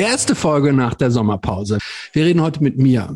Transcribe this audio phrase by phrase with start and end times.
[0.00, 1.76] Erste Folge nach der Sommerpause.
[2.14, 3.14] Wir reden heute mit Mia.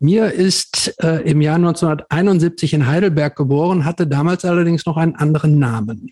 [0.00, 5.60] Mia ist äh, im Jahr 1971 in Heidelberg geboren, hatte damals allerdings noch einen anderen
[5.60, 6.10] Namen.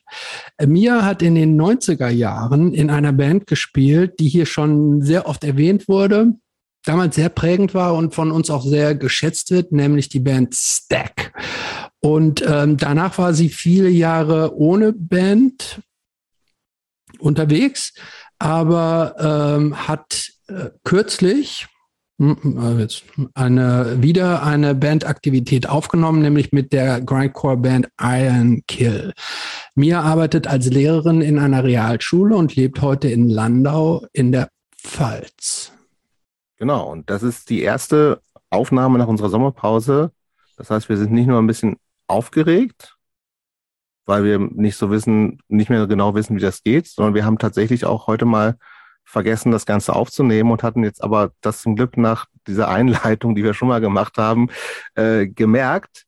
[0.59, 5.27] Äh, Mia hat in den 90er Jahren in einer Band gespielt, die hier schon sehr
[5.27, 6.35] oft erwähnt wurde,
[6.85, 11.33] damals sehr prägend war und von uns auch sehr geschätzt wird, nämlich die Band Stack.
[11.99, 15.81] Und ähm, danach war sie viele Jahre ohne Band
[17.19, 17.93] unterwegs,
[18.43, 21.69] aber ähm, hat äh, kürzlich
[22.19, 22.89] hm, hm, äh,
[23.35, 29.13] eine, wieder eine Bandaktivität aufgenommen, nämlich mit der Grindcore-Band Iron Kill.
[29.77, 35.73] Mia arbeitet als Lehrerin in einer Realschule und lebt heute in Landau in der Pfalz.
[36.57, 40.11] Genau, und das ist die erste Aufnahme nach unserer Sommerpause.
[40.57, 41.77] Das heißt, wir sind nicht nur ein bisschen
[42.09, 42.97] aufgeregt,
[44.07, 47.39] weil wir nicht so wissen, nicht mehr genau wissen, wie das geht, sondern wir haben
[47.39, 48.57] tatsächlich auch heute mal
[49.05, 53.45] vergessen, das Ganze aufzunehmen und hatten jetzt aber das zum Glück nach dieser Einleitung, die
[53.45, 54.49] wir schon mal gemacht haben,
[54.95, 56.05] äh, gemerkt.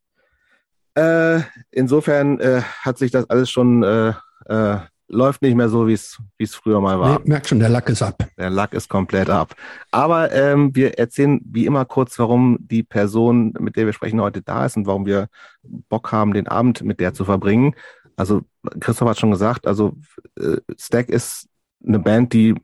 [0.95, 4.13] Äh, insofern äh, hat sich das alles schon äh,
[4.47, 4.79] äh,
[5.09, 7.19] läuft nicht mehr so, wie es früher mal war.
[7.21, 8.27] Nee, merkt schon, der Lack ist ab.
[8.39, 9.55] Der Lack ist komplett ab.
[9.91, 14.43] Aber ähm, wir erzählen wie immer kurz, warum die Person, mit der wir sprechen, heute
[14.43, 15.29] da ist und warum wir
[15.63, 17.75] Bock haben, den Abend mit der zu verbringen.
[18.17, 18.43] Also
[18.81, 19.97] Christoph hat schon gesagt, also
[20.39, 21.49] äh, Stack ist
[21.87, 22.55] eine Band, die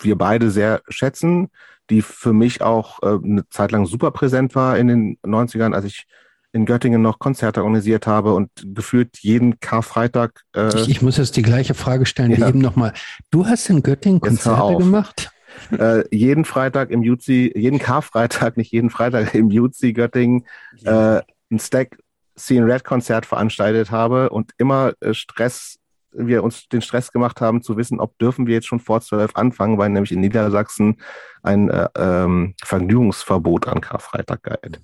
[0.00, 1.50] wir beide sehr schätzen,
[1.90, 5.84] die für mich auch äh, eine Zeit lang super präsent war in den 90ern, als
[5.84, 6.06] ich
[6.54, 10.42] in Göttingen noch Konzerte organisiert habe und gefühlt jeden Karfreitag.
[10.54, 12.38] Äh, ich, ich, muss jetzt die gleiche Frage stellen ja.
[12.38, 12.92] wie eben nochmal.
[13.32, 15.30] Du hast in Göttingen Konzerte gemacht?
[15.76, 20.46] Äh, jeden Freitag im Jutzi, jeden Karfreitag, nicht jeden Freitag im Jutzi Göttingen,
[20.84, 21.98] äh, ein Stack
[22.38, 25.78] Scene Red Konzert veranstaltet habe und immer äh, Stress,
[26.12, 29.34] wir uns den Stress gemacht haben zu wissen, ob dürfen wir jetzt schon vor zwölf
[29.34, 31.00] anfangen, weil nämlich in Niedersachsen
[31.42, 34.80] ein äh, ähm, Vergnügungsverbot an Karfreitag galt.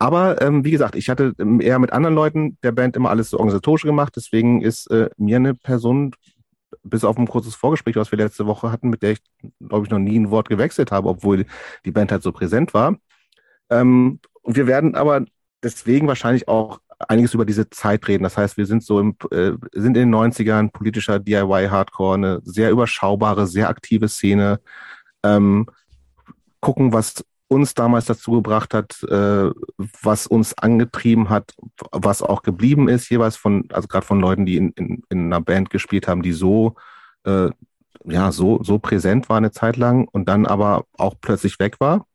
[0.00, 3.28] Aber ähm, wie gesagt, ich hatte ähm, eher mit anderen Leuten der Band immer alles
[3.30, 4.14] so organisatorisch gemacht.
[4.16, 6.14] Deswegen ist äh, mir eine Person,
[6.82, 9.18] bis auf ein kurzes Vorgespräch, was wir letzte Woche hatten, mit der ich,
[9.60, 11.44] glaube ich, noch nie ein Wort gewechselt habe, obwohl
[11.84, 12.96] die Band halt so präsent war.
[13.68, 15.26] Ähm, und wir werden aber
[15.62, 18.24] deswegen wahrscheinlich auch einiges über diese Zeit reden.
[18.24, 22.70] Das heißt, wir sind so im, äh, sind in den 90ern politischer DIY-Hardcore, eine sehr
[22.70, 24.60] überschaubare, sehr aktive Szene.
[25.22, 25.66] Ähm,
[26.60, 29.50] gucken, was uns damals dazu gebracht hat, äh,
[30.02, 31.52] was uns angetrieben hat,
[31.90, 35.40] was auch geblieben ist, jeweils von, also gerade von Leuten, die in, in, in einer
[35.40, 36.76] Band gespielt haben, die so,
[37.24, 37.50] äh,
[38.04, 42.06] ja, so, so präsent war eine Zeit lang und dann aber auch plötzlich weg war.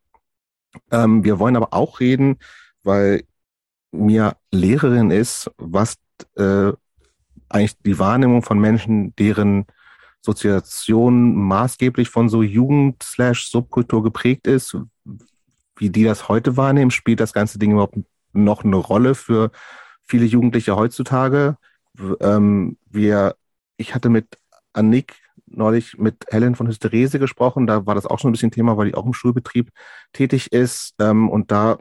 [0.90, 2.38] Ähm, wir wollen aber auch reden,
[2.84, 3.26] weil
[3.92, 5.98] mir Lehrerin ist, was
[6.38, 6.72] äh,
[7.50, 9.66] eigentlich die Wahrnehmung von Menschen, deren
[10.22, 14.78] Sozialisation maßgeblich von so Jugend-Subkultur geprägt ist,
[15.78, 17.98] wie die das heute wahrnehmen, spielt das ganze Ding überhaupt
[18.34, 19.52] noch eine Rolle für
[20.04, 21.58] viele Jugendliche heutzutage?
[22.20, 23.36] Ähm, wir,
[23.78, 24.38] ich hatte mit
[24.74, 25.16] Annick
[25.48, 28.88] neulich mit Helen von Hysterese gesprochen, da war das auch schon ein bisschen Thema, weil
[28.88, 29.72] die auch im Schulbetrieb
[30.12, 31.78] tätig ist ähm, und da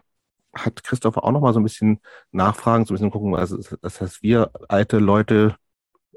[0.55, 2.01] hat Christopher auch noch mal so ein bisschen
[2.31, 5.57] nachfragen, so ein bisschen gucken, also das heißt, wir alte Leute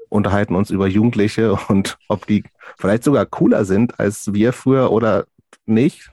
[0.08, 2.44] unterhalten uns über Jugendliche und ob die
[2.78, 5.26] vielleicht sogar cooler sind als wir früher oder
[5.66, 6.10] nicht.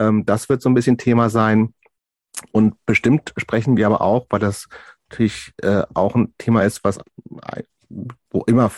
[0.00, 1.74] Ähm, das wird so ein bisschen Thema sein.
[2.50, 4.66] Und bestimmt sprechen wir aber auch, weil das
[5.08, 6.98] natürlich äh, auch ein Thema ist, was
[8.30, 8.70] wo immer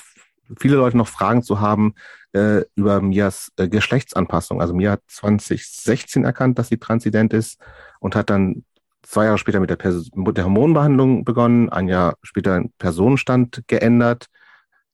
[0.58, 1.94] viele Leute noch Fragen zu haben
[2.32, 4.60] äh, über Mias äh, Geschlechtsanpassung.
[4.60, 7.60] Also Mia hat 2016 erkannt, dass sie transident ist
[8.00, 8.64] und hat dann
[9.02, 9.78] zwei Jahre später mit der,
[10.14, 14.26] mit der Hormonbehandlung begonnen, ein Jahr später den Personenstand geändert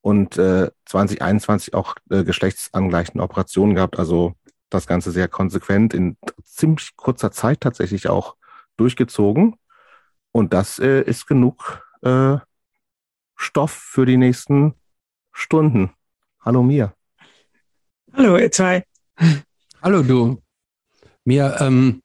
[0.01, 3.99] und äh, 2021 auch äh, geschlechtsangleichende Operationen gehabt.
[3.99, 4.35] Also
[4.71, 8.37] das Ganze sehr konsequent in ziemlich kurzer Zeit tatsächlich auch
[8.77, 9.57] durchgezogen.
[10.33, 12.37] Und das äh, ist genug äh,
[13.35, 14.75] Stoff für die nächsten
[15.33, 15.91] Stunden.
[16.41, 16.93] Hallo Mia.
[18.13, 18.85] Hallo ihr zwei.
[19.83, 20.43] Hallo du.
[21.25, 22.03] Mia, ähm,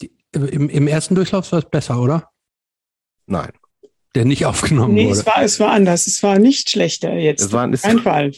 [0.00, 2.30] die, im, im ersten Durchlauf war es besser, oder?
[3.26, 3.52] Nein.
[4.14, 5.14] Der nicht aufgenommen nee, wurde.
[5.14, 6.06] Nee, es war, es war anders.
[6.06, 7.42] Es war nicht schlechter jetzt.
[7.42, 8.32] Es war, es, Kein Fall.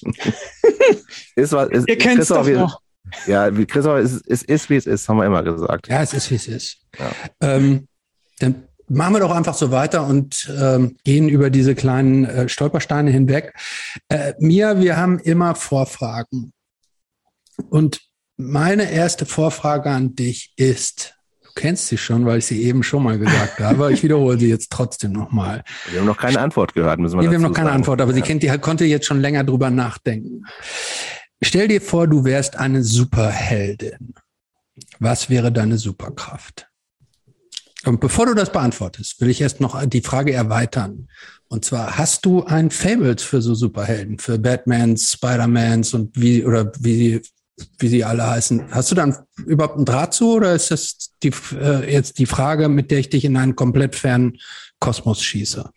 [1.36, 2.81] es war, es, Ihr kennt es doch noch.
[3.26, 5.88] Ja, wie Christoph, es, es ist, wie es ist, haben wir immer gesagt.
[5.88, 6.78] Ja, es ist, wie es ist.
[6.98, 7.10] Ja.
[7.40, 7.88] Ähm,
[8.38, 13.10] dann machen wir doch einfach so weiter und ähm, gehen über diese kleinen äh, Stolpersteine
[13.10, 13.54] hinweg.
[14.08, 16.52] Äh, Mia, wir haben immer Vorfragen.
[17.70, 18.00] Und
[18.36, 23.02] meine erste Vorfrage an dich ist, du kennst sie schon, weil ich sie eben schon
[23.02, 25.62] mal gesagt habe, aber ich wiederhole sie jetzt trotzdem nochmal.
[25.90, 27.80] Wir haben noch keine Antwort gehört, müssen wir nee, Wir haben noch keine sagen.
[27.80, 28.16] Antwort, aber ja.
[28.16, 30.42] sie kennt, die konnte jetzt schon länger drüber nachdenken.
[31.44, 34.14] Stell dir vor, du wärst eine Superheldin.
[35.00, 36.68] Was wäre deine Superkraft?
[37.84, 41.08] Und bevor du das beantwortest, will ich erst noch die Frage erweitern.
[41.48, 46.70] Und zwar, hast du ein Fable für so Superhelden, für Batmans, Spider-Mans und wie, oder
[46.78, 47.20] wie,
[47.78, 48.70] wie sie alle heißen?
[48.70, 52.68] Hast du dann überhaupt einen Draht zu oder ist das die, äh, jetzt die Frage,
[52.68, 54.38] mit der ich dich in einen komplett fernen
[54.78, 55.68] Kosmos schieße?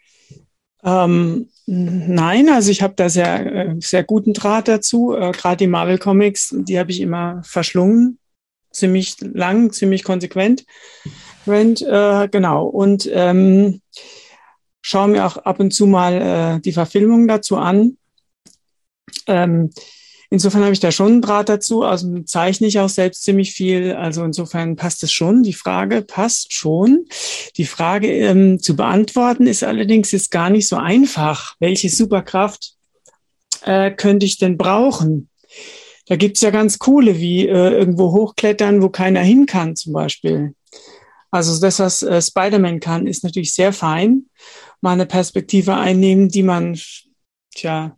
[0.84, 5.14] Ähm, nein, also ich habe da sehr, äh, sehr guten Draht dazu.
[5.14, 8.20] Äh, Gerade die Marvel Comics, die habe ich immer verschlungen.
[8.72, 10.66] Ziemlich lang, ziemlich konsequent.
[11.48, 12.66] Rent, äh, genau.
[12.66, 13.82] Und ähm,
[14.82, 17.98] schaue mir auch ab und zu mal äh, die Verfilmung dazu an.
[19.28, 19.72] Ähm,
[20.36, 21.84] insofern habe ich da schon einen Draht dazu.
[21.84, 23.94] Also zeichne ich auch selbst ziemlich viel.
[23.94, 25.44] Also insofern passt es schon.
[25.44, 27.06] Die Frage passt schon.
[27.56, 31.56] Die Frage ähm, zu beantworten ist allerdings jetzt gar nicht so einfach.
[31.60, 32.74] Welche Superkraft
[33.64, 35.30] äh, könnte ich denn brauchen?
[36.08, 40.54] Da gibt's ja ganz coole, wie äh, irgendwo hochklettern, wo keiner hin kann zum Beispiel.
[41.32, 44.26] Also das, was äh, Spider-Man kann, ist natürlich sehr fein.
[44.82, 46.78] Mal eine Perspektive einnehmen, die man
[47.56, 47.98] tja,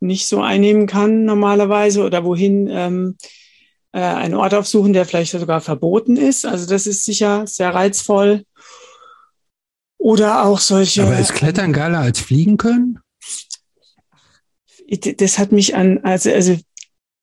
[0.00, 3.16] nicht so einnehmen kann normalerweise oder wohin ähm,
[3.92, 6.46] äh, einen Ort aufsuchen, der vielleicht sogar verboten ist.
[6.46, 8.44] Also das ist sicher sehr reizvoll.
[9.98, 11.02] Oder auch solche.
[11.02, 13.00] Aber ist Klettern geiler als Fliegen können?
[15.18, 16.56] Das hat mich an, also, also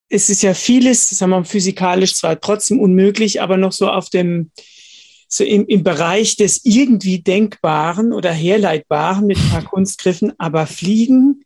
[0.09, 4.09] es ist ja vieles, sagen wir mal, physikalisch zwar trotzdem unmöglich, aber noch so auf
[4.09, 4.51] dem,
[5.27, 11.44] so im, im Bereich des irgendwie Denkbaren oder Herleitbaren mit ein paar Kunstgriffen, aber Fliegen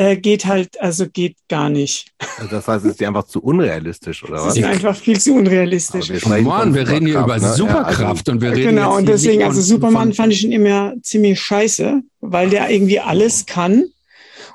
[0.00, 2.10] äh, geht halt, also geht gar nicht.
[2.38, 4.56] Also das heißt, es ist einfach zu unrealistisch, oder Es was?
[4.56, 6.10] ist einfach viel zu unrealistisch.
[6.24, 7.56] Aber wir Mann, wir reden hier über Superkraft, ne?
[7.56, 11.38] Superkraft und wir reden Genau, jetzt und deswegen, also Superman fand ich schon immer ziemlich
[11.38, 13.84] scheiße, weil der irgendwie alles kann.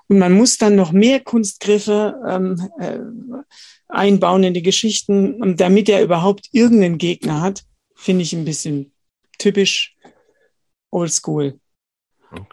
[0.08, 2.98] Und man muss dann noch mehr Kunstgriffe ähm, äh,
[3.88, 7.66] einbauen in die Geschichten, und damit er überhaupt irgendeinen Gegner hat,
[7.96, 8.94] finde ich ein bisschen
[9.38, 9.96] typisch
[10.90, 11.60] oldschool.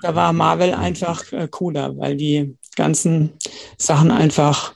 [0.02, 3.30] Da war Marvel einfach äh, cooler, weil die ganzen
[3.78, 4.74] Sachen einfach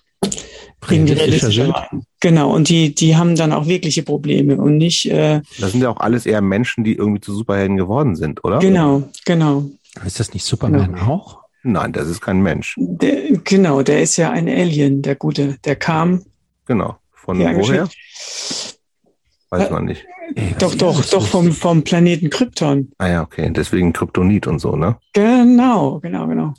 [0.88, 2.04] Realistischer realistischer sind.
[2.20, 5.90] Genau, und die, die haben dann auch wirkliche Probleme und nicht, äh, Das sind ja
[5.90, 8.58] auch alles eher Menschen, die irgendwie zu Superhelden geworden sind, oder?
[8.58, 9.64] genau, genau.
[10.04, 11.40] Ist das nicht Superman auch?
[11.62, 12.74] Nein, das ist kein Mensch.
[12.78, 15.56] Der, genau, der ist ja ein Alien, der Gute.
[15.64, 16.22] Der kam.
[16.66, 16.96] Genau.
[17.12, 17.88] Von woher?
[19.50, 20.04] Weiß Äh, man nicht.
[20.38, 22.92] Ey, Doch, doch, ist doch vom, vom Planeten Krypton.
[22.98, 23.50] Ah ja, okay.
[23.50, 24.96] Deswegen Kryptonit und so, ne?
[25.14, 26.52] Genau, genau, genau.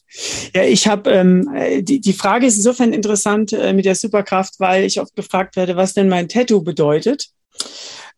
[0.56, 4.56] Ja, ich habe ähm, äh, die, die Frage ist insofern interessant äh, mit der Superkraft,
[4.60, 7.28] weil ich oft gefragt werde, was denn mein Tattoo bedeutet.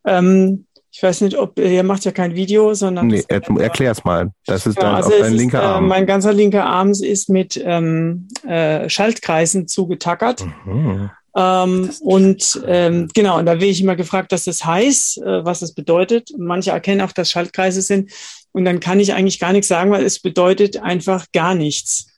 [0.06, 4.30] Ähm, ich weiß nicht, ob ihr macht ja kein Video, sondern Nee, er, erklär's mal.
[4.46, 5.88] Das ist Ja, dann also auf dein ist, linker äh, Arm.
[5.88, 10.44] mein ganzer linker Arm ist mit ähm, äh, Schaltkreisen zugetackert.
[10.64, 11.10] Mhm.
[11.36, 15.60] Ähm, und ähm, genau, und da werde ich immer gefragt, was das heißt, äh, was
[15.60, 16.30] das bedeutet.
[16.30, 18.10] Und manche erkennen auch, dass Schaltkreise sind.
[18.52, 22.08] Und dann kann ich eigentlich gar nichts sagen, weil es bedeutet einfach gar nichts.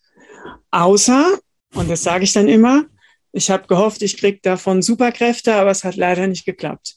[0.70, 1.38] Außer,
[1.75, 2.85] und das sage ich dann immer,
[3.32, 6.97] ich habe gehofft, ich kriege davon Superkräfte, aber es hat leider nicht geklappt.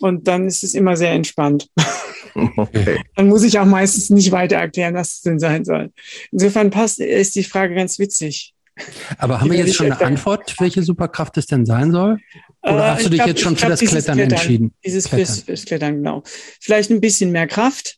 [0.00, 1.68] Und dann ist es immer sehr entspannt.
[2.56, 3.02] Okay.
[3.16, 5.90] Dann muss ich auch meistens nicht weiter erklären, was es denn sein soll.
[6.30, 8.54] Insofern passt, ist die Frage ganz witzig.
[9.18, 10.00] Aber haben wir jetzt schon eine.
[10.00, 12.18] Antwort, welche Superkraft es denn sein soll?
[12.62, 14.74] Oder Äh, hast du ich dich glaub- jetzt schon für glaub, das dieses Klettern, entschieden?
[14.84, 15.26] Dieses Klettern.
[15.26, 16.22] Fürs, fürs Klettern, genau.
[16.60, 17.96] Vielleicht ein bisschen mehr Kraft.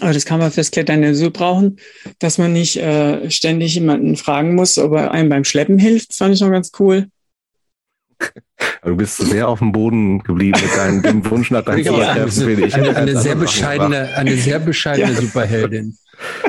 [0.00, 1.76] Aber das kann man fürs Klettern ja so brauchen,
[2.20, 6.10] dass man nicht äh, ständig jemanden fragen muss, ob er einem beim Schleppen hilft.
[6.10, 7.06] Das fand ich noch ganz cool.
[8.84, 12.74] Du bist sehr auf dem Boden geblieben mit deinem Wunsch nach deinen Ja, finde ich.
[12.74, 15.20] Eine, sehr bescheidene, eine sehr bescheidene Ja.
[15.20, 15.96] Superheldin.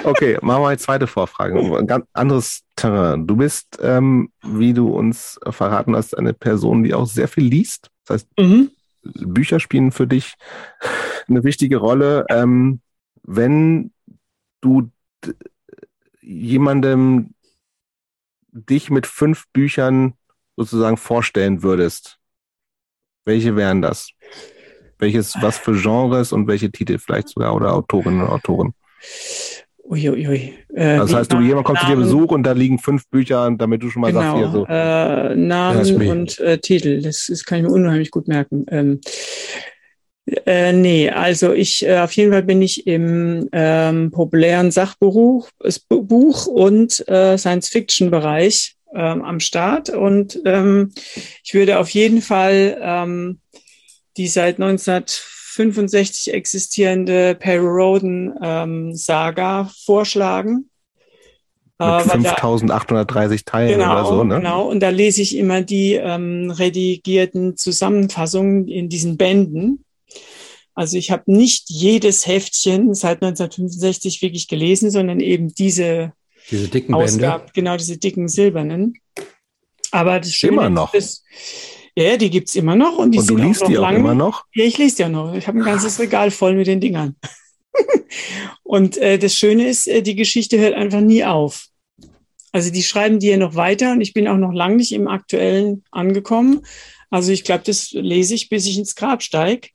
[0.04, 1.60] Okay, machen wir eine zweite Vorfrage.
[1.60, 3.28] Ein ganz anderes Terrain.
[3.28, 7.90] Du bist, ähm, wie du uns verraten hast, eine Person, die auch sehr viel liest.
[8.06, 8.72] Das heißt, Mhm.
[9.04, 10.36] Bücher spielen für dich
[11.28, 12.26] eine wichtige Rolle.
[12.30, 12.82] Ähm,
[13.24, 13.92] wenn
[14.62, 14.90] du
[16.22, 17.34] jemandem
[18.52, 20.14] dich mit fünf Büchern
[20.58, 22.18] sozusagen vorstellen würdest,
[23.26, 24.12] welche wären das?
[24.98, 28.74] Welches, was für Genres und welche Titel vielleicht sogar oder Autorinnen und Autoren?
[29.84, 30.54] Uiuiui.
[30.76, 33.08] Äh, Das die heißt, du, jemand kommt zu dir Namen- Besuch und da liegen fünf
[33.10, 34.66] Bücher, damit du schon mal sagst, hier Genau, so.
[34.68, 37.02] äh, Namen und äh, Titel.
[37.02, 38.66] Das, das kann ich mir unheimlich gut merken.
[38.70, 39.02] Ähm,
[40.46, 45.50] äh, nee, also ich äh, auf jeden Fall bin ich im ähm, populären Sachbuch
[45.90, 49.90] Buch und äh, Science-Fiction-Bereich ähm, am Start.
[49.90, 50.92] Und ähm,
[51.44, 53.40] ich würde auf jeden Fall ähm,
[54.18, 54.60] die seit
[55.60, 60.70] 1965 existierende Perry Roden ähm, Saga vorschlagen.
[61.82, 64.36] Mit 5830 Teilen genau, oder so, ne?
[64.36, 69.86] Genau, und da lese ich immer die ähm, redigierten Zusammenfassungen in diesen Bänden.
[70.74, 76.12] Also ich habe nicht jedes Heftchen seit 1965 wirklich gelesen, sondern eben diese,
[76.52, 77.54] diese dicken Ausgaben, Bände.
[77.54, 78.96] genau diese dicken silbernen.
[79.92, 80.94] Aber das Schöne immer noch.
[80.94, 81.24] Ist,
[82.04, 82.98] ja, die gibt's immer noch.
[82.98, 83.96] Und, die und du sind liest auch noch die auch lang.
[83.98, 84.46] immer noch?
[84.54, 85.34] Ja, ich lese die auch noch.
[85.34, 87.16] Ich habe ein ganzes Regal voll mit den Dingern.
[88.64, 91.68] und äh, das Schöne ist, äh, die Geschichte hört einfach nie auf.
[92.52, 95.08] Also die schreiben die ja noch weiter und ich bin auch noch lange nicht im
[95.08, 96.62] aktuellen angekommen.
[97.10, 99.70] Also ich glaube, das lese ich, bis ich ins Grab steige.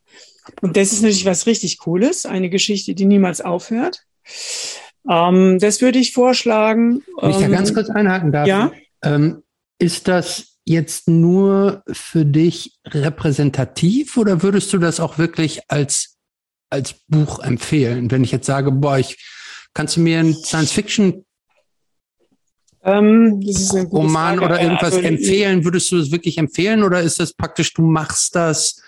[0.61, 4.03] Und das ist natürlich was richtig Cooles, eine Geschichte, die niemals aufhört.
[5.09, 7.03] Ähm, das würde ich vorschlagen.
[7.21, 8.47] Wenn ich da ähm, ganz kurz einhaken darf.
[8.47, 8.73] ja?
[9.03, 9.43] Ähm,
[9.79, 16.17] ist das jetzt nur für dich repräsentativ oder würdest du das auch wirklich als,
[16.71, 18.11] als Buch empfehlen?
[18.11, 19.19] Wenn ich jetzt sage, boah, ich,
[19.75, 21.25] kannst du mir ein Science-Fiction
[22.83, 23.41] ähm,
[23.93, 24.45] Roman Frage.
[24.45, 25.65] oder irgendwas Also, empfehlen?
[25.65, 28.83] Würdest du das wirklich empfehlen oder ist das praktisch, du machst das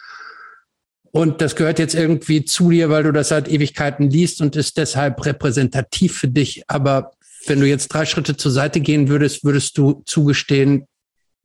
[1.13, 4.77] und das gehört jetzt irgendwie zu dir, weil du das seit Ewigkeiten liest und ist
[4.77, 6.63] deshalb repräsentativ für dich?
[6.67, 7.13] Aber
[7.47, 10.87] wenn du jetzt drei Schritte zur Seite gehen würdest, würdest du zugestehen,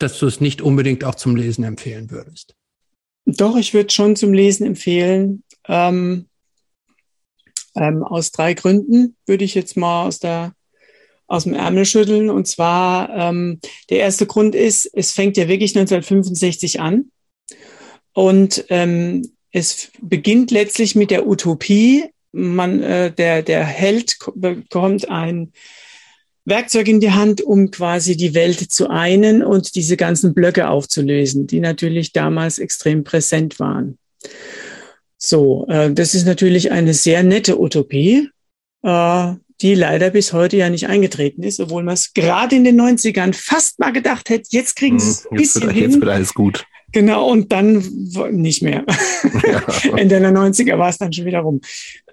[0.01, 2.55] dass du es nicht unbedingt auch zum Lesen empfehlen würdest?
[3.25, 5.43] Doch, ich würde schon zum Lesen empfehlen.
[5.67, 6.27] Ähm,
[7.75, 10.53] ähm, aus drei Gründen würde ich jetzt mal aus der
[11.27, 12.29] aus dem Ärmel schütteln.
[12.29, 17.09] Und zwar ähm, der erste Grund ist, es fängt ja wirklich 1965 an
[18.13, 22.05] und ähm, es beginnt letztlich mit der Utopie.
[22.33, 25.53] Man, äh, der der Held bekommt ein
[26.45, 31.45] Werkzeug in die Hand, um quasi die Welt zu einen und diese ganzen Blöcke aufzulösen,
[31.47, 33.97] die natürlich damals extrem präsent waren.
[35.17, 38.29] So, äh, das ist natürlich eine sehr nette Utopie,
[38.83, 42.81] äh, die leider bis heute ja nicht eingetreten ist, obwohl man es gerade in den
[42.81, 45.83] 90ern fast mal gedacht hätte, jetzt kriegen sie es ein Hm, Jetzt bisschen wird, hin.
[45.91, 46.65] jetzt wird alles gut.
[46.93, 47.77] Genau, und dann
[48.31, 48.83] nicht mehr.
[49.47, 49.63] Ja.
[49.97, 51.61] Ende der 90er war es dann schon wieder rum.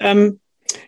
[0.01, 0.39] Ähm,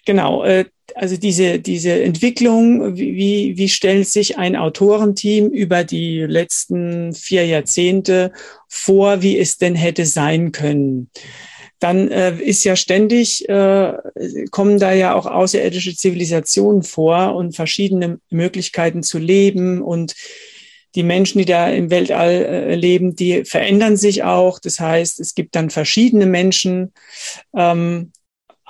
[0.04, 7.14] genau, äh, also diese, diese Entwicklung, wie, wie- stellt sich ein Autorenteam über die letzten
[7.14, 8.32] vier Jahrzehnte
[8.68, 11.10] vor, wie es denn hätte sein können?
[11.78, 13.92] Dann äh, ist ja ständig, äh,
[14.50, 20.14] kommen da ja auch außerirdische Zivilisationen vor und verschiedene Möglichkeiten zu leben und
[20.96, 24.58] die Menschen, die da im Weltall leben, die verändern sich auch.
[24.58, 26.92] Das heißt, es gibt dann verschiedene Menschen,
[27.56, 28.10] ähm,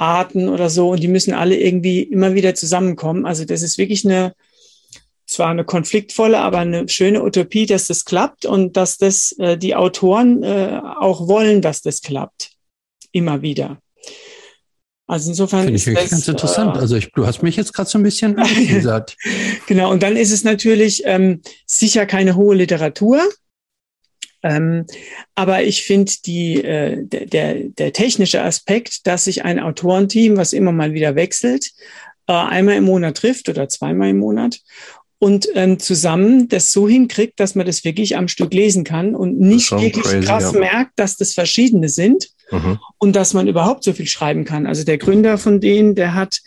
[0.01, 3.27] Arten oder so, und die müssen alle irgendwie immer wieder zusammenkommen.
[3.27, 4.33] Also das ist wirklich eine,
[5.27, 9.75] zwar eine konfliktvolle, aber eine schöne Utopie, dass das klappt und dass das äh, die
[9.75, 12.53] Autoren äh, auch wollen, dass das klappt.
[13.13, 13.79] Immer wieder.
[15.07, 16.77] Also insofern Finde ich ist wirklich das, ganz interessant.
[16.77, 19.17] Äh, Also ich, du hast mich jetzt gerade so ein bisschen angeteasert.
[19.67, 23.21] Genau, und dann ist es natürlich ähm, sicher keine hohe Literatur.
[24.43, 24.87] Ähm,
[25.35, 30.53] aber ich finde die äh, der, der, der technische Aspekt, dass sich ein Autorenteam, was
[30.53, 31.71] immer mal wieder wechselt,
[32.27, 34.61] äh, einmal im Monat trifft oder zweimal im Monat
[35.19, 39.39] und ähm, zusammen das so hinkriegt, dass man das wirklich am Stück lesen kann und
[39.39, 40.59] nicht wirklich crazy, krass ja.
[40.59, 42.79] merkt, dass das verschiedene sind Mhm.
[42.99, 44.67] und dass man überhaupt so viel schreiben kann.
[44.67, 46.41] Also der Gründer von denen, der hat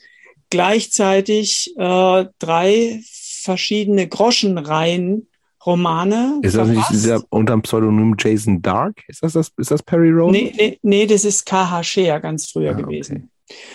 [0.49, 3.01] gleichzeitig äh, drei
[3.43, 5.27] verschiedene Groschenreihen
[5.65, 6.39] Romane.
[6.41, 6.93] Ist das nicht verfasst.
[6.93, 9.01] dieser unter dem Pseudonym Jason Dark?
[9.07, 10.31] Ist das, das, ist das Perry Roden?
[10.33, 11.83] Nee, nee, nee, das ist K.H.
[11.83, 12.83] Scheer ganz früher Ah, okay.
[12.83, 13.29] gewesen.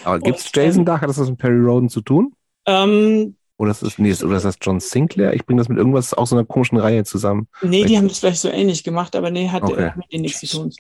[0.05, 1.03] Aber gibt es Jason ähm, Dark?
[1.03, 2.33] Hat das was mit Perry Roden zu tun?
[2.67, 5.33] Ähm, Oder ist das, nee, oder ist das John Sinclair?
[5.35, 7.49] Ich bringe das mit irgendwas aus so einer komischen Reihe zusammen.
[7.63, 9.93] nee, die haben das vielleicht so ähnlich gemacht, aber nee, hat Okay.
[9.97, 10.73] mit denen nichts zu tun.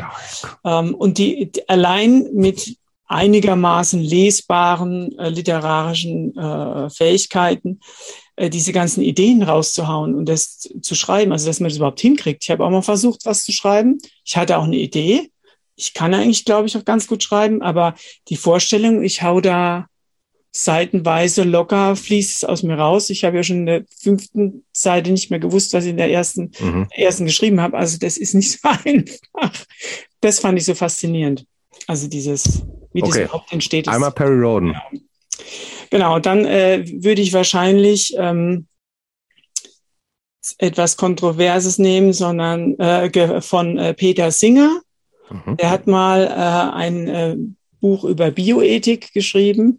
[0.64, 7.80] Ähm, und die, die allein mit einigermaßen lesbaren äh, literarischen äh, Fähigkeiten
[8.38, 12.42] äh, diese ganzen Ideen rauszuhauen und das zu schreiben, also dass man das überhaupt hinkriegt.
[12.44, 13.98] Ich habe auch mal versucht, was zu schreiben.
[14.24, 15.30] Ich hatte auch eine Idee.
[15.76, 17.94] Ich kann eigentlich, glaube ich, auch ganz gut schreiben, aber
[18.28, 19.86] die Vorstellung, ich hau da
[20.50, 23.10] seitenweise locker, fließt es aus mir raus.
[23.10, 26.10] Ich habe ja schon in der fünften Seite nicht mehr gewusst, was ich in der
[26.10, 26.88] ersten Mhm.
[26.90, 27.76] ersten geschrieben habe.
[27.76, 29.52] Also das ist nicht so einfach.
[30.20, 31.44] Das fand ich so faszinierend.
[31.86, 33.24] Also dieses, wie das Okay.
[33.24, 33.86] überhaupt entsteht.
[33.88, 34.74] Einmal Perry Roden.
[35.90, 38.66] Genau, dann äh, würde ich wahrscheinlich ähm,
[40.58, 44.80] etwas Kontroverses nehmen, sondern äh, von äh, Peter Singer.
[45.30, 45.56] Mhm.
[45.56, 47.36] Der hat mal äh, ein äh,
[47.80, 49.78] Buch über Bioethik geschrieben,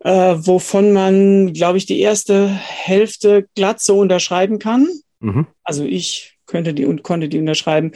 [0.00, 4.88] äh, wovon man, glaube ich, die erste Hälfte glatt so unterschreiben kann.
[5.20, 5.46] Mhm.
[5.62, 7.92] Also ich könnte die und konnte die unterschreiben.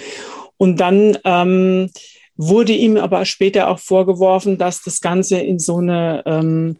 [0.56, 1.90] Und dann ähm,
[2.36, 6.76] wurde ihm aber später auch vorgeworfen, dass das Ganze in so eine ähm,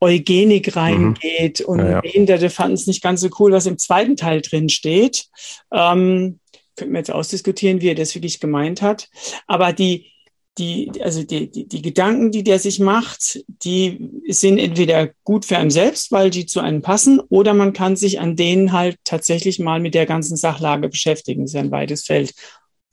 [0.00, 0.80] Eugenik mhm.
[0.80, 1.66] reingeht mhm.
[1.66, 2.00] und ja, ja.
[2.00, 5.26] Behinderte fanden es nicht ganz so cool, was im zweiten Teil drin steht.
[5.72, 6.40] Ähm,
[6.76, 9.08] könnten wir jetzt ausdiskutieren, wie er das wirklich gemeint hat.
[9.46, 10.12] Aber die,
[10.58, 15.58] die, also die, die, die Gedanken, die der sich macht, die sind entweder gut für
[15.58, 19.58] einen selbst, weil die zu einem passen, oder man kann sich an denen halt tatsächlich
[19.58, 21.42] mal mit der ganzen Sachlage beschäftigen.
[21.42, 22.34] Das ist ja ein weites Feld.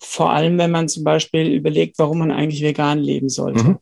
[0.06, 3.64] Vor allem, wenn man zum Beispiel überlegt, warum man eigentlich vegan leben sollte.
[3.64, 3.80] Mhm.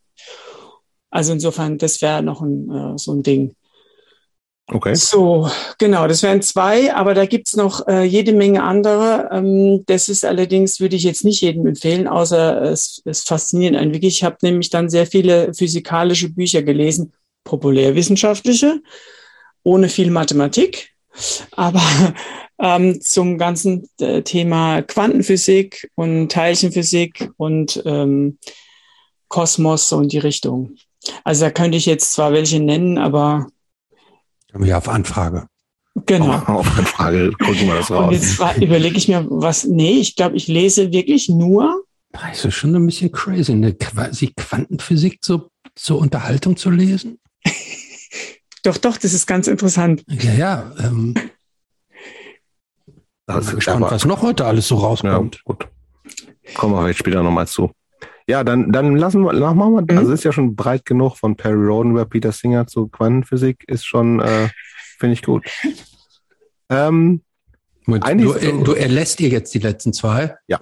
[1.10, 3.56] Also insofern, das wäre noch ein, äh, so ein Ding.
[4.68, 4.96] Okay.
[4.96, 5.50] So,
[5.80, 9.30] genau, das wären zwei, aber da gibt's noch äh, jede Menge andere.
[9.32, 13.94] Ähm, das ist allerdings, würde ich jetzt nicht jedem empfehlen, außer es, es fasziniert einen
[13.94, 14.18] wirklich.
[14.18, 17.12] Ich habe nämlich dann sehr viele physikalische Bücher gelesen,
[17.44, 18.82] populärwissenschaftliche,
[19.64, 20.94] ohne viel Mathematik,
[21.52, 21.82] aber
[22.62, 28.38] ähm, zum ganzen äh, Thema Quantenphysik und Teilchenphysik und ähm,
[29.28, 30.76] Kosmos in die Richtung.
[31.24, 33.48] Also da könnte ich jetzt zwar welche nennen, aber
[34.60, 35.48] ja, auf Anfrage.
[36.06, 36.34] Genau.
[36.34, 38.08] Auf Anfrage gucken wir das raus.
[38.08, 41.84] Und jetzt überlege ich mir, was, nee, ich glaube, ich lese wirklich nur.
[42.12, 47.20] Das ist schon ein bisschen crazy, eine quasi Quantenphysik so zur Unterhaltung zu lesen.
[48.64, 50.04] doch, doch, das ist ganz interessant.
[50.08, 50.72] Ja, ja.
[50.80, 51.14] Ähm,
[53.28, 55.36] das ist gespannt, aber, was noch heute alles so rauskommt.
[55.36, 55.68] Ja, gut.
[56.56, 57.72] Kommen wir vielleicht später nochmal zu.
[58.28, 59.98] Ja, dann, dann lassen wir, machen wir, mhm.
[59.98, 63.86] also ist ja schon breit genug von Perry Roden über Peter Singer zu Quantenphysik, ist
[63.86, 64.50] schon, äh,
[65.00, 65.46] finde ich gut.
[66.70, 67.22] Ähm,
[67.86, 70.38] Moment, du, so, du erlässt ihr jetzt die letzten zwei?
[70.48, 70.62] Ja.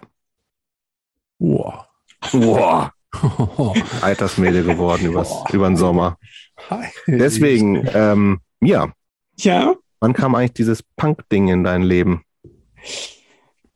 [1.38, 1.86] Wow.
[2.32, 2.90] Wow.
[4.02, 6.18] Altersmädel geworden übers, über den Sommer.
[7.08, 8.92] Deswegen, ähm, ja.
[9.38, 9.76] Ja.
[10.00, 12.24] Wann kam eigentlich dieses Punk-Ding in dein Leben?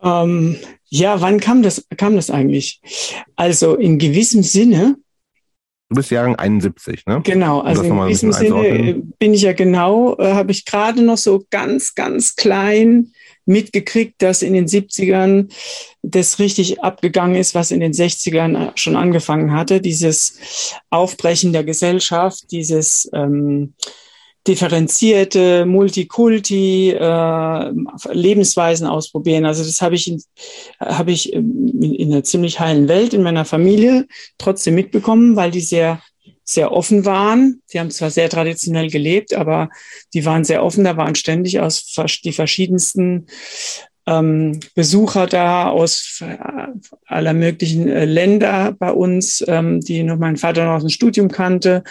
[0.02, 0.58] Ähm,
[0.90, 2.82] ja, wann kam das, kam das eigentlich?
[3.36, 4.98] Also in gewissem Sinne.
[5.90, 7.22] Du bist Jahrgang 71, ne?
[7.24, 11.18] Genau, also in gewissem Sinne äh, bin ich ja genau, äh, habe ich gerade noch
[11.18, 13.12] so ganz, ganz klein
[13.46, 15.52] mitgekriegt, dass in den 70ern
[16.02, 19.82] das richtig abgegangen ist, was in den 60ern schon angefangen hatte.
[19.82, 23.74] Dieses Aufbrechen der Gesellschaft, dieses ähm,
[24.48, 27.72] differenzierte Multikulti äh,
[28.12, 29.46] Lebensweisen ausprobieren.
[29.46, 30.22] Also das habe ich in,
[30.80, 34.06] habe ich in, in einer ziemlich heilen Welt in meiner Familie
[34.38, 36.02] trotzdem mitbekommen, weil die sehr
[36.46, 37.62] sehr offen waren.
[37.72, 39.70] Die haben zwar sehr traditionell gelebt, aber
[40.14, 40.84] die waren sehr offen.
[40.84, 41.86] Da waren ständig aus
[42.24, 43.28] die verschiedensten
[44.06, 46.22] ähm, Besucher da aus
[47.06, 51.30] aller möglichen äh, Länder bei uns, ähm, die noch mein Vater noch aus dem Studium
[51.30, 51.84] kannte.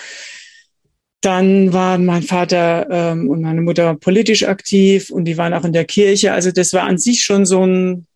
[1.23, 5.73] Dann waren mein Vater ähm, und meine Mutter politisch aktiv und die waren auch in
[5.73, 6.33] der Kirche.
[6.33, 8.07] Also das war an sich schon so ein,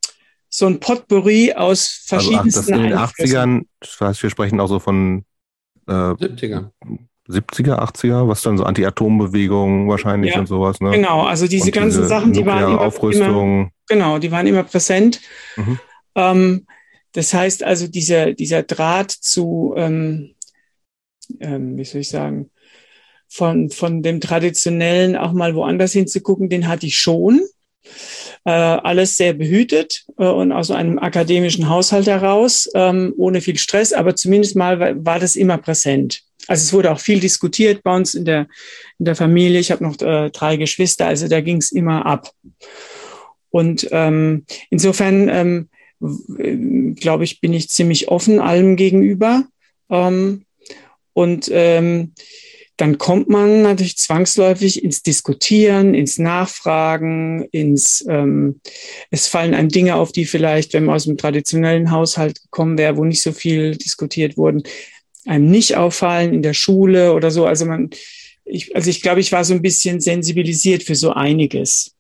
[0.49, 4.61] so ein Potpourri aus verschiedensten also, ach, das in den 80ern, das heißt, wir sprechen
[4.61, 5.25] auch so von
[5.87, 6.71] äh, 70er.
[7.29, 10.81] 70er, 80er, was dann so Anti-Atom-Bewegung wahrscheinlich ja, und sowas.
[10.81, 10.91] Ne?
[10.91, 13.61] Genau, also diese und ganzen diese Sachen, die waren immer, Aufrüstung.
[13.61, 15.21] Immer, genau, die waren immer präsent.
[15.57, 15.79] Mhm.
[16.15, 16.67] Ähm,
[17.13, 20.35] das heißt also, dieser, dieser Draht zu, ähm,
[21.41, 22.51] ähm, wie soll ich sagen,
[23.29, 27.41] von, von dem Traditionellen auch mal woanders hinzugucken, den hatte ich schon.
[28.45, 33.93] Äh, alles sehr behütet äh, und aus einem akademischen Haushalt heraus, ähm, ohne viel Stress,
[33.93, 36.23] aber zumindest mal war, war, das immer präsent.
[36.47, 38.47] Also es wurde auch viel diskutiert bei uns in der,
[38.99, 39.59] in der Familie.
[39.59, 42.31] Ich habe noch äh, drei Geschwister, also da ging es immer ab.
[43.51, 45.69] Und ähm, insofern, ähm,
[46.39, 49.45] äh, glaube ich, bin ich ziemlich offen allem gegenüber.
[49.91, 50.45] Ähm,
[51.15, 52.13] und ähm,
[52.77, 58.61] dann kommt man natürlich zwangsläufig ins Diskutieren, ins Nachfragen, ins ähm,
[59.11, 62.97] es fallen einem Dinge auf, die vielleicht, wenn man aus dem traditionellen Haushalt gekommen wäre,
[62.97, 64.63] wo nicht so viel diskutiert wurden,
[65.25, 67.47] einem nicht auffallen in der Schule oder so.
[67.47, 67.91] Also man,
[68.45, 71.93] ich, also ich glaube, ich war so ein bisschen sensibilisiert für so einiges.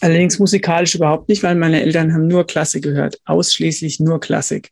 [0.00, 4.70] Allerdings musikalisch überhaupt nicht, weil meine Eltern haben nur Klassik gehört, ausschließlich nur Klassik.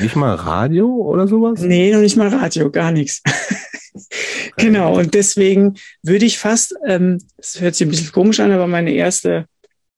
[0.00, 1.60] Nicht mal Radio oder sowas?
[1.60, 3.22] Nee, noch nicht mal Radio, gar nichts.
[4.56, 8.66] genau, und deswegen würde ich fast, ähm, das hört sich ein bisschen komisch an, aber
[8.66, 9.46] meine erste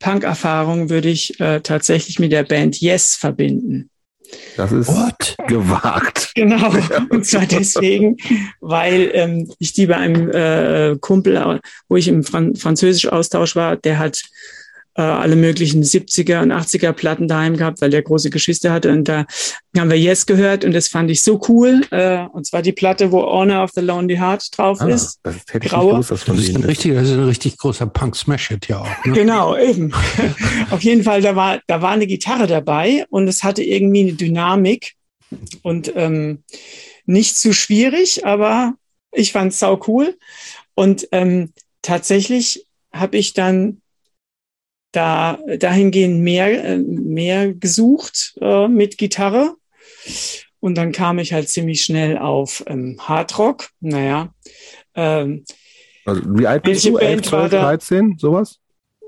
[0.01, 3.91] Punk-Erfahrung würde ich äh, tatsächlich mit der Band Yes verbinden.
[4.57, 5.37] Das ist What?
[5.49, 6.23] gewagt.
[6.35, 6.73] Genau,
[7.11, 8.17] und zwar deswegen,
[8.61, 14.01] weil ähm, ich die bei einem äh, Kumpel, wo ich im Fran Französisch-Austausch war, der
[14.01, 14.21] hat
[14.97, 18.93] äh, alle möglichen 70er und 80er Platten daheim gehabt, weil der große Geschwister hatte.
[18.93, 19.27] Und da
[19.77, 21.83] haben wir Yes gehört und das fand ich so cool.
[21.91, 25.19] Äh, und zwar die Platte, wo Honor of the Lonely Heart drauf ah, ist.
[25.23, 25.93] Das hätte ich Graue.
[25.93, 29.05] Gewusst, das, ist ein richtig, das ist ein richtig großer Punk-Smash-Hit ja auch.
[29.05, 29.13] Ne?
[29.13, 29.93] Genau, eben.
[30.71, 34.13] Auf jeden Fall, da war, da war eine Gitarre dabei und es hatte irgendwie eine
[34.13, 34.95] Dynamik
[35.63, 36.45] und ähm,
[37.07, 38.75] nicht zu schwierig, aber
[39.13, 40.17] Ich fand es sau cool.
[40.75, 41.53] Und ähm,
[41.83, 43.81] tatsächlich habe ich dann
[44.95, 49.55] da dahingehend mehr, äh, mehr gesucht äh, mit Gitarre.
[50.61, 53.69] Und dann kam ich halt ziemlich schnell auf ähm, Hardrock.
[53.81, 54.33] Naja.
[54.95, 55.45] Ähm,
[56.05, 56.97] also, wie alt bist du?
[56.97, 58.61] 11, 12, 13, sowas?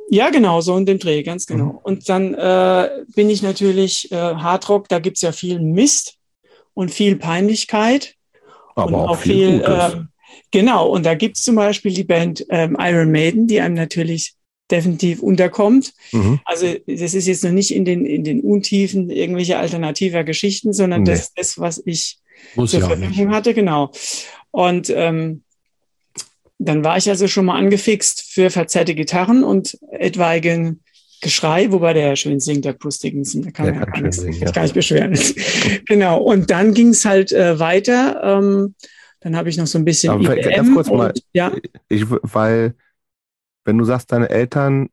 [0.09, 1.65] Ja, genau, so in dem Dreh, ganz genau.
[1.65, 1.79] Mhm.
[1.83, 6.15] Und dann äh, bin ich natürlich äh, Hardrock, da gibt's ja viel Mist
[6.75, 8.15] und viel Peinlichkeit.
[8.75, 10.05] Aber und auch, auch viel, viel äh,
[10.53, 14.36] Genau, und da gibt's zum Beispiel die Band ähm, Iron Maiden, die einem natürlich
[14.71, 15.95] definitiv unterkommt.
[16.13, 16.41] Mhm.
[16.45, 21.03] Also das ist jetzt noch nicht in den, in den Untiefen irgendwelche alternativer Geschichten, sondern
[21.03, 21.11] nee.
[21.11, 22.19] das, das, was ich
[22.55, 23.93] Muss zur Verfügung hatte, genau.
[24.51, 25.43] Und ähm,
[26.59, 30.81] dann war ich also schon mal angefixt für verzerrte Gitarren und etwaigen
[31.23, 34.19] Geschrei, wobei der ja schön singt, der Bruce Dickinson, da kann man ja gar, nichts,
[34.19, 34.51] singen, ja.
[34.51, 35.19] gar nicht beschweren.
[35.87, 38.21] genau, und dann ging es halt äh, weiter.
[38.23, 38.75] Ähm,
[39.21, 41.57] dann habe ich noch so ein bisschen Aber IBM ganz kurz und, mal, ja.
[41.89, 42.75] ich, weil
[43.67, 44.89] wenn du sagst, deine Eltern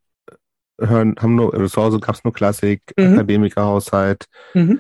[0.79, 3.13] hören, haben nur, also zu Hause gab es nur Klassik, mhm.
[3.13, 4.79] Akademikerhaushalt, mhm.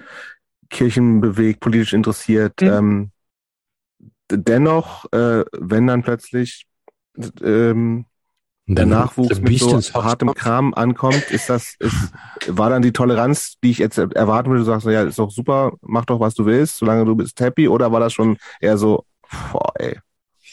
[0.69, 2.67] kirchenbewegt, politisch interessiert, mhm.
[2.67, 3.11] ähm,
[4.31, 6.65] dennoch, äh, wenn dann plötzlich
[7.41, 8.05] ähm,
[8.65, 12.13] der Nachwuchs mit so hartem Kram ankommt, ist das, ist,
[12.47, 15.73] war dann die Toleranz, die ich jetzt erwarten würde, du sagst, ja, ist doch super,
[15.81, 19.05] mach doch, was du willst, solange du bist happy, oder war das schon eher so,
[19.51, 19.99] boah, ey,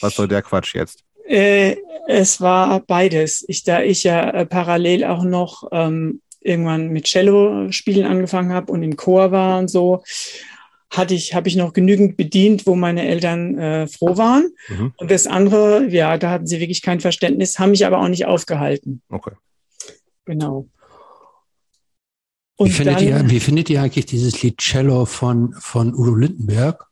[0.01, 1.05] was soll der Quatsch jetzt?
[1.31, 1.77] Äh,
[2.09, 3.45] es war beides.
[3.47, 8.73] Ich, da ich ja äh, parallel auch noch ähm, irgendwann mit Cello spielen angefangen habe
[8.73, 10.03] und im Chor war und so,
[10.91, 14.51] hatte ich, habe ich noch genügend bedient, wo meine Eltern äh, froh waren.
[14.69, 14.93] Mhm.
[14.97, 18.27] Und das andere, ja, da hatten sie wirklich kein Verständnis, haben mich aber auch nicht
[18.27, 19.01] aufgehalten.
[19.09, 19.35] Okay.
[20.25, 20.67] Genau.
[22.57, 26.17] Und wie, findet dann, ihr, wie findet ihr eigentlich dieses Lied Cello von, von Udo
[26.17, 26.87] Lindenberg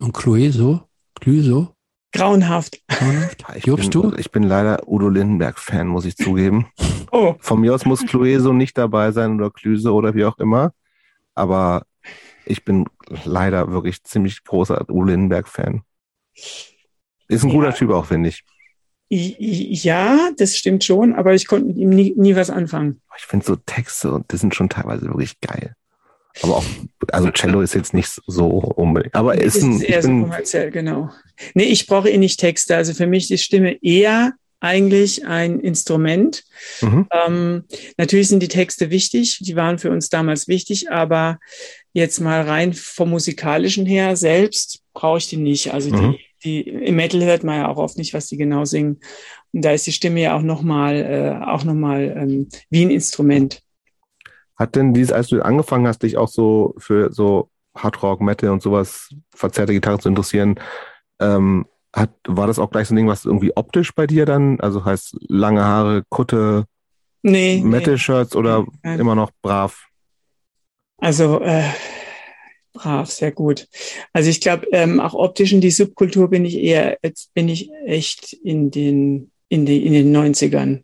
[0.00, 0.88] und Clueso?
[1.20, 1.75] Clueso?
[2.16, 2.80] Grauenhaft.
[3.54, 4.12] Ich bin, du?
[4.16, 6.66] ich bin leider Udo Lindenberg-Fan, muss ich zugeben.
[7.12, 7.36] Oh.
[7.38, 10.72] Von mir aus muss Clueso nicht dabei sein oder Klüse oder wie auch immer.
[11.34, 11.86] Aber
[12.44, 12.86] ich bin
[13.24, 15.82] leider wirklich ziemlich großer Udo Lindenberg-Fan.
[17.28, 17.54] Ist ein ja.
[17.54, 18.44] guter Typ auch, finde ich.
[19.08, 23.00] Ja, das stimmt schon, aber ich konnte mit ihm nie, nie was anfangen.
[23.16, 25.76] Ich finde so Texte und die sind schon teilweise wirklich geil.
[26.42, 26.64] Aber auch,
[27.12, 29.14] also Cello ist jetzt nicht so unbedingt.
[29.14, 31.10] Aber ist, ist ein, eher so kommerziell, genau.
[31.54, 32.76] Nee, ich brauche eh nicht Texte.
[32.76, 36.44] Also für mich ist Stimme eher eigentlich ein Instrument.
[36.80, 37.06] Mhm.
[37.12, 37.64] Ähm,
[37.96, 41.38] natürlich sind die Texte wichtig, die waren für uns damals wichtig, aber
[41.92, 45.72] jetzt mal rein vom musikalischen her selbst brauche ich die nicht.
[45.72, 46.16] Also mhm.
[46.44, 49.00] die, die im Metal hört man ja auch oft nicht, was die genau singen.
[49.52, 52.90] Und da ist die Stimme ja auch nochmal äh, auch noch mal ähm, wie ein
[52.90, 53.62] Instrument.
[54.56, 58.62] Hat denn dieses, als du angefangen hast, dich auch so für so Hardrock, Metal und
[58.62, 60.58] sowas, verzerrte Gitarre zu interessieren,
[61.20, 64.60] ähm, hat, war das auch gleich so ein Ding, was irgendwie optisch bei dir dann,
[64.60, 66.66] also heißt lange Haare, Kutte,
[67.22, 68.96] nee, Metal-Shirts nee, oder nee.
[68.96, 69.86] immer noch brav?
[70.98, 71.64] Also äh,
[72.72, 73.68] brav, sehr gut.
[74.12, 77.70] Also ich glaube, ähm, auch optisch in die Subkultur bin ich eher, jetzt bin ich
[77.84, 80.82] echt in den, in, die, in den 90ern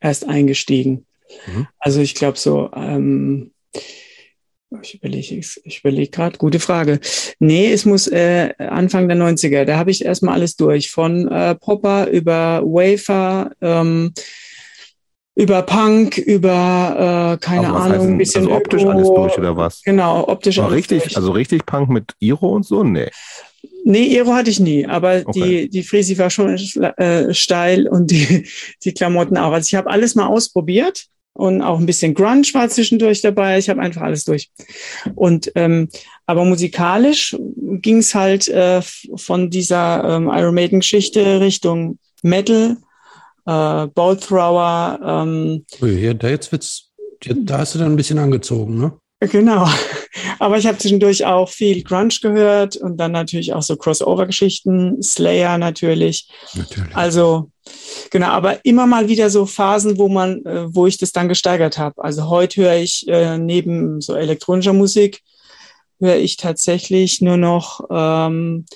[0.00, 1.06] erst eingestiegen.
[1.46, 1.66] Mhm.
[1.78, 3.52] Also ich glaube so, ähm,
[4.82, 7.00] ich überlege ich, überleg gerade, gute Frage.
[7.38, 10.90] Nee, es muss äh, Anfang der 90er, da habe ich erstmal alles durch.
[10.90, 14.12] Von äh, Popper über Wafer, ähm,
[15.34, 18.90] über Punk, über äh, keine Ahnung, heißt, ein bisschen also optisch Öko.
[18.90, 19.82] alles durch oder was?
[19.82, 21.16] Genau, optisch alles richtig, durch.
[21.16, 22.84] Also richtig Punk mit Iro und so?
[22.84, 23.10] Nee.
[23.84, 25.62] Nee, Iro hatte ich nie, aber okay.
[25.62, 28.46] die, die Frisi war schon äh, steil und die,
[28.84, 29.52] die Klamotten auch.
[29.52, 31.06] Also ich habe alles mal ausprobiert
[31.38, 33.58] und auch ein bisschen Grunge war zwischendurch dabei.
[33.58, 34.50] Ich habe einfach alles durch.
[35.14, 35.88] Und ähm,
[36.26, 38.82] aber musikalisch ging es halt äh,
[39.14, 42.76] von dieser ähm, Iron Maiden Geschichte Richtung Metal,
[43.46, 44.98] äh, Ball Thrower.
[45.00, 46.90] Ähm, ja, da jetzt wird's,
[47.24, 48.92] da hast du dann ein bisschen angezogen, ne?
[49.20, 49.66] Genau.
[50.38, 55.58] Aber ich habe zwischendurch auch viel Grunge gehört und dann natürlich auch so Crossover-Geschichten, Slayer
[55.58, 56.28] natürlich.
[56.54, 56.96] Natürlich.
[56.96, 57.50] Also
[58.10, 61.78] genau, aber immer mal wieder so Phasen, wo man, äh, wo ich das dann gesteigert
[61.78, 62.02] habe.
[62.02, 65.22] Also heute höre ich äh, neben so elektronischer Musik
[66.00, 68.66] höre ich tatsächlich nur noch ähm,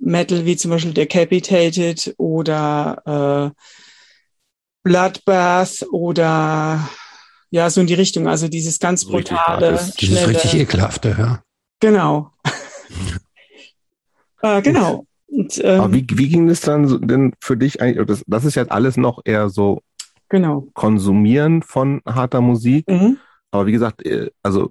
[0.00, 3.60] Metal wie zum Beispiel Decapitated oder äh,
[4.82, 6.88] Bloodbath oder
[7.50, 8.28] ja, so in die Richtung.
[8.28, 10.28] Also dieses ganz brutale, dieses schnelle.
[10.28, 11.42] richtig ekelhafte, ja.
[11.80, 12.32] Genau.
[14.42, 15.06] äh, genau.
[15.26, 18.06] Und, ähm, Aber wie, wie ging es dann denn für dich eigentlich?
[18.06, 19.82] Das, das ist jetzt alles noch eher so
[20.28, 20.66] genau.
[20.74, 22.88] Konsumieren von harter Musik.
[22.88, 23.18] Mhm.
[23.50, 24.70] Aber wie gesagt, äh, also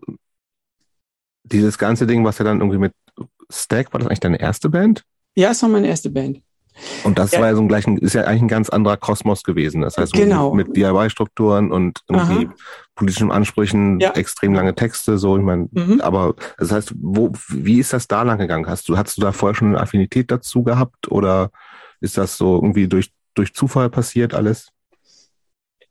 [1.43, 2.93] dieses ganze Ding, was ja dann irgendwie mit
[3.49, 5.03] Stack, war das eigentlich deine erste Band?
[5.35, 6.41] Ja, es war meine erste Band.
[7.03, 7.39] Und das ja.
[7.39, 9.81] war ja so ein gleichen, ist ja eigentlich ein ganz anderer Kosmos gewesen.
[9.81, 10.53] Das heißt, genau.
[10.53, 12.53] mit, mit DIY-Strukturen und irgendwie Aha.
[12.95, 14.11] politischen Ansprüchen, ja.
[14.11, 16.01] extrem lange Texte, so, ich meine, mhm.
[16.01, 18.67] aber das heißt, wo, wie ist das da lang gegangen?
[18.67, 21.51] Hast du, hast du da vorher schon eine Affinität dazu gehabt oder
[22.01, 24.69] ist das so irgendwie durch, durch Zufall passiert alles?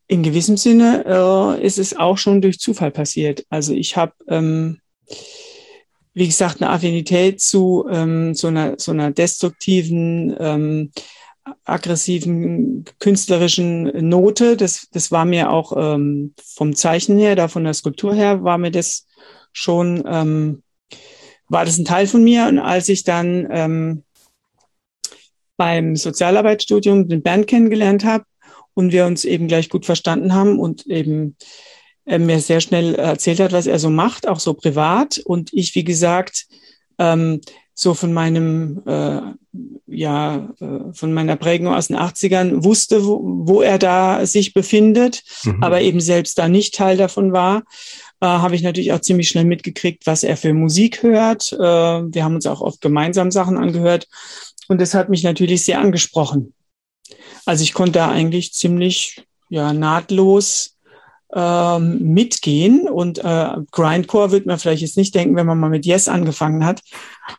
[0.09, 3.45] In gewissem Sinne äh, ist es auch schon durch Zufall passiert.
[3.51, 4.79] Also ich habe ähm,
[6.17, 10.91] wie gesagt, eine Affinität zu ähm, so, einer, so einer destruktiven, ähm,
[11.65, 14.57] aggressiven, künstlerischen Note.
[14.57, 18.57] Das, das war mir auch ähm, vom Zeichen her, da von der Skulptur her, war
[18.57, 19.07] mir das
[19.53, 20.63] schon, ähm,
[21.49, 22.47] war das ein Teil von mir.
[22.47, 24.03] Und als ich dann ähm,
[25.59, 28.25] beim Sozialarbeitsstudium den Bernd kennengelernt habe
[28.73, 31.37] und wir uns eben gleich gut verstanden haben und eben
[32.07, 35.19] er mir sehr schnell erzählt hat, was er so macht, auch so privat.
[35.19, 36.47] Und ich, wie gesagt,
[36.99, 37.41] ähm,
[37.75, 39.21] so von meinem, äh,
[39.87, 45.23] ja, äh, von meiner Prägung aus den 80ern wusste, wo, wo er da sich befindet,
[45.45, 45.63] mhm.
[45.63, 47.65] aber eben selbst da nicht Teil davon war,
[48.21, 51.53] äh, habe ich natürlich auch ziemlich schnell mitgekriegt, was er für Musik hört.
[51.53, 54.09] Äh, wir haben uns auch oft gemeinsam Sachen angehört.
[54.69, 56.55] Und das hat mich natürlich sehr angesprochen.
[57.45, 60.76] Also ich konnte da eigentlich ziemlich ja, nahtlos
[61.35, 62.89] ähm, mitgehen.
[62.89, 66.65] Und äh, Grindcore wird man vielleicht jetzt nicht denken, wenn man mal mit Yes angefangen
[66.65, 66.83] hat.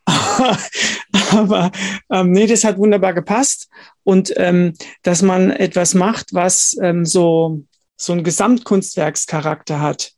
[1.31, 1.71] Aber
[2.11, 3.69] ähm, nee, das hat wunderbar gepasst.
[4.03, 4.73] Und ähm,
[5.03, 7.63] dass man etwas macht, was ähm, so,
[7.95, 10.11] so ein Gesamtkunstwerkscharakter hat.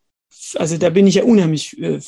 [0.55, 1.99] Also da bin ich ja unheimlich äh,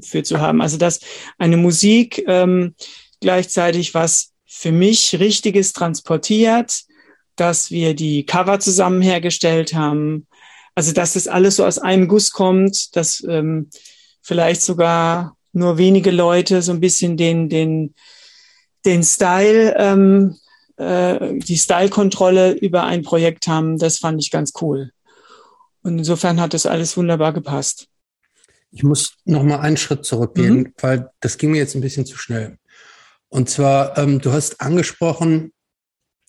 [0.00, 0.60] für zu haben.
[0.60, 1.00] Also dass
[1.38, 2.74] eine Musik ähm,
[3.20, 6.84] gleichzeitig was für mich Richtiges transportiert,
[7.36, 10.27] dass wir die Cover zusammen hergestellt haben,
[10.78, 13.68] also, dass das alles so aus einem Guss kommt, dass ähm,
[14.22, 17.96] vielleicht sogar nur wenige Leute so ein bisschen den, den,
[18.84, 20.36] den Style, ähm,
[20.76, 24.92] äh, die Style-Kontrolle über ein Projekt haben, das fand ich ganz cool.
[25.82, 27.88] Und insofern hat das alles wunderbar gepasst.
[28.70, 30.72] Ich muss noch mal einen Schritt zurückgehen, mhm.
[30.80, 32.56] weil das ging mir jetzt ein bisschen zu schnell.
[33.30, 35.52] Und zwar, ähm, du hast angesprochen,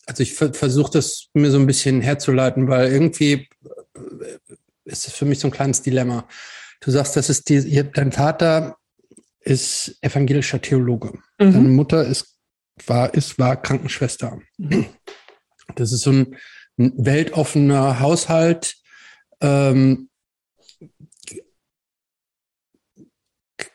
[0.07, 3.47] also ich versuche das mir so ein bisschen herzuleiten, weil irgendwie
[4.85, 6.27] ist das für mich so ein kleines Dilemma.
[6.81, 8.77] Du sagst, das ist die, dein Vater
[9.41, 11.13] ist evangelischer Theologe.
[11.39, 11.53] Mhm.
[11.53, 12.37] Deine Mutter ist,
[12.85, 14.39] war, ist, war Krankenschwester.
[14.57, 14.85] Mhm.
[15.75, 16.35] Das ist so ein,
[16.77, 18.75] ein weltoffener Haushalt.
[19.41, 20.09] Ähm,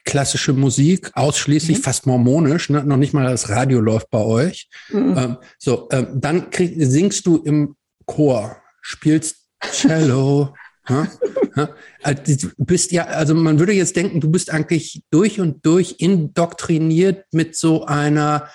[0.05, 1.83] klassische Musik, ausschließlich mhm.
[1.83, 2.85] fast mormonisch, ne?
[2.85, 4.68] noch nicht mal das Radio läuft bei euch.
[4.90, 5.18] Mhm.
[5.18, 10.55] Ähm, so, ähm, dann krieg, singst du im Chor, spielst Cello.
[10.88, 11.09] ja,
[11.57, 11.68] ja.
[12.03, 15.96] Also, du bist ja, also man würde jetzt denken, du bist eigentlich durch und durch
[15.98, 18.48] indoktriniert mit so einer,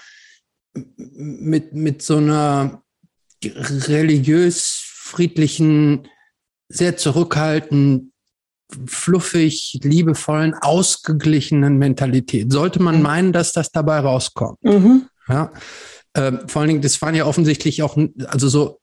[0.74, 2.84] mit, mit so einer
[3.44, 6.08] religiös friedlichen,
[6.68, 8.12] sehr zurückhaltend,
[8.86, 12.52] fluffig, liebevollen, ausgeglichenen Mentalität.
[12.52, 13.02] Sollte man mhm.
[13.02, 14.64] meinen, dass das dabei rauskommt.
[14.64, 15.08] Mhm.
[15.28, 15.52] Ja.
[16.16, 18.80] Ähm, vor allen Dingen, das waren ja offensichtlich auch, also so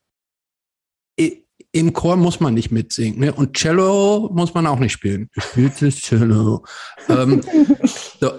[1.79, 3.19] im Chor muss man nicht mitsingen.
[3.19, 3.33] Ne?
[3.33, 5.29] Und Cello muss man auch nicht spielen.
[5.35, 6.65] Das Cello.
[7.09, 7.41] ähm,
[8.19, 8.31] so.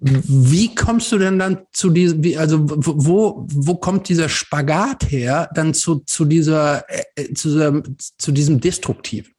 [0.00, 5.50] Wie kommst du denn dann zu diesem, wie, also wo, wo kommt dieser Spagat her,
[5.54, 7.82] dann zu, zu dieser, äh, zu, dieser,
[8.16, 9.32] zu diesem Destruktiven?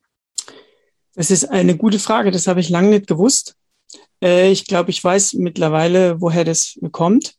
[1.16, 3.56] Das ist eine gute Frage, das habe ich lange nicht gewusst.
[4.24, 7.36] Äh, ich glaube, ich weiß mittlerweile, woher das kommt.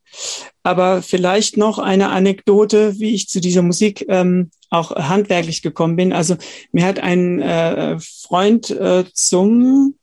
[0.62, 6.12] Aber vielleicht noch eine Anekdote, wie ich zu dieser Musik ähm, auch handwerklich gekommen bin.
[6.12, 6.37] Also
[6.73, 9.97] mir hat ein äh, Freund äh, zum,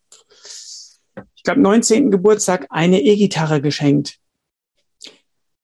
[1.35, 2.11] ich glaube, 19.
[2.11, 4.17] Geburtstag eine E-Gitarre geschenkt.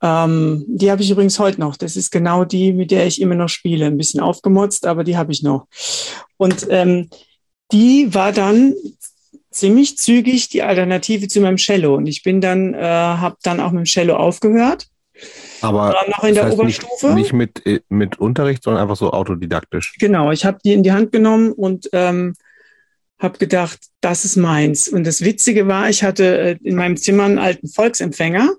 [0.01, 1.75] Ähm, die habe ich übrigens heute noch.
[1.75, 3.85] Das ist genau die, mit der ich immer noch spiele.
[3.85, 5.67] Ein bisschen aufgemotzt, aber die habe ich noch.
[6.37, 7.09] Und ähm,
[7.71, 8.75] die war dann
[9.59, 11.95] ziemlich zügig die Alternative zu meinem Cello.
[11.95, 14.87] Und ich bin dann, äh, habe dann auch mit dem Cello aufgehört.
[15.61, 17.07] Aber noch in der Oberstufe.
[17.07, 19.95] Nicht, nicht, mit, äh, mit Unterricht, sondern einfach so autodidaktisch.
[19.99, 22.35] Genau, ich habe die in die Hand genommen und ähm,
[23.19, 24.87] habe gedacht, das ist meins.
[24.87, 28.53] Und das Witzige war, ich hatte äh, in meinem Zimmer einen alten Volksempfänger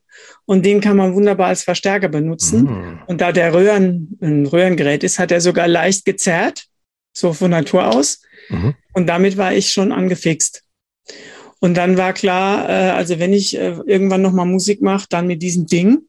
[0.47, 2.65] und den kann man wunderbar als Verstärker benutzen.
[2.65, 2.99] Mhm.
[3.07, 6.67] Und da der Röhren, ein Röhrengerät ist, hat er sogar leicht gezerrt,
[7.13, 8.23] so von Natur aus.
[8.49, 8.75] Mhm.
[8.95, 10.65] Und damit war ich schon angefixt.
[11.61, 15.43] Und dann war klar, äh, also wenn ich äh, irgendwann nochmal Musik mache, dann mit
[15.43, 16.03] diesem Ding.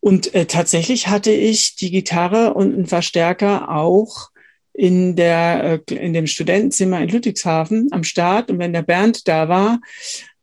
[0.00, 4.30] Und äh, tatsächlich hatte ich die Gitarre und einen Verstärker auch
[4.72, 8.50] in der äh, in dem Studentenzimmer in Ludwigshafen am Start.
[8.50, 9.80] Und wenn der Bernd da war,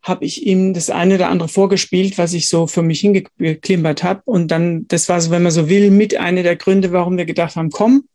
[0.08, 4.22] habe ich ihm das eine oder andere vorgespielt, was ich so für mich hingeklimpert habe.
[4.26, 7.26] Und dann, das war so, wenn man so will, mit einer der Gründe, warum wir
[7.26, 8.08] gedacht haben, komm,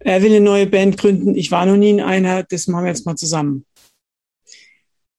[0.00, 1.34] er will eine neue Band gründen.
[1.34, 3.64] Ich war noch nie in einer, das machen wir jetzt mal zusammen.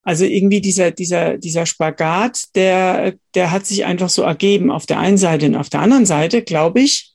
[0.03, 4.99] Also irgendwie dieser, dieser, dieser Spagat, der, der hat sich einfach so ergeben auf der
[4.99, 7.13] einen Seite und auf der anderen Seite, glaube ich,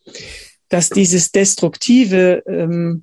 [0.69, 3.03] dass dieses Destruktive ähm,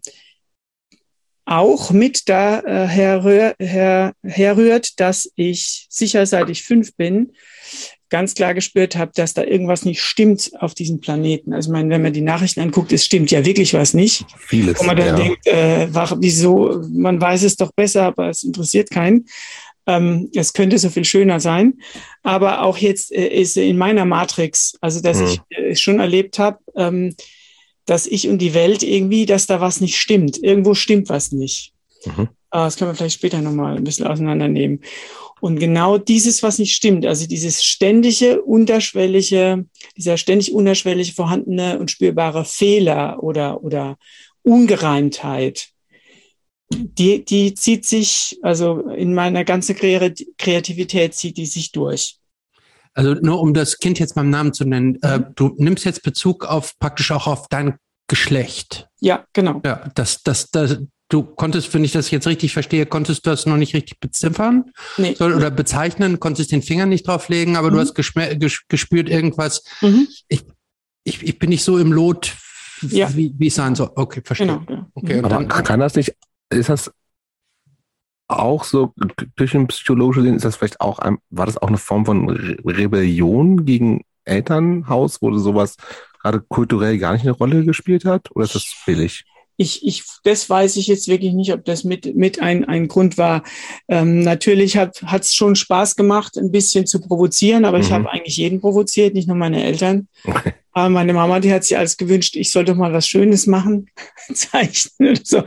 [1.45, 7.33] auch mit da äh, her, herrührt, dass ich sicher seit ich fünf bin,
[8.09, 11.51] ganz klar gespürt habe, dass da irgendwas nicht stimmt auf diesem Planeten.
[11.51, 14.25] Also ich meine, wenn man die Nachrichten anguckt, es stimmt ja wirklich was nicht.
[14.37, 14.79] Vieles.
[14.79, 15.15] Wo man dann ja.
[15.15, 15.87] denkt, äh,
[16.19, 19.25] wieso, man weiß es doch besser, aber es interessiert keinen.
[19.85, 21.79] Ähm, es könnte so viel schöner sein.
[22.21, 25.27] Aber auch jetzt äh, ist in meiner Matrix, also dass Mhm.
[25.27, 27.15] ich äh, schon erlebt habe, ähm,
[27.85, 30.41] dass ich und die Welt irgendwie, dass da was nicht stimmt.
[30.41, 31.73] Irgendwo stimmt was nicht.
[32.05, 32.23] Mhm.
[32.23, 34.81] Äh, das können wir vielleicht später nochmal ein bisschen auseinandernehmen.
[35.41, 39.65] Und genau dieses, was nicht stimmt, also dieses ständige, unterschwellige,
[39.97, 43.97] dieser ständig unterschwellig vorhandene und spürbare Fehler oder, oder
[44.43, 45.72] Ungereimtheit,
[46.77, 52.17] die, die zieht sich, also in meiner ganzen Kreat- Kreativität zieht die sich durch.
[52.93, 56.45] Also nur um das Kind jetzt beim Namen zu nennen, äh, du nimmst jetzt Bezug
[56.45, 57.75] auf praktisch auch auf dein
[58.07, 58.87] Geschlecht.
[58.99, 59.61] Ja, genau.
[59.65, 60.77] Ja, das, das, das,
[61.09, 64.65] du konntest, wenn ich das jetzt richtig verstehe, konntest du das noch nicht richtig beziffern
[64.97, 65.15] Nee.
[65.15, 67.81] soll, oder bezeichnen, konntest den Finger nicht drauflegen, aber du Mhm.
[67.81, 69.63] hast geschme- ges gespürt irgendwas.
[69.81, 70.07] Mhm.
[70.27, 70.43] Ich,
[71.23, 72.35] ich bin nicht so im Lot,
[72.81, 73.13] Ja.
[73.15, 73.89] wie, wie es sein soll.
[73.95, 74.47] Okay, verstehe.
[74.47, 74.59] Genau.
[74.65, 74.85] genau.
[74.93, 76.13] Okay, und Aber dann, kann das nicht,
[76.53, 76.91] ist das
[78.27, 78.93] auch so,
[79.35, 83.65] psychologisches Sinn, ist das vielleicht auch, ein, war das auch eine Form von Re Rebellion
[83.65, 85.75] gegen Elternhaus, wo sowas
[86.21, 88.31] gerade kulturell gar nicht eine Rolle gespielt hat?
[88.31, 89.25] Oder ist das billig?
[89.55, 93.19] Ich, ich, das weiß ich jetzt wirklich nicht, ob das mit, mit ein, ein Grund
[93.19, 93.43] war.
[93.87, 97.93] Ähm, natürlich hat es schon Spaß gemacht, ein bisschen zu provozieren, aber ich Mhm.
[97.93, 100.07] habe eigentlich jeden provoziert, nicht nur meine Eltern.
[100.25, 100.53] Okay.
[100.73, 103.89] Aber meine Mama, die hat sich alles gewünscht, ich sollte mal was Schönes machen,
[104.33, 105.43] zeichnen oder so.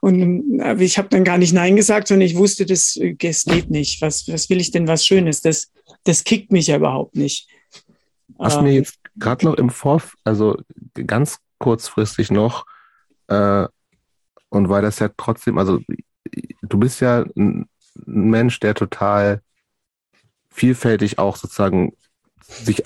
[0.00, 3.44] Und aber ich habe dann gar nicht Nein gesagt, sondern ich wusste, das, äh, das
[3.44, 4.02] geht nicht.
[4.02, 5.40] Was, was will ich denn was Schönes?
[5.40, 7.48] Das, das kickt mich ja überhaupt nicht.
[8.36, 10.56] Was Ähm, mir jetzt gerade noch im Vorf, also
[11.06, 12.66] ganz kurzfristig noch,
[13.28, 13.66] äh,
[14.48, 15.80] und weil das ja trotzdem, also
[16.62, 17.68] du bist ja ein
[18.06, 19.40] Mensch, der total
[20.50, 21.92] vielfältig auch sozusagen
[22.40, 22.82] sich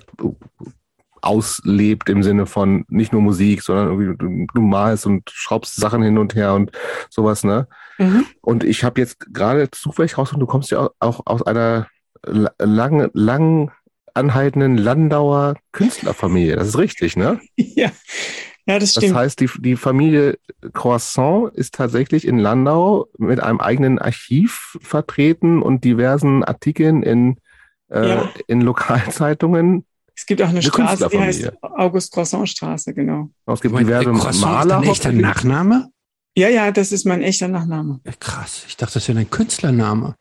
[1.29, 6.19] auslebt im Sinne von nicht nur Musik, sondern irgendwie du, malst und schraubst Sachen hin
[6.19, 6.73] und her und
[7.11, 7.69] sowas, ne?
[7.99, 8.25] mhm.
[8.41, 11.87] Und ich habe jetzt gerade zufällig rausgefunden, du kommst ja auch, aus einer
[12.25, 13.71] la- lang, lang
[14.15, 16.57] anhaltenden Landauer Künstlerfamilie.
[16.57, 17.41] Das ist richtig, ne?
[17.57, 17.91] ja.
[18.67, 19.17] ja, das Das stimmt.
[19.17, 20.39] heißt, die, die Familie
[20.73, 27.37] Croissant ist tatsächlich in Landau mit einem eigenen Archiv vertreten und diversen Artikeln in,
[27.91, 28.29] äh, Ja.
[28.49, 29.85] in Lokalzeitungen.
[30.19, 31.53] Es gibt auch eine Eine Straße, die heißt.
[31.63, 33.31] August Croissant Straße, genau.
[33.47, 34.81] Es gibt diverse ist Maler.
[34.81, 35.91] dein echter Nachname?
[36.37, 38.01] Ja, ja, das ist mein echter Nachname.
[38.05, 38.65] Ja, krass.
[38.67, 40.17] Ich dachte, das wäre ein Künstlername.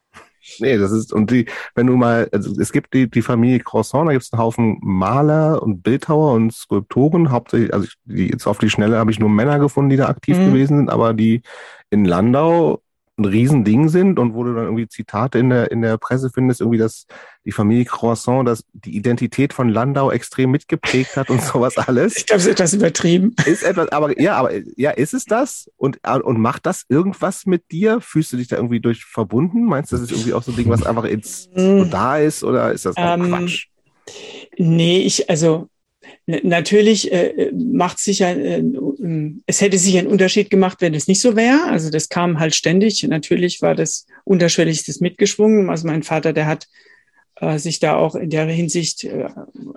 [0.60, 4.07] Nee, das ist, und die, wenn du mal, also es gibt die, die Familie Croissant,
[4.07, 8.45] da gibt es einen Haufen Maler und Bildhauer und Skulptoren, hauptsächlich, also ich, die, jetzt
[8.47, 10.45] auf die Schnelle habe ich nur Männer gefunden, die da aktiv Mhm.
[10.45, 11.41] gewesen sind, aber die
[11.89, 12.81] in Landau
[13.17, 16.62] ein Riesending sind und wo du dann irgendwie Zitate in der, in der Presse findest,
[16.62, 17.08] irgendwie, dass
[17.45, 22.17] die Familie Croissant, dass die Identität von Landau extrem mitgeprägt hat und sowas alles.
[22.17, 23.36] Ich glaube, es ist etwas übertrieben.
[23.45, 25.69] Ist etwas, aber ja, aber ja, ist es das?
[25.77, 28.01] Und, und macht das irgendwas mit dir?
[28.01, 29.65] Fühlst du dich da irgendwie durch verbunden?
[29.65, 32.43] Meinst du, das ist irgendwie auch so ein Ding, was einfach jetzt so da ist
[32.43, 33.67] oder ist das Ähm, Quatsch?
[34.58, 35.69] Nee, ich, also
[36.27, 38.63] natürlich äh, macht sicher, äh,
[39.45, 41.63] es hätte sicher einen Unterschied gemacht, wenn es nicht so wäre.
[41.65, 43.03] Also das kam halt ständig.
[43.03, 45.69] Natürlich war das unterschwelligstes mitgeschwungen.
[45.69, 46.67] Also mein Vater, der hat
[47.37, 49.29] äh, sich da auch in der Hinsicht äh,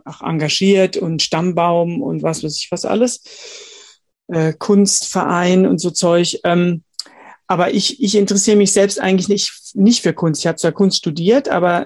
[0.05, 3.23] auch engagiert und Stammbaum und was weiß ich was alles.
[4.27, 6.41] Äh, Kunstverein und so Zeug.
[6.45, 6.83] Ähm,
[7.51, 10.41] aber ich, ich interessiere mich selbst eigentlich nicht, nicht für Kunst.
[10.41, 11.85] Ich habe zwar Kunst studiert, aber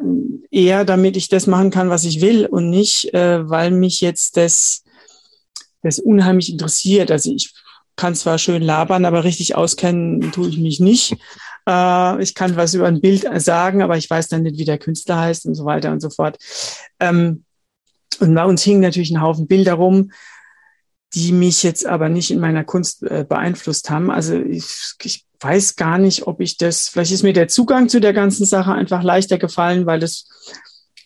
[0.50, 4.36] eher damit ich das machen kann, was ich will und nicht, äh, weil mich jetzt
[4.36, 4.84] das,
[5.82, 7.10] das unheimlich interessiert.
[7.10, 7.54] Also ich
[7.96, 11.16] kann zwar schön labern, aber richtig auskennen tue ich mich nicht.
[11.66, 14.76] Äh, ich kann was über ein Bild sagen, aber ich weiß dann nicht, wie der
[14.76, 16.36] Künstler heißt und so weiter und so fort.
[17.00, 17.44] Ähm,
[18.20, 20.10] und bei uns hingen natürlich ein Haufen Bilder rum,
[21.14, 24.10] die mich jetzt aber nicht in meiner Kunst äh, beeinflusst haben.
[24.10, 24.66] Also ich,
[25.02, 28.46] ich weiß gar nicht, ob ich das, vielleicht ist mir der Zugang zu der ganzen
[28.46, 30.26] Sache einfach leichter gefallen, weil das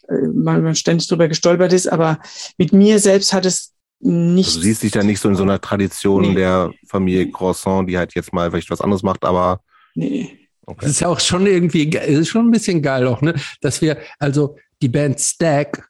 [0.08, 2.20] äh, man, ständig drüber gestolpert ist, aber
[2.56, 4.48] mit mir selbst hat es nicht.
[4.48, 6.34] Also du siehst dich da nicht so in so einer Tradition Nee.
[6.34, 9.60] der Familie Croissant, die halt jetzt mal vielleicht was anderes macht, aber
[9.94, 10.38] Nee.
[10.64, 10.78] Okay.
[10.82, 13.34] Das ist ja auch schon irgendwie, ist schon ein bisschen geil auch, ne?
[13.62, 15.88] Dass wir, also die Band Stack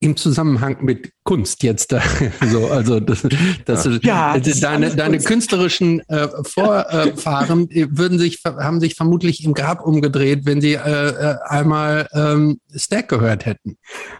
[0.00, 2.02] im Zusammenhang mit Kunst jetzt da.
[2.50, 3.26] so, also das,
[3.64, 9.54] das, ja, das deine, deine künstlerischen äh, Vorfahren äh, würden sich haben sich vermutlich im
[9.54, 13.78] Grab umgedreht, wenn sie äh, äh einmal ähm, Stack gehört hätten.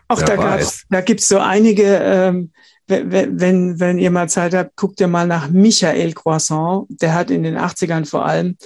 [0.08, 1.82] Auch Wer da gab's, da gibt's so einige.
[1.84, 2.52] Ähm,
[2.88, 6.86] wenn, wenn ihr mal Zeit habt, guckt ihr mal nach Michael Croissant.
[6.88, 8.56] Der hat in den 80ern vor allem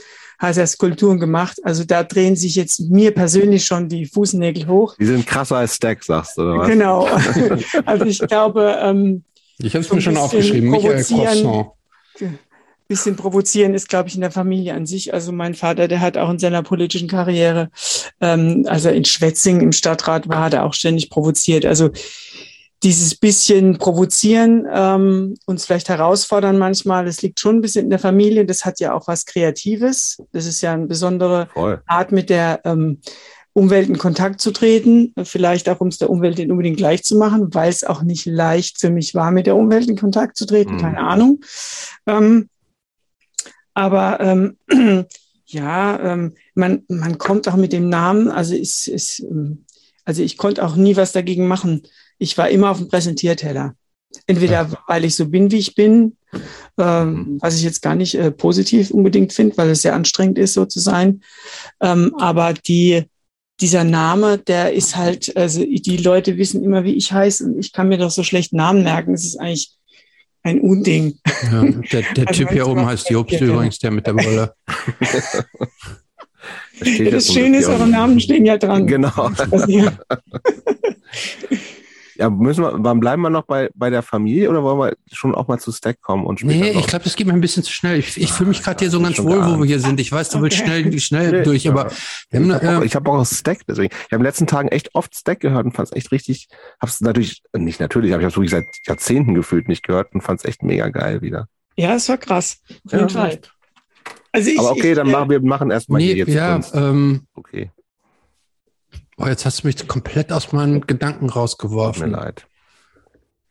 [0.41, 1.61] hat er Skulpturen gemacht.
[1.62, 4.97] Also da drehen sich jetzt mir persönlich schon die Fußnägel hoch.
[4.99, 6.68] Die sind krasser als Stack, sagst du, oder was?
[6.68, 7.07] Genau.
[7.84, 9.22] also ich glaube, ähm,
[9.59, 11.70] ich habe es mir schon aufgeschrieben, Michael Croissant
[12.91, 15.14] bisschen provozieren ist, glaube ich, in der Familie an sich.
[15.14, 17.70] Also mein Vater, der hat auch in seiner politischen Karriere,
[18.20, 21.64] ähm, also in Schwetzing im Stadtrat war, hat er auch ständig provoziert.
[21.64, 21.91] Also
[22.83, 27.99] dieses bisschen provozieren, ähm, uns vielleicht herausfordern manchmal, das liegt schon ein bisschen in der
[27.99, 28.47] Familie.
[28.47, 30.22] Das hat ja auch was Kreatives.
[30.33, 31.83] Das ist ja eine besondere Voll.
[31.87, 33.01] Art, mit der ähm,
[33.53, 35.12] Umwelt in Kontakt zu treten.
[35.24, 38.24] Vielleicht auch, um es der Umwelt nicht unbedingt gleich zu machen, weil es auch nicht
[38.24, 40.76] leicht für mich war, mit der Umwelt in Kontakt zu treten.
[40.76, 40.81] Mhm.
[40.81, 41.41] Keine Ahnung.
[42.07, 42.49] Ähm,
[43.74, 44.57] aber ähm,
[45.45, 49.66] ja, ähm, man, man kommt auch mit dem Namen, also ist, ist, ähm,
[50.07, 51.83] also ich konnte auch nie was dagegen machen
[52.21, 53.75] ich war immer auf dem Präsentierteller.
[54.27, 56.16] Entweder weil ich so bin, wie ich bin,
[56.79, 57.39] ähm, mhm.
[57.41, 60.64] was ich jetzt gar nicht äh, positiv unbedingt finde, weil es sehr anstrengend ist, so
[60.66, 61.23] zu sein.
[61.81, 63.05] Ähm, aber die,
[63.61, 67.73] dieser Name, der ist halt, also die Leute wissen immer, wie ich heiße und ich
[67.73, 69.14] kann mir doch so schlecht Namen merken.
[69.14, 69.77] Es ist eigentlich
[70.43, 71.18] ein Unding.
[71.51, 74.55] Ja, der, der also Typ hier oben heißt Jobst übrigens, der mit der Brille.
[76.81, 78.87] das, ja, das Schöne ist, eure Namen stehen ja dran.
[78.87, 79.31] Genau.
[82.21, 85.35] Ja, müssen wir, wann bleiben wir noch bei, bei der Familie oder wollen wir schon
[85.35, 86.81] auch mal zu Stack kommen und später Nee, noch?
[86.81, 87.99] ich glaube, das geht mir ein bisschen zu schnell.
[87.99, 89.99] Ich, ich fühle mich gerade hier so ganz wohl, wo wir hier sind.
[90.01, 91.91] Ich weiß, du willst schnell, schnell nee, durch, aber
[92.31, 92.83] ja.
[92.83, 93.91] ich habe auch, hab auch Stack, deswegen.
[93.91, 96.49] Ich habe in den letzten Tagen echt oft Stack gehört und fand es echt richtig,
[96.79, 100.21] hab's natürlich, nicht natürlich, aber ich habe es wirklich seit Jahrzehnten gefühlt nicht gehört und
[100.21, 101.49] fand es echt mega geil wieder.
[101.77, 102.61] Ja, es war krass.
[102.85, 103.41] Auf jeden ja, Fall.
[104.33, 106.35] Also ich, aber okay, dann ich, machen wir machen erstmal nee, hier jetzt.
[106.35, 107.71] Ja, ähm, okay.
[109.23, 112.05] Oh, jetzt hast du mich komplett aus meinen Gedanken rausgeworfen.
[112.05, 112.47] Tut mir leid.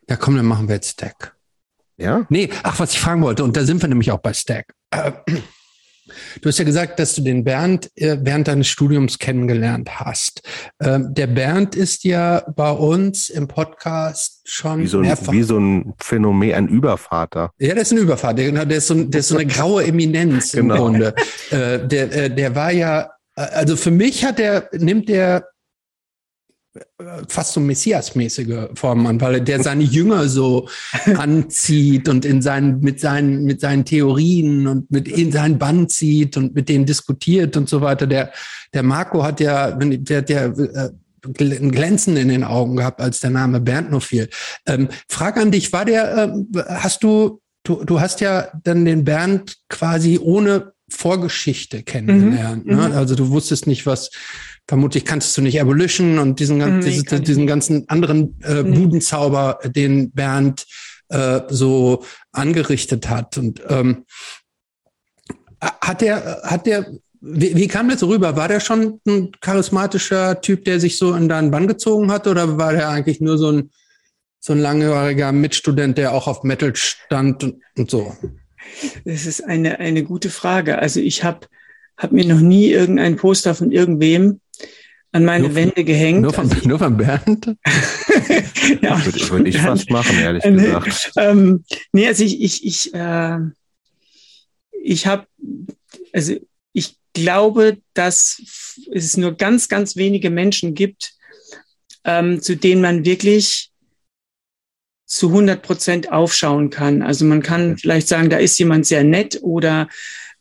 [0.08, 1.36] Ja, komm, dann machen wir jetzt Stack.
[1.96, 2.26] Ja?
[2.28, 4.66] Nee, ach, was ich fragen wollte, und da sind wir nämlich auch bei Stack.
[4.90, 5.12] Äh,
[6.40, 10.42] du hast ja gesagt, dass du den Bernd äh, während deines Studiums kennengelernt hast.
[10.80, 15.32] Ähm, der Bernd ist ja bei uns im Podcast schon wie so ein, mehrfach.
[15.32, 17.52] Wie so ein Phänomen, ein Übervater.
[17.60, 18.64] Ja, der ist ein Übervater, genau.
[18.64, 20.74] Der ist so, der ist so eine graue Eminenz genau.
[20.74, 21.14] im Grunde.
[21.52, 25.46] Äh, der, der war ja, also für mich hat der, nimmt der
[27.28, 30.68] fast so Messias-mäßige Formen an, weil der seine Jünger so
[31.16, 36.36] anzieht und in seinen, mit seinen, mit seinen Theorien und mit in seinen Band zieht
[36.36, 38.06] und mit denen diskutiert und so weiter.
[38.06, 38.32] Der,
[38.72, 40.90] der Marco hat ja, der, der, äh,
[41.40, 44.28] ein Glänzen in den Augen gehabt, als der Name Bernd noch fiel.
[44.66, 49.04] Ähm, Frage an dich, war der, äh, hast du, du, du hast ja dann den
[49.04, 52.66] Bernd quasi ohne Vorgeschichte kennengelernt.
[52.66, 52.76] Mhm.
[52.76, 52.88] Ne?
[52.88, 52.94] Mhm.
[52.94, 54.10] Also du wusstest nicht, was,
[54.70, 58.78] vermutlich kannst du nicht Abolition und diesen, nee, diese, diesen ganzen anderen äh, nee.
[58.78, 60.64] Budenzauber, den Bernd
[61.08, 63.36] äh, so angerichtet hat.
[63.36, 64.04] Und ähm,
[65.60, 66.86] hat der, hat der,
[67.20, 68.36] wie, wie kam der so rüber?
[68.36, 72.56] War der schon ein charismatischer Typ, der sich so in deinen Bann gezogen hat, oder
[72.56, 73.70] war der eigentlich nur so ein
[74.38, 78.16] so ein langjähriger Mitstudent, der auch auf Metal stand und, und so?
[79.04, 80.78] Das ist eine, eine gute Frage.
[80.78, 81.48] Also ich habe
[81.96, 84.40] hab mir noch nie irgendein Poster von irgendwem
[85.12, 86.22] an meine nur Wände gehängt.
[86.22, 87.46] Nur von, also nur von Bernd?
[88.80, 91.12] ja, würde, würde ich fast machen, ehrlich äh, gesagt.
[91.16, 93.38] Ähm, nee, also ich, ich, ich, äh,
[94.82, 95.26] ich habe,
[96.12, 96.34] also
[96.72, 98.40] ich glaube, dass
[98.92, 101.14] es nur ganz, ganz wenige Menschen gibt,
[102.04, 103.70] ähm, zu denen man wirklich
[105.06, 107.02] zu 100 Prozent aufschauen kann.
[107.02, 109.88] Also man kann vielleicht sagen, da ist jemand sehr nett oder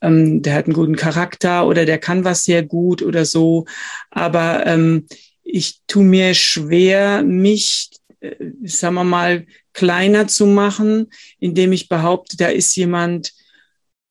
[0.02, 3.66] ähm, der hat einen guten Charakter oder der kann was sehr gut oder so.
[4.12, 5.08] Aber ähm,
[5.44, 7.90] ich tu mir schwer, mich,
[8.22, 11.08] äh, sagen wir mal, kleiner zu machen,
[11.40, 13.34] indem ich behaupte, da ist jemand,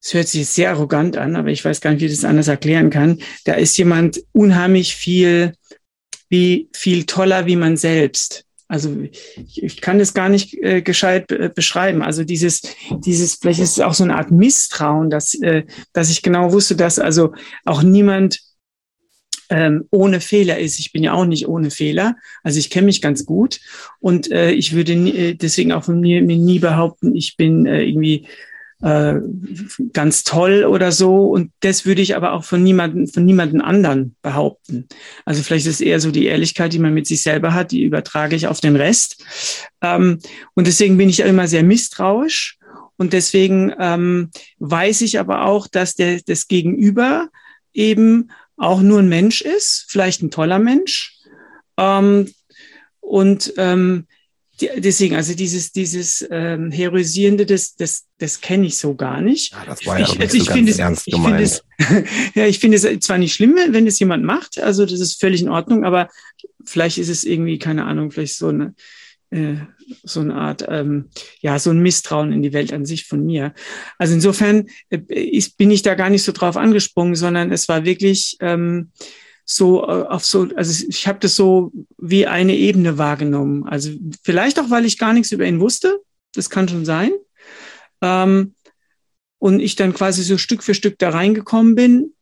[0.00, 2.48] es hört sich sehr arrogant an, aber ich weiß gar nicht, wie ich das anders
[2.48, 3.18] erklären kann.
[3.44, 5.54] Da ist jemand unheimlich viel,
[6.28, 8.44] wie viel toller wie man selbst.
[8.68, 12.02] Also ich, ich kann das gar nicht äh, gescheit äh, beschreiben.
[12.02, 12.62] Also dieses,
[12.98, 15.64] dieses, vielleicht ist es auch so eine Art Misstrauen, dass, äh,
[15.94, 17.32] dass ich genau wusste, dass also
[17.64, 18.40] auch niemand
[19.50, 20.78] ähm, ohne Fehler ist.
[20.78, 22.16] Ich bin ja auch nicht ohne Fehler.
[22.42, 23.60] Also ich kenne mich ganz gut
[24.00, 27.64] und äh, ich würde nie, äh, deswegen auch von mir, mir nie behaupten, ich bin
[27.64, 28.28] äh, irgendwie
[28.82, 29.14] äh,
[29.92, 31.26] ganz toll oder so.
[31.26, 34.88] Und das würde ich aber auch von niemanden, von niemanden anderen behaupten.
[35.24, 38.36] Also vielleicht ist eher so die Ehrlichkeit, die man mit sich selber hat, die übertrage
[38.36, 39.24] ich auf den Rest.
[39.82, 40.18] Ähm,
[40.54, 42.58] und deswegen bin ich immer sehr misstrauisch.
[42.96, 47.28] Und deswegen ähm, weiß ich aber auch, dass der, das Gegenüber
[47.72, 51.16] eben auch nur ein Mensch ist, vielleicht ein toller Mensch.
[51.76, 52.28] Ähm,
[53.00, 54.06] und ähm,
[54.60, 59.52] deswegen, also dieses, dieses ähm, Heroisierende, das, das, das kenne ich so gar nicht.
[59.52, 61.40] Ja, das war ja ich, also ich so finde es, ernst ich gemeint.
[61.40, 61.64] Es,
[62.34, 65.42] ja, ich finde es zwar nicht schlimm, wenn es jemand macht, also das ist völlig
[65.42, 66.08] in Ordnung, aber
[66.64, 68.74] vielleicht ist es irgendwie, keine Ahnung, vielleicht so eine,
[69.30, 69.56] äh,
[70.02, 73.54] so eine Art, ähm, ja, so ein Misstrauen in die Welt an sich von mir.
[73.98, 77.84] Also insofern äh, ist, bin ich da gar nicht so drauf angesprungen, sondern es war
[77.84, 78.90] wirklich ähm,
[79.50, 83.64] so äh, auf so, also ich habe das so wie eine Ebene wahrgenommen.
[83.66, 83.92] Also
[84.22, 86.00] vielleicht auch, weil ich gar nichts über ihn wusste.
[86.34, 87.12] Das kann schon sein.
[88.02, 88.54] Ähm,
[89.38, 92.12] und ich dann quasi so Stück für Stück da reingekommen bin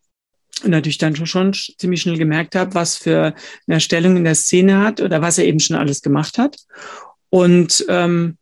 [0.63, 3.35] und natürlich dann schon ziemlich schnell gemerkt habe, was für
[3.67, 6.57] eine Stellung in der Szene hat oder was er eben schon alles gemacht hat.
[7.29, 8.39] Und ähm,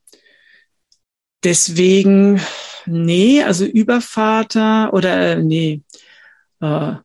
[1.43, 2.39] deswegen,
[2.85, 5.81] nee, also Übervater oder äh, nee,
[6.61, 6.97] äh,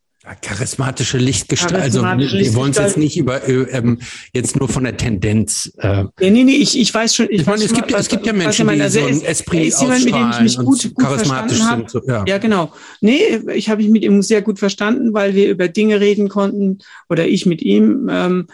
[0.42, 1.82] Charismatische Lichtgestalt.
[1.82, 4.00] Also wir wollen es jetzt nicht über äh, ähm,
[4.34, 5.72] jetzt nur von der Tendenz.
[5.78, 7.28] Äh, nee, nee, nee, ich, ich weiß schon.
[7.30, 9.26] Ich, ich meine, es gibt, was, es gibt ja Menschen, meine, also die so ein
[9.26, 11.90] Esprit ist jemand, mit dem ich mich gut, gut charismatisch sind.
[11.90, 12.26] So, ja.
[12.28, 12.74] ja, genau.
[13.00, 16.80] Nee, ich habe mich mit ihm sehr gut verstanden, weil wir über Dinge reden konnten
[17.08, 18.48] oder ich mit ihm, ähm,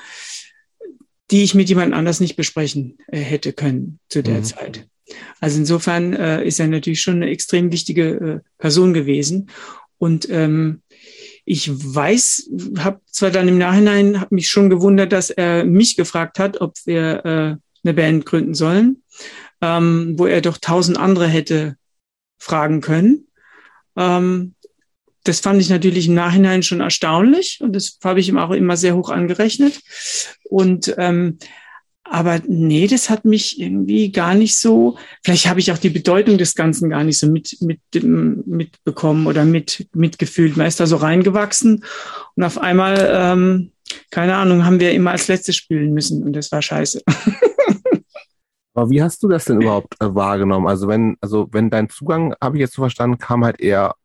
[1.32, 4.44] die ich mit jemand anders nicht besprechen äh, hätte können zu der mhm.
[4.44, 4.88] Zeit.
[5.40, 9.50] Also insofern äh, ist er natürlich schon eine extrem wichtige äh, Person gewesen.
[9.98, 10.82] Und ähm,
[11.46, 16.40] ich weiß, habe zwar dann im Nachhinein hab mich schon gewundert, dass er mich gefragt
[16.40, 19.04] hat, ob wir äh, eine Band gründen sollen,
[19.62, 21.78] ähm, wo er doch tausend andere hätte
[22.40, 23.28] fragen können.
[23.96, 24.56] Ähm,
[25.24, 28.78] das fand ich natürlich im Nachhinein schon erstaunlich und das habe ich ihm auch immer
[28.78, 29.82] sehr hoch angerechnet.
[30.50, 31.38] Und ähm,
[32.08, 36.38] aber nee, das hat mich irgendwie gar nicht so, vielleicht habe ich auch die Bedeutung
[36.38, 40.56] des Ganzen gar nicht so mit, mit, mitbekommen oder mit, mitgefühlt.
[40.56, 41.84] Man ist da so reingewachsen
[42.36, 43.72] und auf einmal, ähm,
[44.12, 47.02] keine Ahnung, haben wir immer als letztes spielen müssen und das war scheiße.
[48.76, 50.68] Aber wie hast du das denn überhaupt äh, wahrgenommen?
[50.68, 53.96] Also wenn, also wenn dein Zugang, habe ich jetzt so verstanden, kam halt eher,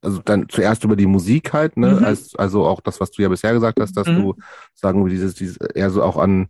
[0.00, 1.92] also dann zuerst über die Musik halt, ne?
[1.92, 2.04] Mhm.
[2.04, 4.16] Als, also auch das, was du ja bisher gesagt hast, dass mhm.
[4.16, 4.34] du
[4.74, 6.48] sagen wir dieses, dieses eher so auch an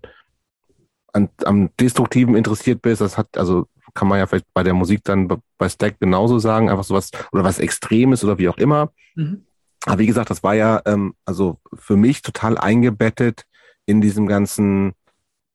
[1.13, 5.05] an, am Destruktiven interessiert bist, das hat, also kann man ja vielleicht bei der Musik
[5.05, 8.93] dann bei Stack genauso sagen, einfach sowas oder was Extremes oder wie auch immer.
[9.15, 9.45] Mhm.
[9.85, 13.45] Aber wie gesagt, das war ja ähm, also für mich total eingebettet
[13.85, 14.93] in diesem ganzen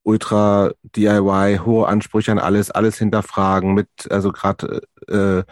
[0.03, 5.43] Ultra DIY, hohe Ansprüche an alles, alles hinterfragen mit, also gerade äh,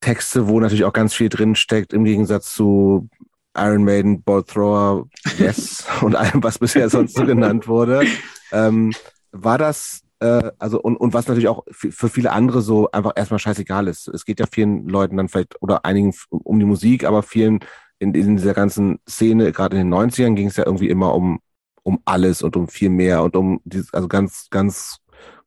[0.00, 3.08] Texte, wo natürlich auch ganz viel drin steckt, im Gegensatz zu
[3.56, 8.04] Iron Maiden, Ball Thrower, Yes und allem, was bisher sonst so genannt wurde.
[8.50, 8.92] Ähm,
[9.32, 13.40] war das, äh, also und, und was natürlich auch für viele andere so einfach erstmal
[13.40, 14.08] scheißegal ist.
[14.08, 17.60] Es geht ja vielen Leuten dann vielleicht oder einigen um die Musik, aber vielen
[17.98, 21.40] in, in dieser ganzen Szene, gerade in den 90ern, ging es ja irgendwie immer um,
[21.82, 24.98] um alles und um viel mehr und um dieses, also ganz, ganz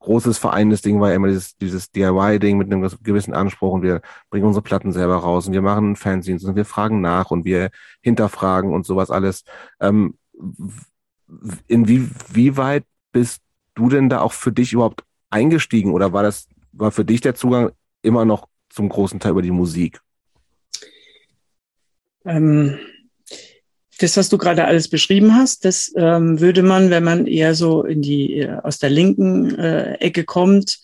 [0.06, 4.46] großes vereinendes Ding war immer dieses, dieses DIY-Ding mit einem gewissen Anspruch und wir bringen
[4.46, 8.72] unsere Platten selber raus und wir machen Fanzines und wir fragen nach und wir hinterfragen
[8.72, 9.44] und sowas alles.
[9.80, 10.16] Ähm,
[11.68, 13.42] inwieweit bist
[13.74, 17.36] du denn da auch für dich überhaupt eingestiegen oder war das, war für dich der
[17.36, 17.72] Zugang
[18.04, 20.02] immer noch zum großen Teil über die Musik?
[22.26, 22.78] Ähm,
[24.00, 27.84] das, was du gerade alles beschrieben hast, das ähm, würde man, wenn man eher so
[27.84, 30.80] in die äh, aus der linken äh, Ecke kommt,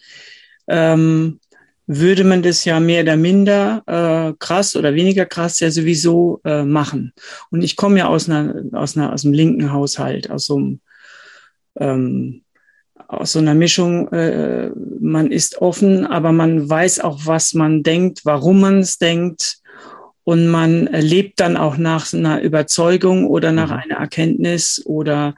[0.68, 1.39] ähm,
[1.88, 6.64] würde man das ja mehr oder minder äh, krass oder weniger krass ja sowieso äh,
[6.64, 7.12] machen.
[7.49, 10.80] Und ich komme ja aus einer aus einer aus einem linken Haushalt, aus so einem
[11.78, 12.43] ähm,
[13.12, 18.22] aus so einer Mischung, äh, man ist offen, aber man weiß auch, was man denkt,
[18.24, 19.61] warum man es denkt.
[20.24, 23.78] Und man lebt dann auch nach einer Überzeugung oder nach mhm.
[23.78, 25.36] einer Erkenntnis oder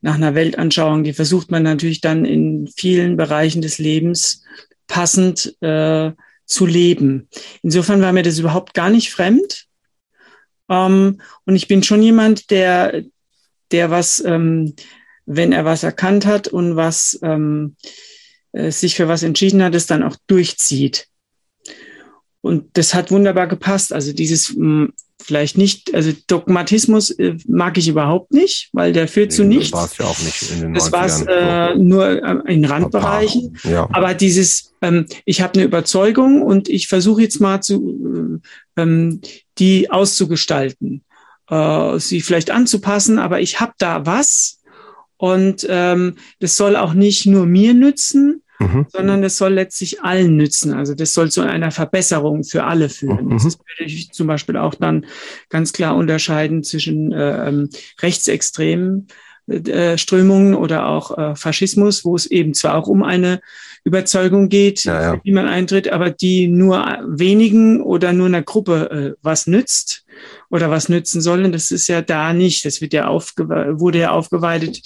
[0.00, 1.04] nach einer Weltanschauung.
[1.04, 4.42] Die versucht man natürlich dann in vielen Bereichen des Lebens
[4.86, 6.12] passend äh,
[6.44, 7.28] zu leben.
[7.62, 9.66] Insofern war mir das überhaupt gar nicht fremd.
[10.68, 13.02] Ähm, und ich bin schon jemand, der,
[13.72, 14.74] der was ähm,
[15.26, 17.76] wenn er was erkannt hat und was ähm,
[18.52, 21.08] äh, sich für was entschieden hat, es dann auch durchzieht.
[22.46, 23.92] Und das hat wunderbar gepasst.
[23.92, 24.54] Also dieses,
[25.22, 29.70] vielleicht nicht, also Dogmatismus äh, mag ich überhaupt nicht, weil der führt nee, zu nichts.
[29.70, 32.64] Das war es ja auch nicht in den Das war es äh, nur äh, in
[32.64, 33.58] Randbereichen.
[33.64, 33.88] Ja.
[33.92, 38.40] Aber dieses, ähm, ich habe eine Überzeugung und ich versuche jetzt mal zu,
[38.76, 39.20] äh, ähm,
[39.58, 41.02] die auszugestalten,
[41.50, 44.60] äh, sie vielleicht anzupassen, aber ich habe da was
[45.16, 48.86] und ähm, das soll auch nicht nur mir nützen, mhm.
[48.88, 50.72] sondern es soll letztlich allen nützen.
[50.72, 53.26] Also das soll zu einer Verbesserung für alle führen.
[53.26, 53.32] Mhm.
[53.32, 55.06] Das würde ich zum Beispiel auch dann
[55.48, 59.08] ganz klar unterscheiden zwischen äh, ähm, rechtsextremen
[59.48, 63.40] äh, Strömungen oder auch äh, Faschismus, wo es eben zwar auch um eine
[63.84, 65.20] Überzeugung geht, ja, ja.
[65.22, 70.04] wie man eintritt, aber die nur wenigen oder nur einer Gruppe äh, was nützt
[70.50, 71.52] oder was nützen sollen.
[71.52, 72.64] Das ist ja da nicht.
[72.64, 74.82] Das wird ja wurde ja aufgeweitet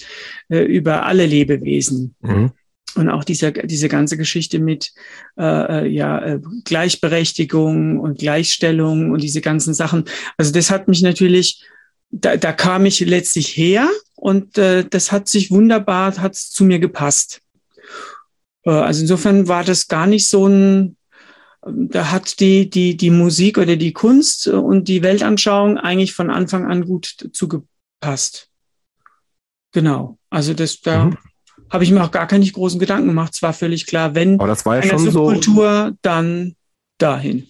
[0.49, 2.13] äh, über alle Lebewesen.
[2.21, 2.51] Mhm.
[2.95, 4.91] Und auch diese, diese ganze Geschichte mit
[5.37, 5.43] äh,
[5.83, 10.05] äh, ja, äh, Gleichberechtigung und Gleichstellung und diese ganzen Sachen.
[10.37, 11.63] Also das hat mich natürlich,
[12.09, 16.79] da, da kam ich letztlich her und äh, das hat sich wunderbar, hat zu mir
[16.79, 17.41] gepasst.
[18.65, 20.97] Äh, also insofern war das gar nicht so ein,
[21.65, 26.65] da hat die, die, die Musik oder die Kunst und die Weltanschauung eigentlich von Anfang
[26.65, 28.49] an gut zugepasst.
[29.71, 30.17] Genau.
[30.29, 31.17] Also das, da, mhm
[31.71, 33.31] habe ich mir auch gar keine großen Gedanken gemacht.
[33.33, 36.55] Es war völlig klar, wenn aber das war ja eine schon Subkultur, so, dann
[36.97, 37.47] dahin.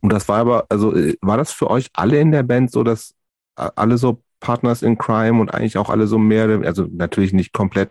[0.00, 2.84] Und das war aber, also äh, war das für euch alle in der Band so,
[2.84, 3.14] dass
[3.54, 7.90] alle so Partners in Crime und eigentlich auch alle so mehr, also natürlich nicht komplett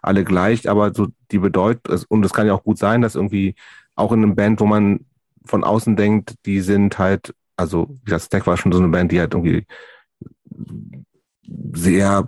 [0.00, 3.56] alle gleich, aber so die bedeutet, und es kann ja auch gut sein, dass irgendwie
[3.96, 5.06] auch in einem Band, wo man
[5.44, 9.18] von außen denkt, die sind halt, also das Stack war schon so eine Band, die
[9.18, 9.66] halt irgendwie
[11.72, 12.26] sehr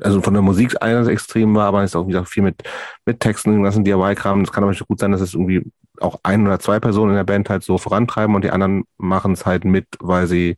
[0.00, 2.62] also von der Musik einerseits extrem war, aber es ist auch, wie gesagt, viel mit,
[3.04, 4.44] mit Texten, in DIY-Kram.
[4.44, 5.70] Das kann aber gut sein, dass es irgendwie
[6.00, 9.32] auch ein oder zwei Personen in der Band halt so vorantreiben und die anderen machen
[9.32, 10.56] es halt mit, weil sie,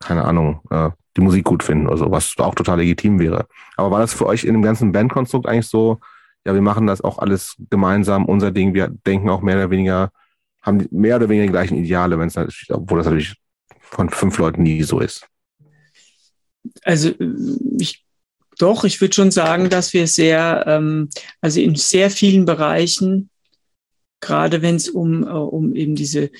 [0.00, 3.46] keine Ahnung, äh, die Musik gut finden oder so, was auch total legitim wäre.
[3.76, 6.00] Aber war das für euch in dem ganzen Bandkonstrukt eigentlich so,
[6.44, 10.10] ja, wir machen das auch alles gemeinsam, unser Ding, wir denken auch mehr oder weniger,
[10.62, 13.36] haben mehr oder weniger die gleichen Ideale, wenn es natürlich, obwohl das natürlich
[13.80, 15.26] von fünf Leuten nie so ist.
[16.82, 17.12] Also
[17.78, 18.05] ich
[18.58, 21.08] doch, ich würde schon sagen, dass wir sehr, ähm,
[21.40, 23.30] also in sehr vielen Bereichen,
[24.20, 26.30] gerade wenn es um, äh, um eben diese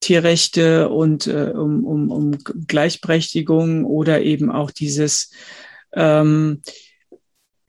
[0.00, 5.30] Tierrechte und äh, um, um, um Gleichberechtigung oder eben auch dieses
[5.94, 6.60] ähm,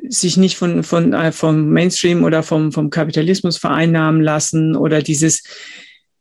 [0.08, 5.44] sich nicht von, von, äh, vom Mainstream oder vom, vom Kapitalismus vereinnahmen lassen oder dieses,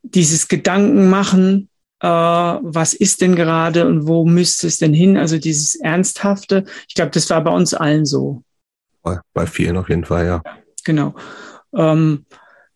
[0.02, 1.68] dieses Gedanken machen,
[2.00, 5.16] äh, was ist denn gerade und wo müsste es denn hin?
[5.16, 6.64] Also dieses Ernsthafte.
[6.88, 8.42] Ich glaube, das war bei uns allen so.
[9.34, 10.42] Bei vielen auf jeden Fall, ja.
[10.84, 11.14] Genau.
[11.74, 12.24] Ähm,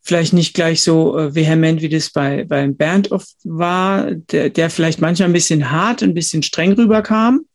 [0.01, 4.71] vielleicht nicht gleich so äh, vehement, wie das bei, beim Bernd oft war, der, der
[4.71, 7.47] vielleicht manchmal ein bisschen hart, ein bisschen streng rüberkam.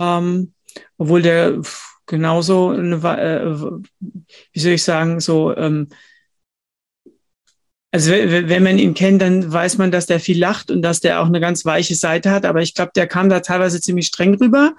[0.00, 0.52] Ähm,
[0.98, 1.60] obwohl der
[2.06, 3.56] genauso eine, äh,
[4.52, 5.88] wie soll ich sagen, so ähm,
[7.94, 11.22] also wenn man ihn kennt, dann weiß man, dass der viel lacht und dass der
[11.22, 12.44] auch eine ganz weiche Seite hat.
[12.44, 14.74] Aber ich glaube, der kam da teilweise ziemlich streng rüber.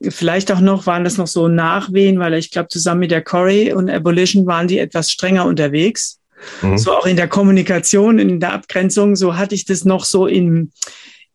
[0.00, 3.74] Vielleicht auch noch waren das noch so Nachwehen, weil ich glaube, zusammen mit der Corey
[3.74, 6.20] und Abolition waren die etwas strenger unterwegs.
[6.62, 6.78] Mhm.
[6.78, 9.14] So auch in der Kommunikation, in der Abgrenzung.
[9.14, 10.70] So hatte ich das noch so im,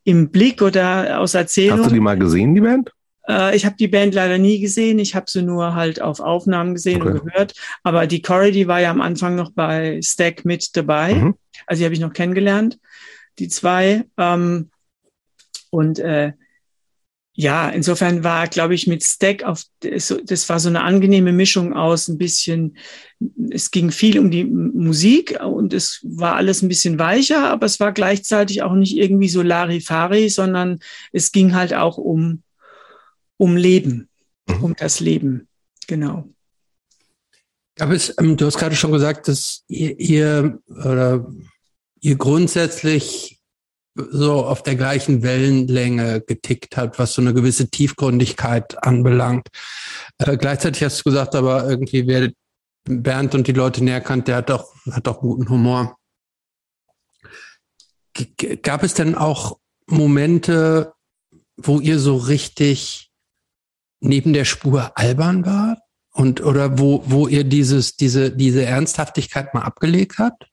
[0.06, 1.78] im Blick oder aus Erzählung.
[1.78, 2.90] Hast du die mal gesehen, die Band?
[3.28, 5.00] Äh, ich habe die Band leider nie gesehen.
[5.00, 7.12] Ich habe sie nur halt auf Aufnahmen gesehen okay.
[7.12, 7.54] und gehört.
[7.84, 11.16] Aber die Corey, die war ja am Anfang noch bei Stack mit dabei.
[11.16, 11.36] Mhm.
[11.66, 12.80] Also die habe ich noch kennengelernt,
[13.40, 14.06] die zwei.
[14.18, 14.70] Ähm,
[15.70, 16.34] und äh,
[17.36, 22.08] ja, insofern war, glaube ich, mit Stack auf, das war so eine angenehme Mischung aus
[22.08, 22.78] ein bisschen,
[23.50, 27.80] es ging viel um die Musik und es war alles ein bisschen weicher, aber es
[27.80, 30.78] war gleichzeitig auch nicht irgendwie so Larifari, sondern
[31.12, 32.44] es ging halt auch um
[33.38, 34.10] um Leben,
[34.48, 34.64] mhm.
[34.64, 35.48] um das Leben.
[35.88, 36.28] Genau.
[37.80, 41.28] Aber es, ähm, du hast gerade schon gesagt, dass ihr, ihr oder
[42.00, 43.40] ihr grundsätzlich
[43.96, 49.48] so auf der gleichen Wellenlänge getickt habt, was so eine gewisse Tiefgründigkeit anbelangt.
[50.18, 52.32] Äh, gleichzeitig hast du gesagt, aber irgendwie wer
[52.86, 55.98] Bernd und die Leute näher kannt, der hat doch, hat doch guten Humor.
[58.14, 59.58] G gab es denn auch
[59.88, 60.94] Momente,
[61.58, 63.12] wo ihr so richtig
[64.04, 65.78] neben der Spur albern war?
[66.12, 70.46] Und oder wo, wo ihr dieses, diese, diese Ernsthaftigkeit mal abgelegt habt?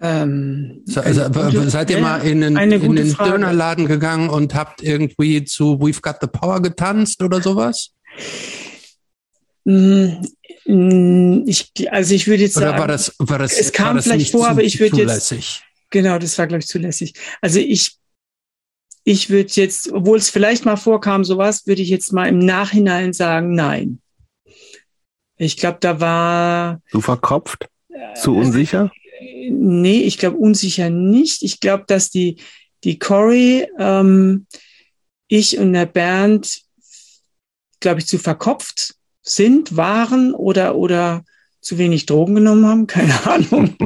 [0.00, 5.44] Ähm, also, gute, seid ihr mal in den, in den Dönerladen gegangen und habt irgendwie
[5.44, 7.90] zu We've Got the Power getanzt oder sowas?
[9.64, 10.08] Mm,
[10.66, 14.32] mm, ich, also ich würde jetzt oder sagen, war das, war das, es kam vielleicht
[14.32, 15.34] vor, aber ich würde jetzt
[15.90, 17.14] Genau, das war, glaube ich, zulässig.
[17.40, 17.98] Also ich,
[19.04, 23.12] ich würde jetzt, obwohl es vielleicht mal vorkam, sowas, würde ich jetzt mal im Nachhinein
[23.12, 24.00] sagen, nein.
[25.36, 26.80] Ich glaube, da war.
[26.90, 27.68] Zu verkopft?
[28.16, 28.90] Zu unsicher?
[29.50, 31.42] Nee, ich glaube unsicher nicht.
[31.42, 32.40] Ich glaube, dass die,
[32.82, 34.46] die Cory, ähm,
[35.28, 36.62] ich und der Bernd,
[37.80, 41.24] glaube ich, zu verkopft sind, waren oder, oder
[41.60, 43.76] zu wenig Drogen genommen haben, keine Ahnung.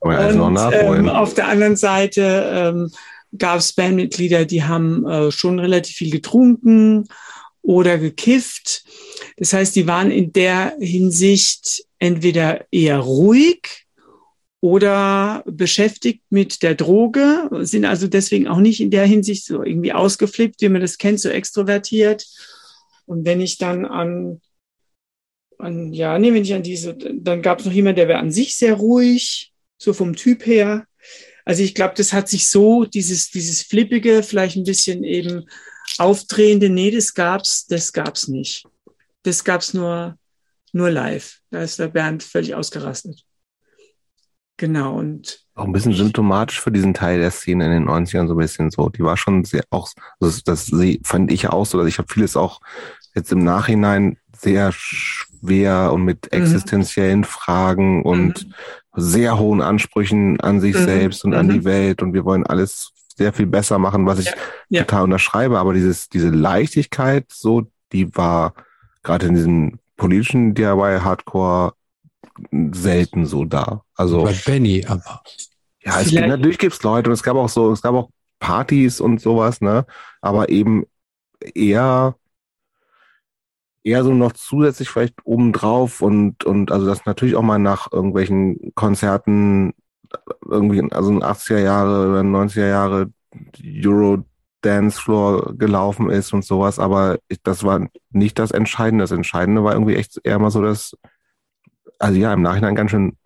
[0.00, 2.90] Und ähm, auf der anderen Seite ähm,
[3.36, 7.08] gab es Bandmitglieder, die haben äh, schon relativ viel getrunken
[7.62, 8.84] oder gekifft.
[9.36, 13.86] Das heißt, die waren in der Hinsicht entweder eher ruhig
[14.60, 19.92] oder beschäftigt mit der Droge, sind also deswegen auch nicht in der Hinsicht so irgendwie
[19.92, 22.26] ausgeflippt, wie man das kennt, so extrovertiert.
[23.06, 24.40] Und wenn ich dann an,
[25.58, 28.30] an ja, nee, wenn ich an diese, dann gab es noch jemand, der war an
[28.30, 30.86] sich sehr ruhig, so vom Typ her.
[31.44, 35.46] Also ich glaube, das hat sich so, dieses, dieses Flippige, vielleicht ein bisschen eben
[35.98, 38.66] aufdrehende, nee, das gab's, das gab's nicht.
[39.22, 40.16] Das gab's nur,
[40.72, 41.40] nur live.
[41.50, 43.24] Da ist der Bernd völlig ausgerastet.
[44.56, 45.44] Genau, und.
[45.54, 48.70] Auch ein bisschen symptomatisch für diesen Teil der Szene in den 90ern, so ein bisschen
[48.70, 48.88] so.
[48.88, 49.90] Die war schon sehr auch,
[50.20, 50.70] das, das
[51.02, 52.60] fand ich auch so, dass ich habe vieles auch
[53.14, 56.38] jetzt im Nachhinein sehr schwer und mit mhm.
[56.40, 57.24] existenziellen mhm.
[57.24, 58.54] Fragen und mhm.
[58.94, 60.84] Sehr hohen Ansprüchen an sich mhm.
[60.84, 61.64] selbst und an die mhm.
[61.64, 64.32] Welt und wir wollen alles sehr viel besser machen, was ich ja.
[64.68, 64.84] Ja.
[64.84, 65.58] total unterschreibe.
[65.58, 68.54] Aber dieses, diese Leichtigkeit, so, die war
[69.02, 71.74] gerade in diesem politischen DIY Hardcore
[72.72, 73.82] selten so da.
[73.94, 75.22] Also bei Benny aber.
[75.84, 78.10] Ja, es gibt, natürlich gibt es Leute und es gab auch so, es gab auch
[78.38, 79.84] Partys und sowas, ne?
[80.20, 80.84] Aber eben
[81.54, 82.14] eher
[83.84, 88.72] eher so noch zusätzlich vielleicht obendrauf und und also das natürlich auch mal nach irgendwelchen
[88.74, 89.72] Konzerten
[90.48, 93.10] irgendwie also in 80er Jahre oder 90er Jahre
[93.84, 94.24] Euro
[94.62, 99.02] Dancefloor gelaufen ist und sowas, aber ich, das war nicht das Entscheidende.
[99.02, 100.96] Das Entscheidende war irgendwie echt eher mal so das
[101.98, 103.16] also ja, im Nachhinein ganz schön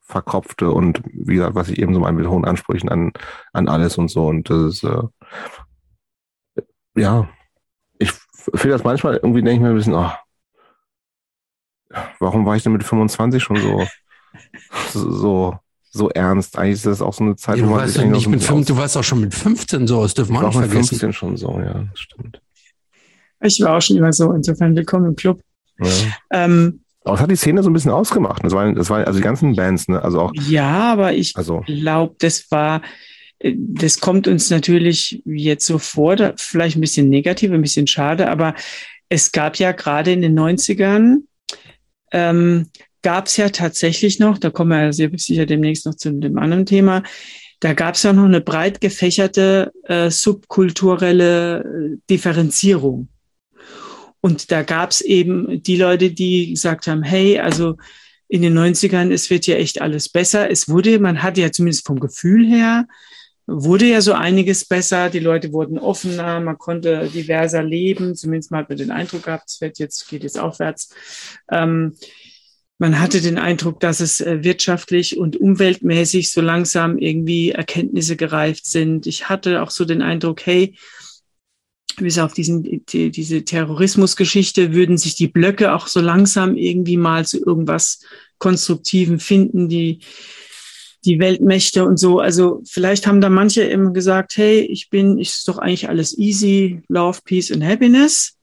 [0.00, 3.12] verkopfte und wie gesagt, was ich eben so meine mit hohen Ansprüchen an,
[3.52, 4.26] an alles und so.
[4.26, 6.62] Und das ist, äh,
[6.94, 7.28] ja,
[8.38, 10.10] ich finde das manchmal irgendwie, denke ich mir ein bisschen, oh,
[12.20, 13.86] warum war ich denn mit 25 schon so,
[14.92, 15.58] so,
[15.90, 16.58] so ernst?
[16.58, 18.76] Eigentlich ist das auch so eine Zeit, ja, du, warst ja nicht mit fünf, du
[18.76, 20.76] warst auch schon mit 15 so, das dürfen wir nicht vergessen.
[20.76, 22.40] mit 15 schon so, ja, stimmt.
[23.40, 25.40] Ich war auch schon immer so, insofern willkommen im Club.
[25.78, 25.86] Ja.
[26.30, 28.44] Ähm, aber es hat die Szene so ein bisschen ausgemacht.
[28.44, 30.02] Das waren, das waren also die ganzen Bands, ne?
[30.02, 30.32] Also auch.
[30.34, 31.60] Ja, aber ich also.
[31.60, 32.82] glaube, das war,
[33.40, 38.54] das kommt uns natürlich jetzt so vor, vielleicht ein bisschen negativ, ein bisschen schade, aber
[39.08, 41.18] es gab ja gerade in den 90ern,
[42.12, 42.66] ähm,
[43.02, 46.38] gab es ja tatsächlich noch, da kommen wir ja sehr sicher demnächst noch zu dem
[46.38, 47.02] anderen Thema,
[47.60, 53.08] da gab es ja noch eine breit gefächerte äh, subkulturelle äh, Differenzierung.
[54.20, 57.76] Und da gab es eben die Leute, die gesagt haben, hey, also
[58.28, 60.50] in den 90ern, es wird ja echt alles besser.
[60.50, 62.86] Es wurde, man hatte ja zumindest vom Gefühl her,
[63.48, 65.08] wurde ja so einiges besser.
[65.08, 68.14] Die Leute wurden offener, man konnte diverser leben.
[68.14, 70.94] Zumindest mal hat man den Eindruck gehabt, es wird jetzt, geht jetzt aufwärts.
[71.50, 71.94] Ähm,
[72.76, 78.66] man hatte den Eindruck, dass es äh, wirtschaftlich und umweltmäßig so langsam irgendwie Erkenntnisse gereift
[78.66, 79.06] sind.
[79.06, 80.76] Ich hatte auch so den Eindruck, hey,
[81.96, 87.24] bis auf diesen, die, diese Terrorismusgeschichte würden sich die Blöcke auch so langsam irgendwie mal
[87.24, 88.00] zu irgendwas
[88.38, 90.00] Konstruktiven finden, die,
[91.04, 92.18] die Weltmächte und so.
[92.18, 96.82] Also vielleicht haben da manche immer gesagt, hey, ich bin, ist doch eigentlich alles easy,
[96.88, 98.36] Love, Peace and Happiness.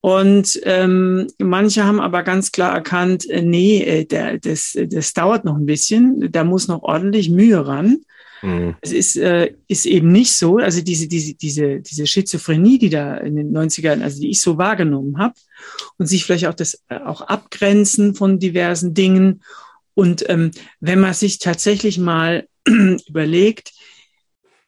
[0.00, 5.46] Und ähm, manche haben aber ganz klar erkannt, äh, nee, äh, der, das, das dauert
[5.46, 8.00] noch ein bisschen, da muss noch ordentlich Mühe ran.
[8.44, 8.76] Mhm.
[8.82, 13.16] Es ist, äh, ist eben nicht so, also diese, diese, diese, diese Schizophrenie, die da
[13.16, 15.34] in den 90ern, also die ich so wahrgenommen habe,
[15.96, 19.40] und sich vielleicht auch das äh, auch abgrenzen von diversen Dingen.
[19.94, 22.46] Und ähm, wenn man sich tatsächlich mal
[23.08, 23.72] überlegt,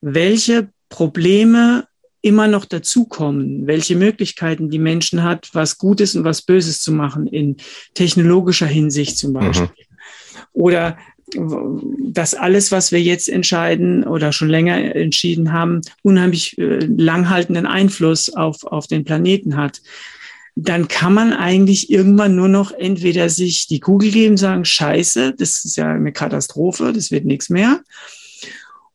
[0.00, 1.86] welche Probleme
[2.22, 7.26] immer noch dazukommen, welche Möglichkeiten die Menschen hat, was Gutes und was Böses zu machen
[7.26, 7.56] in
[7.94, 9.34] technologischer Hinsicht zum mhm.
[9.34, 9.68] Beispiel.
[9.68, 10.44] Mhm.
[10.52, 10.98] Oder
[11.34, 18.32] dass alles, was wir jetzt entscheiden oder schon länger entschieden haben, unheimlich äh, langhaltenden Einfluss
[18.32, 19.80] auf, auf den Planeten hat,
[20.58, 25.66] dann kann man eigentlich irgendwann nur noch entweder sich die Kugel geben, sagen, scheiße, das
[25.66, 27.82] ist ja eine Katastrophe, das wird nichts mehr.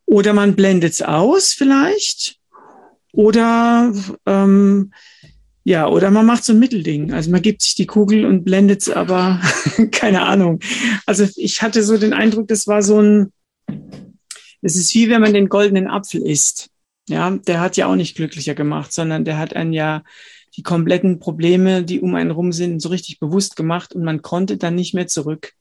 [0.06, 2.38] Oder man blendet es aus vielleicht.
[3.14, 3.94] Oder
[4.26, 4.92] ähm,
[5.64, 7.14] ja, oder man macht so ein Mittelding.
[7.14, 9.40] Also man gibt sich die Kugel und blendet es aber,
[9.92, 10.60] keine Ahnung.
[11.06, 13.32] Also ich hatte so den Eindruck, das war so ein,
[14.64, 16.70] es ist wie wenn man den goldenen Apfel isst.
[17.08, 20.02] Ja, der hat ja auch nicht glücklicher gemacht, sondern der hat einen ja
[20.56, 24.58] die kompletten Probleme, die um einen rum sind, so richtig bewusst gemacht und man konnte
[24.58, 25.54] dann nicht mehr zurück.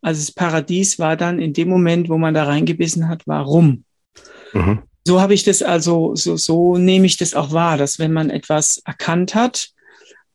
[0.00, 3.84] Also das Paradies war dann in dem Moment, wo man da reingebissen hat, war rum.
[4.52, 4.82] Mhm.
[5.06, 8.30] So habe ich das also, so, so nehme ich das auch wahr, dass wenn man
[8.30, 9.70] etwas erkannt hat,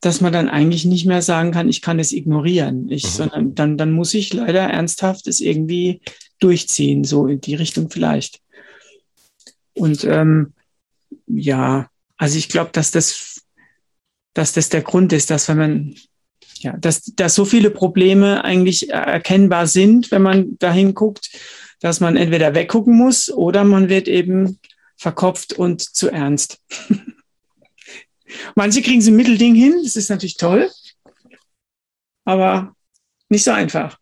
[0.00, 2.90] dass man dann eigentlich nicht mehr sagen kann, ich kann es ignorieren.
[2.90, 3.08] Ich, mhm.
[3.08, 6.02] sondern dann, dann muss ich leider ernsthaft es irgendwie
[6.40, 8.40] durchziehen, so in die Richtung vielleicht.
[9.72, 10.52] Und ähm,
[11.26, 13.33] ja, also ich glaube, dass das,
[14.34, 15.94] dass das der Grund ist, dass wenn man,
[16.58, 21.30] ja, dass, dass so viele Probleme eigentlich erkennbar sind, wenn man dahin guckt,
[21.80, 24.58] dass man entweder weggucken muss oder man wird eben
[24.96, 26.60] verkopft und zu ernst.
[28.54, 30.70] Manche kriegen sie ein Mittelding hin, das ist natürlich toll,
[32.24, 32.74] aber
[33.28, 33.98] nicht so einfach.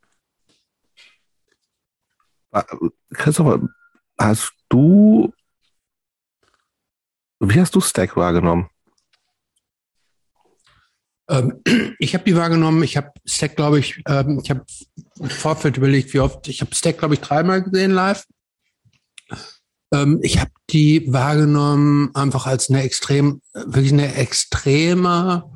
[3.15, 3.69] Christopher,
[4.19, 5.33] hast du,
[7.41, 8.69] wie hast du Stack wahrgenommen?
[11.33, 11.63] Ähm,
[11.99, 14.65] ich habe die wahrgenommen, ich habe Stack, glaube ich, ähm, ich habe
[15.19, 18.27] im Vorfeld überlegt, wie oft, ich habe Stack, glaube ich, dreimal gesehen live.
[19.95, 25.51] Ähm, ich habe die wahrgenommen einfach als eine extrem, wirklich eine extreme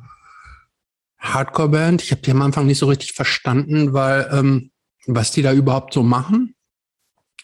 [1.18, 2.02] Hardcore-Band.
[2.02, 4.70] Ich habe die am Anfang nicht so richtig verstanden, weil ähm,
[5.06, 6.54] was die da überhaupt so machen.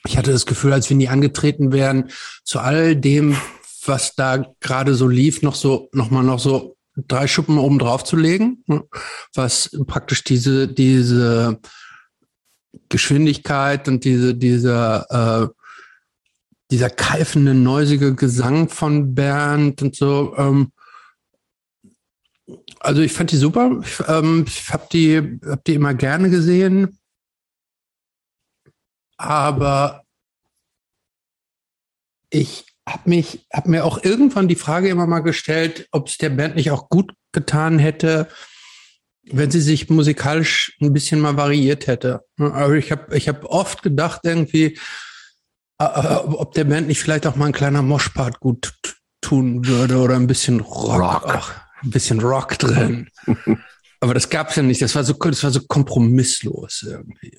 [0.07, 2.11] Ich hatte das Gefühl, als wenn die angetreten wären,
[2.45, 3.37] zu all dem,
[3.85, 8.05] was da gerade so lief, noch so, noch mal noch so drei Schuppen oben drauf
[8.05, 8.85] zu legen, ne?
[9.35, 11.61] was praktisch diese, diese
[12.89, 15.63] Geschwindigkeit und diese, diese äh,
[16.73, 20.35] dieser keifende, neusige Gesang von Bernd und so.
[20.39, 20.73] Ähm,
[22.81, 23.79] also ich fand die super.
[23.85, 26.99] Ich, ähm, ich habe die, hab die immer gerne gesehen.
[29.19, 30.03] Aber
[32.31, 36.31] ich habe mich, habe mir auch irgendwann die Frage immer mal gestellt, ob es der
[36.31, 38.29] Band nicht auch gut getan hätte,
[39.25, 42.25] wenn sie sich musikalisch ein bisschen mal variiert hätte.
[42.39, 44.79] Aber ich habe, ich habe oft gedacht irgendwie,
[45.79, 48.75] äh, äh, ob der Band nicht vielleicht auch mal ein kleiner Moshpart gut
[49.21, 51.25] tun würde oder ein bisschen Rock, Rock.
[51.27, 53.09] Ach, ein bisschen Rock drin.
[54.01, 54.83] Aber das gab es ja nicht.
[54.83, 57.39] Das war so, das war so kompromisslos irgendwie.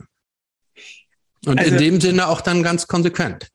[1.46, 3.50] Und also, in dem Sinne auch dann ganz konsequent.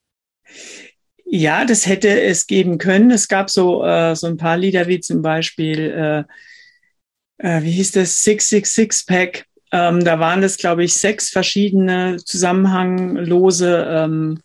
[1.30, 3.10] Ja, das hätte es geben können.
[3.10, 6.24] Es gab so, äh, so ein paar Lieder wie zum Beispiel,
[7.38, 9.44] äh, äh, wie hieß das, 666 Pack.
[9.70, 14.40] Ähm, da waren es, glaube ich, sechs verschiedene zusammenhanglose ähm,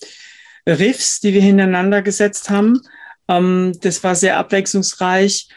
[0.68, 2.82] Riffs, die wir hintereinander gesetzt haben.
[3.30, 5.48] Ähm, das war sehr abwechslungsreich.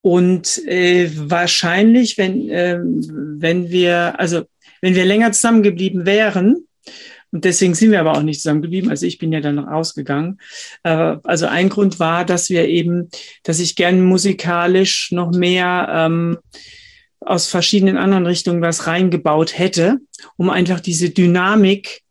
[0.00, 4.44] Und äh, wahrscheinlich, wenn, äh, wenn wir, also
[4.80, 6.66] wenn wir länger zusammengeblieben wären,
[7.34, 10.38] und deswegen sind wir aber auch nicht zusammengeblieben, also ich bin ja dann rausgegangen.
[10.84, 13.08] Äh, also ein Grund war, dass wir eben,
[13.42, 16.38] dass ich gern musikalisch noch mehr ähm,
[17.18, 19.98] aus verschiedenen anderen Richtungen was reingebaut hätte,
[20.36, 22.02] um einfach diese Dynamik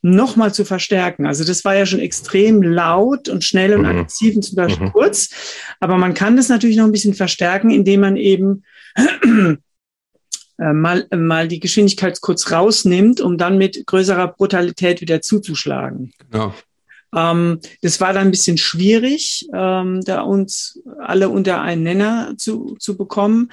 [0.00, 1.26] nochmal zu verstärken.
[1.26, 3.86] Also das war ja schon extrem laut und schnell und mhm.
[3.88, 4.92] aggressiv und zum Beispiel mhm.
[4.92, 5.30] kurz.
[5.80, 8.62] Aber man kann das natürlich noch ein bisschen verstärken, indem man eben
[10.72, 16.12] mal, mal die Geschwindigkeit kurz rausnimmt, um dann mit größerer Brutalität wieder zuzuschlagen.
[16.30, 16.54] Genau.
[17.14, 22.76] Ähm, das war dann ein bisschen schwierig, ähm, da uns alle unter einen Nenner zu,
[22.78, 23.50] zu bekommen.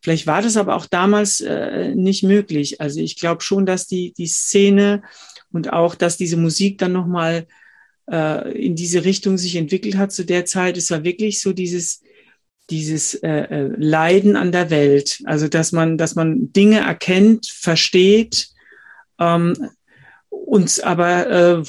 [0.00, 2.80] Vielleicht war das aber auch damals äh, nicht möglich.
[2.80, 5.02] Also ich glaube schon, dass die, die Szene
[5.52, 7.46] und auch, dass diese Musik dann nochmal
[8.10, 10.76] äh, in diese Richtung sich entwickelt hat zu der Zeit.
[10.76, 12.02] Es war wirklich so dieses,
[12.70, 15.20] dieses äh, äh, Leiden an der Welt.
[15.24, 18.48] Also dass man, dass man Dinge erkennt, versteht,
[19.18, 19.70] ähm,
[20.28, 21.62] uns aber äh,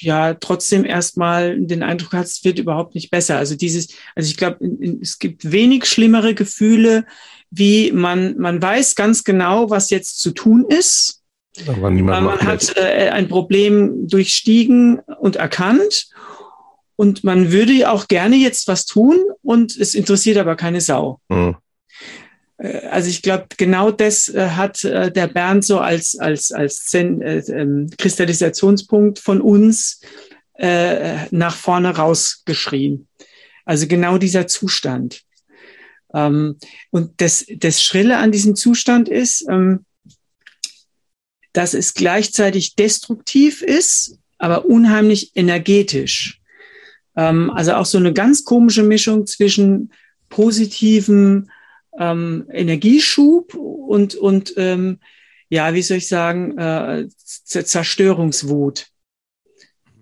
[0.00, 3.38] ja trotzdem erstmal den Eindruck hat, es wird überhaupt nicht besser.
[3.38, 4.64] Also dieses, also ich glaube,
[5.00, 7.04] es gibt wenig schlimmere Gefühle,
[7.50, 11.22] wie man, man weiß ganz genau, was jetzt zu tun ist
[11.66, 16.08] aber man hat äh, ein Problem durchstiegen und erkannt
[16.96, 21.20] und man würde auch gerne jetzt was tun und es interessiert aber keine Sau.
[21.28, 21.56] Mhm.
[22.58, 27.20] Also ich glaube, genau das äh, hat äh, der Bernd so als, als, als Zen,
[27.20, 30.00] äh, ähm, Kristallisationspunkt von uns
[30.54, 33.08] äh, nach vorne rausgeschrien.
[33.66, 35.22] Also genau dieser Zustand.
[36.14, 36.56] Ähm,
[36.90, 39.84] und das, das Schrille an diesem Zustand ist, ähm,
[41.52, 46.40] dass es gleichzeitig destruktiv ist, aber unheimlich energetisch.
[47.16, 49.92] Ähm, also auch so eine ganz komische Mischung zwischen
[50.28, 51.50] positivem
[51.98, 54.98] ähm, Energieschub und, und ähm,
[55.48, 58.88] ja, wie soll ich sagen, äh, Zerstörungswut.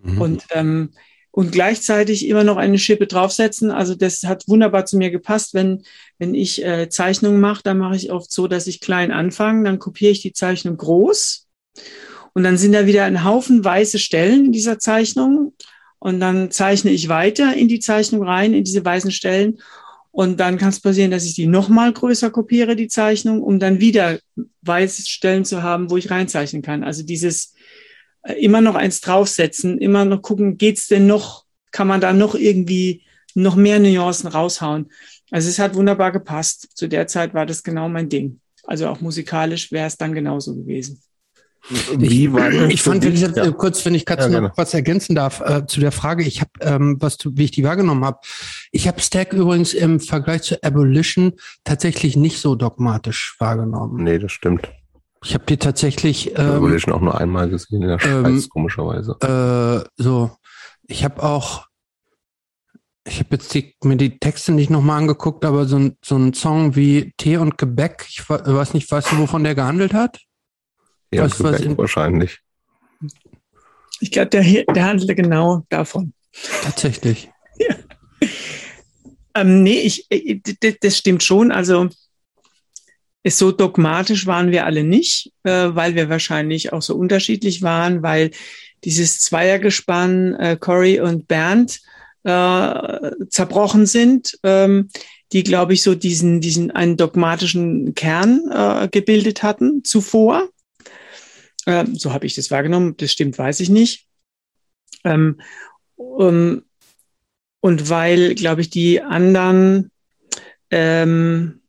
[0.03, 0.21] Mhm.
[0.21, 0.91] Und, ähm,
[1.31, 3.71] und gleichzeitig immer noch eine Schippe draufsetzen.
[3.71, 5.53] Also das hat wunderbar zu mir gepasst.
[5.53, 5.83] Wenn,
[6.19, 9.79] wenn ich äh, Zeichnungen mache, dann mache ich oft so, dass ich klein anfange, dann
[9.79, 11.49] kopiere ich die Zeichnung groß
[12.35, 15.55] und dann sind da wieder ein Haufen weiße Stellen in dieser Zeichnung
[16.05, 19.59] und dann zeichne ich weiter in die Zeichnung rein, in diese weißen Stellen
[20.11, 23.81] und dann kann es passieren, dass ich die nochmal größer kopiere, die Zeichnung, um dann
[23.81, 24.19] wieder
[24.61, 26.85] weiße Stellen zu haben, wo ich reinzeichnen kann.
[26.85, 27.55] Also dieses
[28.23, 32.35] äh, immer noch eins draufsetzen, immer noch gucken, geht's denn noch, kann man da noch
[32.35, 33.03] irgendwie
[33.35, 34.91] noch mehr Nuancen raushauen.
[35.31, 36.69] Also es hat wunderbar gepasst.
[36.75, 38.41] Zu der Zeit war das genau mein Ding.
[38.65, 41.01] Also auch musikalisch wäre es dann genauso gewesen.
[41.97, 43.51] Wie war ich, ich fand, wenn ich jetzt, ja.
[43.51, 46.51] kurz, wenn ich kurz ja, noch was ergänzen darf äh, zu der Frage, ich habe,
[46.61, 48.19] ähm, was wie ich die wahrgenommen habe,
[48.71, 51.33] ich habe Stack übrigens im Vergleich zu Abolition
[51.65, 54.05] tatsächlich nicht so dogmatisch wahrgenommen.
[54.05, 54.71] Nee, das stimmt.
[55.25, 59.17] Ich habe die tatsächlich ähm, Abolition auch nur einmal gesehen in der Schweiz, ähm, komischerweise.
[59.23, 60.33] Äh, so,
[60.87, 61.67] ich habe auch
[63.07, 66.33] ich habe jetzt die, mir die Texte nicht nochmal angeguckt, aber so ein, so ein
[66.33, 70.21] Song wie Tee und Gebäck, ich weiß nicht, weißt du, wovon der gehandelt hat?
[71.15, 72.41] Ja, was, was in, wahrscheinlich.
[74.01, 76.13] Ich glaube, der, der handelte genau davon.
[76.63, 77.31] Tatsächlich.
[77.59, 77.77] ja.
[79.35, 80.41] Ähm, nee, ich, äh,
[80.81, 81.51] das stimmt schon.
[81.51, 81.89] Also
[83.25, 88.03] ist so dogmatisch waren wir alle nicht, äh, weil wir wahrscheinlich auch so unterschiedlich waren,
[88.03, 88.31] weil
[88.85, 91.81] dieses Zweiergespann äh, Cory und Bernd
[92.25, 94.91] äh, zerbrochen sind, ähm,
[95.33, 100.49] die, glaube ich, so diesen, diesen einen dogmatischen Kern äh, gebildet hatten zuvor.
[101.67, 102.97] Äh, so habe ich das wahrgenommen.
[102.97, 104.07] Das stimmt, weiß ich nicht.
[105.05, 105.41] Ähm,
[105.97, 106.65] um,
[107.61, 109.91] und weil, glaube ich, die anderen
[110.71, 111.63] ähm,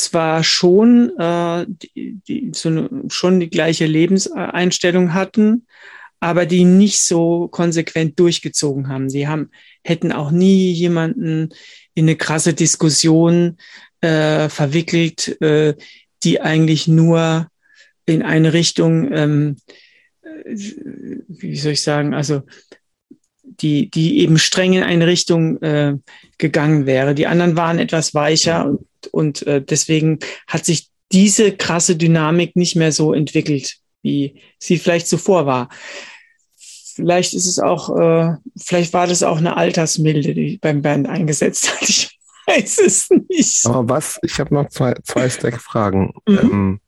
[0.00, 5.66] zwar schon, äh, die, die, so eine, schon die gleiche Lebenseinstellung hatten,
[6.20, 9.08] aber die nicht so konsequent durchgezogen haben.
[9.08, 9.50] Sie haben,
[9.84, 11.50] hätten auch nie jemanden
[11.94, 13.56] in eine krasse Diskussion
[14.00, 15.74] äh, verwickelt, äh,
[16.22, 17.49] die eigentlich nur
[18.06, 19.56] in eine Richtung, ähm,
[20.44, 22.42] wie soll ich sagen, also
[23.42, 25.96] die, die eben streng in eine Richtung äh,
[26.38, 27.14] gegangen wäre.
[27.14, 32.76] Die anderen waren etwas weicher und, und äh, deswegen hat sich diese krasse Dynamik nicht
[32.76, 35.68] mehr so entwickelt, wie sie vielleicht zuvor war.
[36.94, 41.70] Vielleicht ist es auch, äh, vielleicht war das auch eine Altersmilde, die beim Band eingesetzt
[41.70, 41.88] hat.
[42.50, 43.64] Ich weiß es nicht.
[43.64, 46.14] Aber was, ich habe noch zwei, zwei Stack-Fragen.
[46.26, 46.38] Mhm.
[46.38, 46.80] Ähm,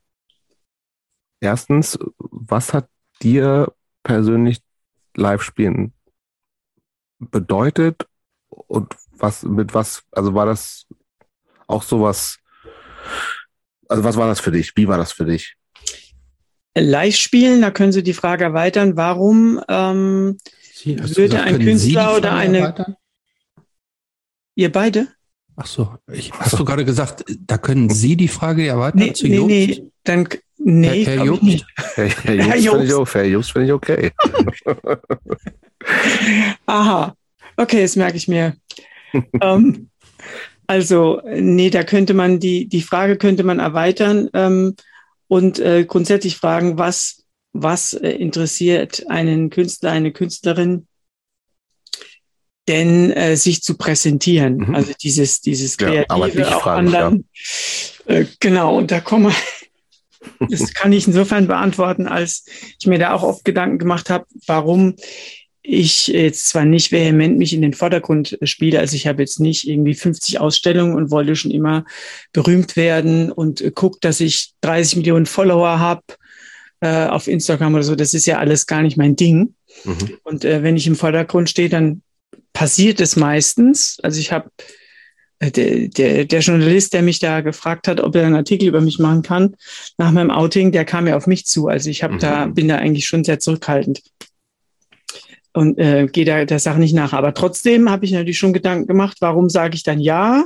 [1.42, 2.88] erstens, was hat
[3.20, 3.72] dir
[4.02, 4.60] persönlich
[5.14, 5.92] Live-Spielen
[7.18, 8.06] bedeutet
[8.48, 10.86] und was, mit was, also war das
[11.66, 12.38] auch sowas,
[13.88, 14.72] also was war das für dich?
[14.76, 15.56] Wie war das für dich?
[16.74, 18.96] Live spielen, da können Sie die Frage erweitern.
[18.96, 20.38] Warum ähm,
[20.72, 22.58] Sie, würde gesagt, ein Künstler oder eine.
[22.58, 22.96] Erweitern?
[24.54, 25.08] Ihr beide?
[25.54, 29.28] Ach so, ich, hast du gerade gesagt, da können Sie die Frage erweitern nee, zu
[29.28, 29.40] nee?
[29.40, 30.26] Nee, dann,
[30.64, 31.42] nee, Herr, Herr Jobst?
[31.42, 31.66] Nicht.
[31.94, 33.14] Herr, Herr Jobst, Herr Jobst.
[33.14, 34.10] Herr Jobst finde ich okay.
[36.66, 37.14] Aha,
[37.56, 38.56] okay, das merke ich mir.
[39.40, 39.88] ähm,
[40.66, 44.28] also, nee, da könnte man die, die Frage könnte man erweitern.
[44.32, 44.76] Ähm,
[45.28, 50.86] und äh, grundsätzlich fragen, was, was äh, interessiert einen Künstler, eine Künstlerin,
[52.68, 54.58] denn äh, sich zu präsentieren.
[54.58, 54.74] Mhm.
[54.74, 57.28] Also dieses, dieses Kreative ja, auch anderen.
[58.06, 58.14] Ja.
[58.14, 59.32] Äh, genau, und da komme
[60.50, 62.44] das kann ich insofern beantworten, als
[62.78, 64.96] ich mir da auch oft Gedanken gemacht habe, warum
[65.62, 69.68] ich jetzt zwar nicht vehement mich in den Vordergrund spiele, also ich habe jetzt nicht
[69.68, 71.84] irgendwie 50 Ausstellungen und wollte schon immer
[72.32, 76.02] berühmt werden und guck, dass ich 30 Millionen Follower habe
[76.80, 77.94] äh, auf Instagram oder so.
[77.94, 79.54] Das ist ja alles gar nicht mein Ding.
[79.84, 80.18] Mhm.
[80.24, 82.02] Und äh, wenn ich im Vordergrund stehe, dann
[82.52, 83.98] passiert es meistens.
[84.02, 84.50] Also ich habe
[85.50, 88.98] der, der, der Journalist, der mich da gefragt hat, ob er einen Artikel über mich
[88.98, 89.56] machen kann,
[89.98, 91.68] nach meinem Outing, der kam ja auf mich zu.
[91.68, 92.18] Also ich habe mhm.
[92.20, 94.02] da, bin da eigentlich schon sehr zurückhaltend
[95.52, 97.12] und äh, gehe da der Sache nicht nach.
[97.12, 100.44] Aber trotzdem habe ich natürlich schon Gedanken gemacht, warum sage ich dann ja?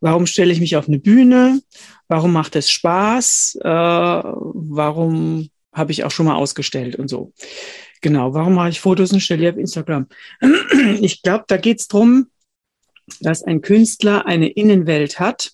[0.00, 1.60] Warum stelle ich mich auf eine Bühne?
[2.08, 3.58] Warum macht es Spaß?
[3.62, 7.32] Äh, warum habe ich auch schon mal ausgestellt und so?
[8.00, 10.06] Genau, warum mache ich Fotos und stelle die auf Instagram?
[11.00, 12.28] Ich glaube, da geht es darum,
[13.20, 15.52] dass ein Künstler eine Innenwelt hat.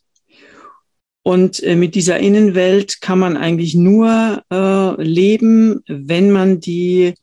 [1.22, 7.14] Und äh, mit dieser Innenwelt kann man eigentlich nur äh, leben, wenn man die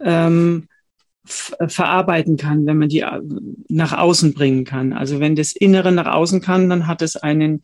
[0.00, 0.68] ähm,
[1.24, 3.20] verarbeiten kann, wenn man die äh,
[3.68, 4.92] nach außen bringen kann.
[4.92, 7.62] Also wenn das Innere nach außen kann, dann hat es einen,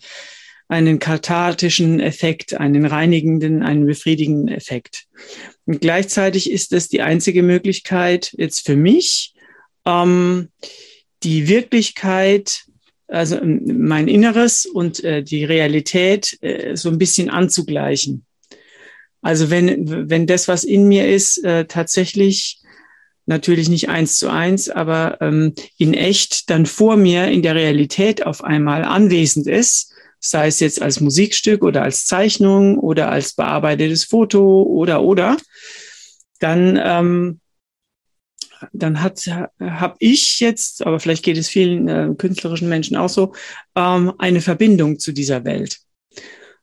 [0.68, 5.06] einen kathartischen Effekt, einen reinigenden, einen befriedigenden Effekt.
[5.66, 9.34] Und gleichzeitig ist es die einzige Möglichkeit jetzt für mich,
[9.86, 10.48] ähm,
[11.24, 12.64] die Wirklichkeit,
[13.08, 18.24] also ähm, mein Inneres und äh, die Realität äh, so ein bisschen anzugleichen.
[19.22, 22.60] Also wenn, wenn das, was in mir ist, äh, tatsächlich
[23.26, 28.26] natürlich nicht eins zu eins, aber ähm, in echt dann vor mir in der Realität
[28.26, 34.04] auf einmal anwesend ist, sei es jetzt als Musikstück oder als Zeichnung oder als bearbeitetes
[34.04, 35.38] Foto oder oder,
[36.38, 37.40] dann ähm,
[38.72, 39.20] dann hat
[39.60, 43.34] habe ich jetzt, aber vielleicht geht es vielen äh, künstlerischen Menschen auch so,
[43.74, 45.78] ähm, eine Verbindung zu dieser Welt.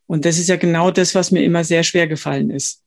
[0.08, 2.82] Und das ist ja genau das, was mir immer sehr schwer gefallen ist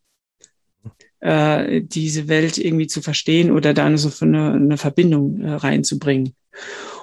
[1.25, 6.35] äh, diese Welt irgendwie zu verstehen oder da so eine, eine Verbindung äh, reinzubringen.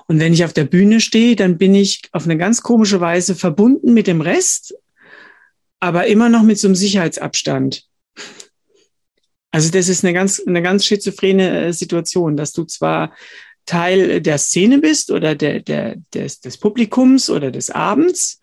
[0.08, 3.36] Und wenn ich auf der Bühne stehe, dann bin ich auf eine ganz komische Weise
[3.36, 4.76] verbunden mit dem Rest,
[5.80, 7.88] aber immer noch mit so einem Sicherheitsabstand.
[9.52, 13.14] Also das ist eine ganz, eine ganz schizophrene äh, Situation, dass du zwar
[13.66, 18.40] Teil der Szene bist oder der, der, des, des Publikums oder des Abends,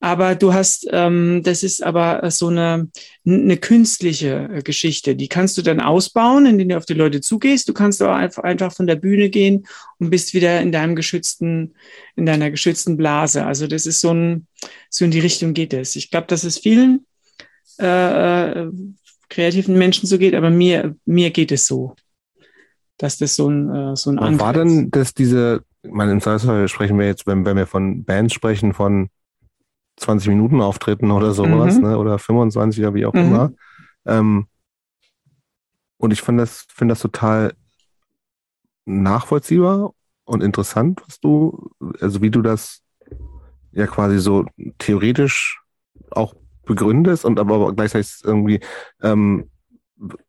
[0.00, 2.90] aber du hast, ähm, das ist aber so eine,
[3.24, 5.16] eine künstliche äh, Geschichte.
[5.16, 7.68] Die kannst du dann ausbauen, indem du auf die Leute zugehst.
[7.68, 9.66] Du kannst aber einfach, von der Bühne gehen
[9.98, 11.74] und bist wieder in deinem geschützten,
[12.14, 13.46] in deiner geschützten Blase.
[13.46, 14.46] Also das ist so ein,
[14.90, 15.96] so in die Richtung geht es.
[15.96, 17.06] Ich glaube, dass es vielen
[17.80, 18.70] äh, äh,
[19.28, 21.94] kreativen Menschen so geht, aber mir, mir geht es so.
[22.98, 26.20] Dass das so ein, äh, so ein Angriff War denn das diese, ich meine, im
[26.20, 29.08] Zweifelsfall sprechen wir jetzt, wenn, wenn wir von Bands sprechen, von
[29.96, 31.82] 20 Minuten Auftritten oder sowas, mhm.
[31.82, 31.98] ne?
[31.98, 33.20] oder 25 oder wie auch mhm.
[33.20, 33.52] immer.
[34.06, 34.46] Ähm,
[35.98, 37.54] und ich finde das, finde das total
[38.84, 39.92] nachvollziehbar
[40.24, 41.70] und interessant, was du,
[42.00, 42.82] also wie du das
[43.72, 44.46] ja quasi so
[44.78, 45.60] theoretisch
[46.10, 46.34] auch
[46.66, 48.60] begründest und aber gleichzeitig irgendwie,
[49.02, 49.50] ähm,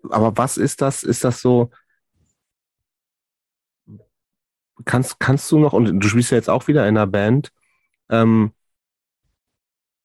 [0.09, 1.03] aber was ist das?
[1.03, 1.69] Ist das so?
[4.85, 7.51] Kannst, kannst du noch, und du spielst ja jetzt auch wieder in einer Band,
[8.09, 8.51] ähm,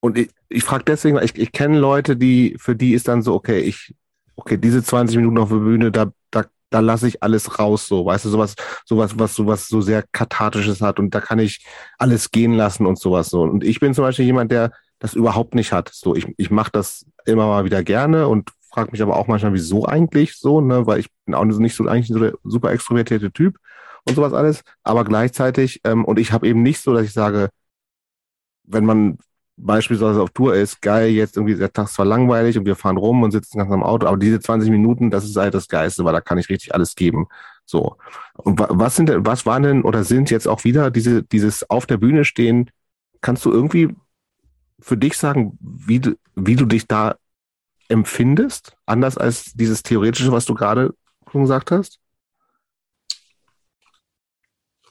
[0.01, 3.33] und ich, ich frage deswegen, ich, ich kenne Leute, die, für die ist dann so,
[3.33, 3.95] okay, ich,
[4.35, 8.05] okay, diese 20 Minuten auf der Bühne, da, da, da lasse ich alles raus, so,
[8.05, 8.55] weißt du, sowas,
[8.85, 11.65] sowas, was sowas so sehr kathartisches hat und da kann ich
[11.97, 13.43] alles gehen lassen und sowas so.
[13.43, 14.71] Und ich bin zum Beispiel jemand, der
[15.03, 15.89] das überhaupt nicht hat.
[15.93, 19.51] So, ich, ich mache das immer mal wieder gerne und frage mich aber auch manchmal,
[19.53, 23.29] wieso eigentlich so, ne, weil ich bin auch nicht so eigentlich so der super extrovertierte
[23.33, 23.57] Typ
[24.07, 24.63] und sowas alles.
[24.81, 27.49] Aber gleichzeitig, ähm, und ich habe eben nicht so, dass ich sage,
[28.63, 29.17] wenn man
[29.57, 32.95] beispielsweise auf Tour ist, geil, jetzt irgendwie der Tag ist zwar langweilig und wir fahren
[32.95, 36.05] rum und sitzen ganz am Auto, aber diese 20 Minuten, das ist halt das Geiste,
[36.05, 37.27] weil da kann ich richtig alles geben.
[37.65, 37.97] So.
[38.35, 41.85] Und was sind denn, was waren denn oder sind jetzt auch wieder diese, dieses auf
[41.87, 42.71] der Bühne stehen?
[43.19, 43.89] Kannst du irgendwie
[44.83, 47.15] für dich sagen, wie du, wie du dich da
[47.87, 48.75] empfindest?
[48.85, 50.93] Anders als dieses theoretische, was du gerade
[51.31, 51.99] schon gesagt hast?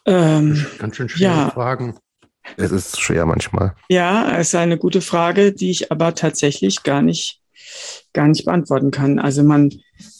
[0.04, 1.50] Ähm, Ganz schön schwere ja.
[1.50, 1.98] Fragen.
[2.56, 3.76] Es ist schwer manchmal.
[3.88, 7.40] Ja, es ist eine gute Frage, die ich aber tatsächlich gar nicht,
[8.12, 9.20] gar nicht beantworten kann.
[9.20, 9.70] Also man,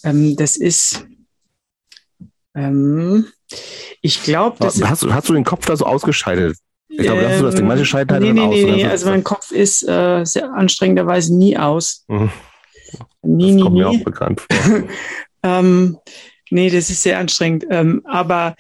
[0.04, 1.04] ähm, das ist,
[2.54, 3.26] ähm,
[4.02, 6.58] ich glaube, das hast, du, hast du den Kopf da so ausgeschaltet?
[6.92, 7.66] Ich glaube, hast du das Ding.
[7.66, 8.54] Manche schalten halt nee, nee, aus.
[8.54, 12.04] Nee, nee, also mein Kopf ist äh, sehr anstrengenderweise nie aus.
[12.08, 12.30] Mhm.
[13.22, 13.80] Nie, das nie, kommt nie.
[13.80, 14.82] mir auch bekannt vor.
[15.42, 15.98] ähm,
[16.50, 17.64] nee, das ist sehr anstrengend.
[17.70, 18.54] Ähm, aber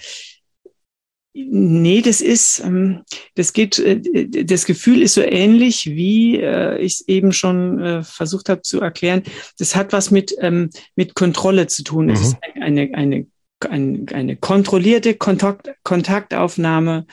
[1.34, 3.04] Nee, das ist, ähm,
[3.36, 4.00] das geht, äh,
[4.44, 8.82] das Gefühl ist so ähnlich, wie äh, ich es eben schon äh, versucht habe zu
[8.82, 9.22] erklären.
[9.58, 12.10] Das hat was mit, ähm, mit Kontrolle zu tun.
[12.10, 12.26] Es mhm.
[12.26, 13.26] ist eine, eine,
[13.60, 17.06] eine, eine kontrollierte Kontakt, Kontaktaufnahme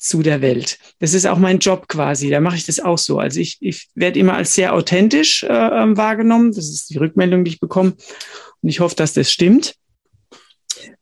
[0.00, 0.78] zu der Welt.
[0.98, 2.30] Das ist auch mein Job quasi.
[2.30, 3.18] Da mache ich das auch so.
[3.18, 6.52] Also ich, ich werde immer als sehr authentisch äh, ähm, wahrgenommen.
[6.52, 7.92] Das ist die Rückmeldung, die ich bekomme.
[8.62, 9.74] Und ich hoffe, dass das stimmt.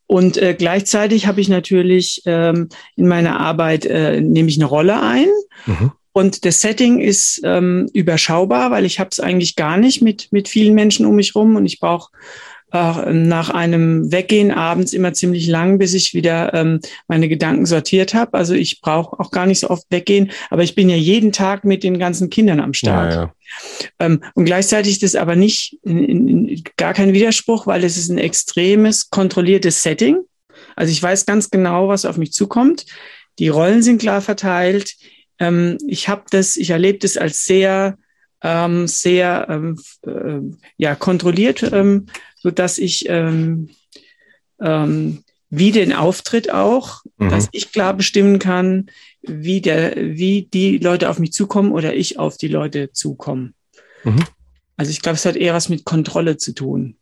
[0.07, 5.01] Und äh, gleichzeitig habe ich natürlich ähm, in meiner Arbeit äh, nehme ich eine Rolle
[5.01, 5.29] ein.
[5.67, 5.93] Mhm.
[6.13, 10.49] Und das Setting ist ähm, überschaubar, weil ich habe es eigentlich gar nicht mit, mit
[10.49, 12.11] vielen Menschen um mich rum und ich brauche
[12.73, 18.13] äh, nach einem Weggehen abends immer ziemlich lang, bis ich wieder ähm, meine Gedanken sortiert
[18.13, 18.35] habe.
[18.35, 21.65] Also ich brauche auch gar nicht so oft weggehen, aber ich bin ja jeden Tag
[21.65, 23.15] mit den ganzen Kindern am Start.
[23.15, 23.35] Ja, ja.
[23.99, 26.05] Ähm, und gleichzeitig ist es aber nicht in,
[26.49, 30.19] in, gar kein Widerspruch, weil es ist ein extremes, kontrolliertes Setting.
[30.77, 32.85] Also ich weiß ganz genau, was auf mich zukommt.
[33.39, 34.95] Die Rollen sind klar verteilt.
[35.39, 37.97] Ähm, ich habe das, ich erlebe das als sehr,
[38.43, 42.07] ähm, sehr ähm, äh, ja kontrolliert ähm,
[42.41, 43.71] so dass ich ähm,
[44.61, 47.31] ähm, wie den Auftritt auch, Mhm.
[47.31, 48.91] dass ich klar bestimmen kann,
[49.23, 53.55] wie der, wie die Leute auf mich zukommen oder ich auf die Leute zukommen.
[54.05, 54.25] Mhm.
[54.77, 56.97] Also ich glaube, es hat eher was mit Kontrolle zu tun.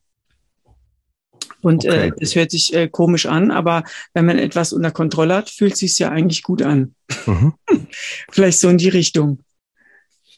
[1.61, 2.09] Und Okay.
[2.09, 3.83] äh, es hört sich äh, komisch an, aber
[4.15, 6.95] wenn man etwas unter Kontrolle hat, fühlt es sich ja eigentlich gut an.
[7.27, 7.55] Mhm.
[8.31, 9.41] Vielleicht so in die Richtung.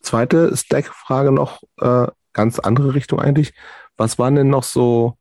[0.02, 3.52] Zweite Stack-Frage noch, äh, ganz andere Richtung eigentlich.
[3.98, 5.18] Was waren denn noch so,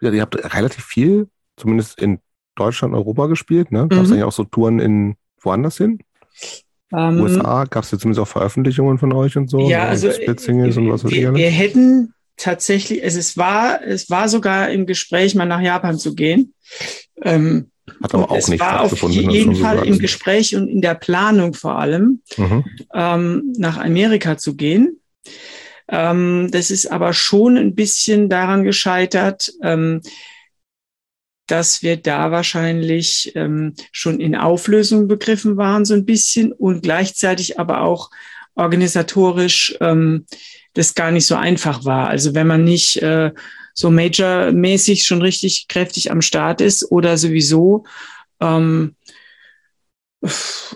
[0.00, 2.20] ja, ihr habt relativ viel, zumindest in
[2.54, 3.88] Deutschland, Europa gespielt, ne?
[3.88, 4.12] Gab es Mhm.
[4.14, 5.98] eigentlich auch so Touren in woanders hin?
[6.92, 7.64] Ähm, USA?
[7.64, 9.68] Gab es zumindest auch Veröffentlichungen von euch und so?
[9.68, 11.38] Ja, so also Split-Singles und was weiß ich wir, alles?
[11.38, 16.14] wir hätten tatsächlich, es, es war, es war sogar im Gespräch, mal nach Japan zu
[16.14, 16.54] gehen.
[17.22, 17.70] Ähm,
[18.02, 19.98] Hat aber auch es nicht war auf du jeden schon so Fall im.
[19.98, 22.64] Gespräch und in der Planung vor allem, Mhm.
[22.94, 25.00] ähm, nach Amerika zu gehen.
[25.90, 30.00] Ähm, das ist aber schon ein bisschen daran gescheitert, ähm,
[31.46, 37.58] dass wir da wahrscheinlich ähm, schon in Auflösung begriffen waren, so ein bisschen, und gleichzeitig
[37.58, 38.10] aber auch
[38.54, 40.26] organisatorisch ähm,
[40.74, 42.08] das gar nicht so einfach war.
[42.08, 43.32] Also wenn man nicht äh,
[43.74, 47.84] so majormäßig schon richtig kräftig am Start ist oder sowieso
[48.40, 48.94] ähm,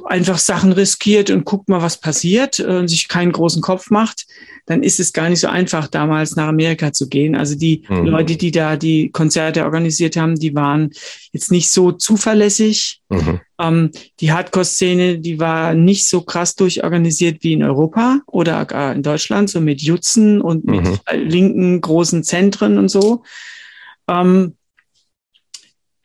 [0.06, 4.26] einfach Sachen riskiert und guckt mal, was passiert äh, und sich keinen großen Kopf macht,
[4.66, 7.36] dann ist es gar nicht so einfach, damals nach Amerika zu gehen.
[7.36, 8.06] Also die Mhm.
[8.06, 10.90] Leute, die da die Konzerte organisiert haben, die waren
[11.32, 13.02] jetzt nicht so zuverlässig.
[13.10, 13.40] Mhm.
[13.60, 13.90] Ähm,
[14.20, 19.50] die Hardcore-Szene, die war nicht so krass durchorganisiert wie in Europa oder gar in Deutschland,
[19.50, 20.98] so mit Jutzen und mit Mhm.
[21.12, 23.22] linken großen Zentren und so.
[24.08, 24.54] Ähm,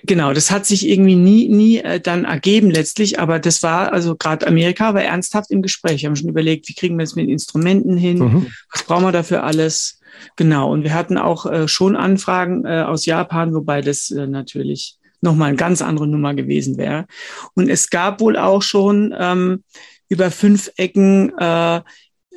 [0.03, 4.15] genau, das hat sich irgendwie nie, nie äh, dann ergeben letztlich, aber das war, also
[4.15, 6.01] gerade Amerika war ernsthaft im Gespräch.
[6.01, 8.19] Wir haben schon überlegt, wie kriegen wir das mit Instrumenten hin?
[8.19, 8.47] Mhm.
[8.71, 9.99] Was brauchen wir dafür alles?
[10.35, 10.71] Genau.
[10.71, 15.49] Und wir hatten auch äh, schon Anfragen äh, aus Japan, wobei das äh, natürlich nochmal
[15.49, 17.05] eine ganz andere Nummer gewesen wäre.
[17.53, 19.63] Und es gab wohl auch schon ähm,
[20.07, 21.81] über fünf Ecken äh,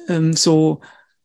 [0.08, 0.80] ähm, so,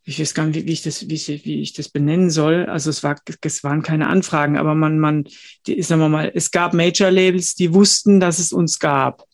[0.07, 2.65] ich weiß gar nicht, wie, ich das, wie ich, wie ich das benennen soll.
[2.65, 5.25] Also es war, es waren keine Anfragen, aber man, man,
[5.67, 9.25] die, sagen wir mal, es gab Major Labels, die wussten, dass es uns gab,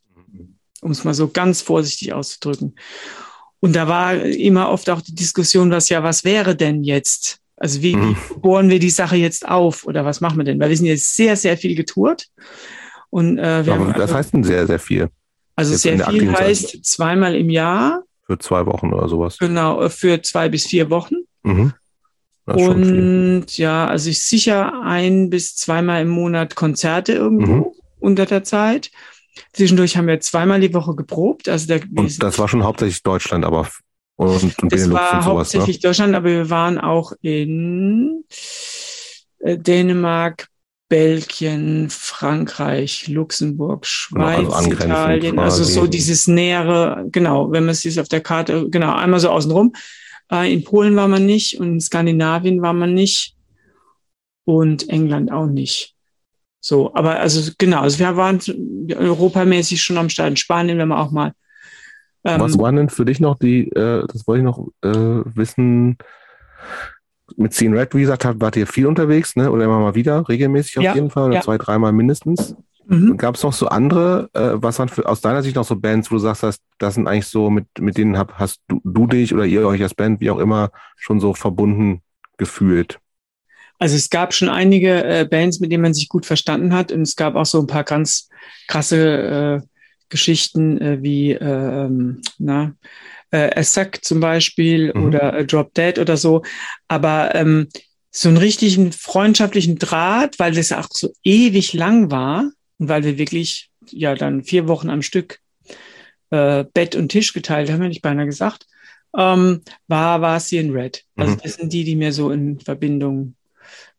[0.81, 2.75] um es mal so ganz vorsichtig auszudrücken.
[3.59, 7.37] Und da war immer oft auch die Diskussion, was ja, was wäre denn jetzt?
[7.55, 8.17] Also wie, Mhm.
[8.29, 10.59] wie bohren wir die Sache jetzt auf oder was machen wir denn?
[10.59, 12.27] Weil wir sind jetzt sehr, sehr viel getourt.
[13.11, 15.09] Und äh, wir Aber haben das also, heißt denn sehr, sehr viel.
[15.55, 18.03] also jetzt sehr viel heißt zweimal im Jahr,
[18.33, 19.37] Für zwei Wochen oder sowas.
[19.37, 21.15] genau, äh, für zwei bis vier Wochen.
[21.43, 21.73] Mhm.
[22.45, 27.65] Und ja, also ich sicher ein bis zweimal im Monat Konzerte irgendwo Mhm.
[27.99, 28.91] unter der Zeit.
[29.53, 31.47] Zwischendurch haben wir zweimal die Woche geprobt.
[31.47, 33.67] Also der, Und das war schon hauptsächlich Deutschland, aber
[34.15, 35.59] und, und das war und sowas, ne?
[35.59, 38.25] hauptsächlich Deutschland, aber wir waren auch in
[39.39, 40.47] äh, Dänemark,
[40.89, 45.39] Belgien, Frankreich, Luxemburg, Genau, also Schweiz, angrenzend Italien.
[45.39, 45.73] Also quasi.
[45.73, 49.73] so dieses nähere, genau, wenn man es sieht auf der Karte, genau, einmal so außenrum.
[50.31, 53.35] Äh, in Polen war man nicht und in Skandinavien war man nicht
[54.45, 55.95] und England auch nicht.
[56.59, 58.39] So, aber also genau, also wir waren
[58.95, 60.29] europamäßig schon am Start.
[60.29, 61.33] In Spanien, wenn wir auch mal.
[62.23, 65.97] ähm, Was waren denn für dich noch die, äh, das wollte ich noch äh, wissen,
[67.37, 69.49] mit Scene Red, wie gesagt, habt- wart ihr viel unterwegs, ne?
[69.51, 71.41] Oder immer mal wieder, regelmäßig auf Ja, jeden Fall, oder ja.
[71.41, 72.55] zwei, dreimal mindestens.
[72.85, 73.17] mhm.
[73.17, 76.11] Gab es noch so andere, äh, was waren für, aus deiner Sicht noch so Bands,
[76.11, 79.07] wo du sagst, das, das sind eigentlich so, mit, mit denen hab, hast du, du
[79.07, 82.01] dich oder ihr euch als Band, wie auch immer, schon so verbunden
[82.37, 82.99] gefühlt?
[83.79, 87.01] Also es gab schon einige äh, Bands, mit denen man sich gut verstanden hat und
[87.01, 88.29] es gab auch so ein paar ganz
[88.67, 89.67] krasse äh,
[90.09, 92.73] Geschichten äh, wie ähm, na,
[93.33, 95.03] äh, Assack zum Beispiel Mhm.
[95.05, 96.43] oder äh, Drop Dead oder so.
[96.87, 97.67] Aber ähm,
[98.11, 103.17] so einen richtigen freundschaftlichen Draht, weil das auch so ewig lang war und weil wir
[103.17, 105.39] wirklich ja dann vier Wochen am Stück
[106.29, 108.65] äh, Bett und Tisch geteilt haben, hätte ich beinahe gesagt,
[109.17, 111.03] ähm, war, war sie in Red.
[111.17, 111.39] Also Mhm.
[111.43, 113.35] das sind die, die mir so in Verbindung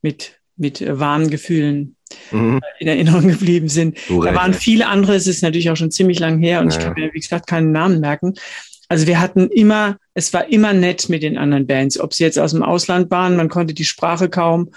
[0.03, 1.97] mit, mit äh, warmen Gefühlen
[2.31, 2.61] Mhm.
[2.79, 3.99] in Erinnerung geblieben sind.
[4.09, 4.37] Du Da recht.
[4.41, 6.95] waren viele andere, es ist natürlich auch schon ziemlich lang her und ich Ja, kann
[6.95, 8.35] mir, wie gesagt, keinen Namen merken.
[8.89, 12.39] Also wir hatten immer, es war immer nett mit den anderen Bands, ob sie jetzt
[12.39, 14.71] aus dem Ausland waren, man konnte die Sprache kaum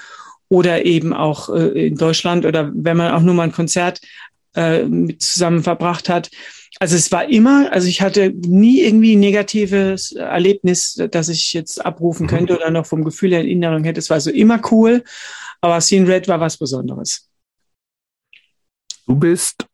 [0.50, 4.00] oder eben auch äh, in Deutschland oder wenn man auch nur mal ein Konzert
[4.54, 4.86] äh,
[5.20, 6.30] zusammen verbracht hat.
[6.80, 11.84] Also es war immer, also ich hatte nie irgendwie ein negatives Erlebnis, das ich jetzt
[11.84, 12.30] abrufen Mhm.
[12.30, 14.00] könnte oder noch vom Gefühl her in Erinnerung hätte.
[14.00, 15.04] Es war so immer cool,
[15.60, 17.28] aber Scene Red war was Besonderes.
[19.08, 19.66] Du bist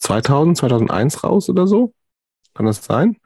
[0.00, 1.92] 2000, 2001 raus oder so?
[2.54, 3.16] Kann das sein?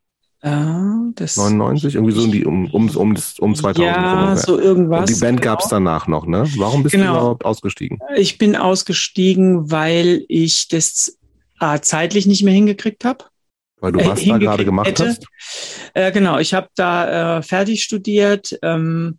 [0.43, 3.79] Ja, das 99, irgendwie so um, die, um, um, um, um 2000.
[3.79, 5.01] Ja, so irgendwas.
[5.01, 5.53] Und die Band genau.
[5.53, 6.45] gab es danach noch, ne?
[6.57, 7.15] Warum bist genau.
[7.15, 7.99] du überhaupt ausgestiegen?
[8.17, 11.19] Ich bin ausgestiegen, weil ich das
[11.61, 13.25] äh, zeitlich nicht mehr hingekriegt habe.
[13.81, 15.09] Weil du was äh, da gerade gemacht hätte.
[15.09, 15.27] hast?
[15.95, 18.57] Äh, genau, ich habe da äh, fertig studiert.
[18.63, 19.19] Ähm,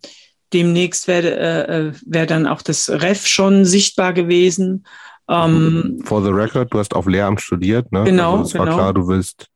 [0.54, 4.86] demnächst wäre wär dann auch das Ref schon sichtbar gewesen.
[5.28, 8.06] Ähm, For the record, du hast auf Lehramt studiert, ne?
[8.06, 8.66] Genau, also es genau.
[8.66, 9.48] war klar, du willst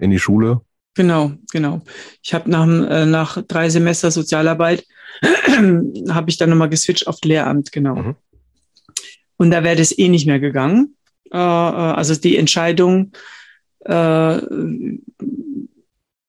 [0.00, 0.60] in die Schule.
[0.94, 1.82] Genau, genau.
[2.22, 4.84] Ich habe nach, äh, nach drei Semester Sozialarbeit
[5.22, 7.96] habe ich dann nochmal geswitcht auf Lehramt, genau.
[7.96, 8.16] Mhm.
[9.36, 10.96] Und da wäre das eh nicht mehr gegangen.
[11.32, 13.12] Äh, äh also die Entscheidung,
[13.84, 14.40] äh,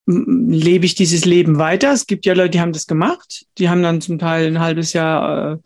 [0.07, 1.91] lebe ich dieses Leben weiter.
[1.91, 3.45] Es gibt ja Leute, die haben das gemacht.
[3.57, 5.57] Die haben dann zum Teil ein halbes Jahr äh,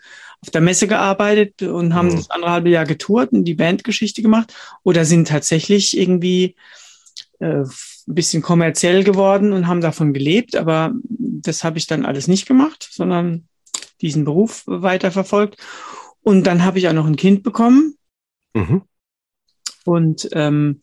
[0.41, 2.17] auf der Messe gearbeitet und haben mhm.
[2.17, 4.53] das andere halbe Jahr getourt und die Bandgeschichte gemacht
[4.83, 6.55] oder sind tatsächlich irgendwie
[7.39, 7.63] äh,
[8.07, 10.55] ein bisschen kommerziell geworden und haben davon gelebt.
[10.55, 13.47] Aber das habe ich dann alles nicht gemacht, sondern
[14.01, 15.57] diesen Beruf weiterverfolgt.
[16.21, 17.95] Und dann habe ich auch noch ein Kind bekommen.
[18.53, 18.83] Mhm.
[19.85, 20.81] Und ähm,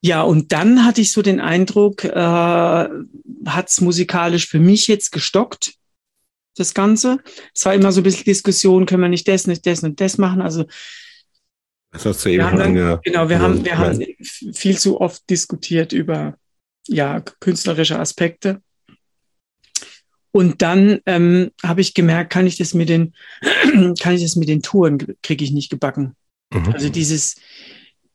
[0.00, 5.12] ja, und dann hatte ich so den Eindruck, äh, hat es musikalisch für mich jetzt
[5.12, 5.74] gestockt,
[6.56, 7.18] das Ganze.
[7.54, 10.18] Es war immer so ein bisschen Diskussion, können wir nicht das, nicht das und das
[10.18, 10.42] machen.
[10.42, 10.66] Also
[11.94, 14.04] das hast du eben haben dann, Genau, wir haben, wir haben
[14.52, 16.36] viel zu oft diskutiert über
[16.88, 18.60] ja, künstlerische Aspekte.
[20.32, 23.14] Und dann ähm, habe ich gemerkt, kann ich das mit den,
[24.00, 26.16] kann ich das mit den Touren, kriege ich nicht gebacken.
[26.52, 26.72] Mhm.
[26.72, 27.36] Also dieses,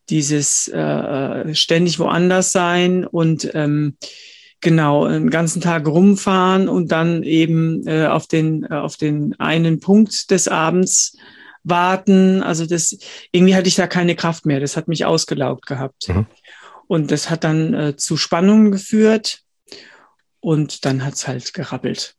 [0.10, 3.96] dieses äh, ständig woanders sein und ähm,
[4.60, 9.80] genau einen ganzen Tag rumfahren und dann eben äh, auf den äh, auf den einen
[9.80, 11.18] Punkt des Abends
[11.64, 12.44] warten.
[12.44, 12.98] Also das
[13.32, 14.60] irgendwie hatte ich da keine Kraft mehr.
[14.60, 16.26] Das hat mich ausgelaugt gehabt mhm.
[16.88, 19.42] und das hat dann äh, zu Spannungen geführt
[20.40, 22.16] und dann hat's halt gerappelt.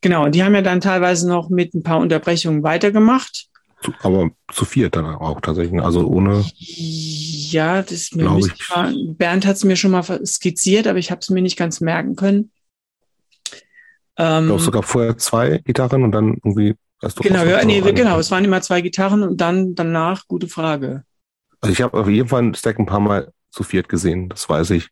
[0.00, 3.50] Genau, und die haben ja dann teilweise noch mit ein paar Unterbrechungen weitergemacht
[4.00, 6.44] aber zu viert dann auch tatsächlich, also ohne.
[6.56, 8.68] Ja, das mir ich.
[8.68, 11.80] Mal, Bernd hat es mir schon mal skizziert, aber ich habe es mir nicht ganz
[11.80, 12.52] merken können.
[14.16, 16.74] Ähm, du hast sogar vorher zwei Gitarren und dann irgendwie.
[17.00, 21.04] Du genau, ja, nee, genau, es waren immer zwei Gitarren und dann danach, gute Frage.
[21.60, 24.48] Also ich habe auf jeden Fall ein Stack ein paar Mal zu viert gesehen, das
[24.48, 24.88] weiß ich.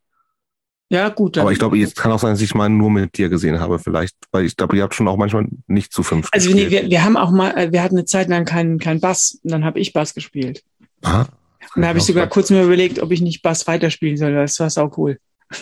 [0.90, 1.36] Ja, gut.
[1.36, 3.78] Aber ich glaube, es kann auch sein, dass ich mal nur mit dir gesehen habe,
[3.78, 6.28] vielleicht, weil ich glaube, ihr habt schon auch manchmal nicht zu fünf.
[6.32, 9.00] Also nee, wir, wir haben auch mal, äh, wir hatten eine Zeit lang keinen keinen
[9.00, 10.64] Bass und dann habe ich Bass gespielt.
[11.02, 11.28] Aha.
[11.74, 14.32] Und da habe ich sogar kurz mir überlegt, ob ich nicht Bass weiterspielen soll.
[14.32, 15.18] Das war auch cool.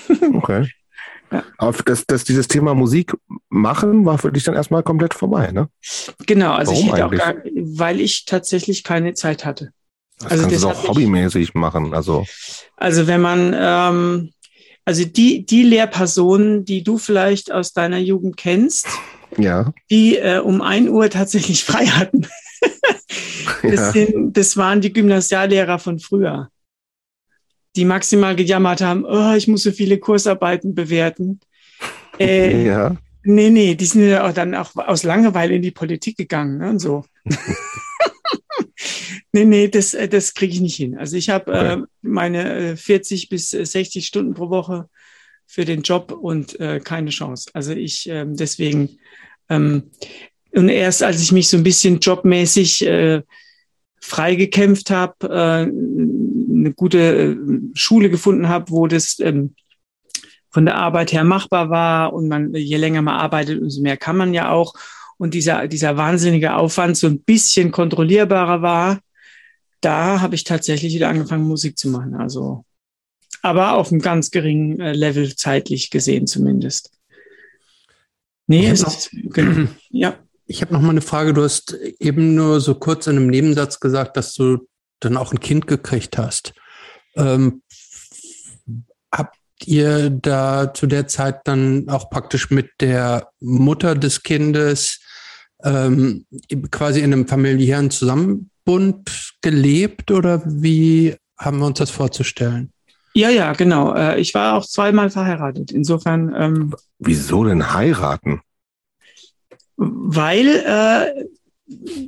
[0.08, 0.70] Okay.
[1.30, 1.44] ja.
[1.58, 3.14] Aber das, das, dieses Thema Musik
[3.48, 5.68] machen war für dich dann erstmal komplett vorbei, ne?
[6.26, 7.22] Genau, also Warum ich hätte eigentlich?
[7.22, 7.42] auch gar,
[7.78, 9.70] weil ich tatsächlich keine Zeit hatte.
[10.18, 11.92] Das also kannst du auch hobbymäßig machen.
[11.92, 12.24] Also,
[12.76, 14.30] also wenn man ähm,
[14.86, 18.86] also die, die Lehrpersonen, die du vielleicht aus deiner Jugend kennst,
[19.36, 19.74] ja.
[19.90, 22.28] die äh, um ein Uhr tatsächlich frei hatten.
[23.62, 23.92] das, ja.
[23.92, 26.50] sind, das waren die Gymnasiallehrer von früher,
[27.76, 31.40] die maximal gejammert haben, oh, ich muss so viele Kursarbeiten bewerten.
[32.18, 32.96] Äh, ja.
[33.22, 36.70] Nee, nee, die sind ja auch dann auch aus Langeweile in die Politik gegangen ne,
[36.70, 37.04] und so.
[39.32, 40.96] Nee, nee, das, äh, das kriege ich nicht hin.
[40.96, 41.74] Also ich habe okay.
[41.74, 44.88] äh, meine 40 äh, bis 60 äh, Stunden pro Woche
[45.46, 47.50] für den Job und äh, keine Chance.
[47.52, 48.98] Also ich äh, deswegen
[49.50, 49.90] ähm,
[50.52, 53.22] und erst als ich mich so ein bisschen jobmäßig äh,
[54.00, 55.70] freigekämpft habe, äh,
[56.66, 57.36] eine gute
[57.74, 59.54] Schule gefunden habe, wo das ähm,
[60.50, 64.16] von der Arbeit her machbar war und man je länger man arbeitet, umso mehr kann
[64.16, 64.74] man ja auch
[65.18, 68.98] und dieser dieser wahnsinnige Aufwand so ein bisschen kontrollierbarer war,
[69.80, 72.14] da habe ich tatsächlich wieder angefangen, Musik zu machen.
[72.14, 72.64] Also,
[73.42, 76.90] aber auf einem ganz geringen äh, Level zeitlich gesehen zumindest.
[78.46, 80.18] Nee, es ist, genau, ja.
[80.48, 81.34] Ich habe noch mal eine Frage.
[81.34, 84.68] Du hast eben nur so kurz in einem Nebensatz gesagt, dass du
[85.00, 86.54] dann auch ein Kind gekriegt hast.
[87.16, 87.62] Ähm,
[89.12, 95.00] habt ihr da zu der Zeit dann auch praktisch mit der Mutter des Kindes
[95.62, 96.26] ähm,
[96.70, 102.72] quasi in einem familiären Zusammenhang Bund gelebt oder wie haben wir uns das vorzustellen?
[103.14, 103.94] Ja, ja, genau.
[103.94, 105.72] Äh, ich war auch zweimal verheiratet.
[105.72, 106.34] Insofern.
[106.36, 108.42] Ähm, Wieso denn heiraten?
[109.76, 111.24] Weil äh,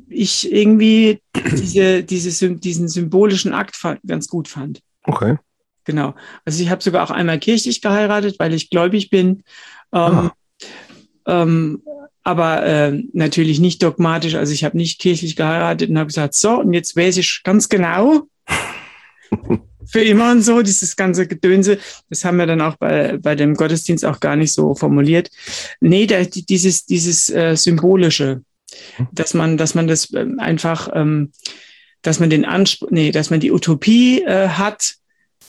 [0.09, 3.77] ich irgendwie diese, diese, diesen symbolischen Akt
[4.07, 4.81] ganz gut fand.
[5.05, 5.37] Okay.
[5.85, 6.15] Genau.
[6.45, 9.43] Also ich habe sogar auch einmal kirchlich geheiratet, weil ich gläubig bin.
[9.93, 10.31] Ähm,
[11.27, 11.83] ähm,
[12.23, 14.35] aber äh, natürlich nicht dogmatisch.
[14.35, 17.71] Also ich habe nicht kirchlich geheiratet und habe gesagt, so, und jetzt weiß ich ganz
[17.71, 18.29] genau,
[19.87, 21.79] für immer und so, dieses ganze Gedönse,
[22.11, 25.31] das haben wir dann auch bei, bei dem Gottesdienst auch gar nicht so formuliert.
[25.81, 28.43] Nee, da, dieses, dieses äh, Symbolische.
[29.13, 31.33] Dass man, dass man das ähm, einfach, ähm,
[32.03, 34.95] dass man den Anspruch, nee, dass man die Utopie äh, hat,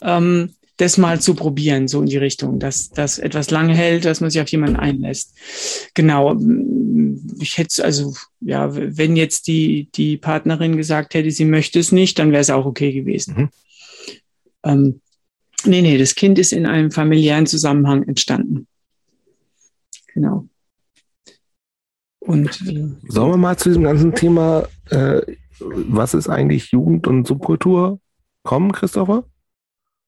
[0.02, 4.22] ähm, das mal zu probieren, so in die Richtung, dass das etwas lang hält, dass
[4.22, 5.36] man sich auf jemanden einlässt.
[5.94, 6.40] Genau.
[7.42, 12.18] Ich hätte also, ja, wenn jetzt die, die Partnerin gesagt hätte, sie möchte es nicht,
[12.18, 13.36] dann wäre es auch okay gewesen.
[13.36, 13.50] Mhm.
[14.64, 15.02] Ähm,
[15.66, 18.66] nee, nee, das Kind ist in einem familiären Zusammenhang entstanden.
[20.14, 20.48] Genau.
[22.30, 25.20] Und äh, sollen wir mal zu diesem ganzen Thema, äh,
[25.60, 28.00] was ist eigentlich Jugend und Subkultur
[28.44, 29.24] kommen, Christopher?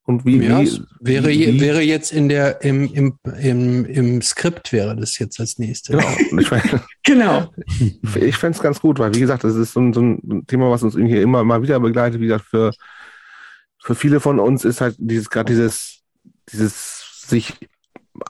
[0.04, 4.72] Und wie, ja, wie, wäre, wie, wäre jetzt in der, im, im, im, im Skript
[4.72, 5.98] wäre das jetzt als nächstes.
[5.98, 6.40] Genau.
[6.40, 6.62] Ich mein,
[7.04, 7.52] genau.
[8.20, 10.70] Ich fände es ganz gut, weil wie gesagt, das ist so ein, so ein Thema,
[10.70, 12.22] was uns hier immer mal wieder begleitet.
[12.22, 12.72] Wie gesagt, für,
[13.80, 16.04] für viele von uns ist halt dieses, gerade dieses,
[16.52, 17.56] dieses sich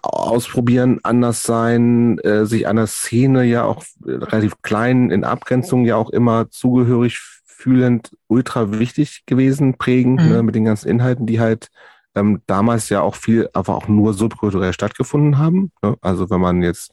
[0.01, 6.09] ausprobieren, anders sein, äh, sich einer Szene ja auch relativ klein in Abgrenzung ja auch
[6.09, 10.29] immer zugehörig fühlend ultra wichtig gewesen, prägend, mhm.
[10.29, 11.67] ne, mit den ganzen Inhalten, die halt
[12.15, 15.71] ähm, damals ja auch viel, aber auch nur subkulturell stattgefunden haben.
[15.81, 15.95] Ne?
[16.01, 16.91] Also wenn man jetzt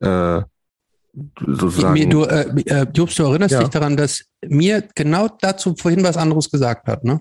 [0.00, 0.42] äh,
[1.36, 2.10] sozusagen.
[2.10, 3.60] Du, äh, äh, Jobst, du erinnerst ja.
[3.60, 7.20] dich daran, dass mir genau dazu vorhin was anderes gesagt hat, ne?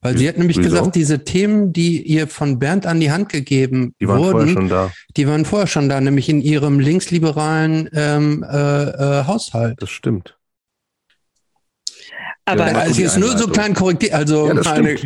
[0.00, 0.70] Weil sie hat nämlich Wieso?
[0.70, 4.52] gesagt, diese Themen, die ihr von Bernd an die Hand gegeben die waren wurden, vorher
[4.52, 4.92] schon da.
[5.16, 9.80] die waren vorher schon da, nämlich in ihrem linksliberalen ähm, äh, äh, Haushalt.
[9.80, 10.36] Das stimmt.
[12.46, 14.96] Aber ja, also jetzt nur so klein korrigiert, also ja, das, meine,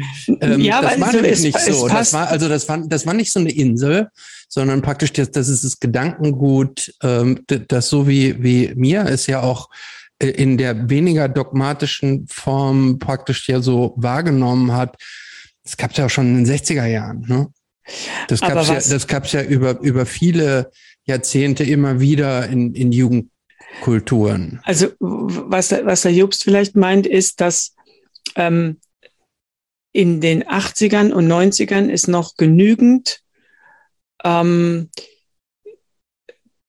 [0.40, 1.86] ähm, ja, das war nämlich nicht so.
[1.86, 4.08] Das war, also das war, das war nicht so eine Insel,
[4.48, 9.40] sondern praktisch das, das ist das Gedankengut, ähm, das so wie, wie mir es ja
[9.40, 14.96] auch äh, in der weniger dogmatischen Form praktisch ja so wahrgenommen hat.
[15.62, 17.48] Das gab es ja auch schon in den 60er Jahren, ne?
[18.28, 20.70] Das gab es ja, das gab's ja über, über viele
[21.04, 23.30] Jahrzehnte immer wieder in, in Jugend,
[23.80, 24.60] Kulturen.
[24.64, 27.74] Also was, was der Jobst vielleicht meint, ist, dass
[28.34, 28.80] ähm,
[29.92, 33.20] in den 80ern und 90ern ist noch genügend
[34.24, 34.90] ähm,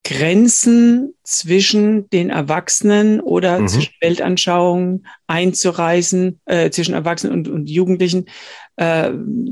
[0.09, 3.67] Grenzen zwischen den Erwachsenen oder mhm.
[3.67, 8.25] zwischen Weltanschauungen einzureißen, äh, zwischen Erwachsenen und, und Jugendlichen
[8.75, 9.11] äh,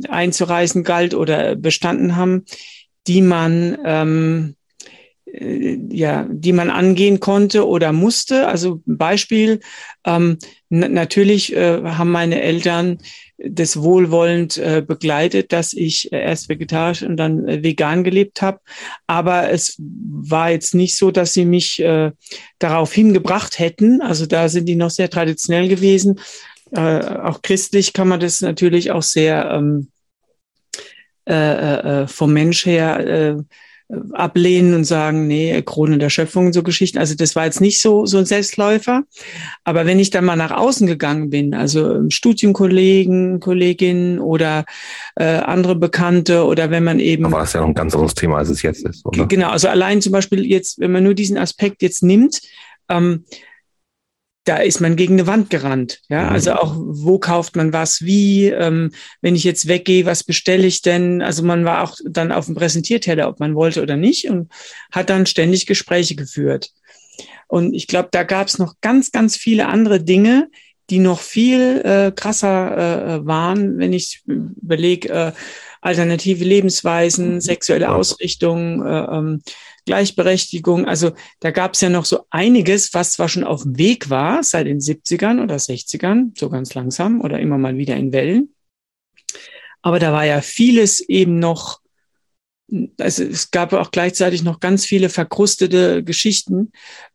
[0.09, 2.45] einzureißen galt oder bestanden haben,
[3.05, 4.55] die man ähm,
[5.25, 8.47] äh, ja, die man angehen konnte oder musste.
[8.47, 9.59] Also Beispiel,
[10.05, 10.39] ähm,
[10.69, 12.97] natürlich äh, haben meine Eltern
[13.37, 18.59] das wohlwollend äh, begleitet, dass ich äh, erst vegetarisch und dann äh, vegan gelebt habe.
[19.05, 22.11] Aber es war jetzt nicht so, dass sie mich äh,
[22.59, 24.01] darauf hingebracht hätten.
[24.01, 26.19] Also da sind die noch sehr traditionell gewesen.
[26.71, 29.89] Äh, auch christlich kann man das natürlich auch sehr ähm,
[31.27, 33.35] äh, äh, vom Mensch her äh,
[34.11, 36.97] ablehnen und sagen, nee, Krone der Schöpfung und so Geschichten.
[36.97, 39.03] Also das war jetzt nicht so, so ein Selbstläufer.
[39.63, 44.65] Aber wenn ich dann mal nach außen gegangen bin, also Studienkollegen, Kolleginnen oder
[45.15, 47.31] äh, andere Bekannte oder wenn man eben.
[47.31, 49.05] War das ja noch ein ganz anderes Thema, als es jetzt ist.
[49.05, 49.25] Oder?
[49.27, 52.41] Genau, also allein zum Beispiel jetzt, wenn man nur diesen Aspekt jetzt nimmt,
[52.89, 53.23] ähm,
[54.47, 56.01] da ist man gegen eine Wand gerannt.
[56.09, 56.29] Ja, mhm.
[56.29, 58.91] also auch, wo kauft man was, wie, ähm,
[59.21, 61.21] wenn ich jetzt weggehe, was bestelle ich denn?
[61.21, 64.49] Also man war auch dann auf dem Präsentierteller, ob man wollte oder nicht und
[64.91, 66.69] hat dann ständig Gespräche geführt.
[67.47, 70.49] Und ich glaube, da gab es noch ganz, ganz viele andere Dinge,
[70.89, 75.31] die noch viel äh, krasser äh, waren, wenn ich überlege, äh,
[75.81, 77.41] alternative Lebensweisen, mhm.
[77.41, 79.41] sexuelle Ausrichtung, äh, ähm,
[79.87, 80.85] Gleichberechtigung.
[80.85, 84.43] Also da gab es ja noch so einiges, was zwar schon auf dem Weg war
[84.43, 88.53] seit den 70ern oder 60ern, so ganz langsam oder immer mal wieder in Wellen.
[89.81, 91.79] Aber da war ja vieles eben noch,
[92.99, 96.71] also es gab auch gleichzeitig noch ganz viele verkrustete Geschichten,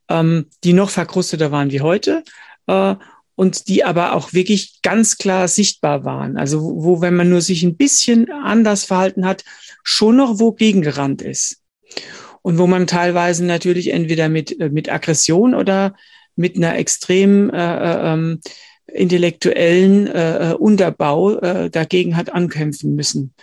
[0.08, 2.24] ähm, die noch verkrusteter waren wie heute.
[2.66, 2.96] Äh,
[3.34, 6.36] und die aber auch wirklich ganz klar sichtbar waren.
[6.36, 9.42] Also wo, wenn man nur sich ein bisschen anders verhalten hat,
[9.82, 11.62] schon noch wo gegengerannt ist
[12.42, 15.94] und wo man teilweise natürlich entweder mit, äh, mit Aggression oder
[16.36, 18.40] mit einer extrem äh, äh, ähm,
[18.86, 23.34] intellektuellen äh, äh, Unterbau äh, dagegen hat ankämpfen müssen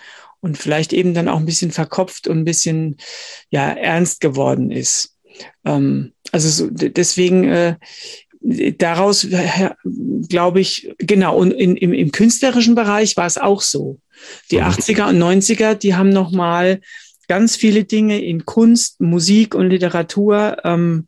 [0.42, 2.98] und vielleicht eben dann auch ein bisschen verkopft und ein bisschen
[3.50, 5.16] ja ernst geworden ist.
[5.66, 7.76] Ähm, also so, deswegen äh,
[8.78, 9.28] daraus
[10.30, 14.00] glaube ich genau und in, im, im künstlerischen Bereich war es auch so.
[14.52, 15.22] Die 80er mhm.
[15.22, 16.82] und 90er, die haben noch mal
[17.30, 21.08] ganz viele Dinge in Kunst, Musik und Literatur ähm,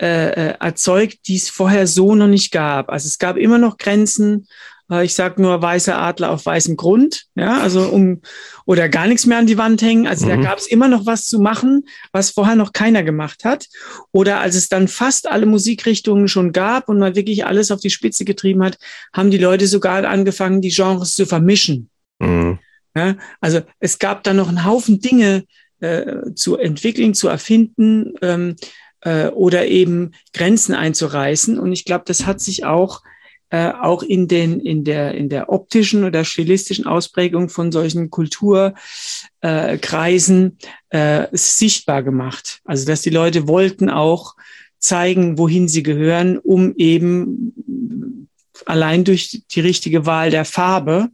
[0.00, 2.88] äh, äh, erzeugt, die es vorher so noch nicht gab.
[2.88, 4.46] Also es gab immer noch Grenzen,
[4.90, 8.20] Äh, ich sage nur weißer Adler auf weißem Grund, ja, also um
[8.66, 10.06] oder gar nichts mehr an die Wand hängen.
[10.06, 10.30] Also mhm.
[10.30, 13.68] da gab es immer noch was zu machen, was vorher noch keiner gemacht hat.
[14.12, 17.90] Oder als es dann fast alle Musikrichtungen schon gab und man wirklich alles auf die
[17.90, 18.78] Spitze getrieben hat,
[19.12, 21.88] haben die Leute sogar angefangen, die Genres zu vermischen.
[22.18, 22.58] Mhm.
[22.96, 25.44] Ja, also es gab da noch einen Haufen Dinge
[25.80, 28.56] äh, zu entwickeln, zu erfinden ähm,
[29.02, 31.58] äh, oder eben Grenzen einzureißen.
[31.58, 33.02] Und ich glaube, das hat sich auch
[33.50, 40.58] äh, auch in den in der in der optischen oder stilistischen Ausprägung von solchen Kulturkreisen
[40.90, 42.60] äh, äh, sichtbar gemacht.
[42.64, 44.36] Also dass die Leute wollten auch
[44.78, 48.36] zeigen, wohin sie gehören, um eben
[48.66, 51.08] allein durch die richtige Wahl der Farbe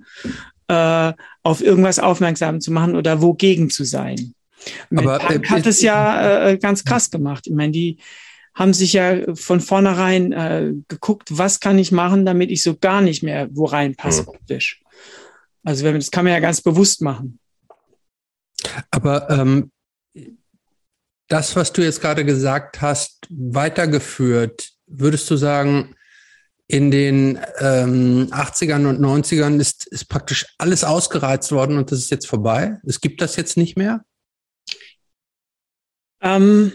[0.68, 1.12] äh,
[1.43, 4.34] auf irgendwas aufmerksam zu machen oder wogegen zu sein.
[4.94, 7.47] Aber Punk äh, hat es ja äh, ganz krass gemacht.
[7.47, 7.98] Ich meine, die
[8.55, 13.02] haben sich ja von vornherein äh, geguckt, was kann ich machen, damit ich so gar
[13.02, 14.28] nicht mehr wo reinpasse mhm.
[14.28, 14.80] optisch.
[15.62, 17.38] Also das kann man ja ganz bewusst machen.
[18.90, 19.70] Aber ähm,
[21.28, 25.94] das, was du jetzt gerade gesagt hast, weitergeführt, würdest du sagen,
[26.68, 32.10] in den ähm, 80ern und 90ern ist, ist praktisch alles ausgereizt worden und das ist
[32.10, 32.78] jetzt vorbei?
[32.84, 34.05] Es gibt das jetzt nicht mehr?
[36.20, 36.72] Ähm,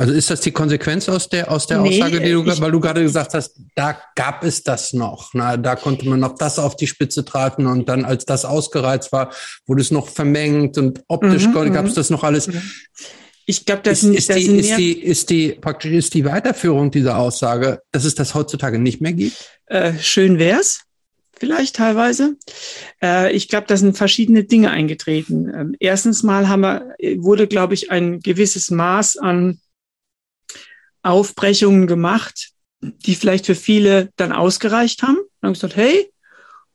[0.00, 2.80] also ist das die Konsequenz aus der, aus der nee, Aussage, die du, weil du
[2.80, 5.30] gerade gesagt hast, da gab es das noch.
[5.34, 9.12] Na, da konnte man noch das auf die Spitze treiben und dann, als das ausgereizt
[9.12, 9.30] war,
[9.66, 11.96] wurde es noch vermengt und optisch mhm, gab es mhm.
[11.96, 12.48] das noch alles.
[13.50, 16.92] Ich glaube, das ist, ist, das die, ist, die, ist die praktisch ist die Weiterführung
[16.92, 19.36] dieser Aussage, dass es das heutzutage nicht mehr gibt?
[19.66, 20.82] Äh, schön wär's
[21.36, 22.36] vielleicht teilweise.
[23.02, 25.52] Äh, ich glaube, da sind verschiedene Dinge eingetreten.
[25.52, 29.58] Ähm, erstens mal haben wir, wurde, glaube ich, ein gewisses Maß an
[31.02, 32.50] Aufbrechungen gemacht,
[32.80, 35.18] die vielleicht für viele dann ausgereicht haben.
[35.40, 36.12] Dann haben gesagt, hey,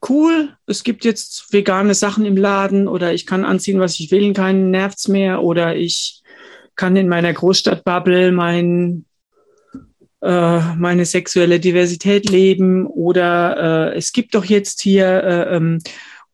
[0.10, 4.34] cool, es gibt jetzt vegane Sachen im Laden oder ich kann anziehen, was ich will,
[4.34, 6.22] keinen nervt's mehr oder ich
[6.76, 9.06] kann in meiner Großstadtbubble mein,
[10.22, 15.80] äh, meine sexuelle Diversität leben oder äh, es gibt doch jetzt hier äh, ähm,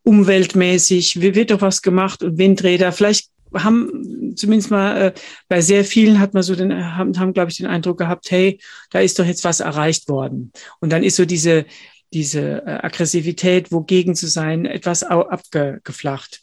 [0.02, 2.92] umweltmäßig, wird doch was gemacht und Windräder.
[2.92, 5.12] Vielleicht haben zumindest mal äh,
[5.48, 8.58] bei sehr vielen hat man so den, haben, haben glaube ich den Eindruck gehabt, hey,
[8.90, 10.52] da ist doch jetzt was erreicht worden.
[10.80, 11.66] Und dann ist so diese,
[12.12, 16.40] diese äh, Aggressivität, wogegen zu sein, etwas abgeflacht.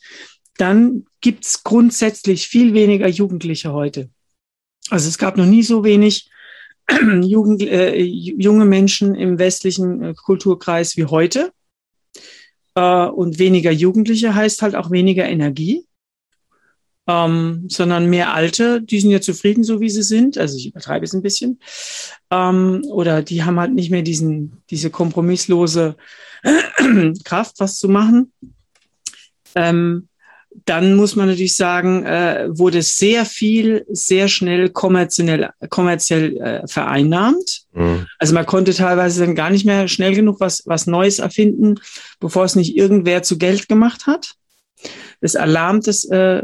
[0.60, 4.10] Dann gibt's grundsätzlich viel weniger Jugendliche heute.
[4.90, 6.30] Also es gab noch nie so wenig
[7.22, 11.52] Jugend, äh, junge Menschen im westlichen äh, Kulturkreis wie heute.
[12.76, 15.88] Äh, und weniger Jugendliche heißt halt auch weniger Energie
[17.10, 20.38] ähm, sondern mehr Alte, die sind ja zufrieden, so wie sie sind.
[20.38, 21.60] Also ich übertreibe es ein bisschen.
[22.30, 25.98] Ähm, oder die haben halt nicht mehr diesen, diese kompromisslose
[27.24, 28.32] Kraft, was zu machen.
[29.56, 30.08] Ähm,
[30.66, 37.64] dann muss man natürlich sagen, äh, wurde sehr viel, sehr schnell kommerziell, kommerziell äh, vereinnahmt.
[37.74, 38.08] Mhm.
[38.18, 41.80] Also man konnte teilweise dann gar nicht mehr schnell genug was, was Neues erfinden,
[42.20, 44.36] bevor es nicht irgendwer zu Geld gemacht hat.
[45.22, 46.42] Das alarmt das, äh,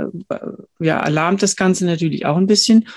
[0.80, 2.88] ja, alarmt das Ganze natürlich auch ein bisschen.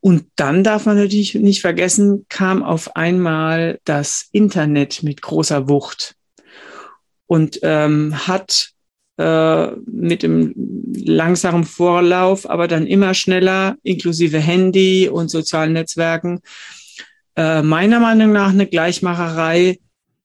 [0.00, 6.16] Und dann darf man natürlich nicht vergessen, kam auf einmal das Internet mit großer Wucht
[7.26, 8.72] und ähm, hat
[9.18, 10.52] äh, mit dem
[10.94, 16.40] langsamen Vorlauf, aber dann immer schneller, inklusive Handy und sozialen Netzwerken,
[17.36, 19.78] äh, meiner Meinung nach eine Gleichmacherei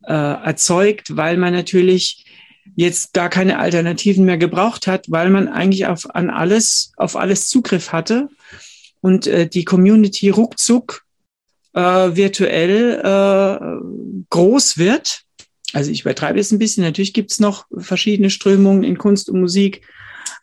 [0.03, 2.26] äh, erzeugt, weil man natürlich
[2.76, 7.47] jetzt gar keine Alternativen mehr gebraucht hat, weil man eigentlich auf, an alles, auf alles
[7.47, 8.30] Zugriff hatte
[9.01, 11.03] und äh, die Community ruckzuck
[11.73, 15.22] äh, virtuell äh, groß wird.
[15.73, 16.84] Also ich übertreibe jetzt ein bisschen.
[16.84, 19.81] Natürlich gibt es noch verschiedene Strömungen in Kunst und Musik,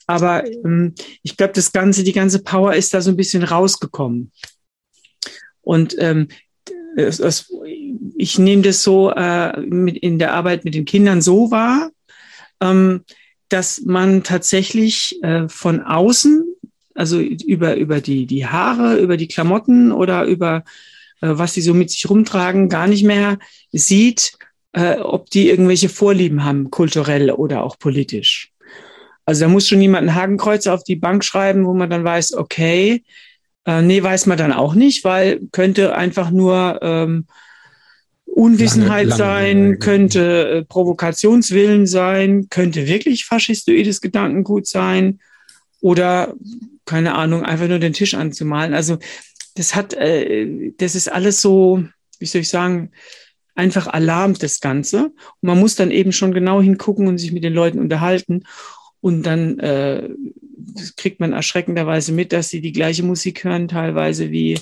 [0.07, 4.33] aber ähm, ich glaube, das ganze, die ganze Power ist da so ein bisschen rausgekommen.
[5.63, 6.29] Und ähm,
[6.97, 7.51] es,
[8.17, 11.91] ich nehme das so äh, mit in der Arbeit mit den Kindern so wahr,
[12.61, 13.05] ähm,
[13.49, 16.45] dass man tatsächlich äh, von außen,
[16.95, 20.65] also über, über die, die Haare, über die Klamotten oder über
[21.21, 23.39] äh, was sie so mit sich rumtragen, gar nicht mehr
[23.73, 24.37] sieht,
[24.75, 28.51] äh, ob die irgendwelche Vorlieben haben, kulturell oder auch politisch.
[29.25, 32.35] Also da muss schon jemand ein Hakenkreuz auf die Bank schreiben, wo man dann weiß,
[32.35, 33.05] okay,
[33.65, 37.27] äh, nee, weiß man dann auch nicht, weil könnte einfach nur ähm,
[38.27, 45.21] Unwissenheit lange, lange sein, könnte äh, Provokationswillen sein, könnte wirklich faschistoides Gedankengut sein
[45.81, 46.35] oder
[46.85, 48.75] keine Ahnung, einfach nur den Tisch anzumalen.
[48.75, 48.99] Also
[49.55, 51.85] das hat, äh, das ist alles so,
[52.19, 52.91] wie soll ich sagen,
[53.55, 55.07] einfach alarmt das Ganze.
[55.07, 58.45] Und man muss dann eben schon genau hingucken und sich mit den Leuten unterhalten.
[59.01, 60.09] Und dann äh,
[60.97, 64.59] kriegt man erschreckenderweise mit, dass sie die gleiche Musik hören, teilweise wie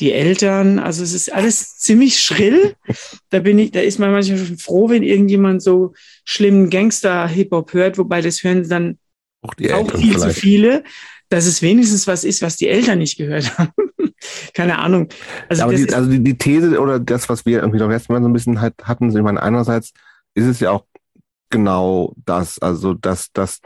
[0.00, 0.78] die Eltern.
[0.78, 2.74] Also es ist alles ziemlich schrill.
[3.30, 5.94] Da bin ich, da ist man manchmal schon froh, wenn irgendjemand so
[6.24, 8.98] schlimmen Gangster-Hip-Hop hört, wobei das hören dann
[9.42, 10.20] auch, auch viel vielleicht.
[10.20, 10.84] zu viele,
[11.28, 13.72] dass es wenigstens was ist, was die Eltern nicht gehört haben.
[14.54, 15.08] Keine Ahnung.
[15.48, 18.22] Also, ja, die, also die, die, These oder das, was wir irgendwie noch letztes Mal
[18.22, 19.92] so ein bisschen halt hatten, ich meine, einerseits
[20.34, 20.84] ist es ja auch
[21.50, 23.60] genau das, also dass, dass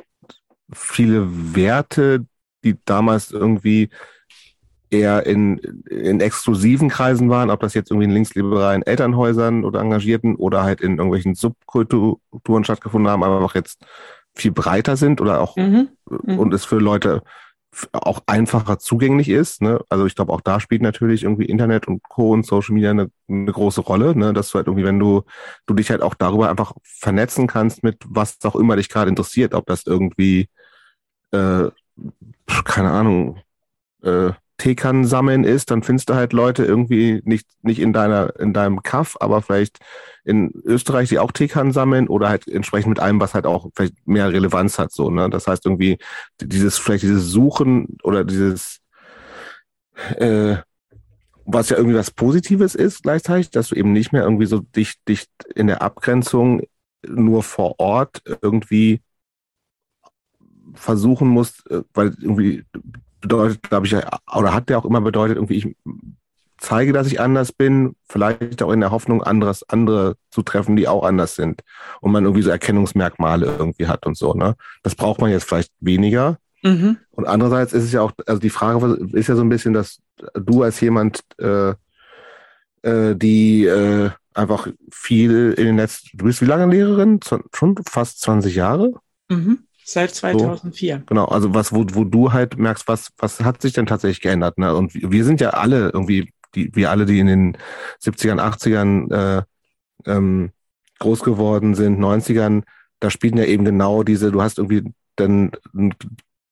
[0.73, 2.27] viele Werte,
[2.65, 3.91] die damals irgendwie
[4.91, 5.59] eher in,
[5.91, 10.81] in exklusiven Kreisen waren, ob das jetzt irgendwie in linksliberalen Elternhäusern oder Engagierten oder halt
[10.81, 13.85] in irgendwelchen Subkulturen stattgefunden haben, aber auch jetzt
[14.35, 15.89] viel breiter sind oder auch mhm.
[16.09, 16.39] Mhm.
[16.39, 17.23] und es für Leute
[17.93, 19.63] auch einfacher zugänglich ist.
[19.63, 19.81] Ne?
[19.89, 22.33] Also ich glaube, auch da spielt natürlich irgendwie Internet und Co.
[22.33, 24.33] und Social Media eine, eine große Rolle, ne?
[24.33, 25.23] dass du halt irgendwie, wenn du,
[25.67, 29.55] du dich halt auch darüber einfach vernetzen kannst mit was auch immer dich gerade interessiert,
[29.55, 30.49] ob das irgendwie,
[31.33, 31.71] äh,
[32.65, 33.41] keine Ahnung,
[34.03, 38.53] äh, Teekannen sammeln ist, dann findest du halt Leute irgendwie nicht, nicht in deiner, in
[38.53, 39.81] deinem Kaff, aber vielleicht
[40.25, 44.07] in Österreich, die auch Teekannen sammeln oder halt entsprechend mit allem, was halt auch vielleicht
[44.07, 45.29] mehr Relevanz hat, so, ne?
[45.31, 45.99] Das heißt irgendwie
[46.41, 48.81] dieses, vielleicht dieses Suchen oder dieses,
[50.17, 50.57] äh,
[51.45, 55.01] was ja irgendwie was Positives ist gleichzeitig, dass du eben nicht mehr irgendwie so dicht,
[55.07, 56.63] dicht in der Abgrenzung
[57.07, 59.01] nur vor Ort irgendwie
[60.75, 62.65] versuchen musst, äh, weil irgendwie
[63.27, 65.77] bedeutet, glaube ich, oder hat der auch immer bedeutet, irgendwie, ich
[66.59, 70.89] zeige, dass ich anders bin, vielleicht auch in der Hoffnung, anderes, andere zu treffen, die
[70.89, 71.63] auch anders sind.
[72.01, 74.57] Und man irgendwie so Erkennungsmerkmale irgendwie hat und so, ne?
[74.83, 76.39] Das braucht man jetzt vielleicht weniger.
[76.63, 76.99] Mhm.
[77.11, 80.01] Und andererseits ist es ja auch, also die Frage ist ja so ein bisschen, dass
[80.35, 81.75] du als jemand, äh,
[82.83, 87.21] äh, die äh, einfach viel in den letzten, du bist wie lange Lehrerin?
[87.53, 88.93] Schon fast 20 Jahre?
[89.29, 89.61] Mhm.
[89.89, 90.97] Seit 2004.
[90.97, 94.21] So, genau, also was, wo, wo du halt merkst, was, was hat sich denn tatsächlich
[94.21, 94.59] geändert?
[94.59, 94.75] Ne?
[94.75, 97.59] Und wir sind ja alle irgendwie, die, wir alle, die in den
[98.03, 99.43] 70ern, 80ern äh,
[100.05, 100.51] ähm,
[100.99, 102.65] groß geworden sind, 90ern,
[102.99, 105.95] da spielten ja eben genau diese, du hast irgendwie dann einen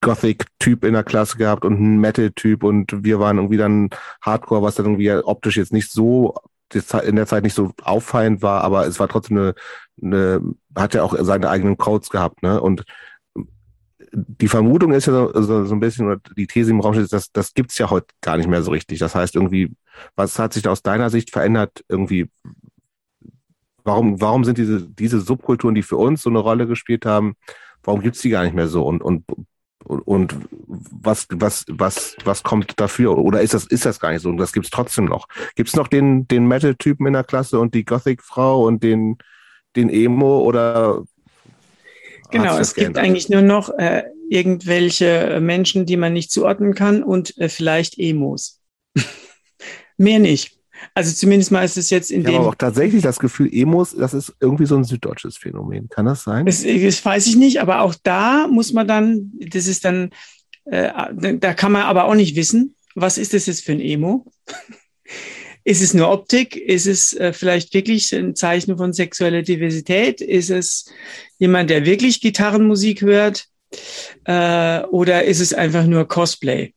[0.01, 3.90] Gothic-Typ in der Klasse gehabt und einen Metal-Typ und wir waren irgendwie dann
[4.23, 6.36] Hardcore, was dann irgendwie optisch jetzt nicht so
[6.73, 9.55] in der Zeit nicht so auffallend war, aber es war trotzdem eine,
[10.01, 10.40] eine
[10.77, 12.61] hat ja auch seine eigenen Codes gehabt, ne?
[12.61, 12.85] Und
[14.15, 17.12] die Vermutung ist ja so, so, so ein bisschen, oder die These im Raum ist,
[17.12, 18.99] dass das gibt's ja heute gar nicht mehr so richtig.
[19.01, 19.74] Das heißt irgendwie,
[20.15, 21.85] was hat sich da aus deiner Sicht verändert?
[21.89, 22.31] Irgendwie,
[23.82, 27.35] warum, warum sind diese, diese Subkulturen, die für uns so eine Rolle gespielt haben,
[27.82, 28.86] warum gibt's die gar nicht mehr so?
[28.86, 29.24] Und, und,
[29.85, 33.19] und was, was, was, was kommt dafür?
[33.19, 34.28] Oder ist das, ist das gar nicht so?
[34.28, 35.27] Und das gibt's trotzdem noch.
[35.57, 39.19] Gibt's noch den, den Metal-Typen in der Klasse und die Gothic-Frau und den,
[39.77, 41.03] den Emo oder
[42.35, 47.36] Genau, es gibt eigentlich nur noch äh, irgendwelche Menschen, die man nicht zuordnen kann und
[47.39, 48.61] äh, vielleicht Emos.
[49.97, 50.59] Mehr nicht.
[50.93, 52.36] Also zumindest mal ist es jetzt in ich dem.
[52.36, 55.89] Habe auch tatsächlich das Gefühl, Emos, das ist irgendwie so ein süddeutsches Phänomen.
[55.89, 56.47] Kann das sein?
[56.47, 60.11] Das, das weiß ich nicht, aber auch da muss man dann, das ist dann,
[60.65, 60.90] äh,
[61.39, 64.27] da kann man aber auch nicht wissen, was ist das jetzt für ein Emo?
[65.65, 66.57] Ist es nur Optik?
[66.57, 70.20] Ist es äh, vielleicht wirklich ein Zeichen von sexueller Diversität?
[70.20, 70.93] Ist es
[71.39, 73.47] jemand, der wirklich Gitarrenmusik hört?
[74.24, 76.74] Äh, oder ist es einfach nur Cosplay?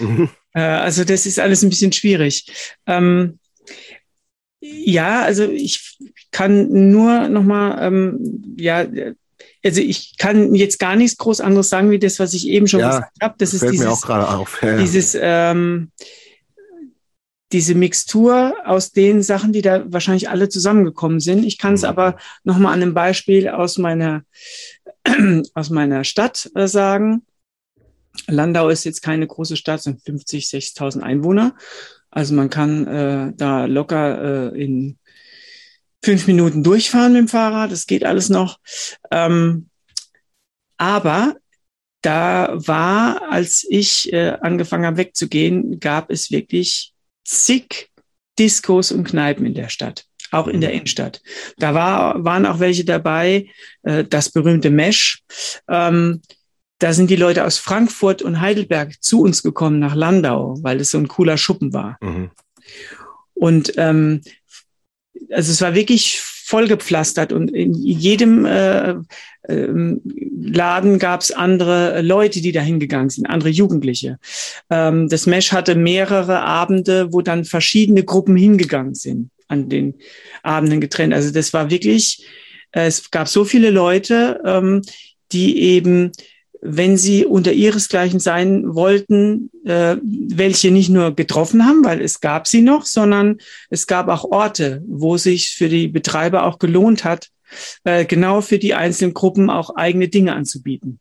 [0.00, 0.30] Mhm.
[0.52, 2.46] Äh, also das ist alles ein bisschen schwierig.
[2.86, 3.38] Ähm,
[4.60, 5.96] ja, also ich
[6.32, 8.84] kann nur nochmal, ähm, ja,
[9.64, 12.80] also ich kann jetzt gar nichts groß anderes sagen, wie das, was ich eben schon
[12.80, 13.34] ja, gesagt habe.
[13.38, 14.60] Das, ist dieses, mir auch gerade auf.
[14.62, 15.92] Ja, dieses ähm,
[17.52, 21.44] diese Mixtur aus den Sachen, die da wahrscheinlich alle zusammengekommen sind.
[21.44, 21.88] Ich kann es mhm.
[21.88, 24.24] aber nochmal an einem Beispiel aus meiner,
[25.54, 27.22] aus meiner Stadt äh, sagen.
[28.26, 31.54] Landau ist jetzt keine große Stadt, sind 50, 60.000 Einwohner.
[32.10, 34.98] Also man kann äh, da locker äh, in
[36.02, 37.72] fünf Minuten durchfahren mit dem Fahrrad.
[37.72, 38.58] Das geht alles noch.
[39.10, 39.68] Ähm,
[40.76, 41.36] aber
[42.02, 46.94] da war, als ich äh, angefangen habe wegzugehen, gab es wirklich
[47.28, 47.90] zig
[48.38, 50.76] Diskos und Kneipen in der Stadt, auch in der mhm.
[50.76, 51.20] Innenstadt.
[51.58, 53.48] Da war, waren auch welche dabei,
[53.82, 55.22] äh, das berühmte Mesh.
[55.68, 56.22] Ähm,
[56.78, 60.92] da sind die Leute aus Frankfurt und Heidelberg zu uns gekommen nach Landau, weil es
[60.92, 61.98] so ein cooler Schuppen war.
[62.00, 62.30] Mhm.
[63.34, 64.22] Und ähm,
[65.30, 68.94] also es war wirklich vollgepflastert und in jedem äh,
[69.42, 69.68] äh,
[70.40, 74.18] Laden gab es andere Leute, die da hingegangen sind, andere Jugendliche.
[74.70, 79.96] Ähm, das Mesh hatte mehrere Abende, wo dann verschiedene Gruppen hingegangen sind, an den
[80.42, 81.12] Abenden getrennt.
[81.12, 82.26] Also das war wirklich,
[82.72, 84.80] äh, es gab so viele Leute, ähm,
[85.32, 86.12] die eben
[86.60, 92.46] wenn sie unter ihresgleichen sein wollten, äh, welche nicht nur getroffen haben, weil es gab
[92.46, 93.38] sie noch, sondern
[93.70, 97.28] es gab auch Orte, wo sich für die Betreiber auch gelohnt hat,
[97.84, 100.98] äh, genau für die einzelnen Gruppen auch eigene Dinge anzubieten.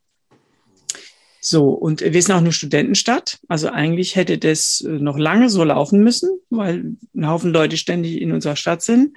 [1.39, 3.39] So, und wir sind auch eine Studentenstadt.
[3.47, 8.21] Also eigentlich hätte das äh, noch lange so laufen müssen, weil ein Haufen Leute ständig
[8.21, 9.15] in unserer Stadt sind.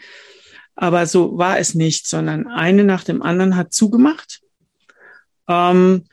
[0.77, 4.43] Aber so war es nicht, sondern eine nach dem anderen hat zugemacht.
[5.49, 6.05] Ähm,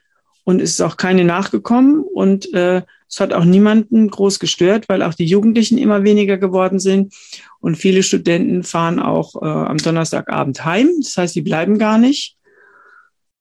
[0.48, 5.04] und es ist auch keine nachgekommen und äh, es hat auch niemanden groß gestört, weil
[5.04, 7.14] auch die Jugendlichen immer weniger geworden sind
[7.60, 10.90] und viele Studenten fahren auch äh, am Donnerstagabend heim.
[11.02, 12.38] Das heißt, sie bleiben gar nicht,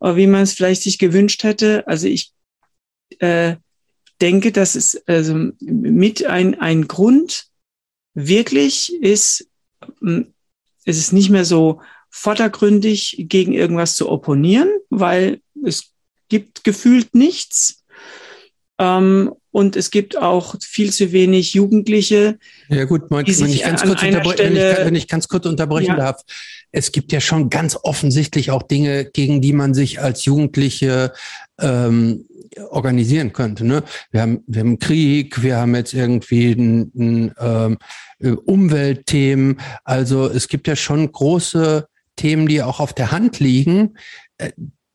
[0.01, 1.87] äh, wie man es vielleicht sich gewünscht hätte.
[1.87, 2.33] Also ich
[3.20, 3.55] äh,
[4.20, 7.47] denke, dass es also mit ein, ein Grund
[8.15, 9.49] wirklich ist,
[10.01, 10.35] hm,
[10.85, 11.81] es ist nicht mehr so
[12.11, 15.93] vordergründig gegen irgendwas zu opponieren, weil es
[16.28, 17.85] gibt gefühlt nichts.
[18.78, 22.39] Ähm, und es gibt auch viel zu wenig Jugendliche.
[22.69, 25.97] Ja gut, wenn, ich ganz kurz wenn, ich, wenn ich ganz kurz unterbrechen ja.
[25.97, 26.20] darf.
[26.73, 31.15] Es gibt ja schon ganz offensichtlich auch Dinge, gegen die man sich als Jugendliche
[31.59, 32.27] ähm,
[32.69, 33.65] organisieren könnte.
[33.65, 33.82] Ne?
[34.11, 37.78] Wir, haben, wir haben Krieg, wir haben jetzt irgendwie ein, ein, ähm,
[38.44, 39.61] Umweltthemen.
[39.85, 43.97] Also es gibt ja schon große Themen, die auch auf der Hand liegen,
[44.39, 44.53] äh,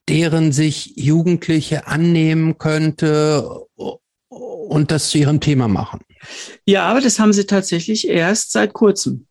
[0.09, 3.47] deren sich Jugendliche annehmen könnte
[4.27, 5.99] und das zu ihrem Thema machen.
[6.65, 9.25] Ja, aber das haben sie tatsächlich erst seit kurzem.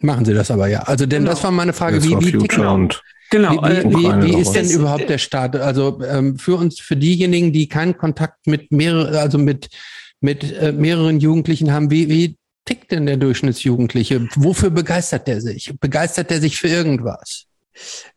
[0.00, 0.80] Machen sie das aber ja.
[0.80, 1.30] Also denn genau.
[1.30, 2.74] das war meine Frage, wie, wie, genau.
[2.74, 3.52] Und genau.
[3.62, 5.56] Wie, wie, wie, wie ist denn überhaupt der Start?
[5.56, 9.68] Also ähm, für uns, für diejenigen, die keinen Kontakt mit mehreren, also mit
[10.22, 14.28] mit äh, mehreren Jugendlichen haben, wie, wie tickt denn der Durchschnittsjugendliche?
[14.36, 15.74] Wofür begeistert der sich?
[15.80, 17.46] Begeistert der sich für irgendwas?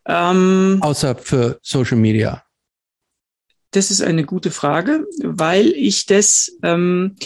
[0.06, 2.42] Ähm, Außer für Social Media.
[3.70, 7.16] Das ist eine gute Frage, weil ich das ähm,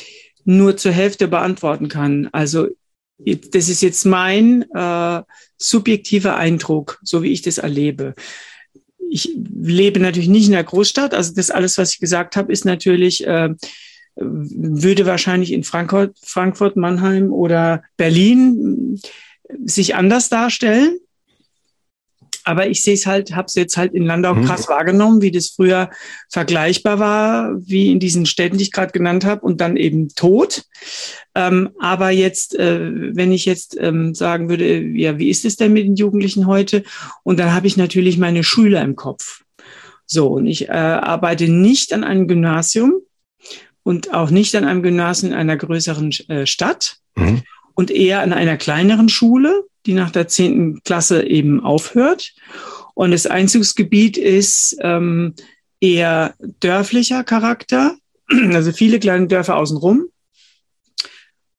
[0.45, 2.29] nur zur Hälfte beantworten kann.
[2.33, 2.69] Also
[3.19, 5.23] das ist jetzt mein äh,
[5.59, 8.15] subjektiver Eindruck, so wie ich das erlebe.
[9.11, 12.65] Ich lebe natürlich nicht in der Großstadt, also das alles, was ich gesagt habe, ist
[12.65, 13.51] natürlich, äh,
[14.17, 19.01] würde wahrscheinlich in Frankfurt, Frankfurt, Mannheim oder Berlin
[19.65, 20.99] sich anders darstellen
[22.45, 24.45] aber ich sehe es halt, habe es jetzt halt in Landau mhm.
[24.45, 25.91] krass wahrgenommen, wie das früher
[26.29, 30.65] vergleichbar war, wie in diesen Städten, die ich gerade genannt habe, und dann eben tot.
[31.35, 35.73] Ähm, aber jetzt, äh, wenn ich jetzt ähm, sagen würde, ja, wie ist es denn
[35.73, 36.83] mit den Jugendlichen heute?
[37.23, 39.43] Und dann habe ich natürlich meine Schüler im Kopf.
[40.07, 42.95] So, und ich äh, arbeite nicht an einem Gymnasium
[43.85, 47.43] und auch nicht an einem Gymnasium in einer größeren äh, Stadt mhm.
[47.75, 52.35] und eher an einer kleineren Schule die nach der zehnten Klasse eben aufhört.
[52.95, 55.35] Und das Einzugsgebiet ist ähm,
[55.81, 57.97] eher dörflicher Charakter,
[58.53, 60.11] also viele kleine Dörfer außenrum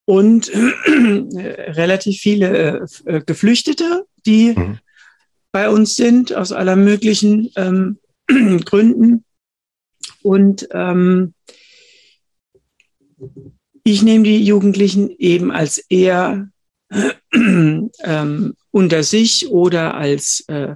[0.05, 4.79] und äh, relativ viele äh, Geflüchtete, die mhm.
[5.51, 7.99] bei uns sind aus aller möglichen ähm,
[8.65, 9.23] Gründen.
[10.21, 11.33] Und ähm,
[13.83, 16.49] ich nehme die Jugendlichen eben als eher
[17.33, 20.75] ähm, unter sich oder als äh,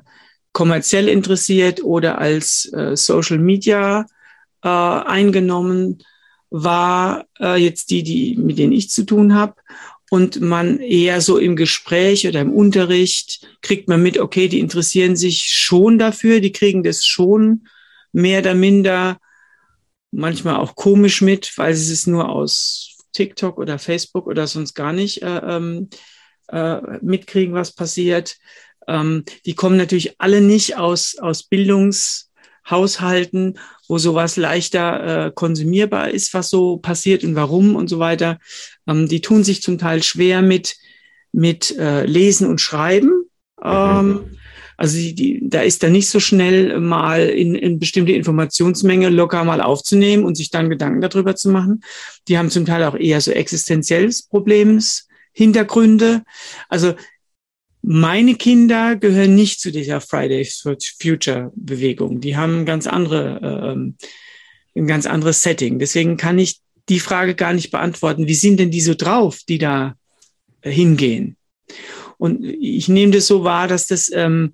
[0.54, 4.06] kommerziell interessiert oder als äh, Social Media
[4.64, 6.04] äh, eingenommen
[6.50, 9.56] war äh, jetzt die, die mit denen ich zu tun habe
[10.10, 15.16] und man eher so im Gespräch oder im Unterricht kriegt man mit, okay, die interessieren
[15.16, 17.68] sich schon dafür, die kriegen das schon
[18.14, 19.18] mehr oder minder
[20.12, 24.94] manchmal auch komisch mit, weil sie es nur aus TikTok oder Facebook oder sonst gar
[24.94, 25.90] nicht äh, ähm,
[26.48, 28.38] äh, mitkriegen, was passiert.
[28.88, 36.32] Ähm, die kommen natürlich alle nicht aus, aus Bildungshaushalten, wo sowas leichter äh, konsumierbar ist,
[36.34, 38.40] was so passiert und warum und so weiter.
[38.88, 40.76] Ähm, die tun sich zum Teil schwer mit,
[41.32, 43.30] mit äh, Lesen und Schreiben.
[43.64, 44.38] Ähm, mhm.
[44.78, 49.44] Also die, die, da ist da nicht so schnell mal in, in bestimmte Informationsmenge locker
[49.44, 51.82] mal aufzunehmen und sich dann Gedanken darüber zu machen.
[52.28, 56.24] Die haben zum Teil auch eher so existenzielles Problems, Hintergründe.
[56.70, 56.96] Also
[57.82, 62.20] meine Kinder gehören nicht zu dieser Fridays for Future Bewegung.
[62.20, 63.96] Die haben ganz andere, ähm,
[64.76, 65.78] ein ganz anderes Setting.
[65.78, 68.28] Deswegen kann ich die Frage gar nicht beantworten.
[68.28, 69.96] Wie sind denn die so drauf, die da
[70.62, 71.38] äh, hingehen?
[72.18, 74.54] Und ich nehme das so wahr, dass das, ähm,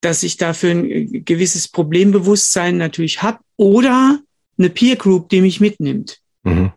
[0.00, 4.20] dass ich dafür ein gewisses Problembewusstsein natürlich habe oder
[4.58, 6.18] eine Peer Group, die mich mitnimmt.
[6.42, 6.72] Mhm.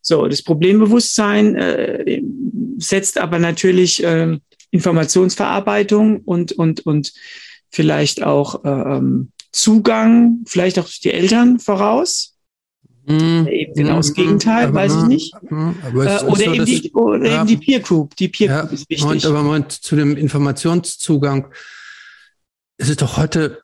[0.00, 2.22] So, das Problembewusstsein äh,
[2.78, 4.38] setzt aber natürlich äh,
[4.70, 7.12] Informationsverarbeitung und, und, und
[7.70, 12.35] vielleicht auch äh, ähm, Zugang, vielleicht auch die Eltern voraus.
[13.06, 15.34] Mm, eben genau das Gegenteil, weiß ich nicht.
[15.48, 18.16] Mm, äh, oder, so, eben die, oder ja, eben die Peer Group.
[18.16, 19.04] Die Peer Group ist wichtig.
[19.04, 21.46] Moment, aber Moment, zu dem Informationszugang.
[22.78, 23.62] Es ist doch heute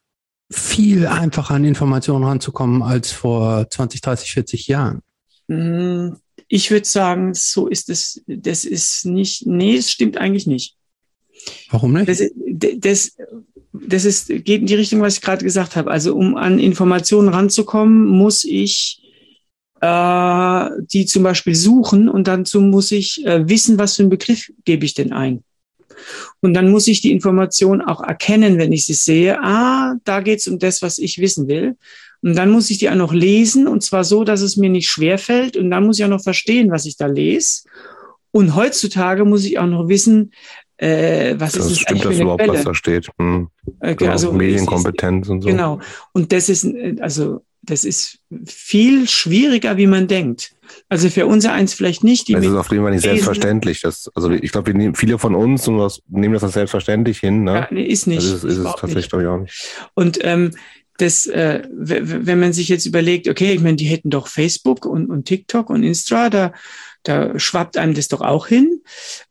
[0.51, 5.03] viel einfacher an Informationen ranzukommen als vor 20, 30, 40 Jahren.
[6.49, 10.77] Ich würde sagen, so ist es, das ist nicht, nee, es stimmt eigentlich nicht.
[11.71, 12.09] Warum nicht?
[12.09, 12.23] Das,
[12.77, 13.17] das,
[13.73, 15.91] das ist, geht in die Richtung, was ich gerade gesagt habe.
[15.91, 19.02] Also um an Informationen ranzukommen, muss ich
[19.83, 24.51] äh, die zum Beispiel suchen und dazu muss ich äh, wissen, was für einen Begriff
[24.65, 25.43] gebe ich denn ein.
[26.41, 29.41] Und dann muss ich die Information auch erkennen, wenn ich sie sehe.
[29.43, 31.77] Ah, da geht es um das, was ich wissen will.
[32.23, 34.89] Und dann muss ich die auch noch lesen und zwar so, dass es mir nicht
[34.89, 35.57] schwer fällt.
[35.57, 37.63] Und dann muss ich auch noch verstehen, was ich da lese.
[38.31, 40.33] Und heutzutage muss ich auch noch wissen,
[40.77, 42.55] äh, was das ist stimmt, eigentlich für eine überhaupt, Quelle?
[42.55, 43.09] was da steht.
[43.19, 43.49] Hm.
[43.81, 45.49] Okay, genau, also Medienkompetenz ist, und so.
[45.49, 45.81] Genau.
[46.13, 46.67] Und das ist,
[47.01, 50.53] also das ist viel schwieriger, wie man denkt.
[50.89, 52.29] Also für unser eins vielleicht nicht.
[52.29, 53.83] Die das ist auf jeden Fall nicht selbstverständlich.
[53.83, 57.45] Das, also ich glaube, viele von uns nehmen das als selbstverständlich hin.
[57.45, 57.69] Ne?
[57.71, 58.19] Ja, ist nicht.
[58.19, 59.69] Also ist, ist es tatsächlich ich auch nicht.
[59.95, 60.53] Und ähm,
[60.99, 65.09] das, äh, wenn man sich jetzt überlegt, okay, ich meine, die hätten doch Facebook und,
[65.09, 66.53] und TikTok und Insta, da,
[67.03, 68.83] da schwappt einem das doch auch hin.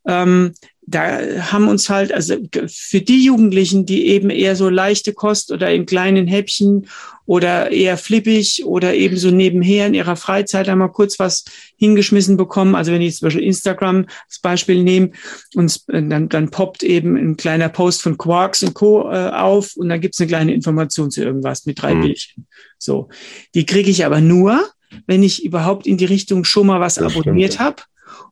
[0.06, 2.36] Ähm, da haben uns halt, also
[2.68, 6.88] für die Jugendlichen, die eben eher so leichte Kost oder in kleinen Häppchen
[7.26, 11.46] oder eher flippig oder eben so nebenher in ihrer Freizeit einmal kurz was
[11.78, 12.76] hingeschmissen bekommen.
[12.76, 15.12] Also wenn ich zum Beispiel Instagram als Beispiel nehme
[15.56, 19.12] und dann, dann poppt eben ein kleiner Post von Quarks und Co.
[19.12, 22.02] Äh, auf und dann gibt's eine kleine Information zu irgendwas mit drei mhm.
[22.02, 22.48] Bildchen.
[22.78, 23.10] So,
[23.54, 24.70] die kriege ich aber nur,
[25.08, 27.84] wenn ich überhaupt in die Richtung schon mal was das abonniert habe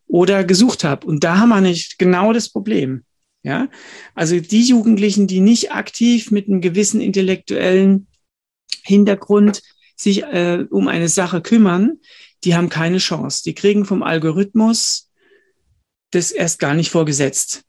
[0.07, 1.05] oder gesucht habe.
[1.07, 3.03] Und da haben wir nicht genau das Problem.
[3.41, 3.69] Ja,
[4.15, 8.07] also die Jugendlichen, die nicht aktiv mit einem gewissen intellektuellen
[8.83, 9.61] Hintergrund
[9.95, 11.99] sich äh, um eine Sache kümmern,
[12.43, 13.43] die haben keine Chance.
[13.43, 15.09] Die kriegen vom Algorithmus
[16.11, 17.63] das erst gar nicht vorgesetzt.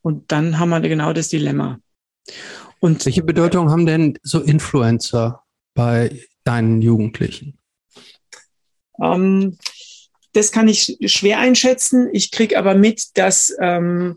[0.00, 1.78] Und dann haben wir genau das Dilemma.
[2.80, 5.44] Und welche Bedeutung haben denn so Influencer
[5.74, 7.58] bei deinen Jugendlichen?
[9.00, 9.56] Ähm,
[10.32, 12.08] das kann ich schwer einschätzen.
[12.12, 14.16] Ich kriege aber mit, dass ähm,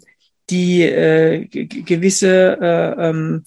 [0.50, 3.46] die äh, gewisse äh, ähm,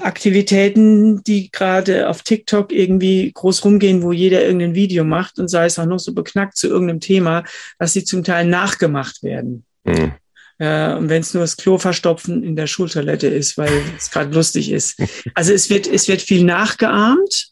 [0.00, 5.66] Aktivitäten, die gerade auf TikTok irgendwie groß rumgehen, wo jeder irgendein Video macht und sei
[5.66, 7.44] es auch noch so beknackt zu irgendeinem Thema,
[7.78, 9.64] dass sie zum Teil nachgemacht werden.
[9.84, 10.12] Mhm.
[10.58, 14.34] Äh, und wenn es nur das Klo verstopfen in der Schultoilette ist, weil es gerade
[14.34, 15.00] lustig ist.
[15.34, 17.48] Also es wird, es wird viel nachgeahmt.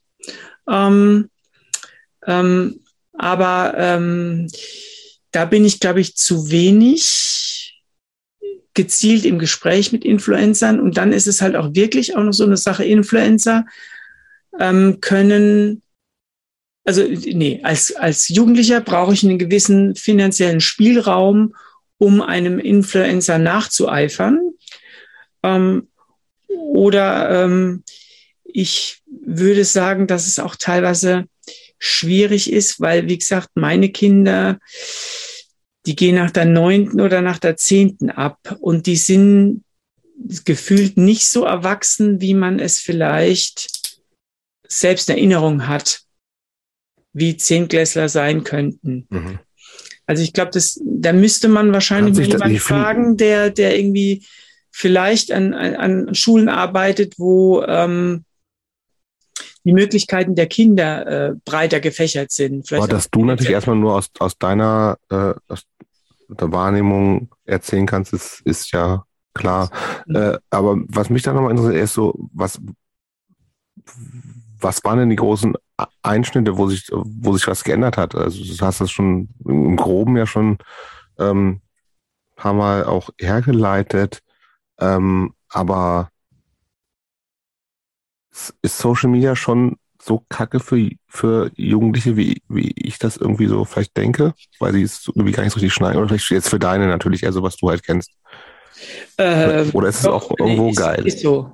[0.70, 1.28] Ähm,
[2.26, 2.80] ähm,
[3.12, 4.48] aber ähm,
[5.32, 7.43] da bin ich, glaube ich, zu wenig
[8.74, 10.80] gezielt im Gespräch mit Influencern.
[10.80, 13.64] Und dann ist es halt auch wirklich auch noch so eine Sache, Influencer
[14.58, 15.82] ähm, können,
[16.84, 21.54] also nee, als, als Jugendlicher brauche ich einen gewissen finanziellen Spielraum,
[21.98, 24.40] um einem Influencer nachzueifern.
[25.42, 25.88] Ähm,
[26.48, 27.84] oder ähm,
[28.44, 31.24] ich würde sagen, dass es auch teilweise
[31.78, 34.58] schwierig ist, weil, wie gesagt, meine Kinder,
[35.86, 39.64] die gehen nach der neunten oder nach der zehnten ab und die sind
[40.44, 43.68] gefühlt nicht so erwachsen, wie man es vielleicht
[44.66, 46.02] selbst Erinnerung hat,
[47.12, 49.06] wie Zehntklässler sein könnten.
[49.10, 49.38] Mhm.
[50.06, 54.26] Also ich glaube, das, da müsste man wahrscheinlich jemanden fragen, der, der irgendwie
[54.70, 58.24] vielleicht an, an Schulen arbeitet, wo ähm,
[59.64, 62.66] die Möglichkeiten der Kinder äh, breiter gefächert sind.
[62.68, 65.64] Vielleicht Aber dass du natürlich erstmal nur aus, aus deiner äh, aus
[66.28, 69.04] der Wahrnehmung erzählen kannst, ist, ist ja
[69.34, 69.70] klar.
[70.06, 70.16] Mhm.
[70.16, 72.60] Äh, aber was mich da nochmal interessiert, ist so, was,
[74.58, 75.54] was waren denn die großen
[76.02, 78.14] Einschnitte, wo sich, wo sich was geändert hat?
[78.14, 80.58] Also du hast das schon im Groben ja schon
[81.18, 81.60] ähm,
[82.36, 84.20] paar Mal auch hergeleitet.
[84.78, 86.10] Ähm, aber
[88.62, 93.64] ist Social Media schon so kacke für, für Jugendliche, wie, wie ich das irgendwie so
[93.64, 94.34] vielleicht denke?
[94.58, 95.98] Weil sie es irgendwie gar nicht so richtig schneiden.
[95.98, 98.10] Oder vielleicht jetzt für deine natürlich eher so, was du halt kennst.
[99.16, 101.06] Äh, Oder ist es auch irgendwo ist, geil?
[101.06, 101.52] Ist so.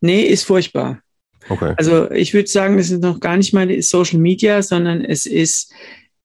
[0.00, 1.00] Nee, ist furchtbar.
[1.48, 1.74] Okay.
[1.76, 5.72] Also ich würde sagen, es ist noch gar nicht mal Social Media, sondern es ist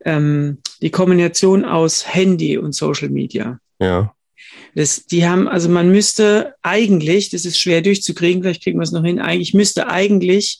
[0.05, 3.59] ähm, die Kombination aus Handy und Social Media.
[3.79, 4.13] Ja.
[4.77, 8.91] Das, die haben, also man müsste eigentlich, das ist schwer durchzukriegen, vielleicht kriegen wir es
[8.91, 10.59] noch hin, eigentlich müsste eigentlich,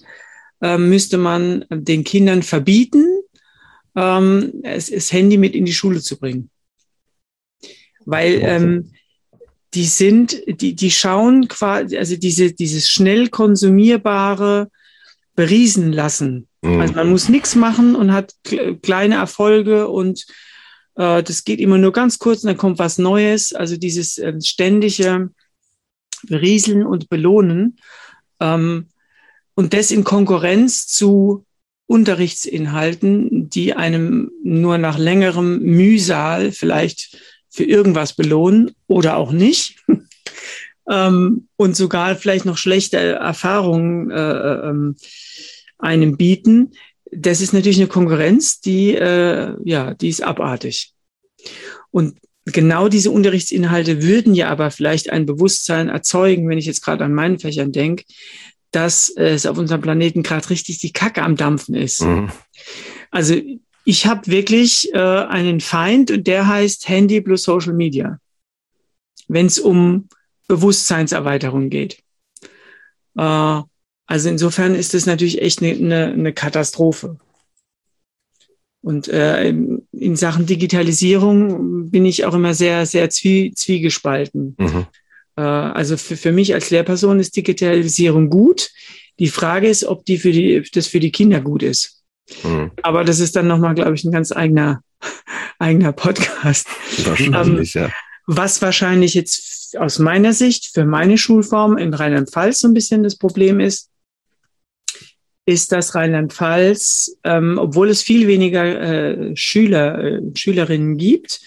[0.60, 3.06] äh, müsste man den Kindern verbieten,
[3.96, 6.50] ähm, es, das Handy mit in die Schule zu bringen.
[8.06, 8.94] Weil ähm,
[9.76, 14.72] die sind, die, die schauen quasi, also diese, dieses schnell konsumierbare
[15.36, 16.48] beriesen lassen.
[16.64, 16.80] Mhm.
[16.80, 18.34] Also man muss nichts machen und hat
[18.82, 20.26] kleine Erfolge und
[20.98, 23.54] äh, das geht immer nur ganz kurz und dann kommt was Neues.
[23.54, 25.30] Also dieses äh, ständige
[26.24, 27.78] Berieseln und Belohnen.
[28.40, 28.88] Ähm,
[29.56, 31.46] und das in Konkurrenz zu
[31.88, 37.18] Unterrichtsinhalten, die einem nur nach längerem Mühsal vielleicht
[37.50, 39.78] für irgendwas belohnen oder auch nicht.
[40.90, 44.96] ähm, und sogar vielleicht noch schlechte Erfahrungen äh, ähm,
[45.80, 46.74] einem bieten.
[47.12, 50.94] Das ist natürlich eine Konkurrenz, die, äh, ja, die ist abartig.
[51.92, 57.04] Und genau diese Unterrichtsinhalte würden ja aber vielleicht ein Bewusstsein erzeugen, wenn ich jetzt gerade
[57.06, 58.04] an meinen Fächern denke,
[58.72, 62.02] dass es auf unserem Planeten gerade richtig die Kacke am Dampfen ist.
[62.02, 62.30] Mhm.
[63.12, 63.36] Also
[63.86, 68.20] ich habe wirklich äh, einen Feind und der heißt Handy plus Social Media,
[69.28, 70.10] wenn es um
[70.48, 72.00] Bewusstseinserweiterung geht.
[73.18, 73.62] Äh,
[74.08, 77.18] also insofern ist das natürlich echt eine ne, ne Katastrophe.
[78.82, 84.56] Und äh, in Sachen Digitalisierung bin ich auch immer sehr, sehr zwie zwiegespalten.
[84.58, 84.86] Mhm.
[85.36, 88.70] Äh, also für, für mich als Lehrperson ist Digitalisierung gut.
[89.20, 92.02] Die Frage ist, ob die für die, das für die Kinder gut ist.
[92.44, 92.72] Mhm.
[92.82, 94.82] Aber das ist dann nochmal, glaube ich, ein ganz eigener,
[95.60, 96.68] eigener Podcast.
[97.04, 97.92] Wahrscheinlich, ähm, ja.
[98.26, 103.18] Was wahrscheinlich jetzt aus meiner Sicht für meine Schulform in Rheinland-Pfalz so ein bisschen das
[103.18, 103.90] Problem ist,
[105.48, 111.40] ist dass Rheinland-Pfalz, ähm, obwohl es viel weniger äh, Schüler, äh, Schülerinnen gibt,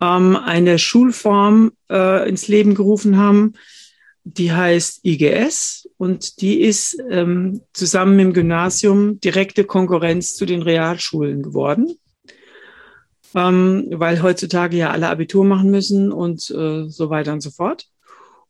[0.00, 3.54] ähm, eine Schulform äh, ins Leben gerufen haben,
[4.22, 10.62] die heißt IGS und die ist ähm, zusammen mit dem Gymnasium direkte Konkurrenz zu den
[10.62, 11.98] Realschulen geworden,
[13.34, 17.88] ähm, weil heutzutage ja alle Abitur machen müssen und äh, so weiter und so fort.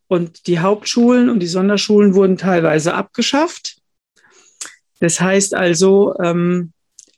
[0.08, 3.79] Und die Hauptschulen und die Sonderschulen wurden teilweise abgeschafft
[5.00, 6.72] das heißt also, ähm,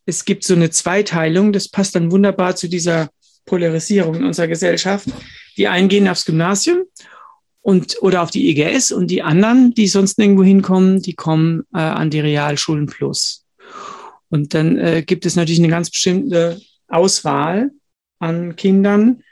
[0.07, 3.11] es gibt so eine Zweiteilung, das passt dann wunderbar zu dieser
[3.45, 5.09] Polarisierung in unserer Gesellschaft.
[5.57, 6.85] Die einen gehen aufs Gymnasium
[7.61, 11.79] und oder auf die EGS und die anderen, die sonst nirgendwo hinkommen, die kommen äh,
[11.79, 13.45] an die Realschulen Plus.
[14.29, 17.71] Und dann äh, gibt es natürlich eine ganz bestimmte Auswahl
[18.19, 19.23] an Kindern.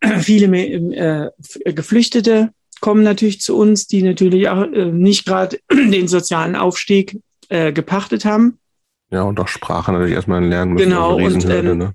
[0.20, 1.30] Viele äh,
[1.72, 7.18] Geflüchtete kommen natürlich zu uns, die natürlich auch äh, nicht gerade den sozialen Aufstieg
[7.48, 8.58] äh, gepachtet haben.
[9.10, 10.88] Ja, und auch Sprache natürlich erstmal lernen müssen.
[10.88, 11.94] Genau, also und ähm, ne?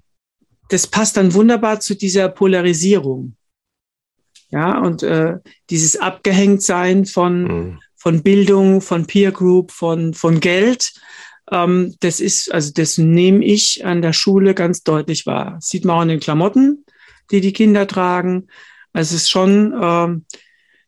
[0.69, 3.35] das passt dann wunderbar zu dieser Polarisierung.
[4.49, 5.37] Ja, und äh,
[5.69, 7.79] dieses Abgehängtsein von, mhm.
[7.95, 10.93] von Bildung, von Peer Group, von, von Geld,
[11.51, 15.55] ähm, das ist, also das nehme ich an der Schule ganz deutlich wahr.
[15.55, 16.85] Das sieht man auch in den Klamotten,
[17.31, 18.47] die die Kinder tragen.
[18.93, 20.25] Also es ist schon, ähm,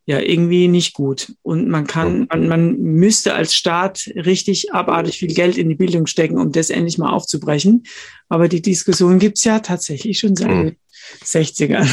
[0.05, 1.33] ja irgendwie nicht gut.
[1.41, 6.07] Und man kann, man, man müsste als Staat richtig abartig viel Geld in die Bildung
[6.07, 7.83] stecken, um das endlich mal aufzubrechen.
[8.29, 10.75] Aber die Diskussion gibt's ja tatsächlich schon seit mhm.
[11.23, 11.87] 60ern.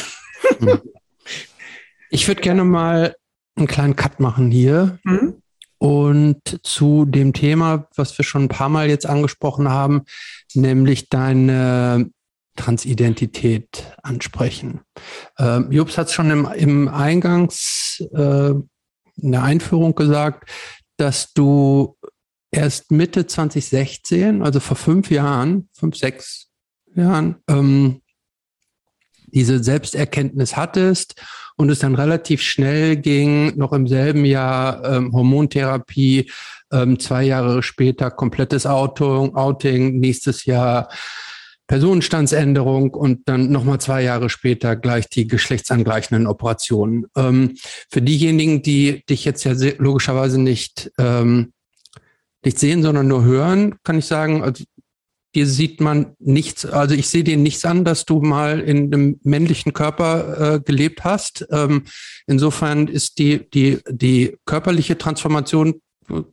[0.59, 0.81] Mhm.
[2.11, 3.15] Ich würde gerne mal
[3.55, 4.99] einen kleinen Cut machen hier.
[5.05, 5.35] Mhm.
[5.79, 10.03] Und zu dem Thema, was wir schon ein paar Mal jetzt angesprochen haben,
[10.55, 12.11] nämlich deine
[12.57, 14.81] Transidentität ansprechen.
[15.39, 20.49] Ähm, Jobs hat es schon im, im Eingangs, äh, in der Einführung gesagt,
[20.97, 21.97] dass du
[22.51, 26.49] erst Mitte 2016, also vor fünf Jahren, fünf, sechs
[26.95, 28.03] Jahren, ähm,
[29.33, 31.23] diese Selbsterkenntnis hattest
[31.57, 36.31] und es dann relativ schnell ging, noch im selben Jahr ähm, Hormontherapie,
[36.73, 40.89] ähm, zwei Jahre später komplettes Outing, Outing nächstes Jahr
[41.71, 47.07] Personenstandsänderung und dann nochmal zwei Jahre später gleich die geschlechtsangleichenden Operationen.
[47.17, 47.55] Ähm,
[47.89, 51.53] für diejenigen, die dich jetzt ja logischerweise nicht, ähm,
[52.45, 54.65] nicht sehen, sondern nur hören, kann ich sagen, also
[55.37, 59.21] dir sieht man nichts, also ich sehe dir nichts an, dass du mal in einem
[59.23, 61.47] männlichen Körper äh, gelebt hast.
[61.53, 61.85] Ähm,
[62.27, 65.81] insofern ist die, die, die körperliche Transformation,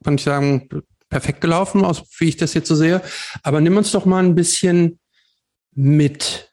[0.04, 0.68] kann ich sagen,
[1.10, 3.04] perfekt gelaufen, aus, wie ich das jetzt so sehe.
[3.44, 4.98] Aber nimm uns doch mal ein bisschen
[5.78, 6.52] mit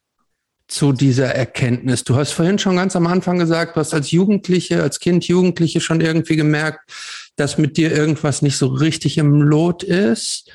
[0.68, 2.04] zu dieser Erkenntnis?
[2.04, 5.80] Du hast vorhin schon ganz am Anfang gesagt, du hast als Jugendliche, als Kind, Jugendliche
[5.80, 6.90] schon irgendwie gemerkt,
[7.36, 10.50] dass mit dir irgendwas nicht so richtig im Lot ist.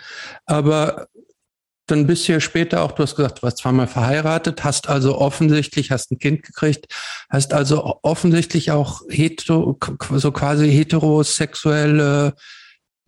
[0.46, 1.08] Aber
[1.88, 5.18] dann bist du ja später auch, du hast gesagt, du warst zweimal verheiratet, hast also
[5.18, 6.86] offensichtlich, hast ein Kind gekriegt,
[7.30, 9.78] hast also offensichtlich auch hetero,
[10.12, 12.36] so quasi heterosexuelle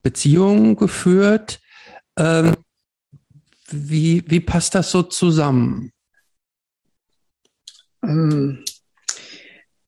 [0.02, 1.60] Beziehungen geführt.
[2.18, 2.56] Ähm,
[3.72, 5.92] wie, wie passt das so zusammen?
[8.04, 8.64] Ähm,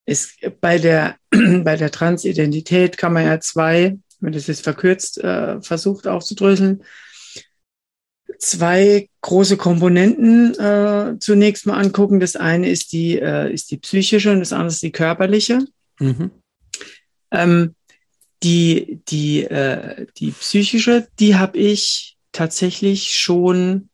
[0.06, 5.62] ist, bei, der, bei der Transidentität kann man ja zwei, wenn das jetzt verkürzt äh,
[5.62, 6.84] versucht aufzudröseln,
[8.40, 12.20] zwei große Komponenten äh, zunächst mal angucken.
[12.20, 15.66] Das eine ist die, äh, ist die psychische und das andere ist die körperliche.
[16.00, 16.32] Mhm.
[17.32, 17.76] Ähm,
[18.44, 23.90] die, die, äh, die psychische, die habe ich tatsächlich schon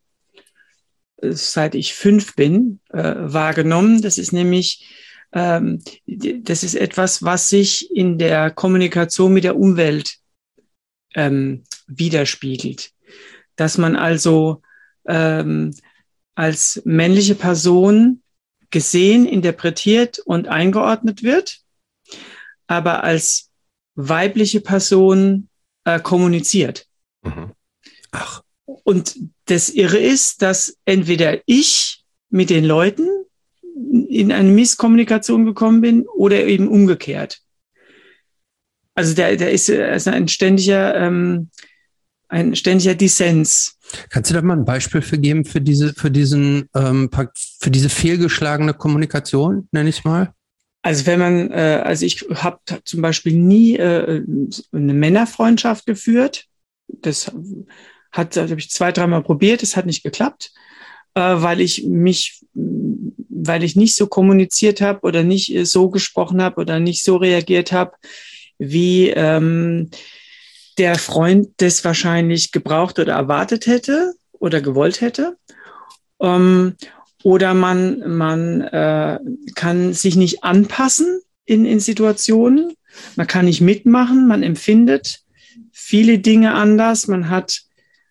[1.22, 4.02] äh, seit ich fünf bin äh, wahrgenommen.
[4.02, 4.88] Das ist nämlich
[5.32, 10.16] ähm, das ist etwas, was sich in der Kommunikation mit der Umwelt
[11.14, 12.92] ähm, widerspiegelt
[13.60, 14.62] dass man also
[15.06, 15.74] ähm,
[16.34, 18.22] als männliche Person
[18.70, 21.60] gesehen, interpretiert und eingeordnet wird,
[22.66, 23.50] aber als
[23.96, 25.50] weibliche Person
[25.84, 26.86] äh, kommuniziert.
[27.22, 27.52] Mhm.
[28.12, 28.42] Ach.
[28.64, 29.16] Und
[29.46, 33.08] das Irre ist, dass entweder ich mit den Leuten
[34.08, 37.40] in eine Misskommunikation gekommen bin oder eben umgekehrt.
[38.94, 41.50] Also der, der ist also ein ständiger ähm,
[42.30, 43.76] ein ständiger Dissens.
[44.08, 47.10] Kannst du da mal ein Beispiel für geben für diese, für diesen, ähm,
[47.60, 50.32] für diese fehlgeschlagene Kommunikation, nenne ich es mal?
[50.82, 54.24] Also wenn man, äh, also ich habe zum Beispiel nie äh,
[54.72, 56.46] eine Männerfreundschaft geführt.
[56.88, 57.30] Das
[58.12, 60.52] hat, habe ich zwei, dreimal probiert, es hat nicht geklappt,
[61.14, 66.60] äh, weil ich mich, weil ich nicht so kommuniziert habe oder nicht so gesprochen habe
[66.60, 67.92] oder nicht so reagiert habe,
[68.58, 69.90] wie ähm,
[70.78, 75.36] der Freund das wahrscheinlich gebraucht oder erwartet hätte oder gewollt hätte.
[76.20, 76.76] Ähm,
[77.22, 79.18] oder man, man äh,
[79.54, 82.72] kann sich nicht anpassen in, in Situationen.
[83.16, 85.20] Man kann nicht mitmachen, man empfindet
[85.70, 87.08] viele Dinge anders.
[87.08, 87.62] Man hat,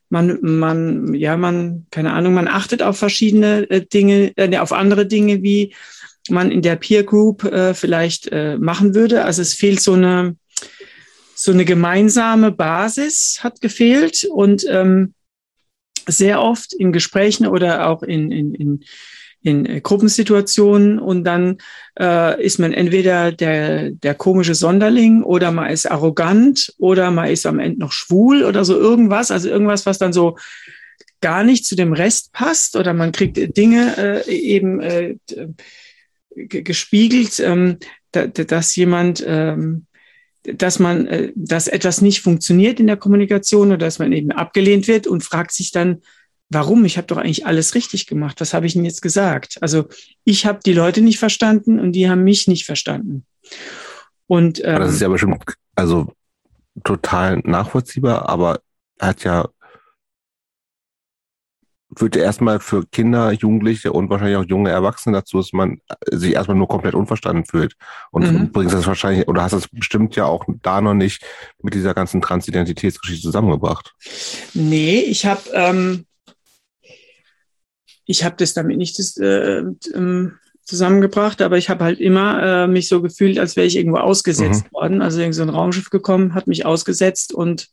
[0.09, 5.05] man, man, ja, man, keine Ahnung, man achtet auf verschiedene äh, Dinge, äh, auf andere
[5.05, 5.73] Dinge, wie
[6.29, 9.25] man in der Peer Group äh, vielleicht äh, machen würde.
[9.25, 10.35] Also es fehlt so eine,
[11.35, 15.13] so eine gemeinsame Basis hat gefehlt und ähm,
[16.07, 18.83] sehr oft in Gesprächen oder auch in, in, in,
[19.41, 21.57] in Gruppensituationen und dann
[21.97, 27.45] äh, ist man entweder der, der komische Sonderling oder man ist arrogant oder man ist
[27.45, 30.37] am Ende noch schwul oder so irgendwas, also irgendwas, was dann so
[31.21, 35.15] gar nicht zu dem Rest passt oder man kriegt Dinge äh, eben äh,
[36.35, 37.77] gespiegelt, ähm,
[38.11, 39.85] da, dass jemand ähm,
[40.43, 44.87] dass man, äh, dass etwas nicht funktioniert in der Kommunikation oder dass man eben abgelehnt
[44.87, 46.01] wird und fragt sich dann,
[46.49, 46.85] warum?
[46.85, 48.41] Ich habe doch eigentlich alles richtig gemacht.
[48.41, 49.57] Was habe ich denn jetzt gesagt?
[49.61, 49.87] Also
[50.23, 53.25] ich habe die Leute nicht verstanden und die haben mich nicht verstanden.
[54.27, 55.43] Und ähm, das ist ja bestimmt
[55.75, 56.13] also
[56.83, 58.59] total nachvollziehbar, aber
[58.99, 59.49] hat ja
[61.97, 65.81] führt erstmal für Kinder, Jugendliche und wahrscheinlich auch junge Erwachsene dazu, dass man
[66.11, 67.75] sich erstmal nur komplett unverstanden fühlt.
[68.11, 68.51] Und mhm.
[68.51, 71.25] bringst das wahrscheinlich, oder hast das bestimmt ja auch da noch nicht
[71.61, 73.95] mit dieser ganzen Transidentitätsgeschichte zusammengebracht.
[74.53, 76.05] Nee, ich habe ähm,
[78.09, 79.61] ich habe das damit nicht das, äh,
[79.93, 80.33] ähm,
[80.63, 84.65] zusammengebracht, aber ich habe halt immer äh, mich so gefühlt, als wäre ich irgendwo ausgesetzt
[84.65, 84.75] mhm.
[84.75, 85.01] worden.
[85.03, 87.69] Also irgend so ein Raumschiff gekommen, hat mich ausgesetzt und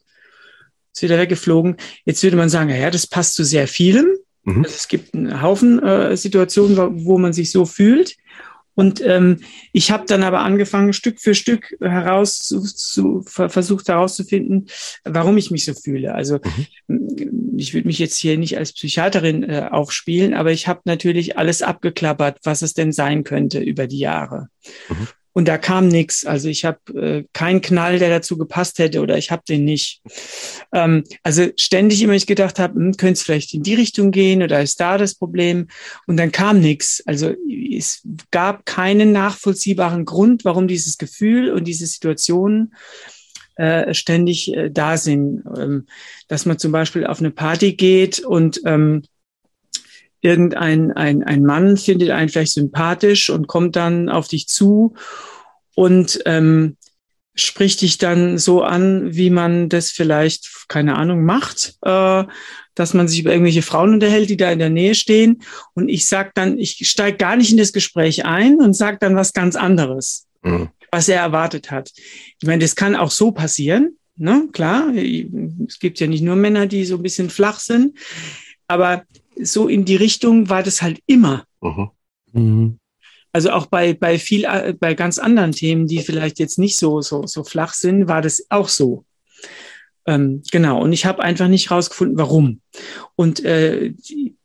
[0.92, 1.76] ist wieder weggeflogen.
[2.04, 4.08] Jetzt würde man sagen, ja, das passt zu sehr vielem.
[4.44, 4.64] Mhm.
[4.64, 8.16] Also es gibt einen Haufen äh, Situationen, wo, wo man sich so fühlt.
[8.77, 9.40] Und ähm,
[9.73, 14.69] ich habe dann aber angefangen, Stück für Stück heraus zu, zu versucht herauszufinden,
[15.03, 16.15] warum ich mich so fühle.
[16.15, 16.40] Also
[16.86, 17.57] mhm.
[17.57, 21.62] ich würde mich jetzt hier nicht als Psychiaterin äh, aufspielen, aber ich habe natürlich alles
[21.62, 24.48] abgeklappert, was es denn sein könnte über die Jahre.
[24.90, 25.09] Mhm.
[25.36, 26.24] Und da kam nichts.
[26.24, 30.00] Also ich habe äh, keinen Knall, der dazu gepasst hätte oder ich habe den nicht.
[30.72, 34.42] Ähm, also ständig immer ich gedacht habe, hm, könnte es vielleicht in die Richtung gehen
[34.42, 35.68] oder ist da das Problem?
[36.06, 37.02] Und dann kam nichts.
[37.04, 37.34] Also
[37.70, 38.00] es
[38.30, 42.72] gab keinen nachvollziehbaren Grund, warum dieses Gefühl und diese Situation
[43.56, 45.44] äh, ständig äh, da sind.
[45.54, 45.86] Ähm,
[46.28, 49.02] dass man zum Beispiel auf eine Party geht und ähm,
[50.20, 54.94] irgendein ein, ein Mann findet einen vielleicht sympathisch und kommt dann auf dich zu
[55.74, 56.76] und ähm,
[57.34, 62.24] spricht dich dann so an, wie man das vielleicht, keine Ahnung, macht, äh,
[62.74, 65.43] dass man sich über irgendwelche Frauen unterhält, die da in der Nähe stehen.
[65.74, 69.16] Und ich sag dann, ich steige gar nicht in das Gespräch ein und sag dann
[69.16, 70.70] was ganz anderes, mhm.
[70.90, 71.93] was er erwartet hat.
[72.40, 73.97] Ich meine, das kann auch so passieren.
[74.16, 74.48] Ne?
[74.52, 77.98] Klar, es gibt ja nicht nur Männer, die so ein bisschen flach sind.
[78.66, 79.05] aber
[79.40, 81.44] so in die Richtung war das halt immer.
[81.60, 81.90] Mhm.
[82.32, 82.78] Mhm.
[83.32, 87.02] Also auch bei, bei viel, äh, bei ganz anderen Themen, die vielleicht jetzt nicht so,
[87.02, 89.04] so, so flach sind, war das auch so.
[90.06, 90.80] Ähm, genau.
[90.80, 92.60] Und ich habe einfach nicht rausgefunden, warum.
[93.14, 94.36] Und äh, die,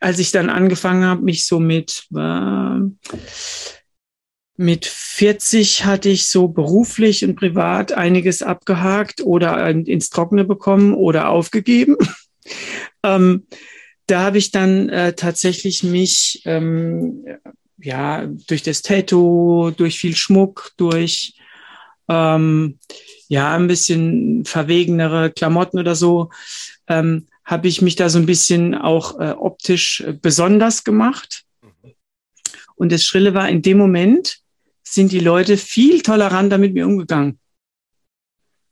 [0.00, 2.80] als ich dann angefangen habe, mich so mit, äh,
[4.56, 11.28] mit 40 hatte ich so beruflich und privat einiges abgehakt oder ins Trockene bekommen oder
[11.28, 11.96] aufgegeben.
[13.02, 13.46] Ähm,
[14.06, 17.24] da habe ich dann äh, tatsächlich mich ähm,
[17.78, 21.34] ja durch das Tattoo, durch viel Schmuck, durch
[22.08, 22.78] ähm,
[23.28, 26.30] ja ein bisschen verwegenere Klamotten oder so,
[26.88, 31.44] ähm, habe ich mich da so ein bisschen auch äh, optisch besonders gemacht.
[32.74, 34.38] Und das Schrille war in dem Moment,
[34.82, 37.38] sind die Leute viel toleranter mit mir umgegangen.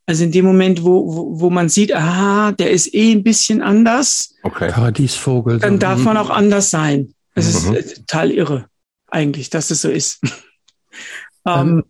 [0.09, 3.61] Also in dem Moment, wo, wo, wo man sieht, aha, der ist eh ein bisschen
[3.61, 4.35] anders.
[4.43, 4.71] Okay.
[4.71, 5.59] Paradiesvogel.
[5.59, 7.13] Dann darf man auch anders sein.
[7.35, 7.75] Es mhm.
[7.75, 8.71] ist total irre,
[9.09, 10.21] eigentlich, dass es so ist.
[11.47, 11.85] ähm,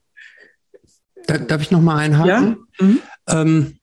[1.28, 2.56] ähm, darf ich noch mal einhaken?
[2.80, 2.84] Ja?
[2.84, 3.00] Mhm.
[3.28, 3.78] Ähm,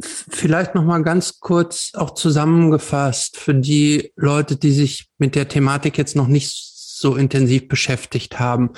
[0.00, 5.98] vielleicht noch mal ganz kurz auch zusammengefasst für die Leute, die sich mit der Thematik
[5.98, 8.70] jetzt noch nicht so intensiv beschäftigt haben.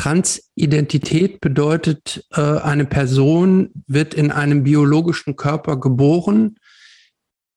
[0.00, 6.56] Transidentität bedeutet, äh, eine Person wird in einem biologischen Körper geboren,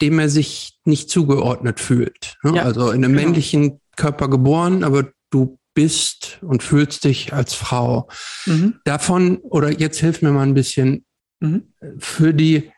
[0.02, 2.36] dem er sich nicht zugeordnet fühlt.
[2.44, 2.57] Ne?
[2.57, 3.28] Ja, also in einem genau.
[3.28, 8.10] männlichen Körper geboren, aber du bist und fühlst dich als Frau.
[8.45, 8.76] Mhm.
[8.84, 11.06] Davon, oder jetzt hilf mir mal ein bisschen,
[11.40, 11.74] mhm.
[11.98, 12.73] für die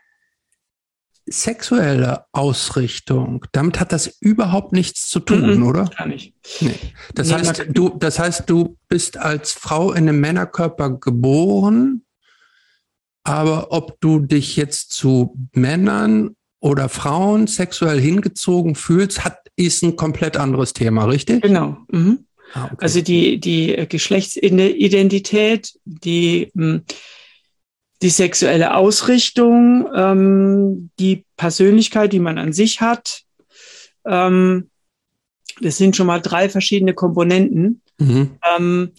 [1.27, 5.85] sexuelle Ausrichtung, damit hat das überhaupt nichts zu tun, mhm, oder?
[5.97, 6.33] Gar nicht.
[6.61, 6.75] Nee.
[7.15, 12.03] Das, nee, heißt, du, das heißt, du bist als Frau in einem Männerkörper geboren,
[13.23, 19.95] aber ob du dich jetzt zu Männern oder Frauen sexuell hingezogen fühlst, hat, ist ein
[19.95, 21.41] komplett anderes Thema, richtig?
[21.41, 21.77] Genau.
[21.91, 22.25] Mhm.
[22.53, 22.75] Ah, okay.
[22.79, 26.83] Also die, die Geschlechtsidentität, die hm,
[28.01, 33.21] die sexuelle Ausrichtung, ähm, die Persönlichkeit, die man an sich hat.
[34.05, 34.69] Ähm,
[35.61, 38.37] das sind schon mal drei verschiedene Komponenten, mhm.
[38.57, 38.91] ähm,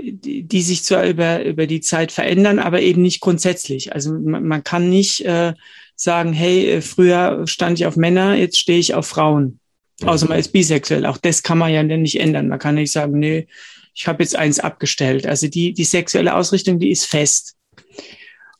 [0.00, 3.92] die, die, sich zwar über, über die Zeit verändern, aber eben nicht grundsätzlich.
[3.92, 5.54] Also man, man kann nicht äh,
[5.94, 9.60] sagen, hey, äh, früher stand ich auf Männer, jetzt stehe ich auf Frauen.
[10.04, 11.06] Außer man ist bisexuell.
[11.06, 12.48] Auch das kann man ja nicht ändern.
[12.48, 13.46] Man kann nicht sagen, nee,
[13.94, 15.26] ich habe jetzt eins abgestellt.
[15.26, 17.54] Also die, die sexuelle Ausrichtung, die ist fest.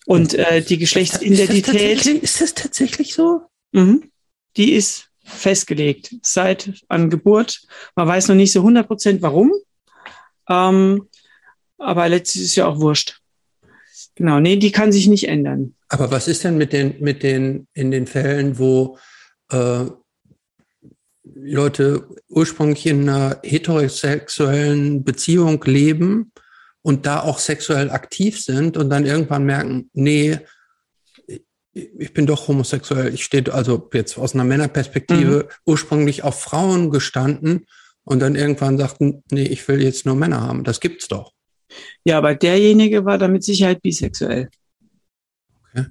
[0.07, 2.07] Und äh, die Geschlechtsidentität.
[2.07, 3.43] Ist, ist das tatsächlich so?
[3.73, 4.11] Mhm.
[4.57, 7.63] Die ist festgelegt seit an Geburt.
[7.95, 9.53] Man weiß noch nicht so 100 Prozent warum.
[10.49, 11.09] Ähm,
[11.79, 13.21] aber letztlich ist ja auch wurscht.
[14.15, 15.75] Genau, nee, die kann sich nicht ändern.
[15.89, 18.99] Aber was ist denn mit den, mit den, in den Fällen, wo
[19.51, 19.87] äh,
[21.35, 26.33] Leute ursprünglich in einer heterosexuellen Beziehung leben
[26.83, 30.39] und da auch sexuell aktiv sind und dann irgendwann merken, nee,
[31.75, 33.15] ich bin doch homosexuell.
[33.15, 35.55] Ich stehe also jetzt aus einer Männerperspektive mhm.
[35.65, 37.67] ursprünglich auf Frauen gestanden
[38.05, 40.65] und dann irgendwann sagten, nee, ich will jetzt nur Männer haben.
[40.65, 41.33] Das gibt's doch.
[42.05, 44.51] Ja, aber derjenige war da mit Sicherheit bisexuell.
[45.71, 45.87] Okay.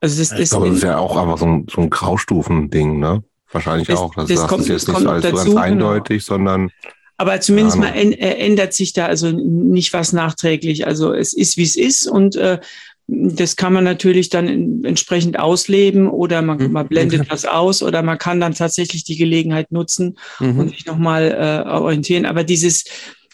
[0.00, 2.98] Also das, das ich glaube, das ist ja auch einfach so ein, so ein Graustufen-Ding,
[2.98, 3.24] ne?
[3.50, 4.14] Wahrscheinlich das, auch.
[4.14, 5.60] Das, das, kommt, ist jetzt nicht so als dazu, ganz genau.
[5.60, 6.36] eindeutig, genau.
[6.36, 6.70] sondern
[7.16, 10.86] aber zumindest mal ändert sich da also nicht was nachträglich.
[10.86, 12.58] Also es ist, wie es ist und äh,
[13.06, 16.72] das kann man natürlich dann entsprechend ausleben oder man, mhm.
[16.72, 20.58] man blendet das aus oder man kann dann tatsächlich die Gelegenheit nutzen mhm.
[20.58, 22.24] und sich nochmal äh, orientieren.
[22.24, 22.84] Aber dieses,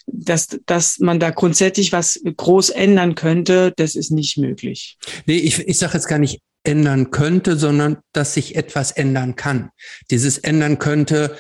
[0.07, 4.99] dass, dass man da grundsätzlich was groß ändern könnte, das ist nicht möglich.
[5.27, 9.71] Nee, ich, ich sage jetzt gar nicht ändern könnte, sondern dass sich etwas ändern kann.
[10.11, 11.37] Dieses ändern könnte,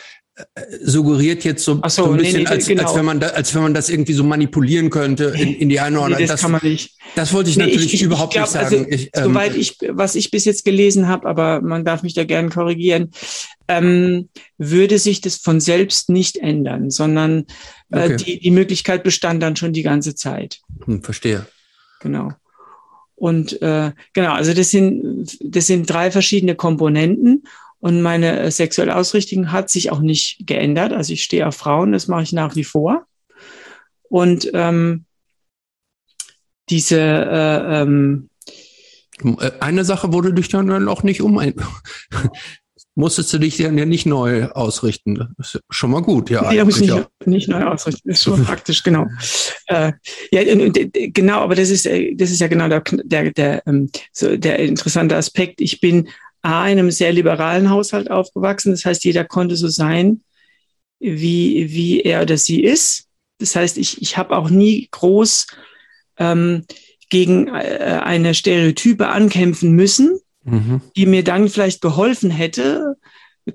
[0.82, 2.84] suggeriert jetzt so, so, so ein bisschen, nee, nee, als, genau.
[2.84, 5.80] als, wenn man da, als wenn man das irgendwie so manipulieren könnte in, in die
[5.80, 6.96] eine oder nee, das, das kann man nicht.
[7.14, 8.84] Das wollte ich natürlich ich, überhaupt ich glaub, nicht sagen.
[8.84, 12.14] Also, ich, ähm, soweit ich, was ich bis jetzt gelesen habe, aber man darf mich
[12.14, 13.10] da gerne korrigieren,
[13.68, 17.46] ähm, würde sich das von selbst nicht ändern, sondern
[17.90, 18.16] äh, okay.
[18.16, 20.60] die, die Möglichkeit bestand dann schon die ganze Zeit.
[20.84, 21.46] Hm, verstehe.
[22.00, 22.32] Genau.
[23.14, 27.44] Und äh, genau, also das sind das sind drei verschiedene Komponenten
[27.80, 30.92] und meine äh, sexuelle Ausrichtung hat sich auch nicht geändert.
[30.92, 33.06] Also ich stehe auf Frauen, das mache ich nach wie vor.
[34.08, 35.06] Und ähm,
[36.68, 38.28] diese äh, ähm,
[39.22, 41.40] äh, eine Sache wurde dich dann auch nicht um
[42.96, 45.34] musstest du dich dann ja nicht neu ausrichten.
[45.38, 46.50] Das ist schon mal gut, ja.
[46.50, 48.08] Nee, muss nicht, nicht neu ausrichten.
[48.08, 49.06] Das ist schon praktisch, genau.
[49.66, 49.92] Äh,
[50.32, 54.36] ja, genau, aber das ist, äh, das ist ja genau der, der, der, ähm, so
[54.36, 55.60] der interessante Aspekt.
[55.60, 56.08] Ich bin
[56.42, 58.72] A, einem sehr liberalen Haushalt aufgewachsen.
[58.72, 60.22] Das heißt, jeder konnte so sein,
[60.98, 63.06] wie, wie er oder sie ist.
[63.38, 65.46] Das heißt, ich, ich habe auch nie groß
[66.18, 66.64] ähm,
[67.08, 70.80] gegen äh, eine Stereotype ankämpfen müssen, mhm.
[70.96, 72.96] die mir dann vielleicht geholfen hätte,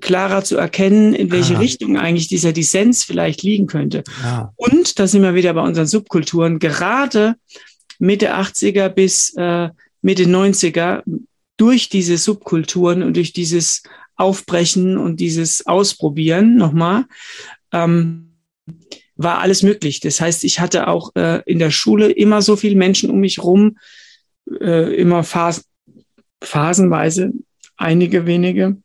[0.00, 1.58] klarer zu erkennen, in welche ah.
[1.58, 4.04] Richtung eigentlich dieser Dissens vielleicht liegen könnte.
[4.22, 4.52] Ja.
[4.56, 7.36] Und da sind wir wieder bei unseren Subkulturen, gerade
[7.98, 9.70] Mitte 80er bis äh,
[10.02, 11.02] Mitte 90er
[11.56, 13.82] durch diese Subkulturen und durch dieses
[14.16, 17.04] Aufbrechen und dieses Ausprobieren nochmal,
[17.72, 18.36] ähm,
[19.16, 20.00] war alles möglich.
[20.00, 23.42] Das heißt, ich hatte auch äh, in der Schule immer so viele Menschen um mich
[23.42, 23.78] rum,
[24.60, 25.64] äh, immer phas
[26.42, 27.32] phasenweise,
[27.78, 28.76] einige wenige,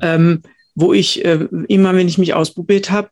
[0.00, 0.42] ähm,
[0.74, 3.10] wo ich äh, immer, wenn ich mich ausprobiert habe,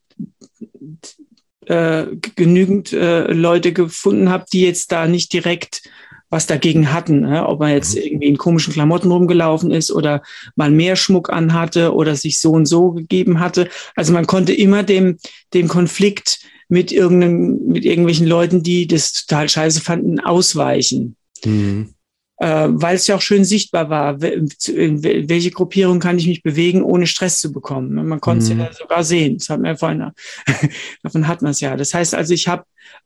[1.67, 5.83] äh, genügend äh, Leute gefunden habe, die jetzt da nicht direkt
[6.31, 7.47] was dagegen hatten, ne?
[7.47, 8.03] ob man jetzt mhm.
[8.03, 10.23] irgendwie in komischen Klamotten rumgelaufen ist oder
[10.55, 13.69] mal mehr Schmuck anhatte oder sich so und so gegeben hatte.
[13.95, 15.19] Also man konnte immer dem,
[15.55, 21.17] dem Konflikt mit irgendeinem, mit irgendwelchen Leuten, die das total scheiße fanden, ausweichen.
[21.45, 21.91] Mhm
[22.39, 26.83] äh, weil es ja auch schön sichtbar war, in welche Gruppierung kann ich mich bewegen,
[26.83, 28.07] ohne Stress zu bekommen.
[28.07, 28.61] Man konnte es mhm.
[28.61, 29.39] ja sogar sehen.
[29.39, 30.11] Das hat man ja vorhin,
[31.03, 31.77] davon hat man es ja.
[31.77, 32.65] Das heißt also, ich habe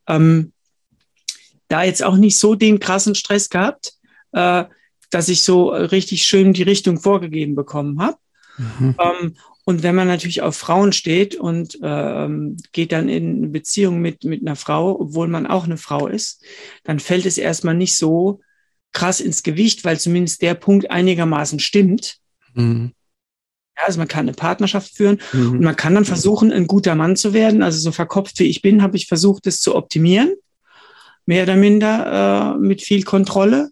[0.09, 0.53] ähm,
[1.71, 3.95] da jetzt auch nicht so den krassen Stress gehabt,
[4.33, 4.65] äh,
[5.11, 8.17] dass ich so richtig schön die Richtung vorgegeben bekommen habe.
[8.59, 8.95] Mhm.
[9.01, 14.01] Ähm, und wenn man natürlich auf Frauen steht und ähm, geht dann in eine Beziehung
[14.01, 16.43] mit, mit einer Frau, obwohl man auch eine Frau ist,
[16.83, 18.41] dann fällt es erstmal nicht so
[18.93, 22.17] krass ins Gewicht, weil zumindest der Punkt einigermaßen stimmt.
[22.55, 22.93] Mhm.
[23.77, 25.53] Ja, also man kann eine Partnerschaft führen mhm.
[25.53, 27.63] und man kann dann versuchen, ein guter Mann zu werden.
[27.63, 30.35] Also so verkopft wie ich bin, habe ich versucht, das zu optimieren,
[31.31, 33.71] mehr oder minder äh, mit viel Kontrolle.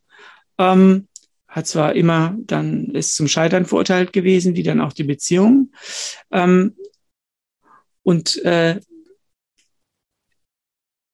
[0.59, 1.09] Ähm,
[1.49, 5.73] hat zwar immer dann ist zum Scheitern verurteilt gewesen, wie dann auch die Beziehung.
[6.31, 6.77] Ähm,
[8.05, 8.79] und äh,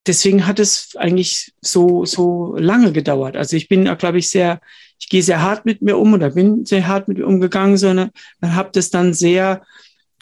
[0.06, 3.38] deswegen hat es eigentlich so, so lange gedauert.
[3.38, 4.60] Also ich bin, glaube ich, sehr,
[4.98, 8.10] ich gehe sehr hart mit mir um oder bin sehr hart mit mir umgegangen, sondern
[8.42, 9.64] habe das dann sehr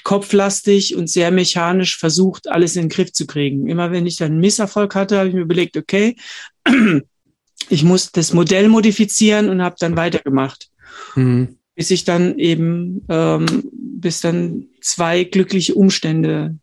[0.04, 3.68] kopflastig und sehr mechanisch versucht, alles in den Griff zu kriegen.
[3.68, 6.16] Immer wenn ich dann einen Misserfolg hatte, habe ich mir überlegt, okay,
[7.68, 10.70] ich muss das Modell modifizieren und habe dann weitergemacht.
[11.14, 11.56] Mhm.
[11.74, 16.56] Bis ich dann eben, ähm, bis dann zwei glückliche Umstände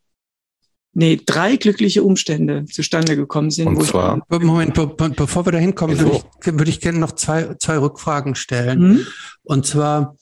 [0.94, 3.68] nee, drei glückliche Umstände zustande gekommen sind.
[3.68, 4.22] Und zwar?
[4.30, 7.78] Moment, be be bevor wir da hinkommen, würde ich, würd ich gerne noch zwei, zwei
[7.78, 8.80] Rückfragen stellen.
[8.80, 9.08] Mhm.
[9.44, 10.16] Und zwar,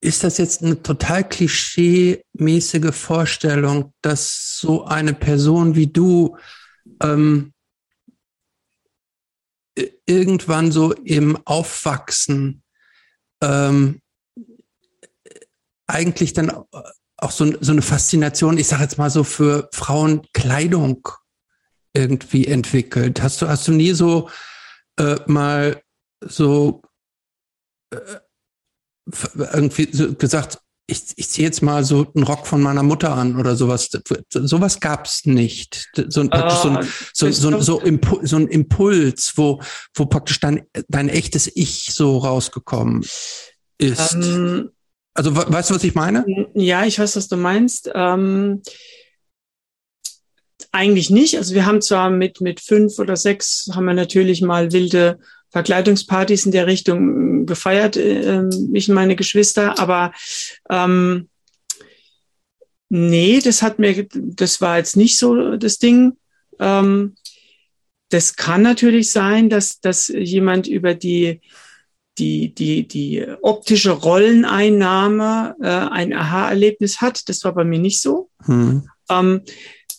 [0.00, 6.36] ist das jetzt eine total klischee-mäßige Vorstellung, dass so eine Person wie du
[7.02, 7.52] ähm,
[10.06, 12.62] irgendwann so im Aufwachsen
[13.42, 14.00] ähm,
[15.86, 16.50] eigentlich dann
[17.16, 21.06] auch so, so eine Faszination, ich sage jetzt mal so für Frauenkleidung
[21.92, 23.22] irgendwie entwickelt.
[23.22, 24.30] Hast du, hast du nie so
[24.98, 25.82] äh, mal
[26.20, 26.82] so
[27.90, 27.96] äh,
[29.36, 30.58] irgendwie so gesagt,
[30.90, 33.90] ich, ich ziehe jetzt mal so einen Rock von meiner Mutter an oder sowas.
[34.30, 35.88] Sowas gab es nicht.
[36.08, 39.60] So ein, praktisch so, ein, ah, so, so, so, Impu so ein Impuls, wo,
[39.94, 43.04] wo praktisch dein, dein echtes Ich so rausgekommen
[43.78, 44.14] ist.
[44.14, 44.70] Ähm,
[45.14, 46.24] also weißt du, was ich meine?
[46.54, 47.90] Ja, ich weiß, was du meinst.
[47.94, 48.62] Ähm,
[50.72, 51.36] eigentlich nicht.
[51.36, 55.18] Also wir haben zwar mit, mit fünf oder sechs haben wir natürlich mal wilde
[55.50, 60.12] Verkleidungspartys in der Richtung gefeiert, äh, ich und meine Geschwister, aber
[60.68, 61.28] ähm,
[62.88, 66.16] nee, das hat mir, das war jetzt nicht so das Ding.
[66.58, 67.14] Ähm,
[68.10, 71.40] das kann natürlich sein, dass, dass jemand über die
[72.18, 77.28] die, die, die optische Rolleneinnahme äh, ein Aha-Erlebnis hat.
[77.28, 78.28] Das war bei mir nicht so.
[78.44, 78.88] Hm.
[79.08, 79.42] Ähm,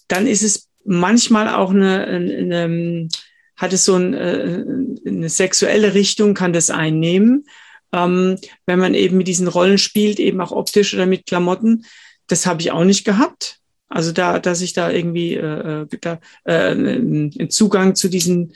[0.08, 3.08] dann ist es manchmal auch eine, eine, eine
[3.56, 4.64] hat es so ein, äh,
[5.06, 7.46] eine sexuelle Richtung, kann das einnehmen.
[7.94, 11.86] Ähm, wenn man eben mit diesen Rollen spielt, eben auch optisch oder mit Klamotten.
[12.28, 13.60] Das habe ich auch nicht gehabt.
[13.90, 18.54] Also da, dass ich da irgendwie äh, äh da, äh, einen Zugang zu diesen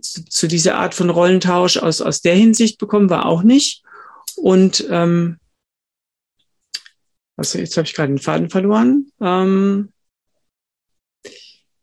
[0.00, 3.82] zu, zu dieser Art von Rollentausch aus, aus der Hinsicht bekommen wir auch nicht.
[4.36, 5.38] Und ähm,
[7.36, 9.12] also jetzt habe ich gerade den Faden verloren.
[9.20, 9.92] Ähm,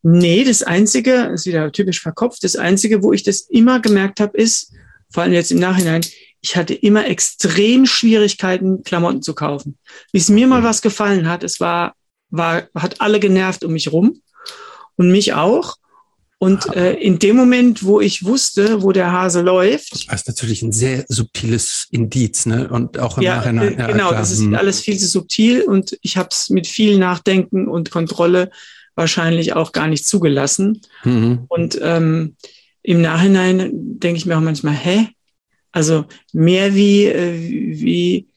[0.03, 4.37] nee, das Einzige, ist wieder typisch verkopft, das Einzige, wo ich das immer gemerkt habe,
[4.37, 4.73] ist,
[5.09, 6.01] vor allem jetzt im Nachhinein,
[6.41, 9.77] ich hatte immer extrem Schwierigkeiten, Klamotten zu kaufen.
[10.11, 11.95] Bis mir mal was gefallen hat, es war,
[12.29, 14.21] war, hat alle genervt um mich rum
[14.97, 15.77] und mich auch.
[16.37, 20.11] Und äh, in dem Moment, wo ich wusste, wo der Hase läuft.
[20.11, 22.67] Das ist natürlich ein sehr subtiles Indiz, ne?
[22.67, 23.79] Und auch im ja, Nachhinein.
[23.79, 24.19] Ja, genau, klar.
[24.19, 24.55] das ist hm.
[24.55, 28.49] alles viel zu subtil und ich habe es mit viel Nachdenken und Kontrolle
[28.95, 30.81] wahrscheinlich auch gar nicht zugelassen.
[31.03, 31.45] Mhm.
[31.47, 32.35] Und ähm,
[32.81, 35.07] im Nachhinein denke ich mir auch manchmal, hä?
[35.71, 38.27] Also mehr wie, äh, wie,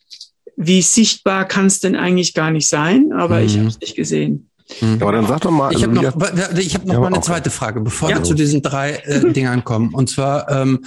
[0.57, 3.47] wie sichtbar kann es denn eigentlich gar nicht sein, aber mhm.
[3.47, 4.49] ich habe es nicht gesehen.
[4.81, 4.99] Mhm.
[5.01, 5.73] Aber dann sag doch mal.
[5.73, 7.27] Ich habe noch, ich hab noch ja, mal eine okay.
[7.27, 8.17] zweite Frage, bevor ja.
[8.17, 9.95] wir zu diesen drei äh, Dingern kommen.
[9.95, 10.85] Und zwar, ähm,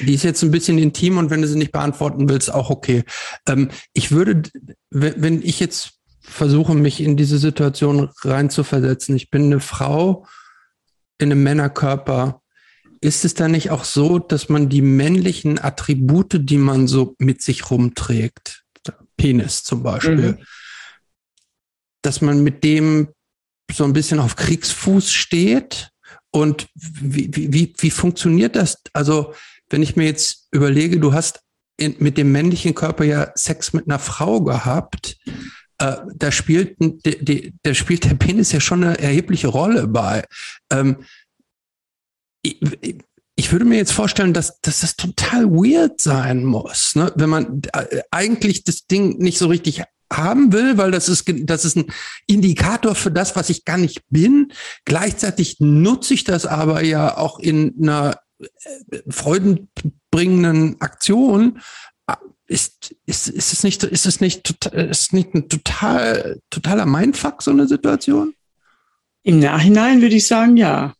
[0.00, 3.04] die ist jetzt ein bisschen intim und wenn du sie nicht beantworten willst, auch okay.
[3.46, 4.42] Ähm, ich würde,
[4.90, 5.97] wenn ich jetzt
[6.28, 10.26] versuche, mich in diese Situation reinzuversetzen, ich bin eine Frau
[11.18, 12.42] in einem Männerkörper,
[13.00, 17.42] ist es dann nicht auch so, dass man die männlichen Attribute, die man so mit
[17.42, 18.64] sich rumträgt,
[19.16, 20.38] Penis zum Beispiel, mhm
[22.02, 23.08] dass man mit dem
[23.70, 25.90] so ein bisschen auf Kriegsfuß steht?
[26.30, 28.82] Und wie, wie, wie funktioniert das?
[28.92, 29.34] Also,
[29.70, 31.40] wenn ich mir jetzt überlege, du hast
[31.76, 35.18] in, mit dem männlichen Körper ja Sex mit einer Frau gehabt,
[35.78, 40.24] äh, da spielt, de, de, da spielt der Penis ja schon eine erhebliche Rolle bei.
[40.70, 41.04] Ähm,
[42.42, 42.60] ich,
[43.36, 47.12] ich würde mir jetzt vorstellen, dass, dass das total weird sein muss, ne?
[47.14, 51.64] wenn man äh, eigentlich das Ding nicht so richtig haben will, weil das ist, das
[51.64, 51.92] ist ein
[52.26, 54.52] Indikator für das, was ich gar nicht bin.
[54.84, 58.46] Gleichzeitig nutze ich das aber ja auch in einer äh,
[59.08, 61.60] freudenbringenden Aktion.
[62.48, 67.50] Ist, ist, ist es nicht, ist es nicht, ist nicht ein total, totaler Mindfuck, so
[67.50, 68.34] eine Situation?
[69.22, 70.94] Im Nachhinein würde ich sagen, ja.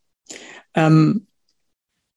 [0.75, 1.27] Ähm,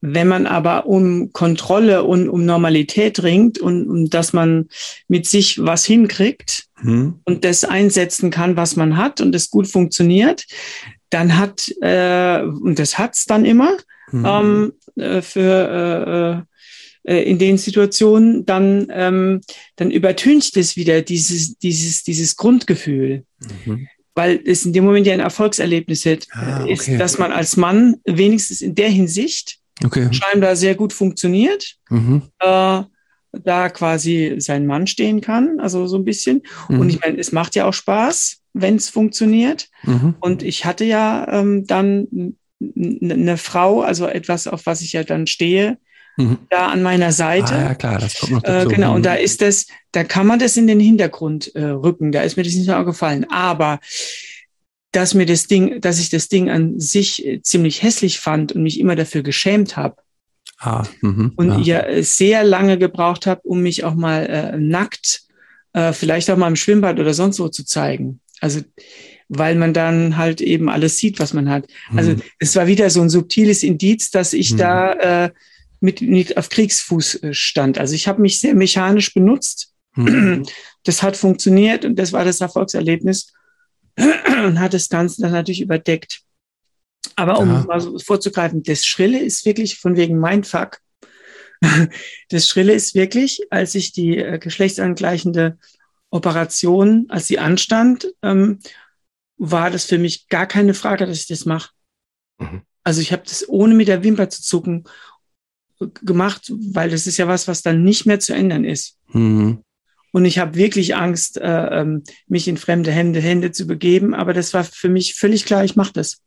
[0.01, 4.67] wenn man aber um Kontrolle und um Normalität ringt und um, dass man
[5.07, 7.21] mit sich was hinkriegt hm.
[7.23, 10.45] und das einsetzen kann, was man hat und es gut funktioniert,
[11.11, 13.77] dann hat, äh, und das hat's dann immer,
[14.09, 14.25] hm.
[14.25, 16.50] ähm, äh, für äh,
[17.03, 19.41] äh, in den Situationen, dann, ähm,
[19.75, 23.25] dann übertüncht es wieder dieses, dieses, dieses Grundgefühl.
[23.65, 26.73] Mhm weil es in dem Moment ja ein Erfolgserlebnis ist, ah, okay.
[26.73, 30.09] ist, dass man als Mann wenigstens in der Hinsicht okay.
[30.11, 31.75] scheinbar sehr gut funktioniert.
[31.89, 32.23] Mhm.
[32.39, 32.83] Äh,
[33.33, 36.41] da quasi sein Mann stehen kann, also so ein bisschen.
[36.67, 36.79] Mhm.
[36.81, 39.69] Und ich meine, es macht ja auch Spaß, wenn es funktioniert.
[39.83, 40.15] Mhm.
[40.19, 45.27] Und ich hatte ja ähm, dann eine Frau, also etwas, auf was ich ja dann
[45.27, 45.77] stehe,
[46.17, 46.37] mhm.
[46.49, 47.53] da an meiner Seite.
[47.53, 48.69] Ah, ja, klar, das kommt noch dazu.
[48.69, 49.19] Äh, genau, und da mhm.
[49.19, 52.11] ist das, da kann man das in den Hintergrund äh, rücken.
[52.11, 53.25] Da ist mir das nicht mehr gefallen.
[53.29, 53.79] Aber
[54.91, 58.63] dass mir das Ding, dass ich das Ding an sich äh, ziemlich hässlich fand und
[58.63, 59.95] mich immer dafür geschämt habe.
[60.59, 61.89] Ah, mh, und ja.
[61.89, 65.23] ja sehr lange gebraucht habe, um mich auch mal äh, nackt,
[65.73, 68.19] äh, vielleicht auch mal im Schwimmbad oder sonst wo zu zeigen.
[68.41, 68.61] Also
[69.33, 71.65] weil man dann halt eben alles sieht, was man hat.
[71.89, 71.97] Mhm.
[71.97, 74.57] Also es war wieder so ein subtiles Indiz, dass ich mhm.
[74.57, 75.31] da äh,
[75.81, 77.77] mit, mit auf Kriegsfuß äh, stand.
[77.77, 79.73] Also ich habe mich sehr mechanisch benutzt.
[79.95, 80.45] Mhm.
[80.83, 83.33] Das hat funktioniert und das war das Erfolgserlebnis
[83.95, 86.21] und hat das Ganze dann natürlich überdeckt.
[87.15, 87.63] Aber um ja.
[87.67, 90.79] mal so vorzugreifen, das Schrille ist wirklich von wegen Mindfuck.
[92.29, 95.59] Das Schrille ist wirklich, als ich die äh, geschlechtsangleichende
[96.09, 98.57] Operation, als sie anstand, ähm,
[99.37, 101.69] war das für mich gar keine Frage, dass ich das mache.
[102.39, 102.63] Mhm.
[102.83, 104.85] Also ich habe das ohne mit der Wimper zu zucken
[106.03, 108.97] gemacht, weil das ist ja was, was dann nicht mehr zu ändern ist.
[109.11, 109.63] Mhm.
[110.13, 114.13] Und ich habe wirklich Angst, äh, ähm, mich in fremde Hände, Hände zu begeben.
[114.13, 116.17] Aber das war für mich völlig klar, ich mache das.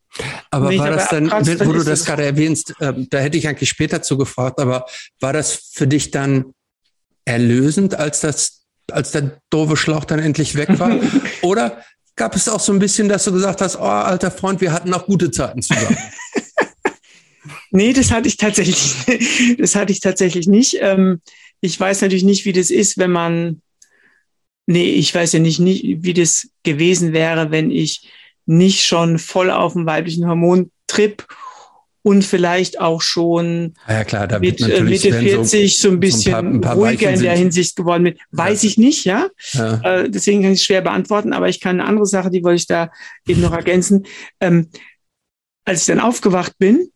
[0.51, 4.01] Aber war das dann, wo du das gerade erwähnst, äh, da hätte ich eigentlich später
[4.01, 4.86] zu gefragt, aber
[5.20, 6.52] war das für dich dann
[7.24, 10.97] erlösend, als das, als der doofe Schlauch dann endlich weg war?
[11.43, 11.82] Oder
[12.16, 14.94] gab es auch so ein bisschen, dass du gesagt hast, oh, alter Freund, wir hatten
[14.94, 15.97] auch gute Zeiten zusammen?
[17.71, 20.79] nee, das hatte ich tatsächlich, das hatte ich tatsächlich nicht.
[20.81, 21.21] Ähm,
[21.61, 23.62] ich weiß natürlich nicht, wie das ist, wenn man
[24.66, 28.09] Nee, ich weiß ja nicht, nicht, wie das gewesen wäre, wenn ich
[28.47, 31.27] nicht schon voll auf dem weiblichen Hormontrip
[32.03, 36.39] und vielleicht auch schon ja, klar, mit äh, Mitte 40 so, so ein bisschen so
[36.39, 38.19] ein paar, ein paar ruhiger in der Hinsicht geworden bin.
[38.31, 38.69] Weiß ja.
[38.69, 39.29] ich nicht, ja.
[39.53, 39.81] ja.
[39.83, 42.57] Äh, deswegen kann ich es schwer beantworten, aber ich kann eine andere Sache, die wollte
[42.57, 42.91] ich da
[43.27, 44.07] eben noch ergänzen.
[44.41, 44.69] Ähm,
[45.66, 46.91] als ich dann aufgewacht bin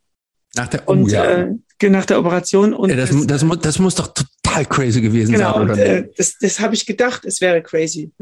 [0.55, 1.25] nach der, oh, und ja.
[1.25, 5.33] äh, nach der Operation und ja, das, das, das, das muss doch total crazy gewesen
[5.33, 5.69] genau, sein.
[5.69, 8.13] Genau, äh, das, das habe ich gedacht, es wäre crazy.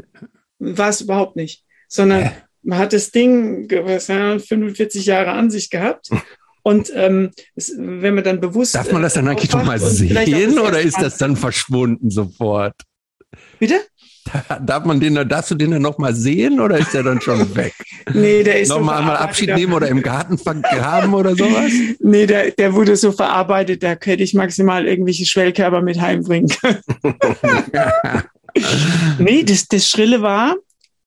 [0.59, 1.63] War es überhaupt nicht.
[1.87, 2.31] Sondern äh.
[2.63, 6.09] man hat das Ding was, ja, 45 Jahre an sich gehabt.
[6.63, 8.75] Und ähm, es, wenn man dann bewusst.
[8.75, 12.75] Darf man das dann eigentlich noch mal sehen oder ist das dann verschwunden sofort?
[13.57, 13.79] Bitte?
[14.65, 17.73] Darf man den, darfst du den dann nochmal sehen oder ist der dann schon weg?
[18.13, 21.71] nee, der ist Nochmal einmal Abschied nehmen oder im Garten vergraben oder sowas?
[21.99, 26.79] Nee, der, der wurde so verarbeitet, da könnte ich maximal irgendwelche Schwellkörper mit heimbringen können.
[29.17, 30.55] nee, das, das Schrille war,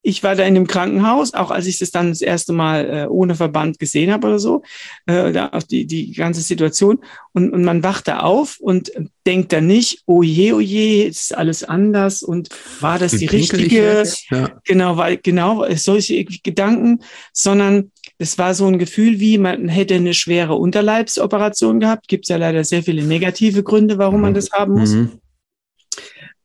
[0.02, 3.06] ich war da in dem Krankenhaus, auch als ich das dann das erste Mal äh,
[3.06, 4.62] ohne Verband gesehen habe oder so,
[5.06, 7.00] äh, da auch die, die ganze Situation.
[7.32, 8.92] Und, und man wacht da auf und
[9.26, 12.48] denkt dann nicht, oh je, oh je, ist alles anders und
[12.80, 14.04] war das die richtige?
[14.30, 14.50] Ja.
[14.64, 17.00] Genau, weil genau solche Gedanken,
[17.32, 22.08] sondern es war so ein Gefühl, wie man hätte eine schwere Unterleibsoperation gehabt.
[22.08, 24.34] Gibt es ja leider sehr viele negative Gründe, warum man mhm.
[24.34, 24.92] das haben muss.
[24.92, 25.20] Mhm.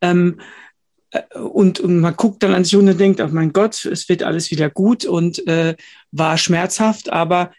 [0.01, 0.39] Ähm,
[1.33, 4.51] und, und man guckt dann an sich und denkt, oh mein Gott, es wird alles
[4.51, 5.75] wieder gut und äh,
[6.11, 7.51] war schmerzhaft, aber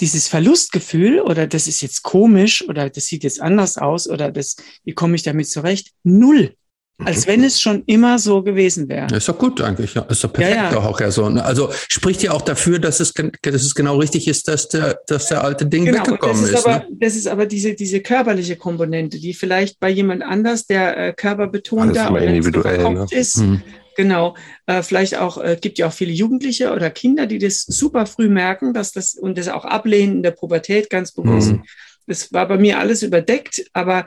[0.00, 4.56] dieses Verlustgefühl oder das ist jetzt komisch oder das sieht jetzt anders aus oder das,
[4.84, 5.92] wie komme ich damit zurecht?
[6.02, 6.56] Null.
[7.04, 9.14] Als wenn es schon immer so gewesen wäre.
[9.14, 10.02] Ist doch gut eigentlich, ja.
[10.02, 10.78] Ist doch perfekt ja, ja.
[10.78, 11.28] auch ja so.
[11.28, 11.44] Ne?
[11.44, 15.28] Also spricht ja auch dafür, dass es, dass es genau richtig ist, dass der, dass
[15.28, 16.58] der alte Ding genau, weggekommen das ist.
[16.58, 16.86] ist aber, ne?
[16.92, 22.10] Das ist aber diese, diese körperliche Komponente, die vielleicht bei jemand anders, der äh, körperbetonter
[22.10, 23.06] oder individuell ne?
[23.10, 23.62] ist, mhm.
[23.94, 28.06] Genau, äh, vielleicht auch äh, gibt ja auch viele Jugendliche oder Kinder, die das super
[28.06, 31.52] früh merken, dass das und das auch ablehnen in der Pubertät ganz bewusst.
[31.52, 31.64] Mhm.
[32.06, 34.06] Das war bei mir alles überdeckt, aber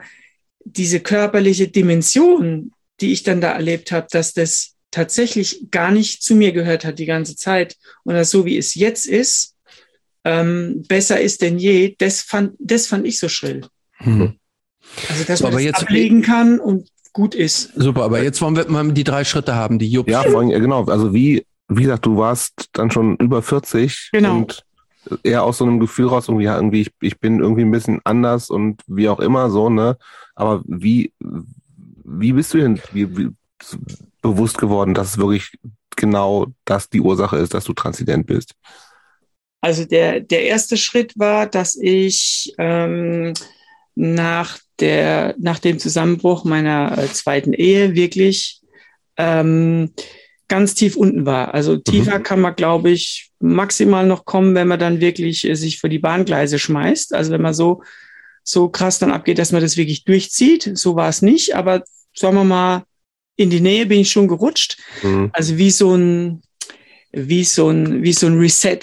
[0.64, 6.34] diese körperliche Dimension, die ich dann da erlebt habe, dass das tatsächlich gar nicht zu
[6.34, 9.54] mir gehört hat die ganze Zeit und das so wie es jetzt ist,
[10.24, 13.66] ähm, besser ist denn je, das fand, das fand ich so schrill.
[13.98, 14.34] Hm.
[15.08, 17.72] Also, dass man das ablegen kann und gut ist.
[17.76, 20.08] Super, aber jetzt wollen wir mal die drei Schritte haben, die Jupp.
[20.08, 20.84] Ja, vorhin, genau.
[20.84, 24.38] Also wie, wie gesagt, du warst dann schon über 40 genau.
[24.38, 24.64] und
[25.22, 28.00] eher aus so einem Gefühl raus, irgendwie, ja, irgendwie, ich, ich bin irgendwie ein bisschen
[28.04, 29.96] anders und wie auch immer so, ne?
[30.34, 31.12] Aber wie,
[32.06, 33.28] wie bist du denn wie, wie,
[34.22, 35.58] bewusst geworden, dass es wirklich
[35.96, 38.54] genau das die Ursache ist, dass du transident bist?
[39.60, 43.32] Also der, der erste Schritt war, dass ich ähm,
[43.94, 48.60] nach, der, nach dem Zusammenbruch meiner äh, zweiten Ehe wirklich
[49.16, 49.92] ähm,
[50.48, 51.54] ganz tief unten war.
[51.54, 52.22] Also tiefer mhm.
[52.22, 55.98] kann man, glaube ich, maximal noch kommen, wenn man dann wirklich äh, sich vor die
[55.98, 57.14] Bahngleise schmeißt.
[57.14, 57.82] Also wenn man so
[58.48, 60.70] so krass dann abgeht, dass man das wirklich durchzieht.
[60.74, 61.82] So war es nicht, aber
[62.16, 62.84] sagen wir mal,
[63.36, 64.78] in die Nähe bin ich schon gerutscht.
[65.02, 65.30] Mhm.
[65.32, 66.42] Also wie so ein,
[67.12, 68.80] wie so ein, wie so ein Reset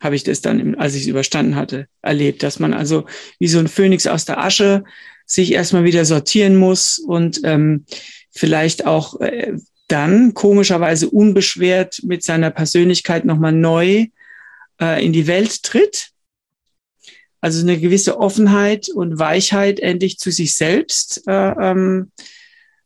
[0.00, 3.06] habe ich das dann, als ich es überstanden hatte, erlebt, dass man also
[3.38, 4.84] wie so ein Phönix aus der Asche
[5.24, 7.86] sich erstmal wieder sortieren muss und ähm,
[8.30, 9.54] vielleicht auch äh,
[9.88, 14.08] dann komischerweise unbeschwert mit seiner Persönlichkeit nochmal neu
[14.80, 16.10] äh, in die Welt tritt.
[17.44, 22.10] Also eine gewisse Offenheit und Weichheit endlich zu sich selbst äh, ähm,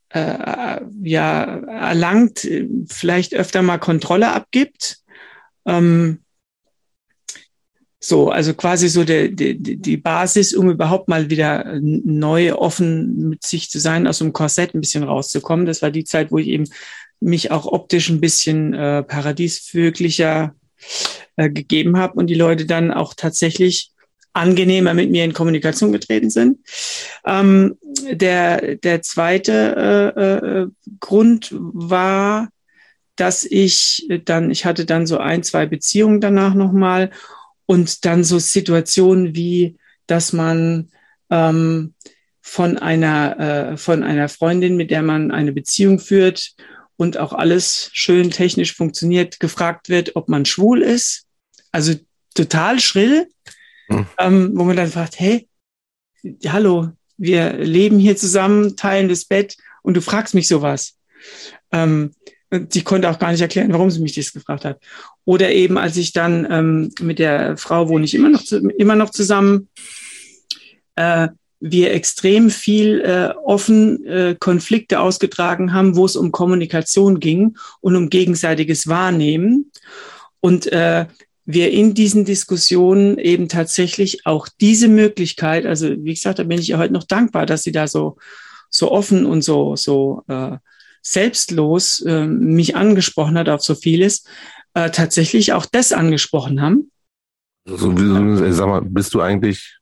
[0.08, 2.44] äh, ja, erlangt,
[2.88, 4.98] vielleicht öfter mal Kontrolle abgibt.
[5.64, 6.24] Ähm,
[8.00, 13.46] so, also quasi so der, der, die Basis, um überhaupt mal wieder neu offen mit
[13.46, 15.66] sich zu sein, aus dem Korsett ein bisschen rauszukommen.
[15.66, 16.64] Das war die Zeit, wo ich eben
[17.20, 20.56] mich auch optisch ein bisschen äh, paradiesvöglicher
[21.36, 23.92] äh, gegeben habe und die Leute dann auch tatsächlich
[24.32, 26.58] angenehmer mit mir in Kommunikation getreten sind.
[27.24, 27.76] Ähm,
[28.10, 30.66] der, der zweite äh, äh,
[31.00, 32.48] Grund war,
[33.16, 37.10] dass ich dann, ich hatte dann so ein, zwei Beziehungen danach nochmal
[37.66, 39.76] und dann so Situationen wie,
[40.06, 40.90] dass man
[41.30, 41.94] ähm,
[42.40, 46.54] von einer, äh, von einer Freundin, mit der man eine Beziehung führt
[46.96, 51.26] und auch alles schön technisch funktioniert, gefragt wird, ob man schwul ist.
[51.72, 51.94] Also
[52.34, 53.28] total schrill
[53.88, 54.06] hm.
[54.18, 55.48] ähm, wo man dann fragt, hey,
[56.46, 60.96] hallo, wir leben hier zusammen, teilen das Bett und du fragst mich sowas.
[61.72, 62.12] Ähm,
[62.50, 64.80] und sie konnte auch gar nicht erklären, warum sie mich das gefragt hat.
[65.24, 68.42] Oder eben, als ich dann ähm, mit der Frau wohne ich immer noch,
[68.78, 69.68] immer noch zusammen,
[70.96, 71.28] äh,
[71.60, 77.96] wir extrem viel äh, offen äh, Konflikte ausgetragen haben, wo es um Kommunikation ging und
[77.96, 79.70] um gegenseitiges Wahrnehmen.
[80.40, 81.06] Und äh,
[81.50, 86.68] wir in diesen Diskussionen eben tatsächlich auch diese Möglichkeit, also wie gesagt, da bin ich
[86.68, 88.18] ja heute noch dankbar, dass sie da so,
[88.68, 90.58] so offen und so, so äh,
[91.00, 94.24] selbstlos äh, mich angesprochen hat auf so vieles,
[94.74, 96.90] äh, tatsächlich auch das angesprochen haben.
[97.66, 99.78] Also, wie, sag mal, bist du eigentlich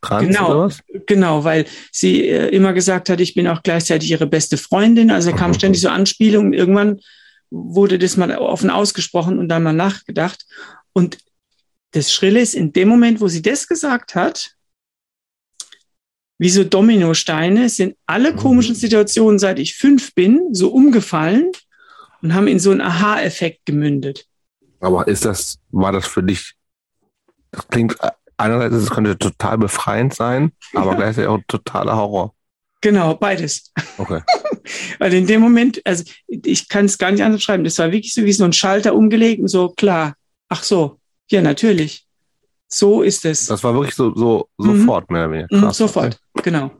[0.00, 0.80] trans genau, oder was?
[1.06, 5.12] Genau, weil sie äh, immer gesagt hat, ich bin auch gleichzeitig ihre beste Freundin.
[5.12, 6.54] Also da kam ständig so Anspielungen.
[6.54, 6.98] Irgendwann
[7.50, 10.44] wurde das mal offen ausgesprochen und dann mal nachgedacht.
[10.94, 11.18] Und
[11.90, 14.56] das Schrille ist, in dem Moment, wo sie das gesagt hat,
[16.38, 18.36] wie so Dominosteine, sind alle Mhm.
[18.36, 21.52] komischen Situationen, seit ich fünf bin, so umgefallen
[22.22, 24.26] und haben in so einen Aha-Effekt gemündet.
[24.80, 26.54] Aber ist das, war das für dich,
[27.52, 27.96] das klingt,
[28.36, 30.96] einerseits, es könnte total befreiend sein, aber Ja.
[30.96, 32.34] gleichzeitig auch totaler Horror.
[32.80, 33.72] Genau, beides.
[33.96, 34.20] Okay.
[34.98, 38.12] Weil in dem Moment, also ich kann es gar nicht anders schreiben, das war wirklich
[38.12, 40.16] so wie so ein Schalter umgelegt und so, klar,
[40.54, 40.98] ach so,
[41.30, 42.06] ja, natürlich.
[42.68, 43.46] So ist es.
[43.46, 44.80] Das war wirklich so, so, Mhm.
[44.80, 45.48] sofort, mehr oder weniger.
[45.56, 45.76] Mhm, Krass.
[45.78, 46.70] sofort, genau.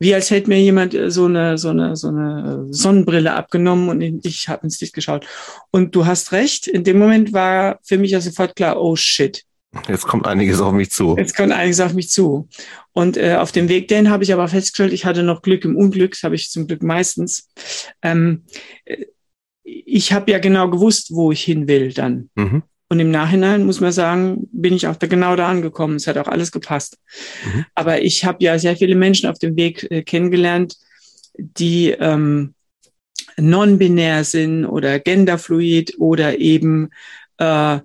[0.00, 3.88] Wie als hätte mir jemand äh, so eine, so eine, so eine äh, Sonnenbrille abgenommen
[3.88, 5.26] und ich habe ins Licht geschaut.
[5.70, 9.44] Und du hast recht, in dem Moment war für mich ja sofort klar, oh shit,
[9.86, 11.14] Jetzt kommt einiges auf mich zu.
[11.18, 12.48] jetzt kommt einiges auf mich zu.
[12.92, 15.76] Und äh, auf dem Weg dahin habe ich aber festgestellt, ich hatte noch Glück im
[15.76, 17.50] Unglück, das habe ich zum Glück meistens.
[18.00, 18.44] Ähm,
[18.86, 19.04] äh,
[19.64, 22.30] ich habe ja genau gewusst, wo ich hin will dann.
[22.34, 22.62] Mhm.
[22.90, 25.96] Und im Nachhinein muss man sagen, bin ich auch da genau da angekommen.
[25.96, 26.98] Es hat auch alles gepasst.
[27.44, 27.66] Mhm.
[27.74, 30.76] Aber ich habe ja sehr viele Menschen auf dem Weg äh, kennengelernt,
[31.36, 32.54] die ähm,
[33.36, 36.88] non-binär sind oder genderfluid oder eben
[37.36, 37.80] äh,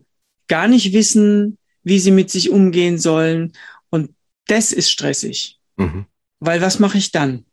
[0.47, 3.53] gar nicht wissen, wie sie mit sich umgehen sollen.
[3.89, 4.11] Und
[4.47, 5.59] das ist stressig.
[5.75, 6.05] Mhm.
[6.39, 7.45] Weil was mache ich dann?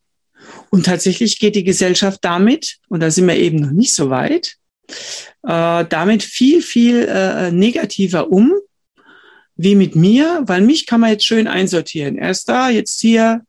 [0.70, 4.56] Und tatsächlich geht die Gesellschaft damit, und da sind wir eben noch nicht so weit,
[5.42, 8.52] äh, damit viel, viel äh, negativer um,
[9.56, 12.16] wie mit mir, weil mich kann man jetzt schön einsortieren.
[12.16, 13.42] Er ist da, jetzt hier,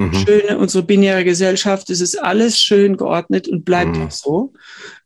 [0.00, 0.14] Mhm.
[0.14, 4.02] schöne, unsere binäre Gesellschaft, es ist alles schön geordnet und bleibt Mhm.
[4.04, 4.52] auch so.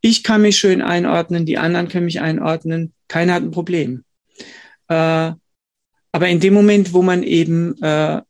[0.02, 4.04] Ich kann mich schön einordnen, die anderen können mich einordnen, keiner hat ein Problem.
[4.88, 5.32] Äh,
[6.14, 8.20] aber in dem Moment, wo man eben äh,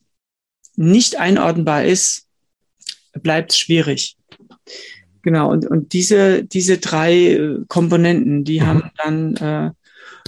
[0.77, 2.29] nicht einordnbar ist,
[3.13, 4.17] bleibt es schwierig.
[5.23, 8.67] Genau, und, und diese, diese drei äh, Komponenten, die Mhm.
[8.67, 9.71] haben dann, äh,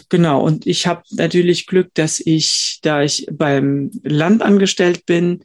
[0.09, 5.43] genau, und ich habe natürlich Glück, dass ich, da ich beim Land angestellt bin,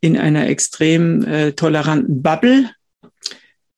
[0.00, 2.70] in einer extrem äh, toleranten Bubble,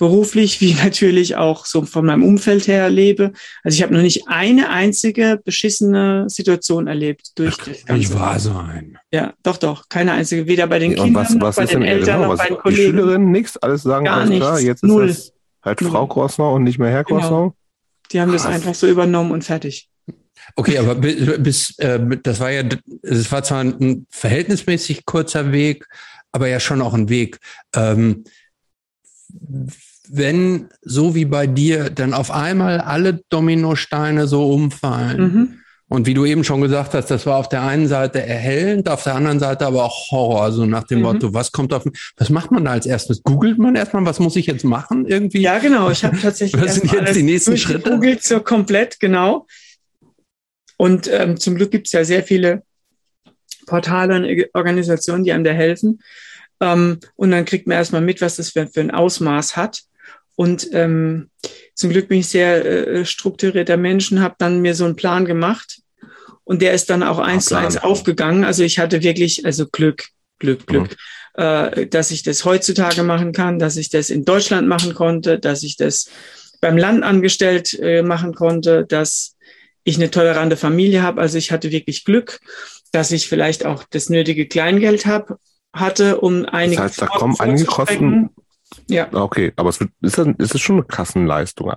[0.02, 3.32] beruflich wie natürlich auch so von meinem Umfeld her lebe.
[3.62, 8.14] Also ich habe noch nicht eine einzige beschissene Situation erlebt durch das Nicht Ganze.
[8.18, 8.98] wahr sein.
[9.12, 11.72] Ja, doch, doch, keine einzige, weder bei den Und Kindern was, noch was bei ist
[11.72, 12.22] den denn Eltern genau?
[12.22, 12.82] noch Was, bei den die Kollegen.
[12.90, 14.66] Schülerinnen nichts, alles sagen, Gar alles klar, nichts.
[14.66, 15.08] jetzt Null.
[15.08, 15.90] ist es halt Null.
[15.92, 17.20] Frau Crossner und nicht mehr Herr Genau.
[17.20, 17.54] Crossner.
[18.10, 18.54] Die haben das Krass.
[18.56, 19.88] einfach so übernommen und fertig.
[20.56, 22.64] Okay, aber bi- bis, äh, das war ja,
[23.02, 25.86] es war zwar ein verhältnismäßig kurzer Weg,
[26.32, 27.38] aber ja schon auch ein Weg.
[27.76, 28.24] Ähm,
[30.14, 35.58] wenn so wie bei dir dann auf einmal alle Dominosteine so umfallen Mhm.
[35.88, 39.02] und wie du eben schon gesagt hast, das war auf der einen Seite erhellend, auf
[39.04, 41.04] der anderen Seite aber auch Horror, so nach dem Mhm.
[41.04, 41.84] Motto, was kommt auf,
[42.18, 43.22] was macht man da als erstes?
[43.22, 45.40] Googelt man erstmal, was muss ich jetzt machen irgendwie?
[45.40, 45.90] Ja, genau.
[45.90, 47.78] Ich habe tatsächlich Was sind jetzt die nächsten Schritte?
[47.80, 49.46] durchgegoogelt, so komplett, genau.
[50.76, 52.62] Und ähm, zum Glück gibt es ja sehr viele
[53.66, 56.00] Portale und Organisationen, die einem da helfen.
[56.60, 59.82] Ähm, und dann kriegt man erstmal mit, was das für, für ein Ausmaß hat.
[60.36, 61.30] Und ähm,
[61.74, 65.24] zum Glück bin ich sehr äh, strukturierter Mensch und habe dann mir so einen Plan
[65.24, 65.80] gemacht.
[66.44, 68.44] Und der ist dann auch eins zu eins aufgegangen.
[68.44, 70.96] Also ich hatte wirklich, also Glück, Glück, Glück,
[71.34, 75.62] äh, dass ich das heutzutage machen kann, dass ich das in Deutschland machen konnte, dass
[75.62, 76.10] ich das
[76.60, 79.36] beim Land angestellt äh, machen konnte, dass
[79.84, 81.20] ich eine tolerante Familie habe.
[81.20, 82.40] Also ich hatte wirklich Glück,
[82.92, 85.38] dass ich vielleicht auch das nötige Kleingeld hab,
[85.72, 88.30] hatte, um einige Das heißt, da kommen einige vorzustrecken.
[88.88, 89.08] Ja.
[89.12, 91.72] Okay, aber es wird, ist, das, ist das schon eine Kassenleistung?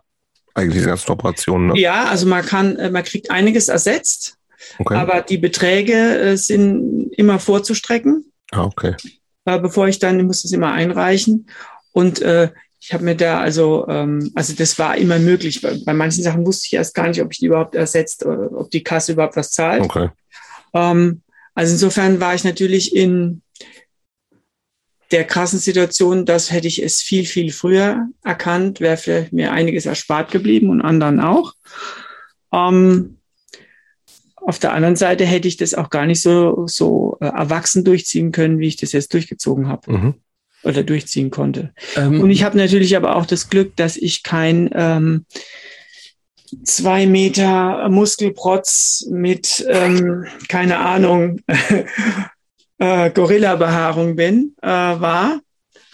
[0.53, 1.79] Eigentlich die ganzen Operationen, ne?
[1.79, 4.37] ja, also man kann, äh, man kriegt einiges ersetzt,
[4.79, 4.95] Okay.
[4.95, 8.31] aber die Beträge äh, sind immer vorzustrecken.
[8.51, 8.95] ah, okay.
[9.43, 11.47] bevor ich dann, ich muss das immer einreichen.
[11.91, 12.49] Und äh,
[12.79, 15.61] ich habe mir da also, ähm, also das war immer möglich.
[15.61, 18.27] Bei, bei manchen Sachen wusste ich erst gar nicht, ob ich die überhaupt ersetzt, äh,
[18.27, 19.83] ob die Kasse überhaupt was zahlt.
[19.83, 20.09] Okay.
[20.73, 21.21] Ähm,
[21.53, 23.41] also insofern war ich natürlich in
[25.11, 29.85] der krassen Situation, das hätte ich es viel, viel früher erkannt, wäre vielleicht mir einiges
[29.85, 31.53] erspart geblieben und anderen auch.
[32.51, 33.17] Ähm,
[34.35, 38.31] auf der anderen Seite hätte ich das auch gar nicht so, so äh, erwachsen durchziehen
[38.31, 40.13] können, wie ich das jetzt durchgezogen habe Mhm.
[40.63, 41.73] oder durchziehen konnte.
[41.95, 45.25] Ähm, Und ich habe natürlich aber auch das Glück, dass ich kein ähm,
[46.63, 51.41] zwei Meter Muskelprotz mit, ähm, keine Ahnung,
[52.77, 55.39] äh, Gorilla-Behaarung bin, äh, war.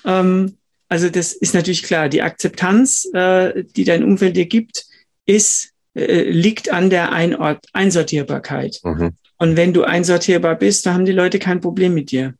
[0.05, 0.57] Ähm,
[0.89, 2.09] also das ist natürlich klar.
[2.09, 4.85] Die Akzeptanz, äh, die dein Umfeld dir gibt,
[5.25, 8.79] ist, äh, liegt an der Einort Einsortierbarkeit.
[8.83, 9.11] Mhm.
[9.37, 12.33] Und wenn du einsortierbar bist, dann haben die Leute kein Problem mit dir.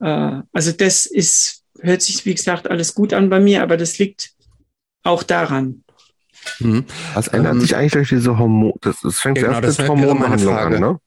[0.00, 3.98] Äh, also das ist, hört sich, wie gesagt, alles gut an bei mir, aber das
[3.98, 4.30] liegt
[5.02, 5.84] auch daran.
[6.60, 6.84] mhm.
[7.14, 8.74] Was ändert Ähm, sich eigentlich durch diese Hormone?
[8.80, 10.98] Das, das fängt Genau, erst das mit meine Hormonbehandlung an, ne?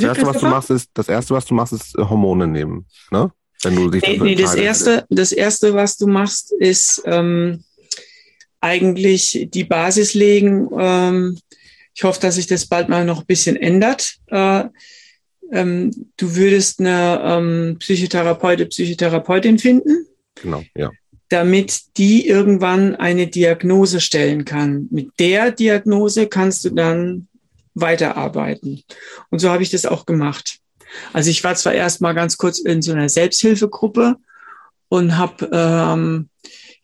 [0.00, 2.86] Das erste, was du machst, ist, das erste, was du machst, ist äh, Hormone nehmen,
[3.10, 3.30] ne?
[3.62, 7.64] Wenn du dich nee, nee das erste, das erste, was du machst, ist ähm,
[8.60, 10.68] eigentlich die Basis legen.
[10.78, 11.38] Ähm,
[11.94, 14.14] ich hoffe, dass sich das bald mal noch ein bisschen ändert.
[14.28, 14.64] Äh,
[15.50, 20.06] ähm, du würdest eine ähm, Psychotherapeute, Psychotherapeutin finden.
[20.40, 20.90] Genau, ja.
[21.30, 24.88] Damit die irgendwann eine Diagnose stellen kann.
[24.90, 27.27] Mit der Diagnose kannst du dann
[27.80, 28.82] weiterarbeiten.
[29.30, 30.58] Und so habe ich das auch gemacht.
[31.12, 34.16] Also ich war zwar erst mal ganz kurz in so einer Selbsthilfegruppe
[34.88, 36.28] und habe ähm,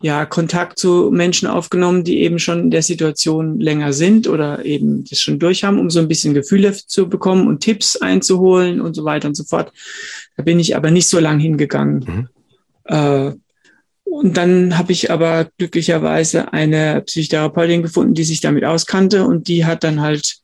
[0.03, 5.05] ja Kontakt zu Menschen aufgenommen, die eben schon in der Situation länger sind oder eben
[5.05, 8.95] das schon durch haben, um so ein bisschen Gefühle zu bekommen und Tipps einzuholen und
[8.95, 9.73] so weiter und so fort.
[10.37, 12.05] Da bin ich aber nicht so lang hingegangen.
[12.07, 12.29] Mhm.
[12.85, 13.33] Äh,
[14.05, 19.65] und dann habe ich aber glücklicherweise eine Psychotherapeutin gefunden, die sich damit auskannte und die
[19.65, 20.44] hat dann halt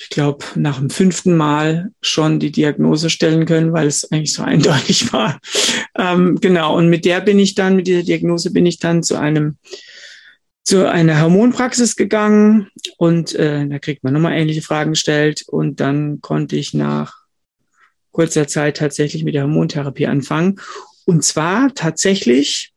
[0.00, 4.42] ich glaube, nach dem fünften Mal schon die Diagnose stellen können, weil es eigentlich so
[4.44, 5.38] eindeutig war.
[5.96, 9.16] Ähm, genau, und mit der bin ich dann, mit dieser Diagnose bin ich dann zu
[9.16, 9.58] einem
[10.62, 16.20] zu einer Hormonpraxis gegangen und äh, da kriegt man nochmal ähnliche Fragen gestellt und dann
[16.20, 17.14] konnte ich nach
[18.12, 20.60] kurzer Zeit tatsächlich mit der Hormontherapie anfangen.
[21.06, 22.72] Und zwar tatsächlich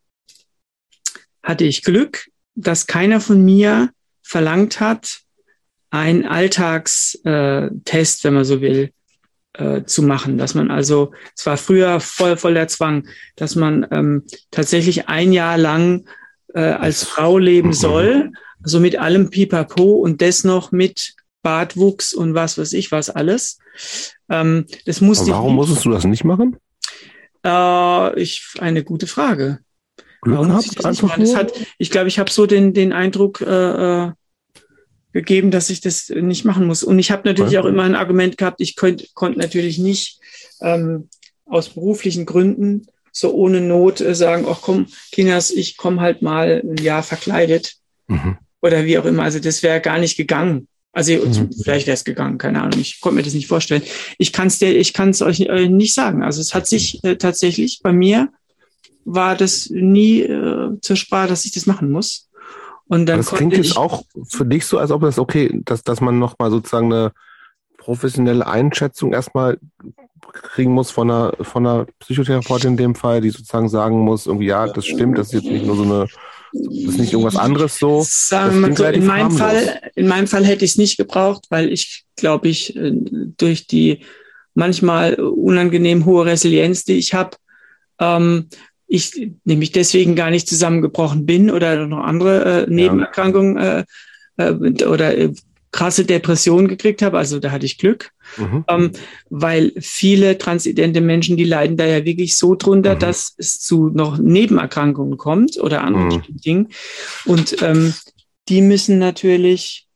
[1.43, 3.91] hatte ich Glück, dass keiner von mir
[4.23, 5.22] verlangt hat,
[5.93, 8.91] ein Alltagstest, äh, wenn man so will,
[9.53, 10.39] äh, zu machen.
[10.39, 15.31] Dass man also, es war früher voll, voll der Zwang, dass man ähm, tatsächlich ein
[15.31, 16.07] Jahr lang
[16.55, 17.73] äh, als Frau leben mhm.
[17.73, 18.31] soll,
[18.63, 21.13] also mit allem Pipapo und das noch mit
[21.43, 23.59] Bartwuchs und was weiß ich was alles.
[24.29, 26.57] Ähm, das musste warum ich, musstest du das nicht machen?
[27.45, 29.59] Äh, ich, eine gute Frage.
[30.21, 30.97] Glück warum gehabt, ich, das?
[30.97, 34.11] Das hat, ich glaube, ich habe so den, den Eindruck, äh, äh
[35.13, 36.83] gegeben, dass ich das nicht machen muss.
[36.83, 40.19] Und ich habe natürlich auch immer ein Argument gehabt, ich konnte konnt natürlich nicht
[40.61, 41.09] ähm,
[41.45, 46.63] aus beruflichen Gründen so ohne Not äh, sagen, ach komm, Kinas, ich komme halt mal
[46.63, 47.75] ein Jahr verkleidet
[48.07, 48.37] mhm.
[48.61, 49.23] oder wie auch immer.
[49.23, 50.67] Also das wäre gar nicht gegangen.
[50.91, 51.51] Also mhm.
[51.63, 52.79] vielleicht wäre es gegangen, keine Ahnung.
[52.79, 53.83] Ich konnte mir das nicht vorstellen.
[54.17, 56.23] Ich kann es dir, ich kann es euch äh, nicht sagen.
[56.23, 58.29] Also es hat sich äh, tatsächlich bei mir
[59.05, 62.29] war das nie äh, zur Sprache, dass ich das machen muss.
[62.93, 65.99] Und dann das klingt jetzt auch für dich so, als ob das okay, dass, dass
[65.99, 67.11] man nochmal sozusagen eine
[67.77, 69.57] professionelle Einschätzung erstmal
[70.31, 74.45] kriegen muss von einer, von einer Psychotherapeutin in dem Fall, die sozusagen sagen muss, irgendwie,
[74.45, 76.07] ja, das stimmt, das ist jetzt nicht nur so eine,
[76.53, 78.03] das ist nicht irgendwas anderes so.
[78.05, 81.73] Sagen wir so, in meinem Fall, in meinem Fall hätte ich es nicht gebraucht, weil
[81.73, 82.91] ich, glaube ich, äh,
[83.37, 84.05] durch die
[84.53, 87.37] manchmal unangenehm hohe Resilienz, die ich habe,
[87.99, 88.49] ähm,
[88.93, 93.85] ich nämlich deswegen gar nicht zusammengebrochen bin oder noch andere äh, Nebenerkrankungen äh,
[94.37, 95.33] äh, oder äh,
[95.71, 97.17] krasse Depressionen gekriegt habe.
[97.17, 98.65] Also da hatte ich Glück, mhm.
[98.67, 98.91] ähm,
[99.31, 102.99] weil viele transidente Menschen, die leiden da ja wirklich so drunter, mhm.
[102.99, 106.37] dass es zu noch Nebenerkrankungen kommt oder anderen mhm.
[106.41, 106.67] Dingen.
[107.25, 107.95] Und ähm,
[108.47, 109.87] die müssen natürlich,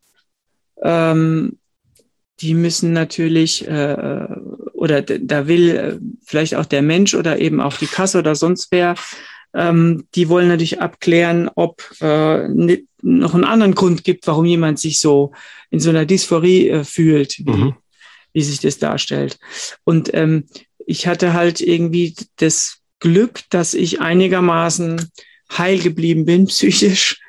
[0.81, 1.59] ähm,
[2.39, 4.27] die müssen natürlich äh,
[4.73, 8.67] oder da will äh, vielleicht auch der Mensch oder eben auch die Kasse oder sonst
[8.71, 8.95] wer,
[9.53, 12.47] ähm, die wollen natürlich abklären, ob äh,
[13.01, 15.31] noch einen anderen Grund gibt, warum jemand sich so
[15.69, 17.75] in so einer Dysphorie äh, fühlt, wie, mhm.
[18.33, 19.39] wie sich das darstellt.
[19.83, 20.45] Und ähm,
[20.85, 25.09] ich hatte halt irgendwie das Glück, dass ich einigermaßen
[25.57, 27.19] heil geblieben bin, psychisch,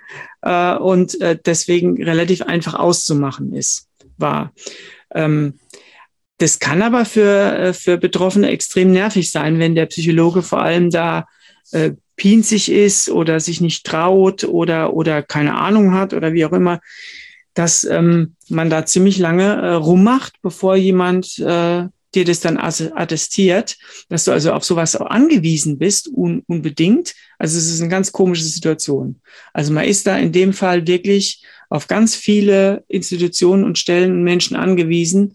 [0.42, 4.52] äh, und äh, deswegen relativ einfach auszumachen ist, war.
[5.14, 5.58] Ähm,
[6.38, 10.90] das kann aber für, äh, für Betroffene extrem nervig sein, wenn der Psychologe vor allem
[10.90, 11.26] da
[11.72, 16.52] äh, pinzig ist oder sich nicht traut oder, oder keine Ahnung hat oder wie auch
[16.52, 16.80] immer,
[17.54, 23.76] dass ähm, man da ziemlich lange äh, rummacht, bevor jemand äh, dir das dann attestiert,
[24.08, 27.14] dass du also auf sowas auch angewiesen bist, un unbedingt.
[27.38, 29.20] Also es ist eine ganz komische Situation.
[29.52, 34.22] Also man ist da in dem Fall wirklich auf ganz viele Institutionen und Stellen und
[34.22, 35.34] Menschen angewiesen,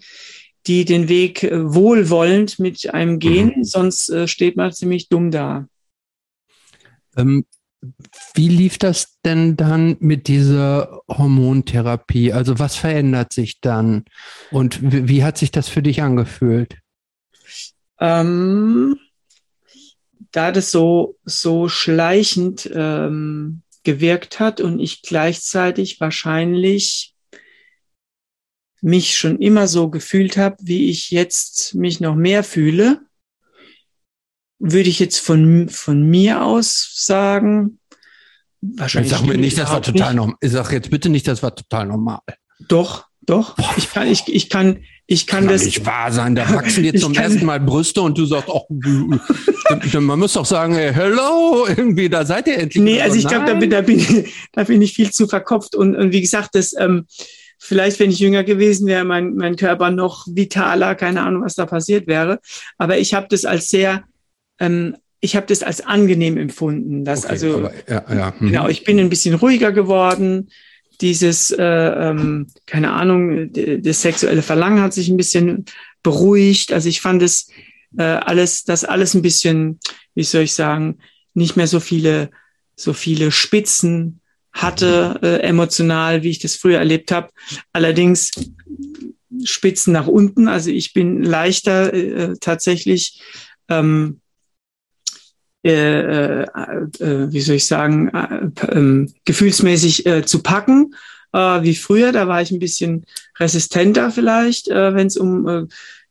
[0.67, 3.63] die den Weg äh, wohlwollend mit einem gehen, mhm.
[3.63, 5.67] sonst äh, steht man ziemlich dumm da.
[7.17, 7.45] Ähm,
[8.33, 12.31] wie lief das denn dann mit dieser Hormontherapie?
[12.31, 14.05] Also was verändert sich dann
[14.51, 16.77] und wie, wie hat sich das für dich angefühlt?
[17.99, 18.95] Ähm,
[20.31, 27.13] da das so, so schleichend ähm, gewirkt hat und ich gleichzeitig wahrscheinlich
[28.81, 33.01] mich schon immer so gefühlt habe, wie ich jetzt mich noch mehr fühle,
[34.59, 37.79] würde ich jetzt von, von mir aus sagen,
[38.61, 39.11] wahrscheinlich.
[39.11, 40.35] Sag mir nicht, das war total normal.
[40.41, 42.19] Ich sag jetzt bitte nicht, das war total normal.
[42.67, 43.57] Doch, doch.
[43.77, 46.35] Ich kann, ich, ich kann, Ich kann, kann das nicht wahr sein.
[46.35, 50.75] Da wachsen dir zum ersten Mal Brüste und du sagst, ach, man muss doch sagen,
[50.75, 52.81] hey, hello, irgendwie, da seid ihr endlich.
[52.81, 55.75] Nee, also ich glaube, da bin, da, bin, da bin ich viel zu verkopft.
[55.75, 57.05] Und, und wie gesagt, das, ähm,
[57.59, 61.65] vielleicht, wenn ich jünger gewesen wäre, mein, mein Körper noch vitaler, keine Ahnung, was da
[61.65, 62.39] passiert wäre.
[62.77, 64.03] Aber ich habe das als sehr,
[64.59, 67.05] ähm, ich habe das als angenehm empfunden.
[67.05, 68.33] Dass okay, also, aber, ja, ja.
[68.39, 68.47] Mhm.
[68.47, 70.49] genau, ich bin ein bisschen ruhiger geworden.
[71.03, 75.65] Dieses, äh, ähm, keine Ahnung, das sexuelle Verlangen hat sich ein bisschen
[76.01, 76.71] beruhigt.
[76.71, 77.49] Also ich fand es
[77.97, 79.79] äh, alles, das alles ein bisschen,
[80.15, 80.99] wie soll ich sagen,
[81.33, 82.29] nicht mehr so viele,
[82.77, 84.21] so viele Spitzen
[84.53, 87.31] hatte, äh, emotional, wie ich das früher erlebt habe.
[87.73, 88.31] Allerdings
[89.43, 90.47] Spitzen nach unten.
[90.47, 93.21] Also ich bin leichter äh, tatsächlich,
[93.67, 94.21] ähm,
[95.63, 100.93] äh, äh, äh wie soll ich sagen, äh, ähm, gefühlsmäßig äh, zu packen
[101.33, 102.11] äh, wie früher.
[102.11, 103.05] Da war ich ein bisschen
[103.39, 105.65] resistenter vielleicht, äh, wenn es um äh,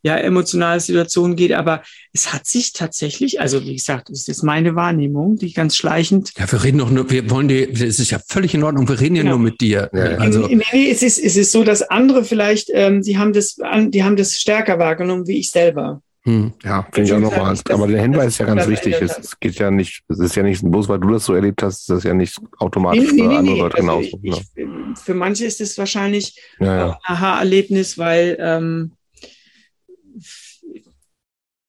[0.04, 1.82] ja, emotionale Situationen geht, aber
[2.12, 6.32] es hat sich tatsächlich, also wie gesagt, das ist jetzt meine Wahrnehmung, die ganz schleichend.
[6.36, 8.98] Ja, wir reden doch nur, wir wollen dir, es ist ja völlig in Ordnung, wir
[8.98, 9.36] reden ja genau.
[9.36, 9.90] nur mit dir.
[9.92, 10.48] Ja, also.
[10.48, 14.02] Nee, nee, es ist, es ist so, dass andere vielleicht, ähm, die haben das, die
[14.02, 16.02] haben das stärker wahrgenommen wie ich selber.
[16.24, 16.52] Hm.
[16.62, 17.58] Ja, finde ich auch nochmal.
[17.70, 18.94] Aber der Hinweis ist ja ganz wichtig.
[19.00, 21.80] Es, geht ja nicht, es ist ja nicht bloß, weil du das so erlebt hast,
[21.80, 24.20] ist das ja nicht automatisch nee, nee, für andere Leute also genauso.
[24.22, 26.90] Ich, ich, für manche ist es wahrscheinlich ja, ja.
[26.90, 28.92] ein Aha-Erlebnis, weil ähm,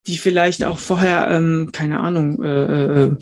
[0.06, 3.16] die vielleicht auch vorher, ähm, keine Ahnung, äh, äh,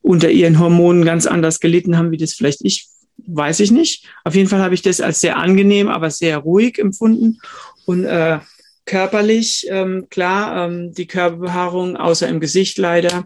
[0.00, 2.88] unter ihren Hormonen ganz anders gelitten haben, wie das vielleicht ich,
[3.26, 4.08] weiß ich nicht.
[4.24, 7.38] Auf jeden Fall habe ich das als sehr angenehm, aber sehr ruhig empfunden.
[7.84, 8.38] Und äh,
[8.90, 13.24] körperlich, ähm, klar, ähm, die Körperbehaarung, außer im Gesicht leider,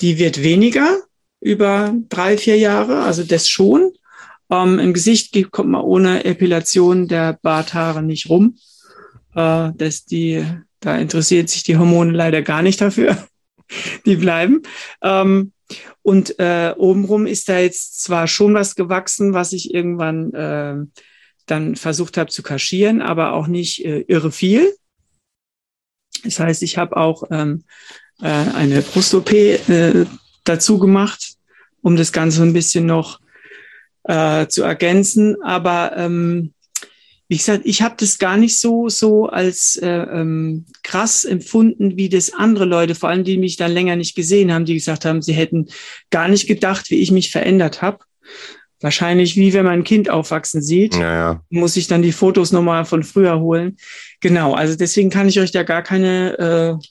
[0.00, 0.98] die wird weniger
[1.40, 3.92] über drei, vier Jahre, also das schon.
[4.50, 8.58] Ähm, Im Gesicht kommt man ohne Epilation der Barthaare nicht rum.
[9.36, 10.44] Äh, das die
[10.80, 13.16] da interessiert sich die Hormone leider gar nicht dafür.
[14.06, 14.62] die bleiben.
[15.02, 15.52] Ähm,
[16.02, 20.76] und äh, obenrum ist da jetzt zwar schon was gewachsen, was ich irgendwann äh,
[21.46, 24.74] dann versucht habe zu kaschieren, aber auch nicht äh, irre viel.
[26.24, 27.64] Das heißt, ich habe auch ähm,
[28.22, 30.06] äh, eine Brust-OP äh,
[30.44, 31.34] dazu gemacht,
[31.82, 33.20] um das Ganze ein bisschen noch
[34.04, 35.42] äh, zu ergänzen.
[35.42, 36.52] Aber ähm,
[37.28, 42.08] wie gesagt, ich habe das gar nicht so so als äh, ähm, krass empfunden, wie
[42.08, 45.22] das andere Leute, vor allem die mich dann länger nicht gesehen haben, die gesagt haben,
[45.22, 45.66] sie hätten
[46.10, 47.98] gar nicht gedacht, wie ich mich verändert habe.
[48.80, 51.42] Wahrscheinlich wie wenn man ein Kind aufwachsen sieht, ja, ja.
[51.48, 53.76] muss ich dann die Fotos nochmal von früher holen.
[54.20, 56.86] Genau, also deswegen kann ich euch da gar keine äh,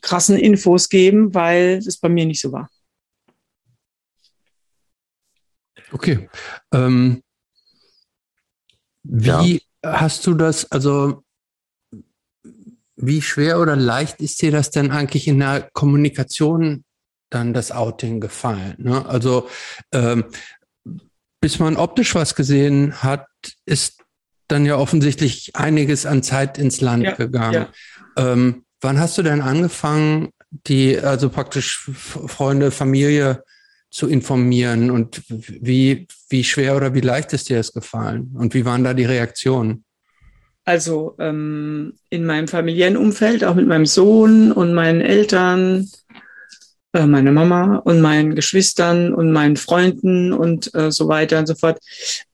[0.00, 2.70] krassen Infos geben, weil das bei mir nicht so war.
[5.92, 6.28] Okay.
[6.72, 7.22] Ähm,
[9.02, 10.00] wie ja.
[10.00, 11.22] hast du das, also
[12.96, 16.84] wie schwer oder leicht ist dir das denn eigentlich in der Kommunikation
[17.30, 18.76] dann das Outing gefallen?
[18.78, 19.06] Ne?
[19.06, 19.48] Also
[19.92, 20.24] ähm,
[21.40, 23.26] bis man optisch was gesehen hat,
[23.64, 24.02] ist
[24.48, 27.66] dann ja offensichtlich einiges an Zeit ins Land ja, gegangen.
[28.16, 28.32] Ja.
[28.32, 33.44] Ähm, wann hast du denn angefangen, die, also praktisch Freunde, Familie
[33.90, 38.64] zu informieren und wie, wie schwer oder wie leicht ist dir das gefallen und wie
[38.64, 39.84] waren da die Reaktionen?
[40.64, 45.88] Also ähm, in meinem familiären Umfeld, auch mit meinem Sohn und meinen Eltern,
[46.92, 51.54] äh, meiner Mama und meinen Geschwistern und meinen Freunden und äh, so weiter und so
[51.54, 51.78] fort.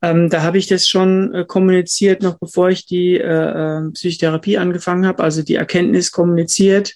[0.00, 4.56] Ähm, da habe ich das schon äh, kommuniziert, noch bevor ich die äh, äh Psychotherapie
[4.56, 6.94] angefangen habe, also die Erkenntnis kommuniziert,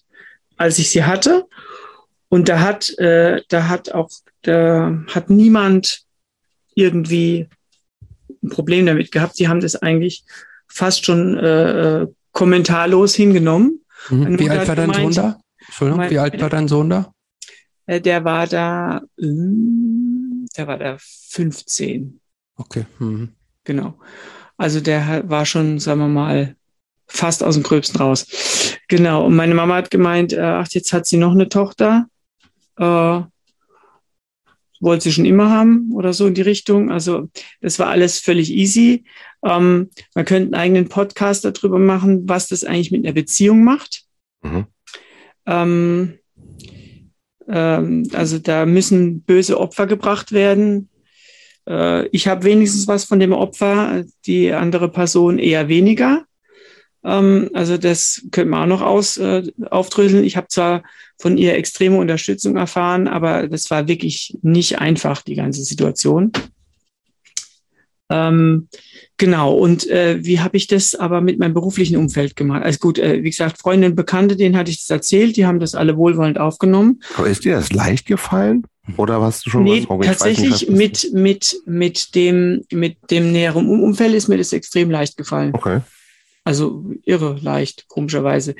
[0.57, 1.45] als ich sie hatte.
[2.31, 4.09] Und da hat, äh, da hat auch,
[4.41, 6.05] da hat niemand
[6.75, 7.47] irgendwie
[8.43, 9.37] ein Problem damit gehabt.
[9.37, 10.25] Sie haben das eigentlich
[10.67, 13.81] fast schon kommentarlos hingenommen.
[14.09, 14.39] Mhm.
[14.39, 15.41] Wie alt war dein Sohn da?
[15.67, 17.13] Entschuldigung, mein, wie alt war dein Sohn da?
[17.91, 22.21] Äh, der war da, hm, der war da 15.
[22.57, 22.87] Okay.
[23.01, 23.31] Mhm.
[23.65, 23.99] Genau.
[24.57, 26.57] Also der war schon, sagen wir mal,
[27.09, 28.79] fast aus dem Gröbsten raus.
[28.89, 29.27] Genau.
[29.27, 32.07] Und meine Mama hat gemeint, äh, ach, jetzt hat sie noch eine Tochter
[32.79, 33.21] äh,
[34.81, 36.91] wollte sie schon immer haben oder so in die Richtung.
[36.91, 37.29] Also
[37.61, 39.05] das war alles völlig easy.
[39.45, 44.05] Ähm, man könnte einen eigenen Podcast darüber machen, was das eigentlich mit einer Beziehung macht.
[44.43, 44.67] Mhm.
[45.47, 46.20] Ähm, ähm,
[47.53, 50.89] also da müssen böse Opfer gebracht werden.
[51.69, 56.25] Äh, ich habe wenigstens was von dem Opfer, die andere Person eher weniger.
[57.05, 60.25] Ähm, also das könnte man auch noch aus, äh, aufdröseln.
[60.25, 60.83] Ich habe zwar
[61.19, 66.33] von ihr extreme Unterstützung erfahren, aber das war wirklich nicht einfach, die ganze Situation.
[68.11, 68.69] Ähm,
[69.21, 72.63] Genau, und äh, wie habe ich das aber mit meinem beruflichen Umfeld gemacht?
[72.63, 75.75] Also gut, äh, wie gesagt, Freundinnen, Bekannte, denen hatte ich das erzählt, die haben das
[75.75, 77.03] alle wohlwollend aufgenommen.
[77.19, 78.65] Aber ist dir das leicht gefallen?
[78.97, 83.69] Oder hast du schon nee, was tatsächlich nicht, mit, mit, mit, dem, mit dem näheren
[83.69, 85.53] Umfeld ist mir das extrem leicht gefallen.
[85.53, 85.83] Okay.
[86.45, 88.55] Also irre leicht, komischerweise.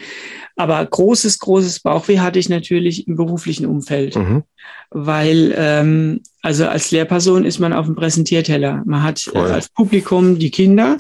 [0.57, 4.15] Aber großes, großes Bauchweh hatte ich natürlich im beruflichen Umfeld.
[4.15, 4.43] Mhm.
[4.91, 8.83] Weil, ähm, also als Lehrperson ist man auf dem Präsentierteller.
[8.87, 10.97] Man hat äh, als Publikum die Kinder,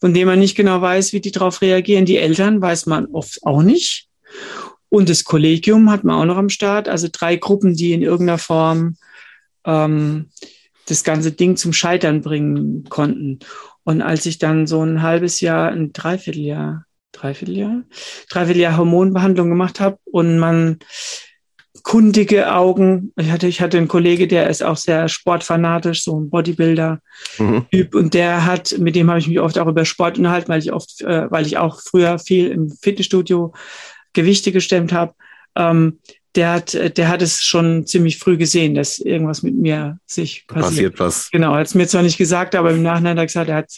[0.00, 2.04] von denen man nicht genau weiß, wie die darauf reagieren.
[2.04, 4.08] Die Eltern weiß man oft auch nicht.
[4.88, 6.88] Und das Kollegium hat man auch noch am Start.
[6.88, 8.96] Also drei Gruppen, die in irgendeiner Form
[9.64, 10.30] ähm,
[10.86, 13.38] das ganze Ding zum Scheitern bringen konnten.
[13.84, 17.82] Und als ich dann so ein halbes Jahr, ein Dreivierteljahr, Dreivierteljahr,
[18.30, 20.78] Dreivierteljahr Hormonbehandlung gemacht habe und man
[21.82, 23.12] kundige Augen.
[23.16, 27.94] Ich hatte, ich hatte einen Kollege, der ist auch sehr sportfanatisch, so ein Bodybuilder-Typ.
[27.94, 27.98] Mhm.
[27.98, 30.72] Und der hat, mit dem habe ich mich oft auch über Sport unterhalten, weil ich
[30.72, 33.52] oft, äh, weil ich auch früher viel im Fitnessstudio
[34.12, 35.14] Gewichte gestemmt habe.
[35.56, 35.98] Ähm,
[36.34, 40.64] der hat, der hat es schon ziemlich früh gesehen, dass irgendwas mit mir sich passiert.
[40.64, 41.30] Passiert was.
[41.30, 43.72] Genau, hat es mir zwar nicht gesagt, aber im Nachhinein hat er gesagt, er hat,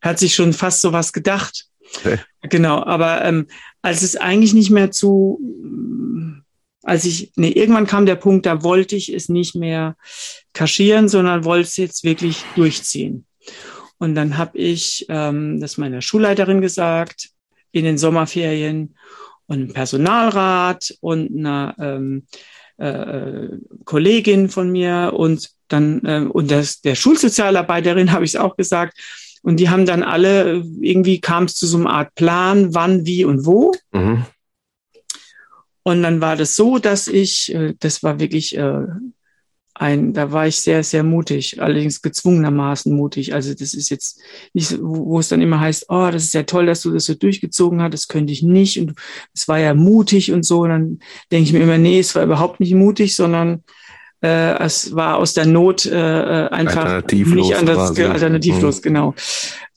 [0.00, 1.66] hat sich schon fast so was gedacht.
[1.98, 2.18] Okay.
[2.42, 3.46] Genau, aber ähm,
[3.82, 5.38] als es eigentlich nicht mehr zu,
[6.86, 9.96] als ich, nee, irgendwann kam der Punkt, da wollte ich es nicht mehr
[10.52, 13.26] kaschieren, sondern wollte es jetzt wirklich durchziehen.
[13.98, 17.30] Und dann habe ich ähm, das meiner Schulleiterin gesagt
[17.72, 18.94] in den Sommerferien
[19.46, 22.26] und einem Personalrat und einer ähm,
[22.76, 23.48] äh,
[23.84, 28.96] Kollegin von mir und dann äh, und das, der Schulsozialarbeiterin habe ich es auch gesagt.
[29.42, 33.24] Und die haben dann alle, irgendwie kam es zu so einer Art Plan, wann, wie
[33.24, 33.72] und wo.
[33.92, 34.24] Mhm.
[35.86, 38.86] Und dann war das so, dass ich, äh, das war wirklich äh,
[39.72, 43.34] ein, da war ich sehr, sehr mutig, allerdings gezwungenermaßen mutig.
[43.34, 44.20] Also das ist jetzt
[44.52, 47.04] nicht, wo, wo es dann immer heißt, oh, das ist ja toll, dass du das
[47.04, 48.94] so durchgezogen hast, das könnte ich nicht und
[49.32, 50.62] es war ja mutig und so.
[50.62, 50.98] Und dann
[51.30, 53.62] denke ich mir immer, nee, es war überhaupt nicht mutig, sondern
[54.22, 58.02] äh, es war aus der Not äh, äh einfach nicht anders, quasi.
[58.02, 58.82] alternativlos, mhm.
[58.82, 59.14] genau.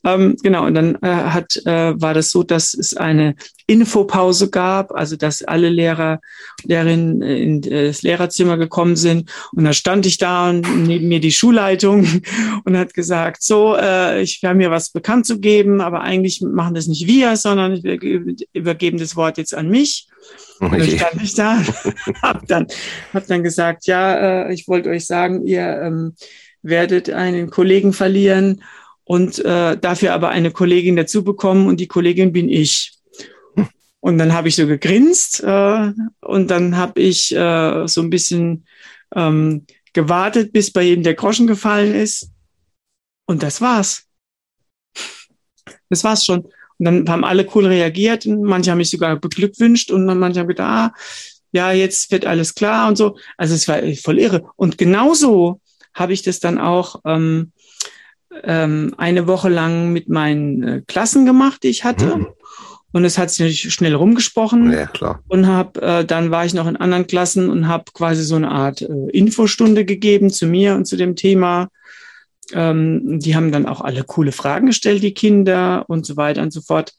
[0.03, 3.35] Ähm, genau, und dann äh, hat, äh, war das so, dass es eine
[3.67, 6.21] Infopause gab, also dass alle Lehrer,
[6.63, 9.29] Lehrerinnen in das Lehrerzimmer gekommen sind.
[9.53, 12.07] Und da stand ich da und neben mir die Schulleitung
[12.65, 16.73] und hat gesagt, so, äh, ich habe mir was bekannt zu geben, aber eigentlich machen
[16.73, 17.99] das nicht wir, sondern wir
[18.53, 20.07] übergeben das Wort jetzt an mich.
[20.59, 21.61] Und dann stand ich da,
[22.21, 22.67] hab dann,
[23.13, 26.15] hab dann gesagt, ja, äh, ich wollte euch sagen, ihr ähm,
[26.61, 28.61] werdet einen Kollegen verlieren
[29.09, 32.93] und äh, dafür aber eine Kollegin dazu bekommen und die Kollegin bin ich.
[34.01, 38.67] Und dann habe ich so gegrinst äh, und dann habe ich äh, so ein bisschen
[39.15, 42.29] ähm, gewartet, bis bei jedem der Groschen gefallen ist.
[43.25, 44.05] Und das war's.
[45.89, 46.41] Das war's schon.
[46.77, 50.47] Und dann haben alle cool reagiert und manche haben mich sogar beglückwünscht und manche haben
[50.47, 50.93] gedacht, ah,
[51.51, 53.17] ja, jetzt wird alles klar und so.
[53.37, 54.51] Also es war voll irre.
[54.55, 55.61] Und genauso
[55.95, 57.53] habe ich das dann auch ähm,
[58.43, 62.17] ähm, eine Woche lang mit meinen äh, Klassen gemacht, die ich hatte.
[62.17, 62.27] Mhm.
[62.91, 64.71] Und es hat sich schnell rumgesprochen.
[64.71, 65.21] Ja, klar.
[65.27, 68.49] Und hab, äh, dann war ich noch in anderen Klassen und habe quasi so eine
[68.49, 71.69] Art äh, Infostunde gegeben zu mir und zu dem Thema.
[72.51, 76.51] Ähm, die haben dann auch alle coole Fragen gestellt, die Kinder und so weiter und
[76.51, 76.93] so fort.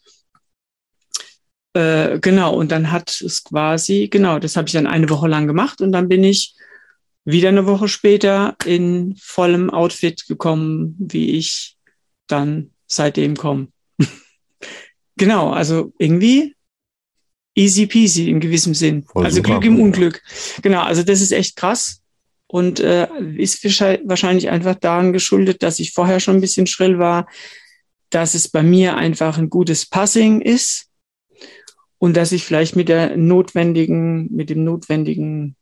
[1.72, 5.46] Äh, genau, und dann hat es quasi, genau, das habe ich dann eine Woche lang
[5.46, 6.54] gemacht und dann bin ich
[7.24, 11.76] wieder eine Woche später in vollem Outfit gekommen, wie ich
[12.26, 13.68] dann seitdem komme.
[15.16, 16.54] genau, also irgendwie
[17.54, 19.04] easy peasy in gewissem Sinn.
[19.04, 19.60] Voll also super.
[19.60, 20.22] Glück im Unglück.
[20.62, 22.00] Genau, also das ist echt krass.
[22.46, 27.28] Und äh, ist wahrscheinlich einfach daran geschuldet, dass ich vorher schon ein bisschen schrill war,
[28.10, 30.88] dass es bei mir einfach ein gutes Passing ist
[31.98, 35.54] und dass ich vielleicht mit der notwendigen, mit dem notwendigen,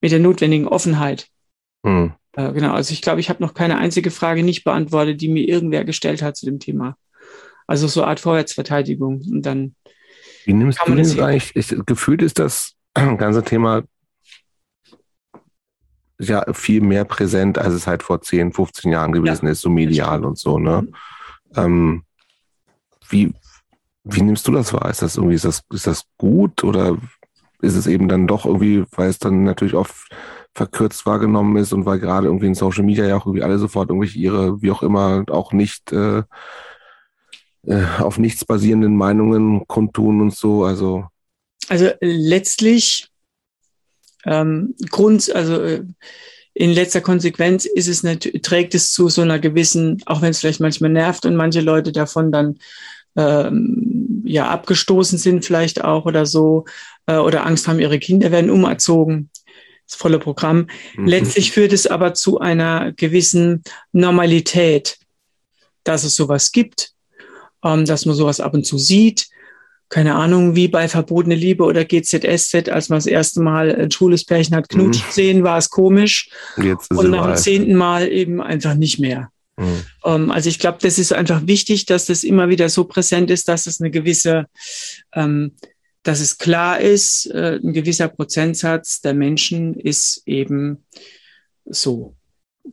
[0.00, 1.28] mit der notwendigen Offenheit.
[1.84, 2.12] Hm.
[2.32, 5.48] Äh, genau, also ich glaube, ich habe noch keine einzige Frage nicht beantwortet, die mir
[5.48, 6.96] irgendwer gestellt hat zu dem Thema.
[7.66, 9.22] Also so eine Art Vorwärtsverteidigung.
[9.30, 9.74] Und dann.
[10.44, 11.56] Wie nimmst du das eigentlich?
[11.56, 13.82] Ich, gefühlt ist das ganze Thema
[16.18, 19.68] ja viel mehr präsent, als es halt vor 10, 15 Jahren gewesen ja, ist, so
[19.68, 20.82] medial und so, ne?
[20.82, 20.94] Mhm.
[21.56, 22.04] Ähm,
[23.08, 23.32] wie,
[24.04, 24.88] wie nimmst du das wahr?
[24.90, 26.96] Ist das irgendwie, ist das, ist das gut oder
[27.62, 30.08] ist es eben dann doch irgendwie, weil es dann natürlich oft
[30.54, 33.90] verkürzt wahrgenommen ist und weil gerade irgendwie in Social Media ja auch irgendwie alle sofort
[33.90, 36.22] irgendwelche ihre, wie auch immer, auch nicht äh,
[37.66, 41.06] äh, auf nichts basierenden Meinungen kundtun und so, also.
[41.68, 43.10] Also letztlich
[44.24, 45.84] ähm, Grund, also äh,
[46.54, 48.02] in letzter Konsequenz ist es
[48.40, 51.92] trägt es zu so einer gewissen, auch wenn es vielleicht manchmal nervt und manche Leute
[51.92, 52.58] davon dann
[53.16, 56.64] ähm, ja abgestoßen sind vielleicht auch oder so
[57.06, 59.30] äh, oder Angst haben, ihre Kinder werden umerzogen.
[59.86, 60.66] Das volle Programm.
[60.96, 61.06] Mhm.
[61.06, 63.62] Letztlich führt es aber zu einer gewissen
[63.92, 64.98] Normalität,
[65.84, 66.92] dass es sowas gibt,
[67.64, 69.28] ähm, dass man sowas ab und zu sieht,
[69.88, 74.24] keine Ahnung, wie bei Verbotene Liebe oder GZSZ, als man das erste Mal ein schwules
[74.24, 75.12] Pärchen hat knutschen mhm.
[75.12, 76.28] sehen, war es komisch.
[76.56, 79.30] Jetzt ist und nach dem zehnten Mal eben einfach nicht mehr.
[79.56, 79.84] Mhm.
[80.04, 83.48] Ähm, also ich glaube, das ist einfach wichtig, dass das immer wieder so präsent ist,
[83.48, 84.46] dass es eine gewisse,
[85.14, 85.52] ähm,
[86.02, 90.84] dass es klar ist, äh, ein gewisser Prozentsatz der Menschen ist eben
[91.64, 92.16] so.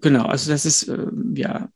[0.02, 1.70] Genau, also das ist äh, ja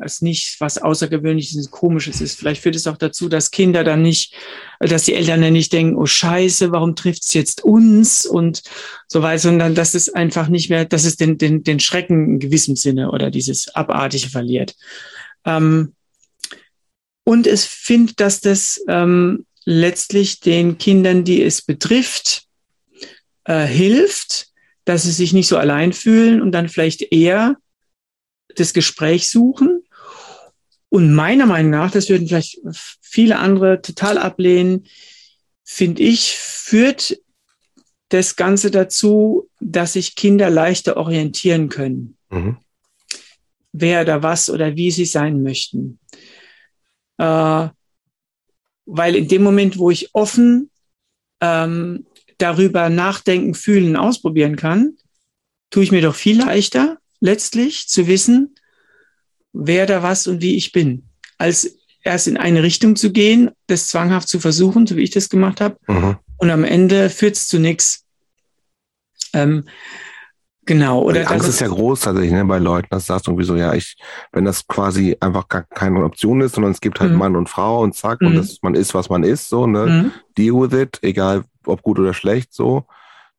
[0.00, 2.38] als nicht was Außergewöhnliches, Komisches ist.
[2.38, 4.34] Vielleicht führt es auch dazu, dass Kinder dann nicht,
[4.80, 8.62] dass die Eltern dann nicht denken, oh Scheiße, warum trifft es jetzt uns und
[9.08, 12.38] so weiter, sondern dass es einfach nicht mehr, dass es den, den, den Schrecken in
[12.38, 14.74] gewissem Sinne oder dieses Abartige verliert.
[15.44, 15.94] Ähm,
[17.24, 22.44] und es findet, dass das ähm, letztlich den Kindern, die es betrifft,
[23.44, 24.48] äh, hilft,
[24.84, 27.56] dass sie sich nicht so allein fühlen und dann vielleicht eher
[28.54, 29.82] das Gespräch suchen.
[30.88, 32.60] Und meiner Meinung nach, das würden vielleicht
[33.00, 34.86] viele andere total ablehnen,
[35.64, 37.18] finde ich, führt
[38.10, 42.16] das Ganze dazu, dass sich Kinder leichter orientieren können.
[42.30, 42.58] Mhm.
[43.72, 45.98] Wer oder was oder wie sie sein möchten.
[47.18, 47.68] Äh,
[48.86, 50.70] weil in dem Moment, wo ich offen
[51.40, 52.06] ähm,
[52.38, 54.96] darüber nachdenken, fühlen, ausprobieren kann,
[55.70, 58.54] tue ich mir doch viel leichter, letztlich zu wissen,
[59.54, 63.88] wer da was und wie ich bin, als erst in eine Richtung zu gehen, das
[63.88, 66.18] zwanghaft zu versuchen, so wie ich das gemacht habe, mhm.
[66.36, 68.04] und am Ende führt es zu nichts.
[69.32, 69.64] Ähm,
[70.66, 71.00] genau.
[71.00, 73.56] Oder die Angst ist ja groß tatsächlich ne, bei Leuten, dass du sagst irgendwie so,
[73.56, 73.96] ja, ich,
[74.32, 77.18] wenn das quasi einfach gar keine Option ist, sondern es gibt halt mhm.
[77.18, 78.28] Mann und Frau und zack, mhm.
[78.28, 80.12] und das, man ist, was man ist, so, ne, mhm.
[80.36, 82.84] deal with it, egal ob gut oder schlecht, so.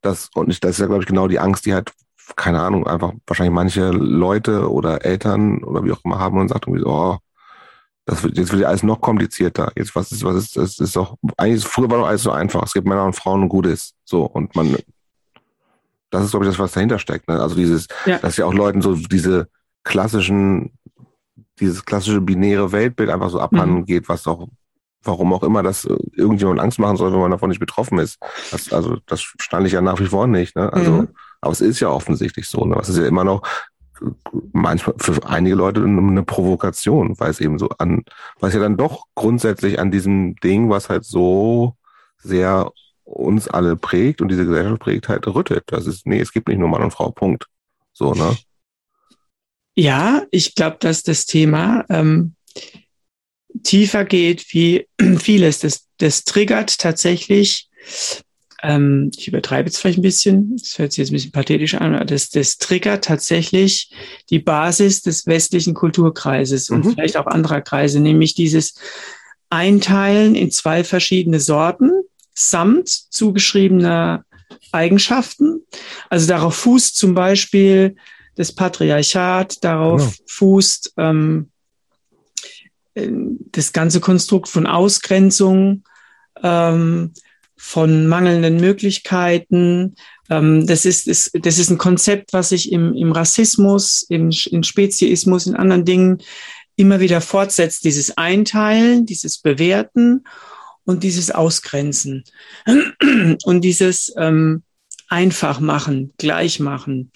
[0.01, 1.91] Das, und ich, das ist ja, glaube ich, genau die Angst, die halt
[2.35, 6.67] keine Ahnung, einfach wahrscheinlich manche Leute oder Eltern oder wie auch immer haben und sagt
[6.67, 7.17] irgendwie so, oh,
[8.05, 9.71] das wird, jetzt wird ja alles noch komplizierter.
[9.75, 12.63] Jetzt, was ist, was ist, das ist doch, eigentlich, früher war doch alles so einfach.
[12.63, 13.95] Es gibt Männer und Frauen und gut ist.
[14.05, 14.77] So, und man,
[16.11, 17.27] das ist, glaube ich, das, was dahinter steckt.
[17.27, 17.41] Ne?
[17.41, 18.19] Also dieses, ja.
[18.19, 19.47] dass ja auch Leuten so diese
[19.83, 20.71] klassischen,
[21.59, 23.85] dieses klassische binäre Weltbild einfach so abhanden mhm.
[23.85, 24.47] geht, was auch,
[25.03, 28.19] warum auch immer das irgendjemand Angst machen soll, wenn man davon nicht betroffen ist.
[28.51, 30.55] Das, also, das stand ich ja nach wie vor nicht.
[30.55, 30.71] Ne?
[30.71, 31.07] Also, mhm.
[31.45, 32.65] Aber es ist ja offensichtlich so.
[32.65, 32.75] Ne?
[32.81, 33.47] Es ist ja immer noch
[34.51, 38.03] manchmal für einige Leute eine Provokation, weil es eben so an,
[38.39, 41.75] weil es ja dann doch grundsätzlich an diesem Ding, was halt so
[42.17, 42.71] sehr
[43.03, 45.63] uns alle prägt und diese Gesellschaft prägt, halt rüttet.
[45.67, 47.45] Das ist, nee, es gibt nicht nur Mann und Frau, Punkt.
[47.93, 48.35] So, ne?
[49.75, 52.35] Ja, ich glaube, dass das Thema ähm,
[53.63, 54.87] tiefer geht wie
[55.19, 55.59] vieles.
[55.59, 57.69] Das, das triggert tatsächlich
[58.65, 61.93] ähm, ich übertreibe jetzt vielleicht ein bisschen, das hört sich jetzt ein bisschen pathetisch an,
[61.93, 63.91] aber das, das triggert tatsächlich
[64.29, 66.77] die Basis des westlichen Kulturkreises mhm.
[66.77, 68.75] und vielleicht auch anderer Kreise, nämlich dieses
[69.49, 71.91] Einteilen in zwei verschiedene Sorten
[72.33, 74.25] samt zugeschriebener
[74.71, 75.61] Eigenschaften.
[76.09, 77.95] Also darauf fußt zum Beispiel
[78.35, 80.23] das Patriarchat, darauf ja.
[80.27, 81.49] fußt ähm,
[82.95, 83.09] äh,
[83.51, 85.83] das ganze Konstrukt von Ausgrenzung,
[86.41, 87.13] ähm,
[87.57, 89.95] von mangelnden Möglichkeiten.
[90.29, 94.63] Ähm, das, ist, ist, das ist ein Konzept, was sich im, im Rassismus, im, im
[94.63, 96.21] Speziismus, in anderen Dingen
[96.75, 97.83] immer wieder fortsetzt.
[97.85, 100.25] Dieses Einteilen, dieses Bewerten
[100.83, 102.23] und dieses Ausgrenzen
[103.43, 104.63] und dieses ähm,
[105.07, 107.11] einfach machen, gleich machen.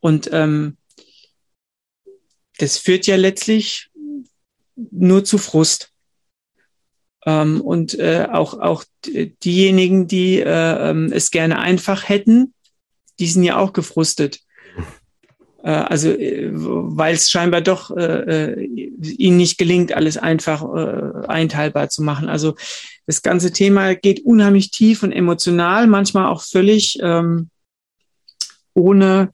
[0.00, 0.76] Und ähm,
[2.58, 3.90] das führt ja letztlich
[4.76, 5.93] nur zu Frust.
[7.26, 12.52] Ähm, und äh, auch, auch diejenigen, die äh, ähm, es gerne einfach hätten,
[13.18, 14.40] die sind ja auch gefrustet.
[15.62, 21.26] Äh, also, äh, weil es scheinbar doch äh, äh, ihnen nicht gelingt, alles einfach äh,
[21.26, 22.28] einteilbar zu machen.
[22.28, 22.54] Also
[23.06, 27.48] das ganze Thema geht unheimlich tief und emotional, manchmal auch völlig ähm,
[28.74, 29.30] ohne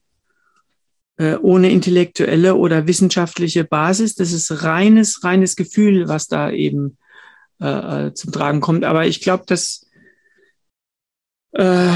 [1.17, 4.15] äh, ohne intellektuelle oder wissenschaftliche Basis.
[4.15, 6.97] Das ist reines, reines Gefühl, was da eben
[7.61, 8.83] äh, äh, zum Tragen kommt.
[8.83, 9.85] Aber ich glaube, das
[11.51, 11.91] äh,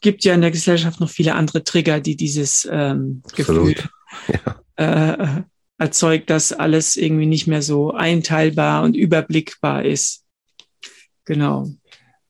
[0.00, 3.74] gibt ja in der Gesellschaft noch viele andere Trigger, die dieses ähm, Gefühl
[4.28, 4.62] ja.
[4.76, 5.42] äh,
[5.78, 10.24] erzeugt, dass alles irgendwie nicht mehr so einteilbar und überblickbar ist.
[11.24, 11.68] Genau.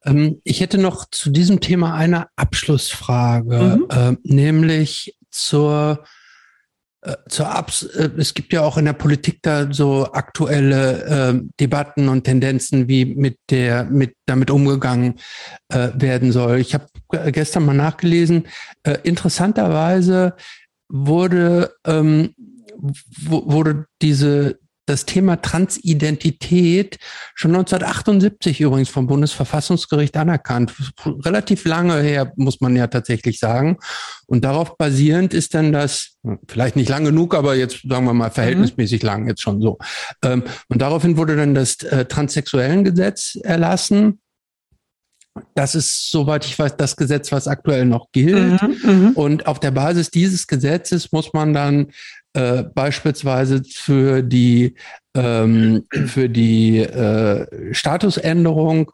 [0.04, 3.86] Ähm, ich hätte noch zu diesem Thema eine Abschlussfrage, mhm.
[3.90, 6.17] äh, nämlich zur äh,
[7.28, 12.08] zur Abs äh, es gibt ja auch in der Politik da so aktuelle äh, Debatten
[12.08, 15.14] und Tendenzen, wie mit der mit damit umgegangen
[15.68, 16.58] äh, werden soll.
[16.58, 16.86] Ich habe
[17.32, 18.46] gestern mal nachgelesen.
[18.82, 20.34] Äh, interessanterweise
[20.88, 22.34] wurde ähm,
[22.76, 26.98] wurde diese das Thema Transidentität
[27.34, 30.72] schon 1978 übrigens vom Bundesverfassungsgericht anerkannt.
[31.04, 33.78] Relativ lange her, muss man ja tatsächlich sagen.
[34.26, 36.16] Und darauf basierend ist dann das,
[36.48, 39.06] vielleicht nicht lang genug, aber jetzt sagen wir mal verhältnismäßig mhm.
[39.06, 39.78] lang jetzt schon so.
[40.22, 44.20] Ähm, und daraufhin wurde dann das äh, Transsexuellengesetz erlassen.
[45.54, 48.60] Das ist, soweit ich weiß, das Gesetz, was aktuell noch gilt.
[48.62, 49.10] Mhm, mhm.
[49.14, 51.92] und auf der Basis dieses Gesetzes muss man dann
[52.34, 54.74] äh, beispielsweise für die,
[55.14, 58.92] ähm, für die äh, Statusänderung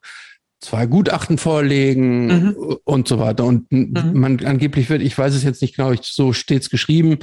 [0.61, 2.57] zwei Gutachten vorlegen mhm.
[2.85, 3.45] und so weiter.
[3.45, 4.13] Und mhm.
[4.15, 7.19] man angeblich wird, ich weiß es jetzt nicht genau, so steht's geschrieben,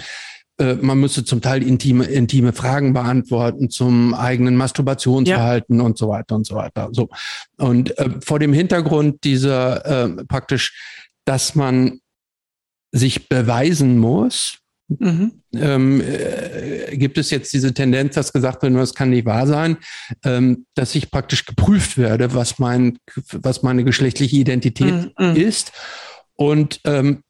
[0.62, 5.86] äh, man müsste zum Teil intime, intime Fragen beantworten zum eigenen Masturbationsverhalten ja.
[5.86, 6.90] und so weiter und so weiter.
[6.92, 7.10] So.
[7.58, 12.00] Und äh, vor dem Hintergrund dieser äh, praktisch, dass man
[12.92, 14.60] sich beweisen muss,
[15.00, 15.44] Mhm.
[15.54, 19.78] Ähm, äh, gibt es jetzt diese Tendenz, dass gesagt wird, das kann nicht wahr sein,
[20.24, 22.98] ähm, dass ich praktisch geprüft werde, was mein,
[23.32, 25.36] was meine geschlechtliche Identität mhm.
[25.36, 25.72] ist.
[26.36, 27.24] Und ähm,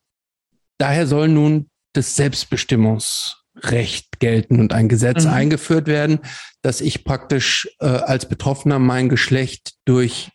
[0.77, 5.31] daher soll nun das Selbstbestimmungsrecht gelten und ein Gesetz mhm.
[5.31, 6.19] eingeführt werden,
[6.61, 10.30] dass ich praktisch äh, als Betroffener mein Geschlecht durch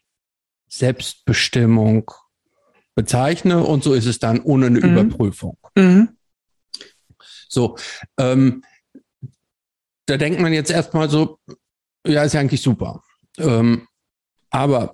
[0.69, 2.11] Selbstbestimmung
[2.95, 4.93] bezeichne und so ist es dann ohne eine mhm.
[4.93, 5.57] Überprüfung.
[5.77, 6.16] Mhm.
[7.57, 7.77] So,
[8.19, 8.63] ähm,
[10.05, 11.39] da denkt man jetzt erstmal so,
[12.07, 13.03] ja, ist ja eigentlich super.
[13.39, 13.89] Ähm,
[14.51, 14.93] aber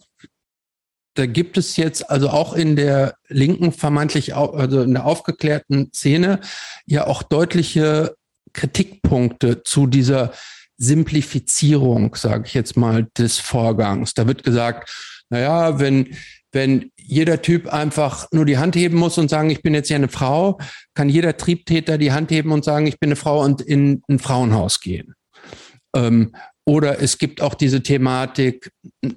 [1.15, 6.41] da gibt es jetzt also auch in der linken vermeintlich, also in der aufgeklärten Szene
[6.87, 8.15] ja auch deutliche
[8.53, 10.33] Kritikpunkte zu dieser
[10.77, 14.15] Simplifizierung, sage ich jetzt mal, des Vorgangs.
[14.15, 14.89] Da wird gesagt,
[15.31, 16.17] naja, wenn
[16.53, 19.97] wenn jeder Typ einfach nur die Hand heben muss und sagen, ich bin jetzt hier
[19.97, 20.59] eine Frau,
[20.95, 24.19] kann jeder Triebtäter die Hand heben und sagen, ich bin eine Frau und in ein
[24.19, 25.15] Frauenhaus gehen.
[25.97, 28.71] Ähm, oder es gibt auch diese Thematik
[29.03, 29.09] äh,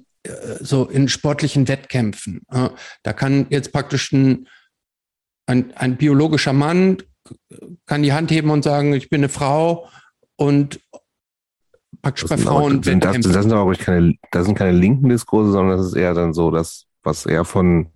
[0.60, 2.42] so in sportlichen Wettkämpfen.
[2.50, 2.70] Äh,
[3.02, 4.48] da kann jetzt praktisch ein,
[5.46, 6.98] ein, ein biologischer Mann
[7.86, 9.88] kann die Hand heben und sagen, ich bin eine Frau
[10.36, 10.80] und
[12.02, 12.82] praktisch bei Frauen.
[12.82, 16.14] Sind, das, das, sind aber keine, das sind keine linken Diskurse, sondern das ist eher
[16.14, 17.86] dann so, dass was eher von,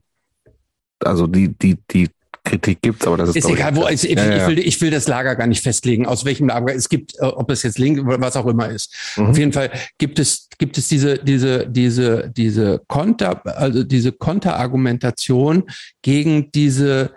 [1.04, 2.08] also die, die, die
[2.44, 4.36] Kritik gibt, aber das ist, ist egal, wo ich, ich, ja, ja.
[4.36, 7.24] ich, will, ich will das Lager gar nicht festlegen, aus welchem Lager es gibt, äh,
[7.24, 8.94] ob es jetzt link oder was auch immer ist.
[9.16, 9.26] Mhm.
[9.26, 15.64] Auf jeden Fall gibt es gibt es diese diese diese diese Konter also diese Konterargumentation
[16.02, 17.12] gegen diese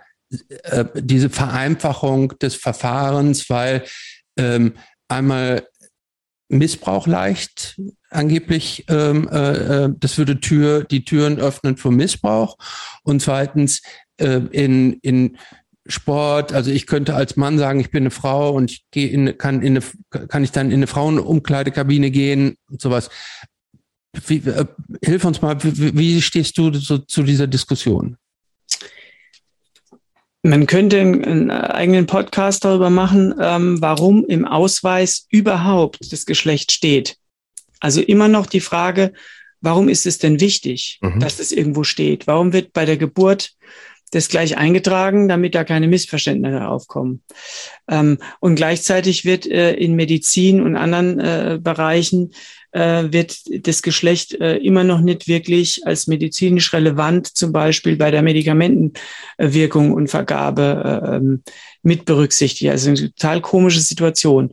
[0.63, 3.83] äh, diese Vereinfachung des Verfahrens, weil
[4.37, 4.73] ähm,
[5.07, 5.67] einmal
[6.57, 12.57] Missbrauch leicht angeblich, ähm, äh, äh, das würde Tür, die Türen öffnen für Missbrauch.
[13.03, 13.81] Und zweitens
[14.17, 15.37] äh, in, in
[15.85, 19.37] Sport, also ich könnte als Mann sagen, ich bin eine Frau und ich gehe in,
[19.37, 23.09] kann in eine, kann ich dann in eine Frauenumkleidekabine gehen und sowas.
[24.27, 24.65] Wie, äh,
[25.03, 28.17] hilf uns mal, wie, wie stehst du so, zu dieser Diskussion?
[30.45, 37.15] Man könnte einen eigenen Podcast darüber machen, ähm, warum im Ausweis überhaupt das Geschlecht steht.
[37.79, 39.13] Also immer noch die Frage,
[39.61, 41.21] warum ist es denn wichtig, mhm.
[41.21, 42.27] dass es irgendwo steht?
[42.27, 43.53] Warum wird bei der Geburt
[44.11, 47.23] das gleich eingetragen, damit da keine Missverständnisse aufkommen?
[47.89, 52.33] Ähm, und gleichzeitig wird äh, in Medizin und anderen äh, Bereichen
[52.73, 58.11] äh, wird das Geschlecht äh, immer noch nicht wirklich als medizinisch relevant, zum Beispiel bei
[58.11, 61.43] der Medikamentenwirkung und Vergabe äh, ähm,
[61.83, 62.69] mit berücksichtigt.
[62.71, 64.51] Also eine total komische Situation.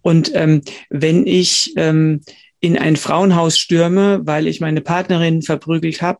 [0.00, 2.22] Und ähm, wenn ich ähm,
[2.60, 6.18] in ein Frauenhaus stürme, weil ich meine Partnerin verprügelt habe,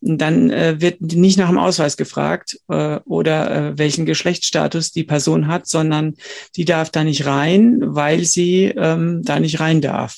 [0.00, 5.46] dann äh, wird nicht nach dem Ausweis gefragt äh, oder äh, welchen Geschlechtsstatus die Person
[5.46, 6.14] hat, sondern
[6.56, 10.16] die darf da nicht rein, weil sie ähm, da nicht rein darf.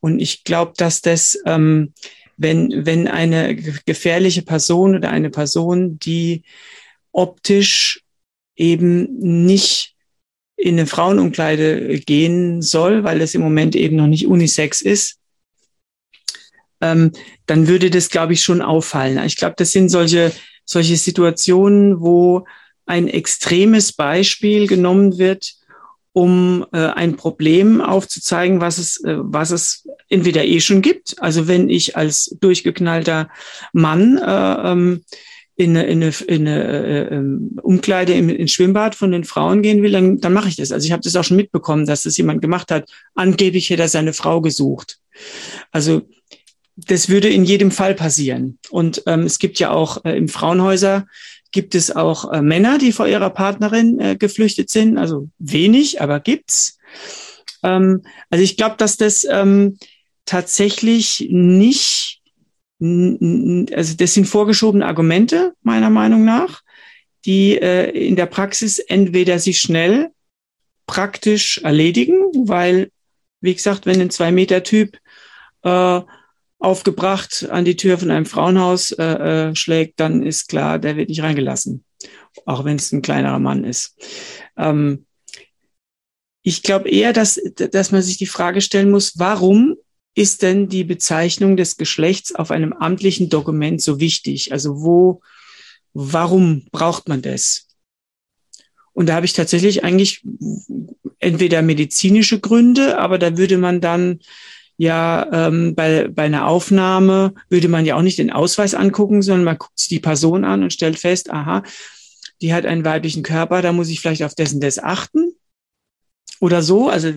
[0.00, 1.92] Und ich glaube, dass das, ähm,
[2.36, 6.42] wenn, wenn eine gefährliche Person oder eine Person, die
[7.12, 8.02] optisch
[8.56, 9.94] eben nicht
[10.56, 15.18] in eine Frauenumkleide gehen soll, weil es im Moment eben noch nicht unisex ist,
[16.80, 17.12] ähm,
[17.46, 19.24] dann würde das, glaube ich, schon auffallen.
[19.24, 20.32] Ich glaube, das sind solche,
[20.64, 22.46] solche Situationen, wo
[22.86, 25.54] ein extremes Beispiel genommen wird,
[26.14, 31.20] um äh, ein Problem aufzuzeigen, was es, äh, was es entweder eh schon gibt.
[31.20, 33.28] Also wenn ich als durchgeknallter
[33.72, 35.04] Mann äh, ähm,
[35.56, 39.60] in eine, in eine, in eine äh, ähm, Umkleide im, ins Schwimmbad von den Frauen
[39.60, 40.70] gehen will, dann, dann mache ich das.
[40.70, 42.88] Also ich habe das auch schon mitbekommen, dass das jemand gemacht hat.
[43.16, 44.98] Angeblich hätte er seine Frau gesucht.
[45.72, 46.02] Also
[46.76, 48.58] das würde in jedem Fall passieren.
[48.70, 51.06] Und ähm, es gibt ja auch äh, im Frauenhäuser
[51.54, 54.98] gibt es auch äh, Männer, die vor ihrer Partnerin äh, geflüchtet sind.
[54.98, 56.78] Also wenig, aber gibt's.
[57.62, 59.78] Ähm, also ich glaube, dass das ähm,
[60.26, 62.20] tatsächlich nicht,
[62.80, 66.62] also das sind vorgeschobene Argumente meiner Meinung nach,
[67.24, 70.10] die äh, in der Praxis entweder sich schnell
[70.86, 72.90] praktisch erledigen, weil,
[73.40, 74.98] wie gesagt, wenn ein Zwei-Meter-Typ
[75.62, 76.00] äh,
[76.58, 81.08] aufgebracht an die Tür von einem Frauenhaus äh, äh, schlägt, dann ist klar, der wird
[81.08, 81.84] nicht reingelassen,
[82.46, 83.96] auch wenn es ein kleinerer Mann ist.
[84.56, 85.06] Ähm,
[86.42, 89.76] ich glaube eher, dass, dass man sich die Frage stellen muss, warum
[90.14, 94.52] ist denn die Bezeichnung des Geschlechts auf einem amtlichen Dokument so wichtig?
[94.52, 95.22] Also wo,
[95.92, 97.68] warum braucht man das?
[98.92, 100.22] Und da habe ich tatsächlich eigentlich
[101.18, 104.20] entweder medizinische Gründe, aber da würde man dann
[104.76, 109.44] ja ähm, bei, bei einer Aufnahme würde man ja auch nicht den Ausweis angucken, sondern
[109.44, 111.62] man guckt sich die Person an und stellt fest, aha,
[112.40, 115.34] die hat einen weiblichen Körper, da muss ich vielleicht auf dessen das achten
[116.40, 116.88] oder so.
[116.88, 117.12] Also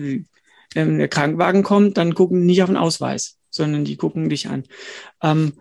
[0.74, 4.64] wenn der Krankenwagen kommt, dann gucken nicht auf den Ausweis, sondern die gucken dich an.
[5.22, 5.54] Ähm,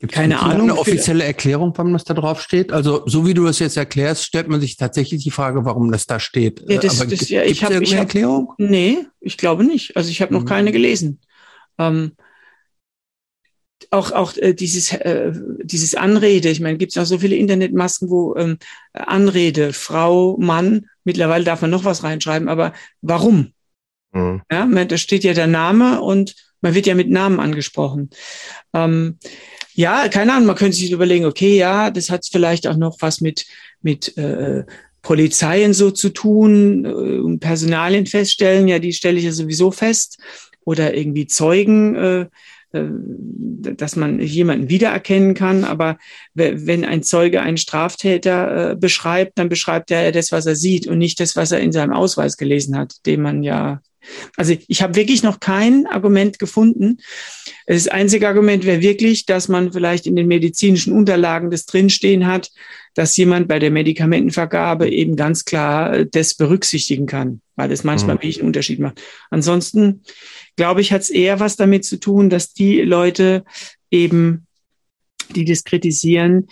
[0.00, 0.70] Gibt's keine Ahnung.
[0.70, 2.72] Eine offizielle Erklärung, warum das da drauf steht?
[2.72, 6.06] Also, so wie du das jetzt erklärst, stellt man sich tatsächlich die Frage, warum das
[6.06, 6.62] da steht.
[6.68, 8.52] Ja, das, Aber das, ja, ich habe eine Erklärung?
[8.58, 9.96] Nee, ich glaube nicht.
[9.96, 10.46] Also, ich habe noch mhm.
[10.46, 11.20] keine gelesen.
[11.78, 12.12] Ähm,
[13.90, 15.32] auch auch äh, dieses äh,
[15.62, 16.48] dieses Anrede.
[16.50, 18.58] Ich meine, gibt es auch so viele Internetmasken, wo ähm,
[18.92, 20.86] Anrede, Frau, Mann.
[21.04, 23.52] Mittlerweile darf man noch was reinschreiben, aber warum?
[24.12, 24.42] Mhm.
[24.50, 28.10] Ja, da steht ja der Name und man wird ja mit Namen angesprochen.
[28.74, 29.18] Ähm,
[29.74, 30.46] ja, keine Ahnung.
[30.46, 33.46] Man könnte sich überlegen, okay, ja, das hat vielleicht auch noch was mit
[33.80, 34.64] mit äh,
[35.02, 38.68] Polizeien so zu tun äh, Personalien feststellen.
[38.68, 40.18] Ja, die stelle ich ja sowieso fest
[40.68, 42.20] oder irgendwie Zeugen, äh,
[42.72, 42.84] äh,
[43.74, 45.64] dass man jemanden wiedererkennen kann.
[45.64, 45.96] Aber
[46.34, 50.98] wenn ein Zeuge einen Straftäter äh, beschreibt, dann beschreibt er das, was er sieht und
[50.98, 53.80] nicht das, was er in seinem Ausweis gelesen hat, den man ja
[54.36, 56.98] also ich habe wirklich noch kein Argument gefunden.
[57.66, 62.50] Das einzige Argument wäre wirklich, dass man vielleicht in den medizinischen Unterlagen das drinstehen hat,
[62.94, 68.20] dass jemand bei der Medikamentenvergabe eben ganz klar das berücksichtigen kann, weil es manchmal mhm.
[68.20, 69.02] wirklich einen Unterschied macht.
[69.30, 70.02] Ansonsten
[70.58, 73.44] glaube ich, hat es eher was damit zu tun, dass die Leute
[73.90, 74.46] eben,
[75.34, 76.48] die das kritisieren,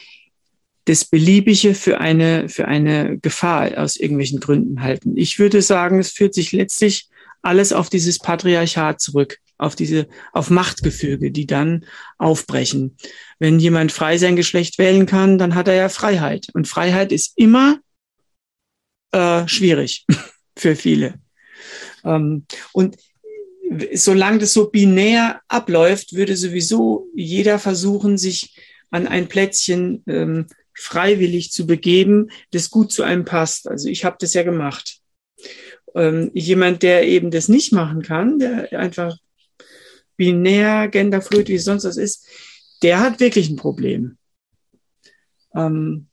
[0.85, 5.17] das Beliebige für eine, für eine Gefahr aus irgendwelchen Gründen halten.
[5.17, 7.09] Ich würde sagen, es führt sich letztlich
[7.43, 11.85] alles auf dieses Patriarchat zurück, auf diese, auf Machtgefüge, die dann
[12.17, 12.97] aufbrechen.
[13.41, 16.47] Wenn jemand frei sein Geschlecht wählen kann, dann hat er ja Freiheit.
[16.55, 17.81] Und Freiheit ist immer
[19.11, 20.07] äh, schwierig
[20.57, 21.15] für viele.
[22.05, 22.97] Ähm, und
[23.95, 28.57] solange das so binär abläuft, würde sowieso jeder versuchen, sich
[28.91, 33.69] an ein Plätzchen ähm, freiwillig zu begeben, das gut zu einem passt.
[33.69, 35.01] Also ich habe das ja gemacht
[35.97, 39.17] ähm, jemand, der eben das nicht machen kann, der einfach
[40.17, 42.27] binär, genderfluid, wie sonst was ist,
[42.83, 44.19] der hat wirklich ein Problem.
[45.55, 46.09] Ähm,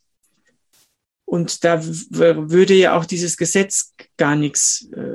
[1.26, 5.13] und da würde ja auch dieses Gesetz gar nichts, äh,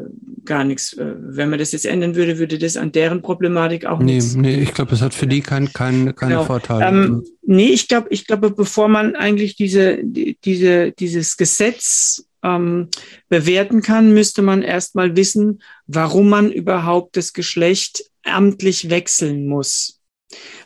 [0.49, 4.01] gar nichts, äh, wenn man das jetzt ändern würde, würde das an deren Problematik auch
[4.01, 4.35] nee, nichts.
[4.35, 6.45] Nee, ich glaube, es hat für die kein, kein, keine genau.
[6.45, 6.87] Vorteile.
[6.87, 12.89] Ähm, nee, ich glaube, ich glaube, bevor man eigentlich diese, diese, dieses Gesetz ähm,
[13.29, 20.01] bewerten kann, müsste man erstmal wissen, warum man überhaupt das Geschlecht amtlich wechseln muss.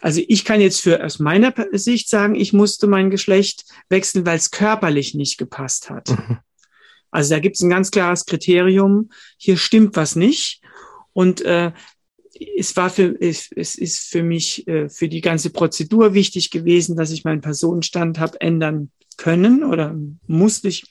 [0.01, 4.36] Also ich kann jetzt für aus meiner Sicht sagen, ich musste mein Geschlecht wechseln, weil
[4.36, 6.09] es körperlich nicht gepasst hat.
[6.09, 6.39] Mhm.
[7.12, 10.60] Also da gibt es ein ganz klares Kriterium, hier stimmt was nicht.
[11.12, 11.73] Und äh,
[12.57, 16.97] es war für es, es ist für mich äh, für die ganze Prozedur wichtig gewesen,
[16.97, 19.94] dass ich meinen Personenstand habe ändern können oder
[20.26, 20.84] musste ich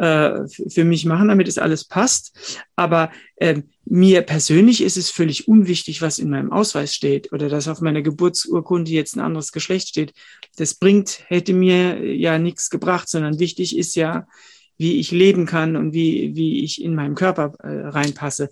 [0.00, 2.66] äh, für mich machen, damit es alles passt.
[2.74, 7.68] Aber äh, mir persönlich ist es völlig unwichtig, was in meinem Ausweis steht oder dass
[7.68, 10.12] auf meiner Geburtsurkunde jetzt ein anderes Geschlecht steht.
[10.56, 14.26] Das bringt, hätte mir ja nichts gebracht, sondern wichtig ist ja,
[14.80, 18.48] wie ich leben kann und wie, wie ich in meinem Körper äh, reinpasse.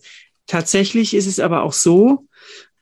[0.47, 2.27] Tatsächlich ist es aber auch so,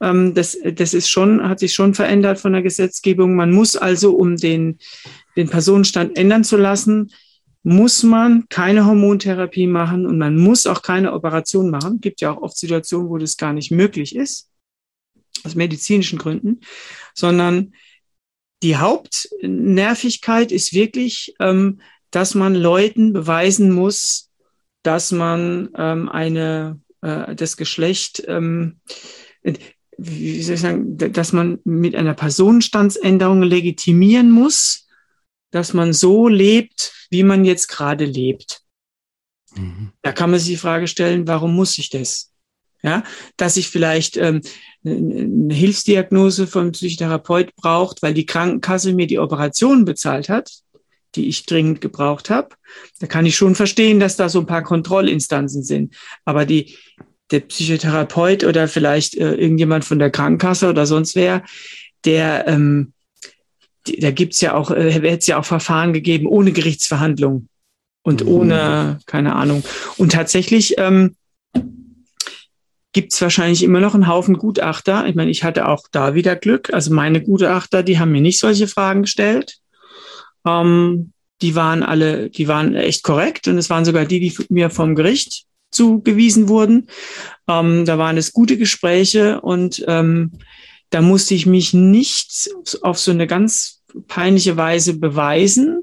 [0.01, 3.37] ähm, das, das ist schon, hat sich schon verändert von der Gesetzgebung.
[3.37, 4.79] Man muss also, um den,
[5.37, 7.13] den Personenstand ändern zu lassen,
[7.63, 12.01] muss man keine Hormontherapie machen und man muss auch keine Operation machen.
[12.01, 14.51] Gibt ja auch oft Situationen, wo das gar nicht möglich ist,
[15.45, 16.63] aus medizinischen Gründen,
[17.15, 17.75] sondern
[18.65, 21.81] die Hauptnervigkeit ist wirklich, ähm,
[22.17, 24.31] dass man Leuten beweisen muss,
[24.83, 28.81] dass man ähm, eine äh, das Geschlecht ähm,
[29.99, 34.87] wie soll ich sagen, dass man mit einer Personenstandsänderung legitimieren muss,
[35.51, 38.63] dass man so lebt, wie man jetzt gerade lebt.
[39.55, 39.93] Mhm.
[40.03, 42.33] Da kann man sich die Frage stellen, warum muss ich das?
[42.83, 43.05] Ja,
[43.37, 44.43] dass ich vielleicht ähm,
[44.85, 50.53] eine Hilfsdiagnose vom Psychotherapeut braucht, weil die Krankenkasse mir die Operation bezahlt hat,
[51.15, 52.51] die ich dringend gebraucht habe.
[53.01, 55.95] Da kann ich schon verstehen, dass da so ein paar Kontrollinstanzen sind.
[56.25, 56.77] Aber die,
[57.31, 61.43] der Psychotherapeut oder vielleicht äh, irgendjemand von der Krankenkasse oder sonst wer,
[62.05, 62.93] der, ähm,
[63.87, 67.49] die, da gibt's ja auch, äh, hätte es ja auch Verfahren gegeben ohne Gerichtsverhandlung
[68.03, 68.31] und mhm.
[68.31, 69.65] ohne, keine Ahnung.
[69.97, 71.17] Und tatsächlich ähm,
[72.93, 75.07] gibt wahrscheinlich immer noch einen Haufen Gutachter.
[75.07, 76.73] Ich meine, ich hatte auch da wieder Glück.
[76.73, 79.59] Also meine Gutachter, die haben mir nicht solche Fragen gestellt.
[80.47, 84.71] Ähm, die waren alle, die waren echt korrekt und es waren sogar die, die mir
[84.71, 86.89] vom Gericht zugewiesen wurden.
[87.49, 90.33] Ähm, da waren es gute Gespräche und ähm,
[90.91, 92.51] da musste ich mich nicht
[92.83, 95.83] auf so eine ganz peinliche Weise beweisen.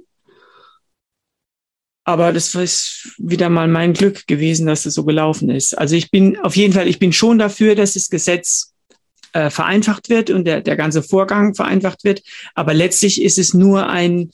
[2.06, 5.78] Aber das ist wieder mal mein Glück gewesen, dass es so gelaufen ist.
[5.78, 8.74] Also ich bin auf jeden Fall, ich bin schon dafür, dass das Gesetz
[9.32, 12.22] äh, vereinfacht wird und der, der ganze Vorgang vereinfacht wird.
[12.56, 14.32] Aber letztlich ist es nur ein,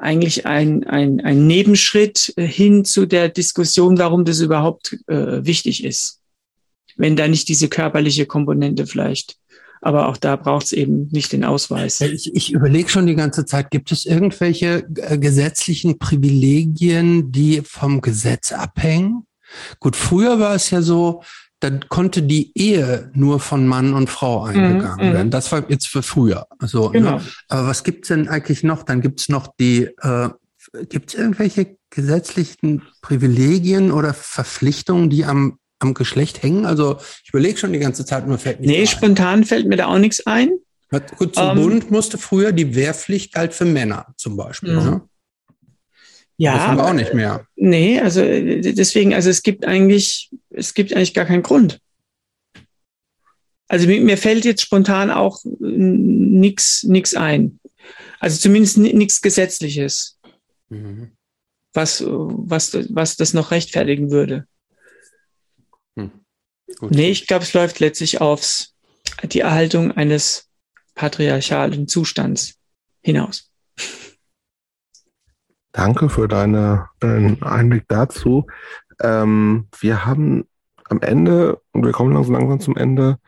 [0.00, 6.20] eigentlich ein, ein, ein Nebenschritt hin zu der Diskussion, warum das überhaupt äh, wichtig ist.
[6.96, 9.36] Wenn da nicht diese körperliche Komponente vielleicht.
[9.82, 12.00] Aber auch da braucht es eben nicht den Ausweis.
[12.02, 18.02] Ich, ich überlege schon die ganze Zeit, gibt es irgendwelche äh, gesetzlichen Privilegien, die vom
[18.02, 19.26] Gesetz abhängen?
[19.78, 21.22] Gut, früher war es ja so,
[21.60, 25.30] dann konnte die Ehe nur von Mann und Frau mhm, eingegangen mm, werden.
[25.30, 26.46] Das war jetzt für früher.
[26.58, 26.92] Also, ne?
[26.92, 27.16] genau.
[27.16, 27.22] ne?
[27.48, 28.82] Aber was gibt's denn eigentlich noch?
[28.82, 30.30] Dann gibt's noch die, äh,
[30.88, 36.64] gibt's irgendwelche gesetzlichen Privilegien oder Verpflichtungen, die am, am Geschlecht hängen?
[36.64, 39.86] Also ich überlege schon die ganze Zeit, nur fällt mir Nee, spontan fällt mir da
[39.86, 40.50] auch nichts ein.
[41.18, 44.74] Gut, zum um, ähm, Bund musste früher die Wehrpflicht galt für Männer zum Beispiel.
[44.74, 44.84] Mm.
[44.84, 45.00] Ne?
[46.40, 46.54] Ja.
[46.54, 47.46] Das haben wir auch nicht mehr.
[47.54, 51.80] Nee, also äh, deswegen, also es gibt eigentlich, es gibt eigentlich gar keinen Grund.
[53.68, 57.60] Also mir, mir fällt jetzt spontan auch nichts nix ein.
[58.20, 60.18] Also zumindest nichts Gesetzliches,
[60.70, 61.12] mhm.
[61.74, 64.46] was, was, was das noch rechtfertigen würde.
[65.98, 66.10] Hm.
[66.88, 68.74] Nee, ich glaube, es läuft letztlich aufs
[69.24, 70.48] die Erhaltung eines
[70.94, 72.54] patriarchalen Zustands
[73.02, 73.49] hinaus.
[75.72, 78.46] Danke für deine, deinen Einblick dazu.
[79.00, 80.44] Ähm, wir haben
[80.88, 83.18] am Ende, und wir kommen langsam, langsam zum Ende,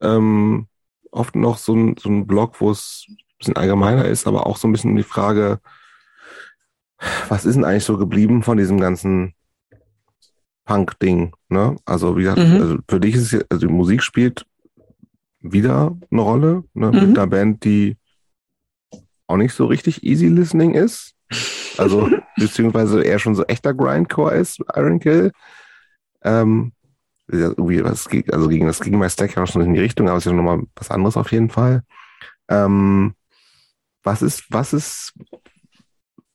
[0.00, 0.68] ähm,
[1.10, 4.56] oft noch so ein, so ein Blog, wo es ein bisschen allgemeiner ist, aber auch
[4.56, 5.60] so ein bisschen die Frage,
[7.28, 9.34] was ist denn eigentlich so geblieben von diesem ganzen
[10.64, 11.34] Punk-Ding?
[11.48, 11.76] Ne?
[11.84, 12.54] Also, wie gesagt, mhm.
[12.54, 14.46] also für dich ist es, also die Musik spielt
[15.40, 16.86] wieder eine Rolle, ne?
[16.86, 17.08] Mhm.
[17.08, 17.96] mit einer Band, die
[19.26, 21.14] auch nicht so richtig easy listening ist.
[21.78, 25.32] Also, beziehungsweise eher schon so echter Grindcore ist, Iron Kill.
[26.22, 26.72] Ähm,
[27.28, 30.30] irgendwie, was ging, also gegen das ging Stack schon in die Richtung, aber es ist
[30.30, 31.82] ja nochmal was anderes auf jeden Fall.
[32.48, 33.14] Ähm,
[34.02, 35.14] was ist, was ist,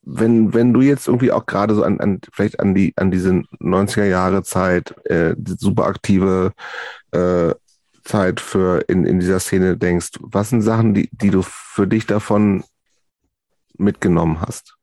[0.01, 3.31] wenn, wenn du jetzt irgendwie auch gerade so an, an, vielleicht an die, an diese
[3.59, 6.53] 90er Jahre Zeit, äh, super aktive
[7.11, 7.53] äh,
[8.03, 12.05] Zeit für in, in dieser Szene denkst, was sind Sachen, die, die du für dich
[12.05, 12.63] davon
[13.77, 14.76] mitgenommen hast?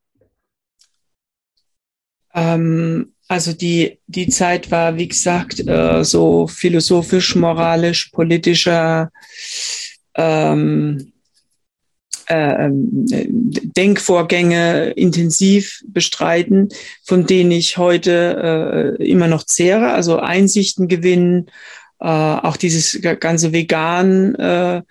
[2.35, 9.11] Ähm, also die, die Zeit war, wie gesagt, äh, so philosophisch, moralisch, politischer
[10.15, 11.13] ähm,
[12.27, 16.69] äh, Denkvorgänge intensiv bestreiten,
[17.05, 21.47] von denen ich heute äh, immer noch zehre, also Einsichten gewinnen,
[22.01, 24.83] äh, auch dieses ganze Vegan äh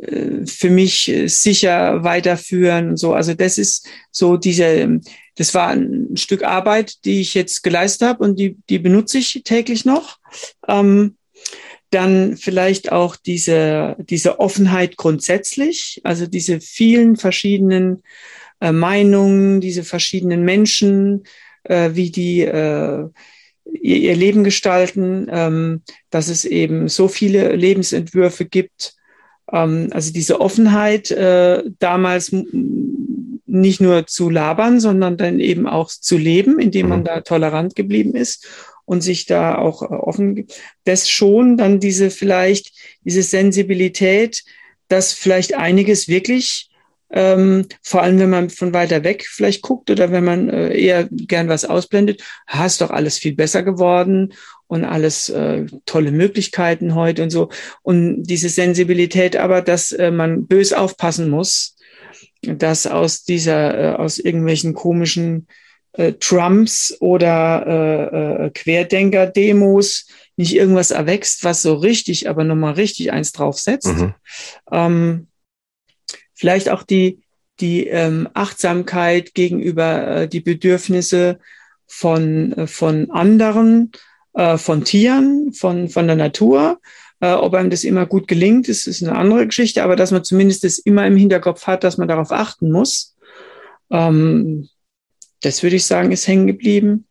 [0.00, 2.96] für mich sicher weiterführen.
[2.96, 5.00] So, also das ist so diese
[5.38, 9.42] das war ein Stück Arbeit, die ich jetzt geleistet habe und die, die benutze ich
[9.44, 10.18] täglich noch.
[10.66, 11.16] Ähm,
[11.90, 18.02] dann vielleicht auch diese, diese Offenheit grundsätzlich, also diese vielen verschiedenen
[18.60, 21.22] äh, Meinungen, diese verschiedenen Menschen,
[21.62, 23.08] äh, wie die äh,
[23.80, 28.96] ihr, ihr Leben gestalten, ähm, dass es eben so viele Lebensentwürfe gibt.
[29.52, 32.32] Ähm, also diese Offenheit äh, damals
[33.48, 37.04] nicht nur zu labern, sondern dann eben auch zu leben, indem man mhm.
[37.04, 38.46] da tolerant geblieben ist
[38.84, 40.46] und sich da auch äh, offen.
[40.84, 42.72] Das schon dann diese vielleicht,
[43.04, 44.44] diese Sensibilität,
[44.88, 46.70] dass vielleicht einiges wirklich,
[47.10, 51.08] ähm, vor allem wenn man von weiter weg vielleicht guckt oder wenn man äh, eher
[51.10, 54.34] gern was ausblendet, hast doch alles viel besser geworden
[54.68, 57.48] und alles äh, tolle Möglichkeiten heute und so.
[57.82, 61.76] Und diese Sensibilität aber, dass äh, man bös aufpassen muss,
[62.42, 65.48] dass aus dieser, äh, aus irgendwelchen komischen
[65.94, 70.06] äh, Trumps oder äh, äh, Querdenker-Demos
[70.36, 73.88] nicht irgendwas erwächst, was so richtig, aber nochmal richtig eins draufsetzt.
[73.88, 74.14] Mhm.
[74.70, 75.26] Ähm,
[76.34, 77.22] vielleicht auch die,
[77.58, 81.40] die ähm, Achtsamkeit gegenüber äh, die Bedürfnisse
[81.86, 83.90] von, äh, von anderen,
[84.38, 86.80] äh, von Tieren, von, von der Natur.
[87.18, 90.22] Äh, ob einem das immer gut gelingt, ist, ist eine andere Geschichte, aber dass man
[90.22, 93.16] zumindest das immer im Hinterkopf hat, dass man darauf achten muss.
[93.90, 94.68] Ähm,
[95.42, 97.06] das würde ich sagen, ist hängen geblieben.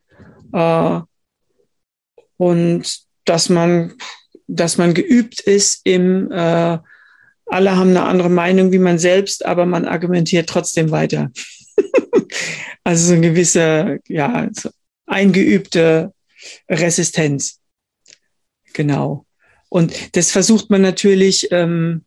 [0.54, 1.02] Äh,
[2.38, 3.94] und dass man,
[4.48, 6.78] dass man geübt ist im, äh,
[7.50, 11.32] alle haben eine andere Meinung wie man selbst, aber man argumentiert trotzdem weiter.
[12.86, 14.70] also so eine gewisse, ja, so
[15.06, 16.14] eingeübte
[16.70, 17.60] Resistenz.
[18.74, 19.26] Genau.
[19.70, 22.06] Und das versucht man natürlich ähm,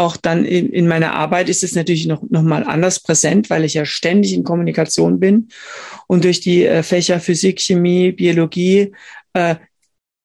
[0.00, 3.64] auch dann in, in meiner Arbeit ist es natürlich noch, noch mal anders präsent, weil
[3.64, 5.48] ich ja ständig in Kommunikation bin.
[6.06, 8.92] Und durch die äh, Fächer Physik, Chemie, Biologie
[9.34, 9.56] äh,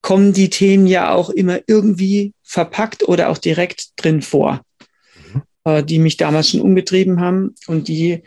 [0.01, 4.61] kommen die Themen ja auch immer irgendwie verpackt oder auch direkt drin vor,
[5.33, 5.41] mhm.
[5.65, 8.23] äh, die mich damals schon umgetrieben haben und die,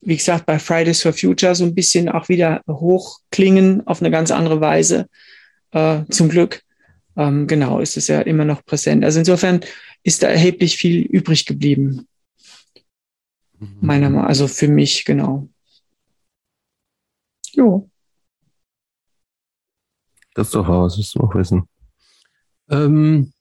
[0.00, 4.30] wie gesagt, bei Fridays for Future so ein bisschen auch wieder hochklingen auf eine ganz
[4.30, 5.08] andere Weise.
[5.72, 6.62] Äh, zum Glück.
[7.16, 9.04] Ähm, genau, ist es ja immer noch präsent.
[9.04, 9.60] Also insofern
[10.02, 12.06] ist da erheblich viel übrig geblieben.
[13.80, 15.48] Meiner Meinung, also für mich, genau.
[17.52, 17.90] Jo.
[20.34, 21.68] Das zu Hause, das auch wissen.
[22.70, 23.32] Ähm,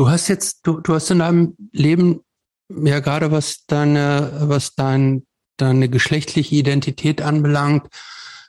[0.00, 2.20] du hast jetzt, du, du hast in deinem Leben
[2.70, 5.26] ja gerade was deine, was dein,
[5.58, 7.86] deine geschlechtliche Identität anbelangt,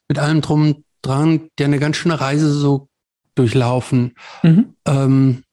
[0.07, 2.87] mit allem drum dran, ja eine ganz schöne Reise so
[3.35, 4.15] durchlaufen.
[4.43, 4.77] Mhm.
[4.85, 5.43] Ähm,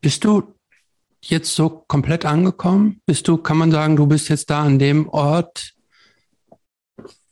[0.00, 0.54] bist du
[1.20, 3.02] jetzt so komplett angekommen?
[3.04, 5.74] Bist du, kann man sagen, du bist jetzt da an dem Ort,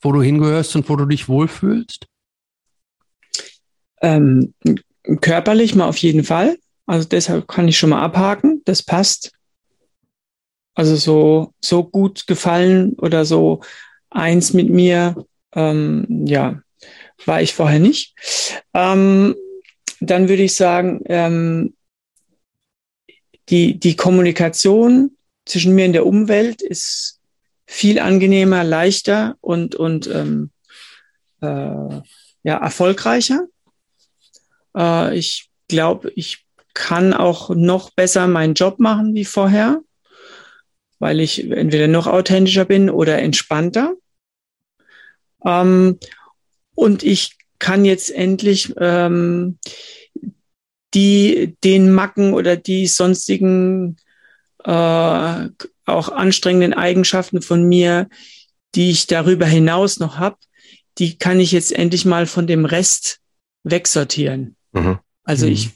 [0.03, 2.09] wo du hingehörst und wo du dich wohlfühlst?
[4.03, 4.53] Ähm,
[5.21, 6.59] körperlich mal auf jeden Fall.
[6.87, 8.63] Also deshalb kann ich schon mal abhaken.
[8.65, 9.33] Das passt.
[10.75, 13.61] Also so, so gut gefallen oder so
[14.11, 16.63] eins mit mir, ähm, ja,
[17.27, 18.15] war ich vorher nicht.
[18.75, 19.37] Ähm,
[20.01, 21.75] dann würde ich sagen, ähm,
[23.49, 27.21] die, die Kommunikation zwischen mir und der Umwelt ist
[27.67, 30.51] viel angenehmer, leichter und, und ähm,
[31.41, 32.01] äh,
[32.45, 33.47] ja, erfolgreicher.
[34.77, 36.45] Äh, ich glaube, ich
[36.75, 39.81] kann auch noch besser meinen Job machen wie vorher,
[40.99, 43.95] weil ich entweder noch authentischer bin oder entspannter.
[45.45, 45.99] Ähm,
[46.75, 49.59] und ich kann jetzt endlich ähm,
[50.95, 53.97] die den Macken oder die sonstigen
[54.65, 55.49] äh,
[55.85, 58.09] auch anstrengenden Eigenschaften von mir,
[58.75, 60.37] die ich darüber hinaus noch habe,
[60.99, 63.21] die kann ich jetzt endlich mal von dem Rest
[63.65, 64.57] wegsortieren.
[64.73, 64.99] Mhm.
[65.25, 65.53] Also mhm.
[65.53, 65.71] ich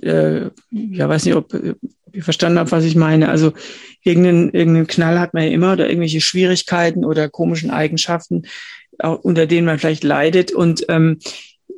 [0.00, 1.52] äh, ja weiß nicht, ob,
[2.12, 3.28] ihr verstanden habt, was ich meine.
[3.28, 3.52] Also
[4.02, 8.42] irgendeinen, irgendeinen Knall hat man ja immer oder irgendwelche Schwierigkeiten oder komischen Eigenschaften,
[8.98, 10.52] unter denen man vielleicht leidet.
[10.52, 11.18] Und ähm,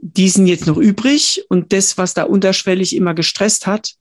[0.01, 3.95] die sind jetzt noch übrig und das, was da unterschwellig immer gestresst hat,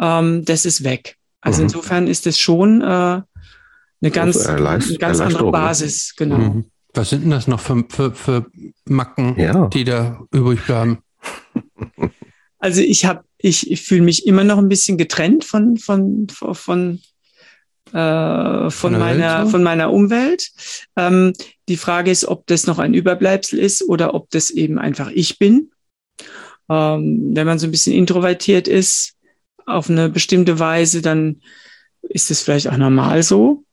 [0.00, 1.16] ähm, das ist weg.
[1.40, 1.64] Also mhm.
[1.64, 6.38] insofern ist es schon äh, eine ganz, also eine ganz andere Basis, genau.
[6.38, 6.64] Mhm.
[6.94, 8.46] Was sind denn das noch für, für, für
[8.86, 9.66] Macken, ja.
[9.68, 10.98] die da übrig bleiben?
[12.58, 17.00] Also ich habe, ich, ich fühle mich immer noch ein bisschen getrennt von, von, von,
[17.92, 19.50] äh, von, meiner, Welt, so?
[19.50, 20.50] von meiner Umwelt.
[20.96, 21.32] Ähm,
[21.68, 25.38] die Frage ist, ob das noch ein Überbleibsel ist oder ob das eben einfach ich
[25.38, 25.70] bin.
[26.68, 29.14] Ähm, wenn man so ein bisschen introvertiert ist
[29.66, 31.42] auf eine bestimmte Weise, dann
[32.02, 33.64] ist es vielleicht auch normal so.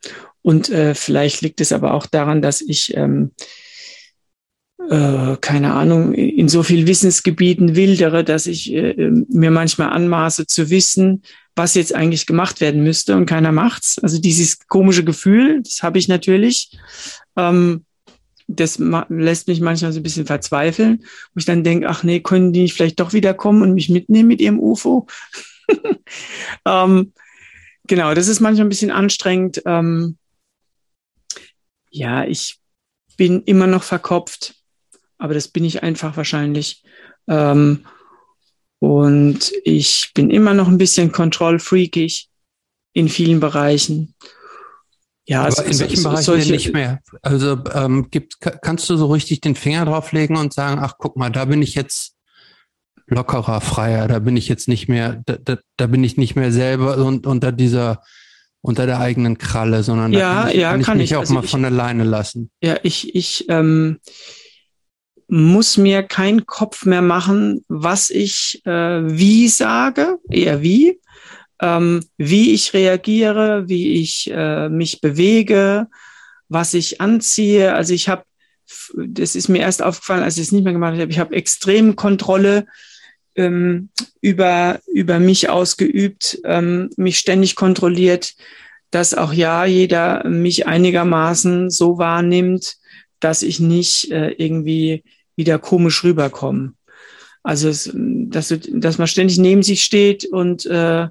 [0.42, 3.32] Und äh, vielleicht liegt es aber auch daran, dass ich, ähm,
[4.90, 10.70] äh, keine Ahnung, in so viel Wissensgebieten wildere, dass ich äh, mir manchmal anmaße zu
[10.70, 11.24] wissen,
[11.56, 14.00] was jetzt eigentlich gemacht werden müsste und keiner macht's.
[14.00, 16.78] Also dieses komische Gefühl, das habe ich natürlich.
[17.36, 17.86] Ähm,
[18.48, 18.78] das
[19.10, 22.62] lässt mich manchmal so ein bisschen verzweifeln, wo ich dann denke, ach nee, können die
[22.62, 25.08] nicht vielleicht doch wieder kommen und mich mitnehmen mit ihrem UFO?
[26.66, 27.14] ähm,
[27.88, 29.62] genau, das ist manchmal ein bisschen anstrengend.
[29.66, 30.18] Ähm,
[31.90, 32.60] ja, ich,
[33.18, 34.56] bin immer noch verkopft,
[35.24, 36.84] aber das bin ich einfach wahrscheinlich.
[37.30, 37.86] Ähm,
[38.80, 42.28] und ich bin immer noch ein bisschen kontrollfreakig
[42.92, 44.16] in vielen Bereichen.
[45.26, 47.00] Ja, aber also, in welchen so, Bereichen solche, nicht mehr?
[47.22, 51.30] Also ähm, gibt, kannst du so richtig den Finger drauflegen und sagen, ach guck mal,
[51.30, 52.18] da bin ich jetzt
[53.08, 56.52] lockerer, freier, da bin ich jetzt nicht mehr, da, da, da bin ich nicht mehr
[56.52, 58.04] selber und, unter dieser
[58.60, 61.16] unter der eigenen Kralle, sondern ja, da kann ich, ja, kann ich kann mich ich.
[61.16, 62.50] auch also mal ich, von alleine lassen.
[62.62, 64.00] Ja, ich, ich ähm,
[65.34, 71.00] muss mir keinen Kopf mehr machen, was ich äh, wie sage, eher wie,
[71.60, 75.88] ähm, wie ich reagiere, wie ich äh, mich bewege,
[76.50, 77.74] was ich anziehe.
[77.74, 78.26] Also ich habe,
[78.96, 81.96] das ist mir erst aufgefallen, als ich es nicht mehr gemacht habe, ich habe extrem
[81.96, 82.68] Kontrolle
[83.34, 83.90] ähm,
[84.22, 88.36] über, über mich ausgeübt, ähm, mich ständig kontrolliert,
[88.92, 92.76] dass auch ja jeder mich einigermaßen so wahrnimmt,
[93.20, 95.04] dass ich nicht äh, irgendwie
[95.36, 96.74] wieder komisch rüberkomme.
[97.44, 101.08] Also, es, dass, dass man ständig neben sich steht und äh,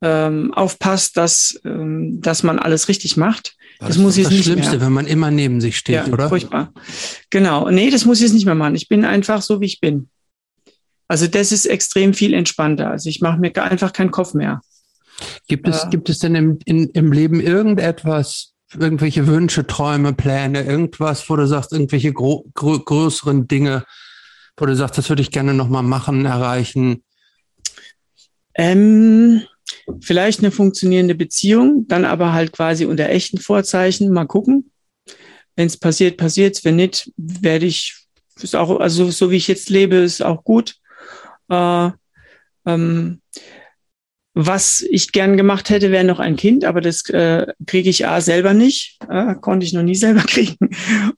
[0.00, 3.56] ähm, aufpasst, dass, ähm, dass man alles richtig macht.
[3.80, 4.86] Das, das muss jetzt das nicht Schlimmste, mehr.
[4.86, 6.28] wenn man immer neben sich steht, ja, oder?
[6.28, 6.72] Furchtbar.
[7.30, 7.68] Genau.
[7.70, 8.74] Nee, das muss ich jetzt nicht mehr machen.
[8.74, 10.08] Ich bin einfach so, wie ich bin.
[11.08, 12.90] Also das ist extrem viel entspannter.
[12.90, 14.60] Also ich mache mir einfach keinen Kopf mehr.
[15.48, 20.62] Gibt es, äh, gibt es denn im, in, im Leben irgendetwas, irgendwelche Wünsche, Träume, Pläne,
[20.62, 23.84] irgendwas, wo du sagst, irgendwelche größeren Dinge,
[24.56, 27.02] wo du sagst, das würde ich gerne nochmal machen, erreichen?
[28.54, 29.42] Ähm,
[30.00, 34.12] vielleicht eine funktionierende Beziehung, dann aber halt quasi unter echten Vorzeichen.
[34.12, 34.70] Mal gucken.
[35.56, 38.06] Wenn es passiert, passiert Wenn nicht, werde ich,
[38.40, 40.76] ist auch, also so wie ich jetzt lebe, ist auch gut.
[41.48, 41.90] Äh,
[42.66, 43.20] ähm,
[44.34, 48.20] was ich gern gemacht hätte, wäre noch ein Kind, aber das äh, kriege ich A
[48.20, 50.70] selber nicht, äh, konnte ich noch nie selber kriegen.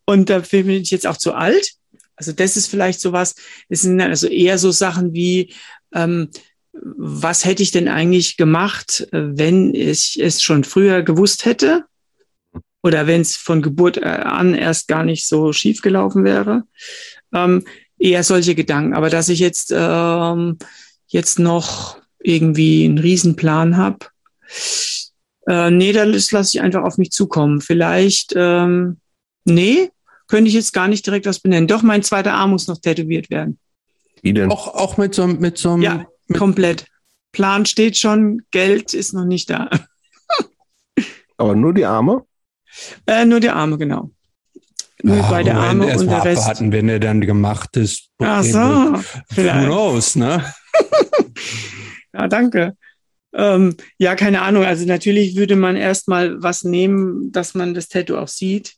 [0.06, 1.72] Und dafür bin ich jetzt auch zu alt.
[2.16, 3.34] Also das ist vielleicht sowas,
[3.68, 5.52] das sind also eher so Sachen wie,
[5.94, 6.28] ähm,
[6.72, 11.84] was hätte ich denn eigentlich gemacht, wenn ich es schon früher gewusst hätte?
[12.82, 16.64] Oder wenn es von Geburt äh, an erst gar nicht so schief gelaufen wäre?
[17.34, 17.64] Ähm,
[17.98, 18.94] eher solche Gedanken.
[18.94, 20.58] Aber dass ich jetzt, ähm,
[21.08, 24.06] jetzt noch irgendwie einen Riesenplan habe,
[25.46, 27.60] äh, nee, das lasse ich einfach auf mich zukommen.
[27.60, 28.98] Vielleicht, ähm,
[29.44, 29.90] nee,
[30.28, 31.66] könnte ich jetzt gar nicht direkt was benennen.
[31.66, 33.58] Doch, mein zweiter Arm muss noch tätowiert werden.
[34.22, 34.50] Wie denn?
[34.50, 36.06] Auch, auch mit so, mit so einem ja.
[36.36, 36.86] Komplett.
[37.32, 39.70] Plan steht schon, Geld ist noch nicht da.
[41.36, 42.24] Aber nur die Arme?
[43.06, 44.10] Äh, nur die Arme, genau.
[45.02, 46.42] Nur ja, beide Arme und der Rest.
[46.42, 48.10] abwarten, wenn er dann gemacht ist.
[48.18, 49.00] Ach so,
[49.32, 49.62] vielleicht.
[49.62, 50.44] Who knows, ne?
[52.12, 52.76] ja, danke.
[53.32, 54.64] Ähm, ja, keine Ahnung.
[54.64, 58.74] Also natürlich würde man erstmal was nehmen, dass man das Tattoo auch sieht.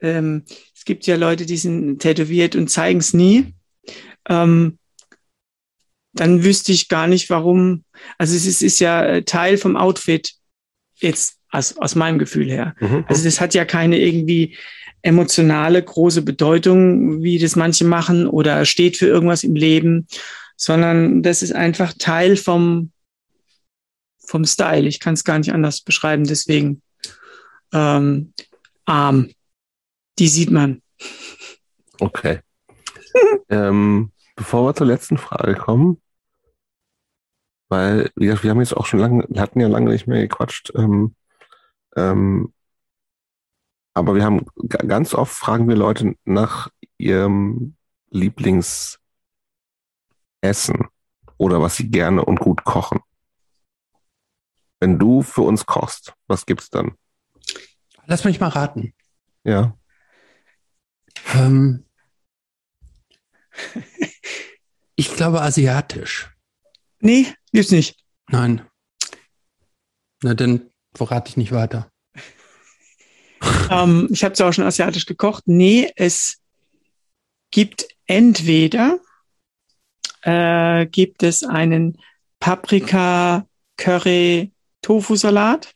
[0.00, 0.44] Ähm,
[0.76, 3.54] es gibt ja Leute, die sind tätowiert und zeigen es nie.
[4.28, 4.78] Ähm,
[6.12, 7.84] dann wüsste ich gar nicht, warum.
[8.16, 10.34] Also es ist, ist ja äh, Teil vom Outfit
[10.96, 12.74] jetzt aus, aus meinem Gefühl her.
[12.80, 13.04] Mhm.
[13.08, 14.56] Also das hat ja keine irgendwie
[15.02, 20.06] emotionale große Bedeutung, wie das manche machen oder steht für irgendwas im Leben,
[20.58, 22.92] sondern das ist einfach Teil vom
[24.18, 24.86] vom Style.
[24.86, 26.24] Ich kann es gar nicht anders beschreiben.
[26.24, 26.82] Deswegen
[27.72, 28.34] ähm,
[28.84, 29.30] Arm,
[30.18, 30.82] die sieht man.
[32.00, 32.40] Okay.
[33.48, 36.02] ähm, bevor wir zur letzten Frage kommen,
[37.68, 41.14] weil wir, wir haben jetzt auch schon lange, hatten ja lange nicht mehr gequatscht, ähm,
[41.96, 42.52] ähm,
[43.94, 47.76] aber wir haben ganz oft fragen wir Leute nach ihrem
[50.42, 50.88] Lieblingsessen
[51.36, 53.00] oder was sie gerne und gut kochen.
[54.80, 56.96] Wenn du für uns kochst, was gibt's dann?
[58.06, 58.94] Lass mich mal raten.
[59.44, 59.76] Ja.
[61.34, 61.84] Ähm,
[64.96, 66.30] ich glaube asiatisch.
[67.00, 67.98] Nee, gibt's nicht.
[68.28, 68.66] Nein.
[70.22, 71.90] Na, dann verrate ich nicht weiter.
[73.70, 75.44] ähm, ich habe es auch schon asiatisch gekocht.
[75.46, 76.40] Nee, es
[77.50, 79.00] gibt entweder
[80.22, 81.98] äh, gibt es einen
[82.40, 85.72] Paprika Curry Tofu Salat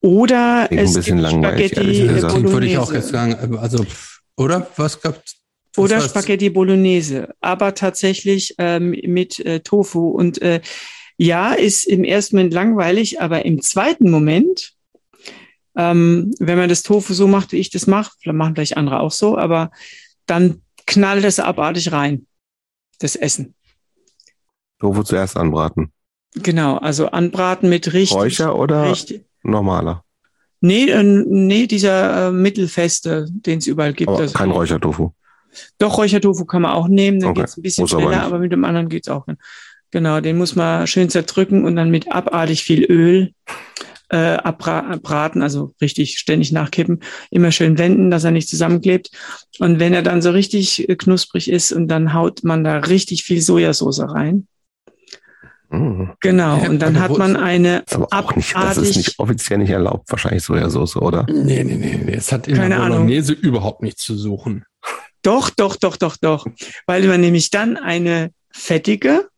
[0.00, 2.52] oder Klingt es gibt Spaghetti Bolognese.
[2.52, 3.84] würde ich auch jetzt sagen, also
[4.36, 5.36] oder was gab's?
[5.76, 10.08] Oder Spaghetti Bolognese, aber tatsächlich ähm, mit äh, Tofu.
[10.08, 10.60] Und äh,
[11.16, 14.72] ja, ist im ersten Moment langweilig, aber im zweiten Moment,
[15.76, 19.00] ähm, wenn man das Tofu so macht, wie ich das mache, vielleicht machen vielleicht andere
[19.00, 19.70] auch so, aber
[20.26, 22.26] dann knallt es abartig rein,
[23.00, 23.54] das Essen.
[24.78, 25.92] Tofu zuerst anbraten.
[26.34, 28.16] Genau, also anbraten mit richtig.
[28.16, 30.04] Räucher oder richtig, normaler?
[30.60, 34.08] Nee, äh, nee, dieser äh, mittelfeste, den es überall gibt.
[34.10, 35.10] Aber Also- kein Räuchertofu.
[35.78, 38.26] Doch, Räuchertofu kann man auch nehmen, dann Okay, geht's ein bisschen muss aber schneller, nicht.
[38.26, 39.26] aber, mit dem anderen geht's auch.
[39.90, 43.32] Genau, den muss man schön zerdrücken und dann mit abartig viel Öl
[44.10, 49.10] äh, abraten, also richtig ständig nachkippen, immer schön wenden, dass er nicht zusammenklebt.
[49.60, 53.22] Und wenn er dann so richtig äh, knusprig ist und dann haut man da richtig
[53.24, 54.46] viel Sojasauce rein.
[55.70, 56.14] Mhm.
[56.20, 59.70] Genau, Ja, und dann hat man eine aber auch nicht, das ist nicht offiziell nicht
[59.70, 61.26] erlaubt, wahrscheinlich Sojasauce, oder?
[61.30, 62.14] Nee, nee, nee, nee.
[62.14, 62.98] Es hat in Keine der Ahnung.
[62.98, 64.64] Bolognese überhaupt nichts zu suchen.
[65.22, 66.46] Doch, doch, doch, doch, doch.
[66.86, 69.28] Weil man nämlich dann eine fettige,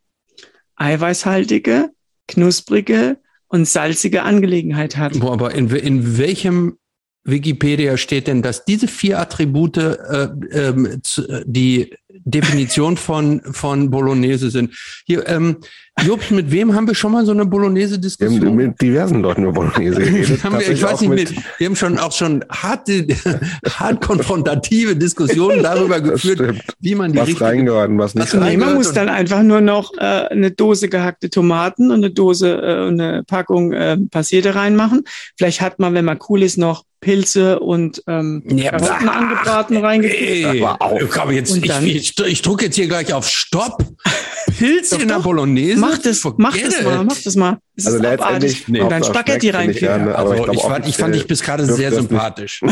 [0.76, 1.90] eiweißhaltige,
[2.28, 3.18] knusprige
[3.52, 5.20] und salzige Angelegenheit hat.
[5.22, 6.78] Aber in, in welchem
[7.24, 11.94] Wikipedia steht denn, dass diese vier Attribute äh, ähm, zu, äh, die
[12.24, 14.74] Definition von, von Bolognese sind?
[15.06, 15.58] Hier, ähm,
[16.04, 18.56] Jobs, mit wem haben wir schon mal so eine Wir haben Bolognese-Diskussion?
[18.56, 20.42] mit diversen Leuten über Bolognese geredet.
[20.42, 23.06] Haben wir, ich weiß nicht, mit- mit, wir haben schon auch schon harte,
[23.68, 28.40] hart konfrontative Diskussionen darüber geführt, wie man die Was richtige reingehört und was nicht Was
[28.40, 32.50] Nee, man muss dann einfach nur noch äh, eine Dose gehackte Tomaten und eine Dose,
[32.50, 35.04] äh, eine Packung äh, Passierte reinmachen.
[35.36, 39.12] Vielleicht hat man, wenn man cool ist, noch Pilze und ähm, Ja, Karotten bah.
[39.12, 40.62] angebraten reingekriegt.
[40.62, 43.84] Aber jetzt, Und ich, dann- ich, ich drücke jetzt hier gleich auf Stopp.
[44.58, 45.18] Pilz Doch, in der.
[45.18, 45.78] Bolognese?
[45.80, 47.58] Mach das, mach das mal, mach das mal.
[47.76, 48.80] Das Also letztendlich, Nee.
[48.80, 50.08] Und dann Spaghetti reinkriegen.
[50.12, 52.60] aber Also ich ich, fand, ich fand dich bis gerade sehr das sympathisch.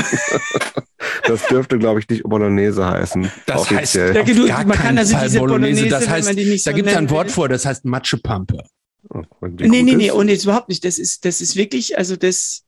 [1.26, 3.30] Das dürfte, glaube ich, nicht Bolognese heißen.
[3.46, 4.14] Das heißt, offiziell.
[4.16, 5.82] Ja, auf du- gar man kann keinen also Fall diese Bolognese.
[5.84, 6.32] Bolognese, Das heißt, da
[6.70, 7.32] so gibt es ein Wort will.
[7.34, 8.62] vor, das heißt Matschepampe.
[9.08, 9.96] Oh, Nee, nee, ist.
[9.96, 10.84] nee, und jetzt überhaupt nicht.
[10.84, 12.64] Das ist, das ist wirklich, also das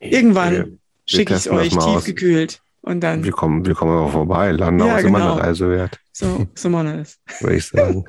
[0.00, 2.62] irgendwann schicke ich es euch tiefgekühlt.
[2.82, 4.52] Und dann, Wir kommen, wir kommen aber vorbei.
[4.52, 5.32] Landau Ja, ist immer genau.
[5.34, 7.18] eine Reise wert, so, so wir das.
[7.40, 8.04] würde ich sagen.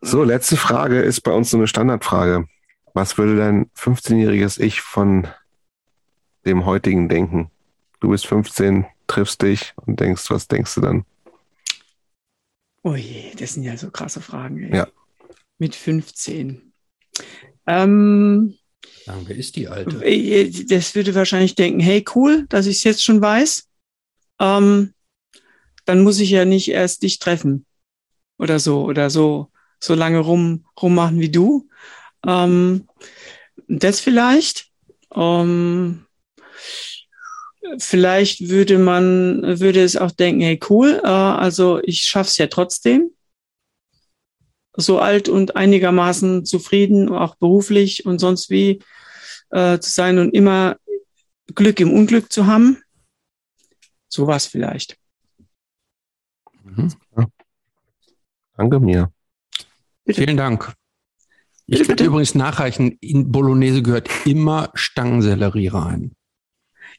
[0.00, 2.46] So, letzte Frage ist bei uns so eine Standardfrage.
[2.92, 5.28] Was würde dein 15-jähriges Ich von
[6.44, 7.52] dem heutigen denken?
[8.00, 11.04] Du bist 15, triffst dich und denkst, was denkst du dann?
[12.82, 14.72] Oh je, das sind ja so krasse Fragen.
[14.72, 14.76] Ey.
[14.76, 14.88] Ja.
[15.58, 16.72] Mit 15.
[17.66, 18.54] Ähm,
[19.04, 20.04] Sagen, wer ist die Alte?
[20.04, 23.68] äh, das würde wahrscheinlich denken, hey, cool, dass ich es jetzt schon weiß.
[24.40, 24.94] Ähm,
[25.84, 27.66] dann muss ich ja nicht erst dich treffen.
[28.38, 31.68] Oder so, oder so, so lange rum, rummachen wie du.
[32.26, 32.86] Ähm,
[33.68, 34.68] das vielleicht.
[35.14, 36.06] Ähm,
[37.78, 43.10] vielleicht würde man, würde es auch denken, hey, cool, äh, also ich schaff's ja trotzdem.
[44.80, 48.82] So alt und einigermaßen zufrieden, auch beruflich und sonst wie
[49.50, 50.76] äh, zu sein und immer
[51.54, 52.78] Glück im Unglück zu haben.
[54.08, 54.96] Sowas vielleicht.
[56.64, 56.92] Mhm.
[58.56, 59.12] Danke mir.
[60.04, 60.22] Bitte.
[60.22, 60.74] Vielen Dank.
[61.66, 62.04] Ich bitte.
[62.04, 66.16] übrigens nachreichen, in Bolognese gehört immer Stangensellerie rein.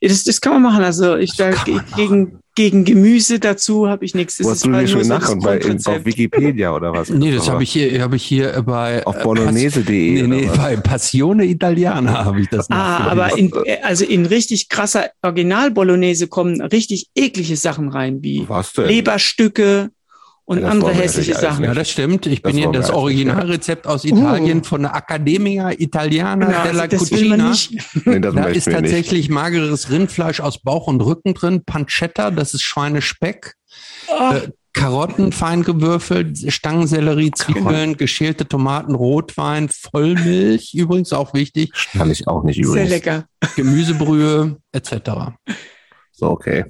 [0.01, 0.83] Das, das kann man machen.
[0.83, 4.37] Also ich Das da gegen, gegen Gemüse dazu habe ich nichts.
[4.37, 5.43] Das Wo ist hast du dir schon das nachgeschaut?
[5.43, 6.05] Bei, in, auf.
[6.05, 7.09] Wikipedia oder was?
[7.09, 10.23] Nee, das habe ich hier, habe ich hier bei Auf äh, bolognese.de.
[10.23, 13.51] Nee, nee, bei Passione Italiana habe ich das Ah, aber in,
[13.83, 18.87] also in richtig krasser Original-Bolognese kommen richtig eklige Sachen rein, wie Was denn?
[18.87, 19.91] Leberstücke
[20.51, 21.63] und andere hässliche Sachen.
[21.65, 22.25] Ja, das stimmt.
[22.27, 24.63] Ich bin Das hier wollen wir das eigentlich Originalrezept aus Italien Uh.
[24.63, 27.49] von der Accademia Italiana Genau, della also das will man Cucina.
[27.49, 28.05] nicht.
[28.05, 28.81] Nee, das Da ist wir nicht.
[28.91, 33.55] tatsächlich mageres Rindfleisch aus Bauch und Rücken drin, Pancetta, das ist Schweinespeck,
[34.07, 42.09] Oh, äh, Karotten fein gewürfelt, Stangensellerie, Zwiebeln, geschälte Tomaten, Rotwein, Vollmilch, übrigens auch wichtig, Kann
[42.09, 42.89] ich auch nicht sehr übrigens.
[42.89, 43.25] lecker.
[43.57, 44.93] Gemüsebrühe etc.
[46.13, 46.65] So, okay.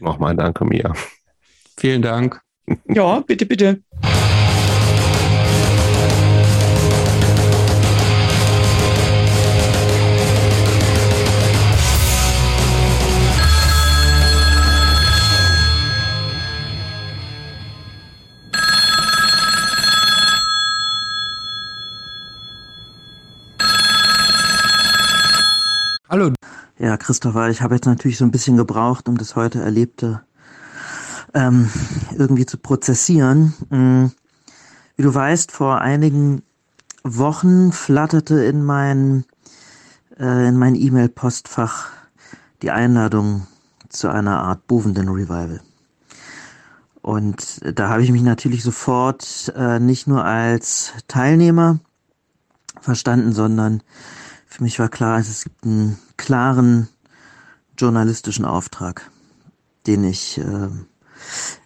[0.00, 0.92] Nochmal danke mir.
[1.78, 2.40] Vielen Dank.
[2.88, 3.80] Ja, bitte, bitte.
[26.08, 26.32] Hallo.
[26.80, 30.22] Ja, Christopher, ich habe jetzt natürlich so ein bisschen gebraucht, um das heute Erlebte
[31.34, 31.70] ähm,
[32.16, 33.54] irgendwie zu prozessieren.
[33.70, 34.06] Mm,
[34.96, 36.42] Wie du weißt, vor einigen
[37.04, 39.24] Wochen flatterte in mein
[40.18, 41.90] äh, in mein E-Mail-Postfach
[42.62, 43.46] die Einladung
[43.88, 45.60] zu einer Art Bovenden Revival.
[47.00, 51.78] Und da habe ich mich natürlich sofort äh, nicht nur als Teilnehmer
[52.80, 53.82] verstanden, sondern
[54.46, 56.88] für mich war klar, es gibt einen klaren
[57.78, 59.10] journalistischen Auftrag,
[59.86, 60.68] den ich äh,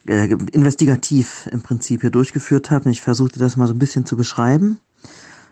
[0.06, 2.90] äh, investigativ im Prinzip hier durchgeführt habe.
[2.90, 4.78] Ich versuchte das mal so ein bisschen zu beschreiben.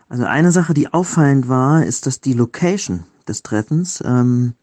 [0.08, 4.54] Also eine Sache, die auffallend war, ist, dass die Location des Treffens ähm,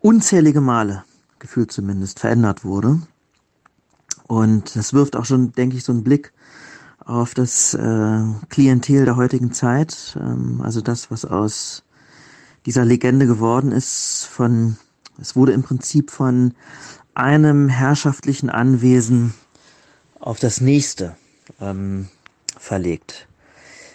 [0.00, 1.04] unzählige Male,
[1.38, 3.00] gefühlt zumindest, verändert wurde.
[4.28, 6.32] Und das wirft auch schon, denke ich, so einen Blick
[7.04, 10.16] auf das äh, Klientel der heutigen Zeit.
[10.20, 11.82] Ähm, also das, was aus
[12.66, 14.76] dieser Legende geworden ist, von,
[15.20, 16.54] es wurde im Prinzip von
[17.14, 19.34] einem herrschaftlichen Anwesen
[20.20, 21.16] auf das nächste
[21.60, 22.08] ähm,
[22.58, 23.26] verlegt.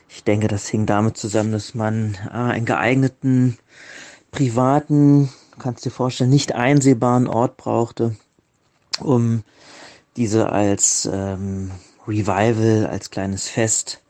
[0.10, 3.58] Ich denke, das hing damit zusammen, dass man äh, einen geeigneten,
[4.32, 5.30] privaten,
[5.60, 8.16] kannst dir vorstellen, nicht einsehbaren Ort brauchte,
[9.00, 9.44] um
[10.16, 11.72] diese als ähm,
[12.08, 14.02] Revival, als kleines Fest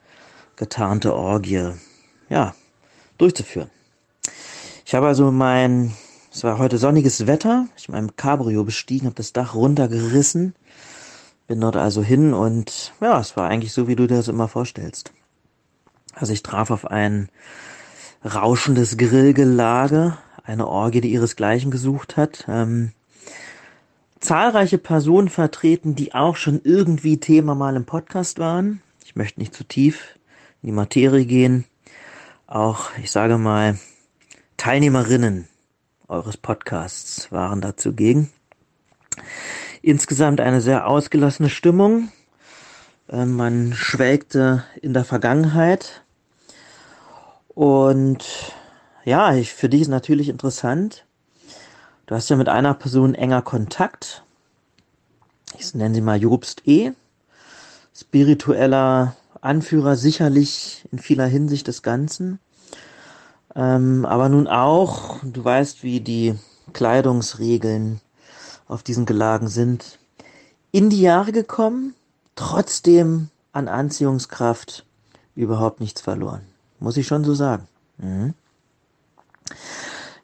[0.56, 1.74] getarnte Orgie,
[2.30, 2.56] ja,
[3.18, 3.69] durchzuführen.
[4.86, 5.94] Ich habe also mein,
[6.38, 10.53] es war heute sonniges Wetter, ich mein Cabrio bestiegen, habe das Dach runtergerissen,
[11.48, 14.48] bin dort also hin und ja, es war eigentlich so, wie du dir das immer
[14.48, 15.14] vorstellst.
[16.14, 17.30] Also ich traf auf ein
[18.24, 22.45] rauschendes Grillgelage, eine Orgie, die ihresgleichen gesucht hat.
[22.48, 22.91] Ähm,
[24.19, 28.83] zahlreiche Personen vertreten, die auch schon irgendwie Thema mal im Podcast waren.
[29.03, 30.19] Ich möchte nicht zu tief
[30.61, 31.66] in die Materie gehen.
[32.45, 33.80] Auch, ich sage mal,
[34.57, 35.48] Teilnehmerinnen
[36.08, 38.30] eures Podcasts waren da zugegen.
[39.82, 42.11] Insgesamt eine sehr ausgelassene Stimmung.
[43.10, 46.03] Ähm, man schwelgte in der Vergangenheit.
[47.50, 48.26] Und
[49.03, 51.06] ja, ich, für dich ist natürlich interessant.
[52.06, 54.24] Du hast ja mit einer Person enger Kontakt.
[55.58, 56.92] Ich nenne sie mal Jobst E.
[57.94, 62.40] Spiritueller Anführer sicherlich in vieler Hinsicht des Ganzen.
[63.58, 66.36] Ähm, aber nun auch, du weißt, wie die
[66.74, 68.00] Kleidungsregeln
[68.68, 69.98] auf diesen Gelagen sind,
[70.72, 71.95] in die Jahre gekommen,
[72.36, 74.86] trotzdem an Anziehungskraft
[75.36, 76.42] überhaupt nichts verloren.
[76.80, 77.68] Muss ich schon so sagen.
[77.98, 78.36] Mhm.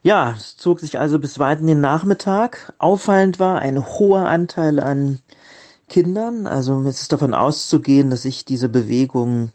[0.04, 2.72] Ja, es zog sich also bis weit in den Nachmittag.
[2.78, 5.18] Auffallend war ein hoher Anteil an
[5.88, 6.46] Kindern.
[6.46, 9.50] Also es ist davon auszugehen, dass sich diese Bewegung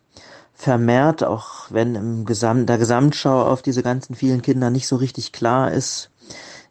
[0.59, 5.31] vermehrt, auch wenn im Gesamt, der Gesamtschau auf diese ganzen vielen Kinder nicht so richtig
[5.31, 6.09] klar ist,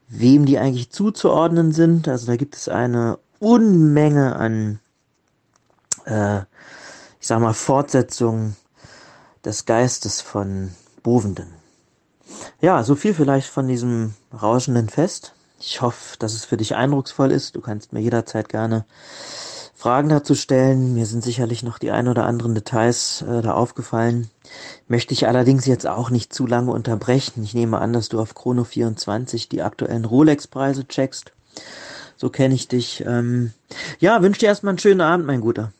[0.08, 2.06] wem die eigentlich zuzuordnen sind.
[2.06, 4.80] Also da gibt es eine Unmenge an,
[6.04, 6.40] äh,
[7.18, 8.56] ich sag mal, Fortsetzungen
[9.42, 10.70] des Geistes von
[11.02, 11.54] Bovenden.
[12.60, 15.32] Ja, so viel vielleicht von diesem rauschenden Fest.
[15.60, 17.56] Ich hoffe, dass es für dich eindrucksvoll ist.
[17.56, 18.84] Du kannst mir jederzeit gerne
[19.78, 20.94] Fragen dazu stellen.
[20.94, 24.28] Mir sind sicherlich noch die ein oder anderen Details äh, da aufgefallen.
[24.88, 27.44] Möchte ich allerdings jetzt auch nicht zu lange unterbrechen.
[27.44, 31.30] Ich nehme an, dass du auf Chrono24 die aktuellen Rolex-Preise checkst.
[32.16, 33.04] So kenne ich dich.
[33.06, 33.52] Ähm
[34.00, 35.72] ja, wünsche dir erstmal einen schönen Abend, mein Guter.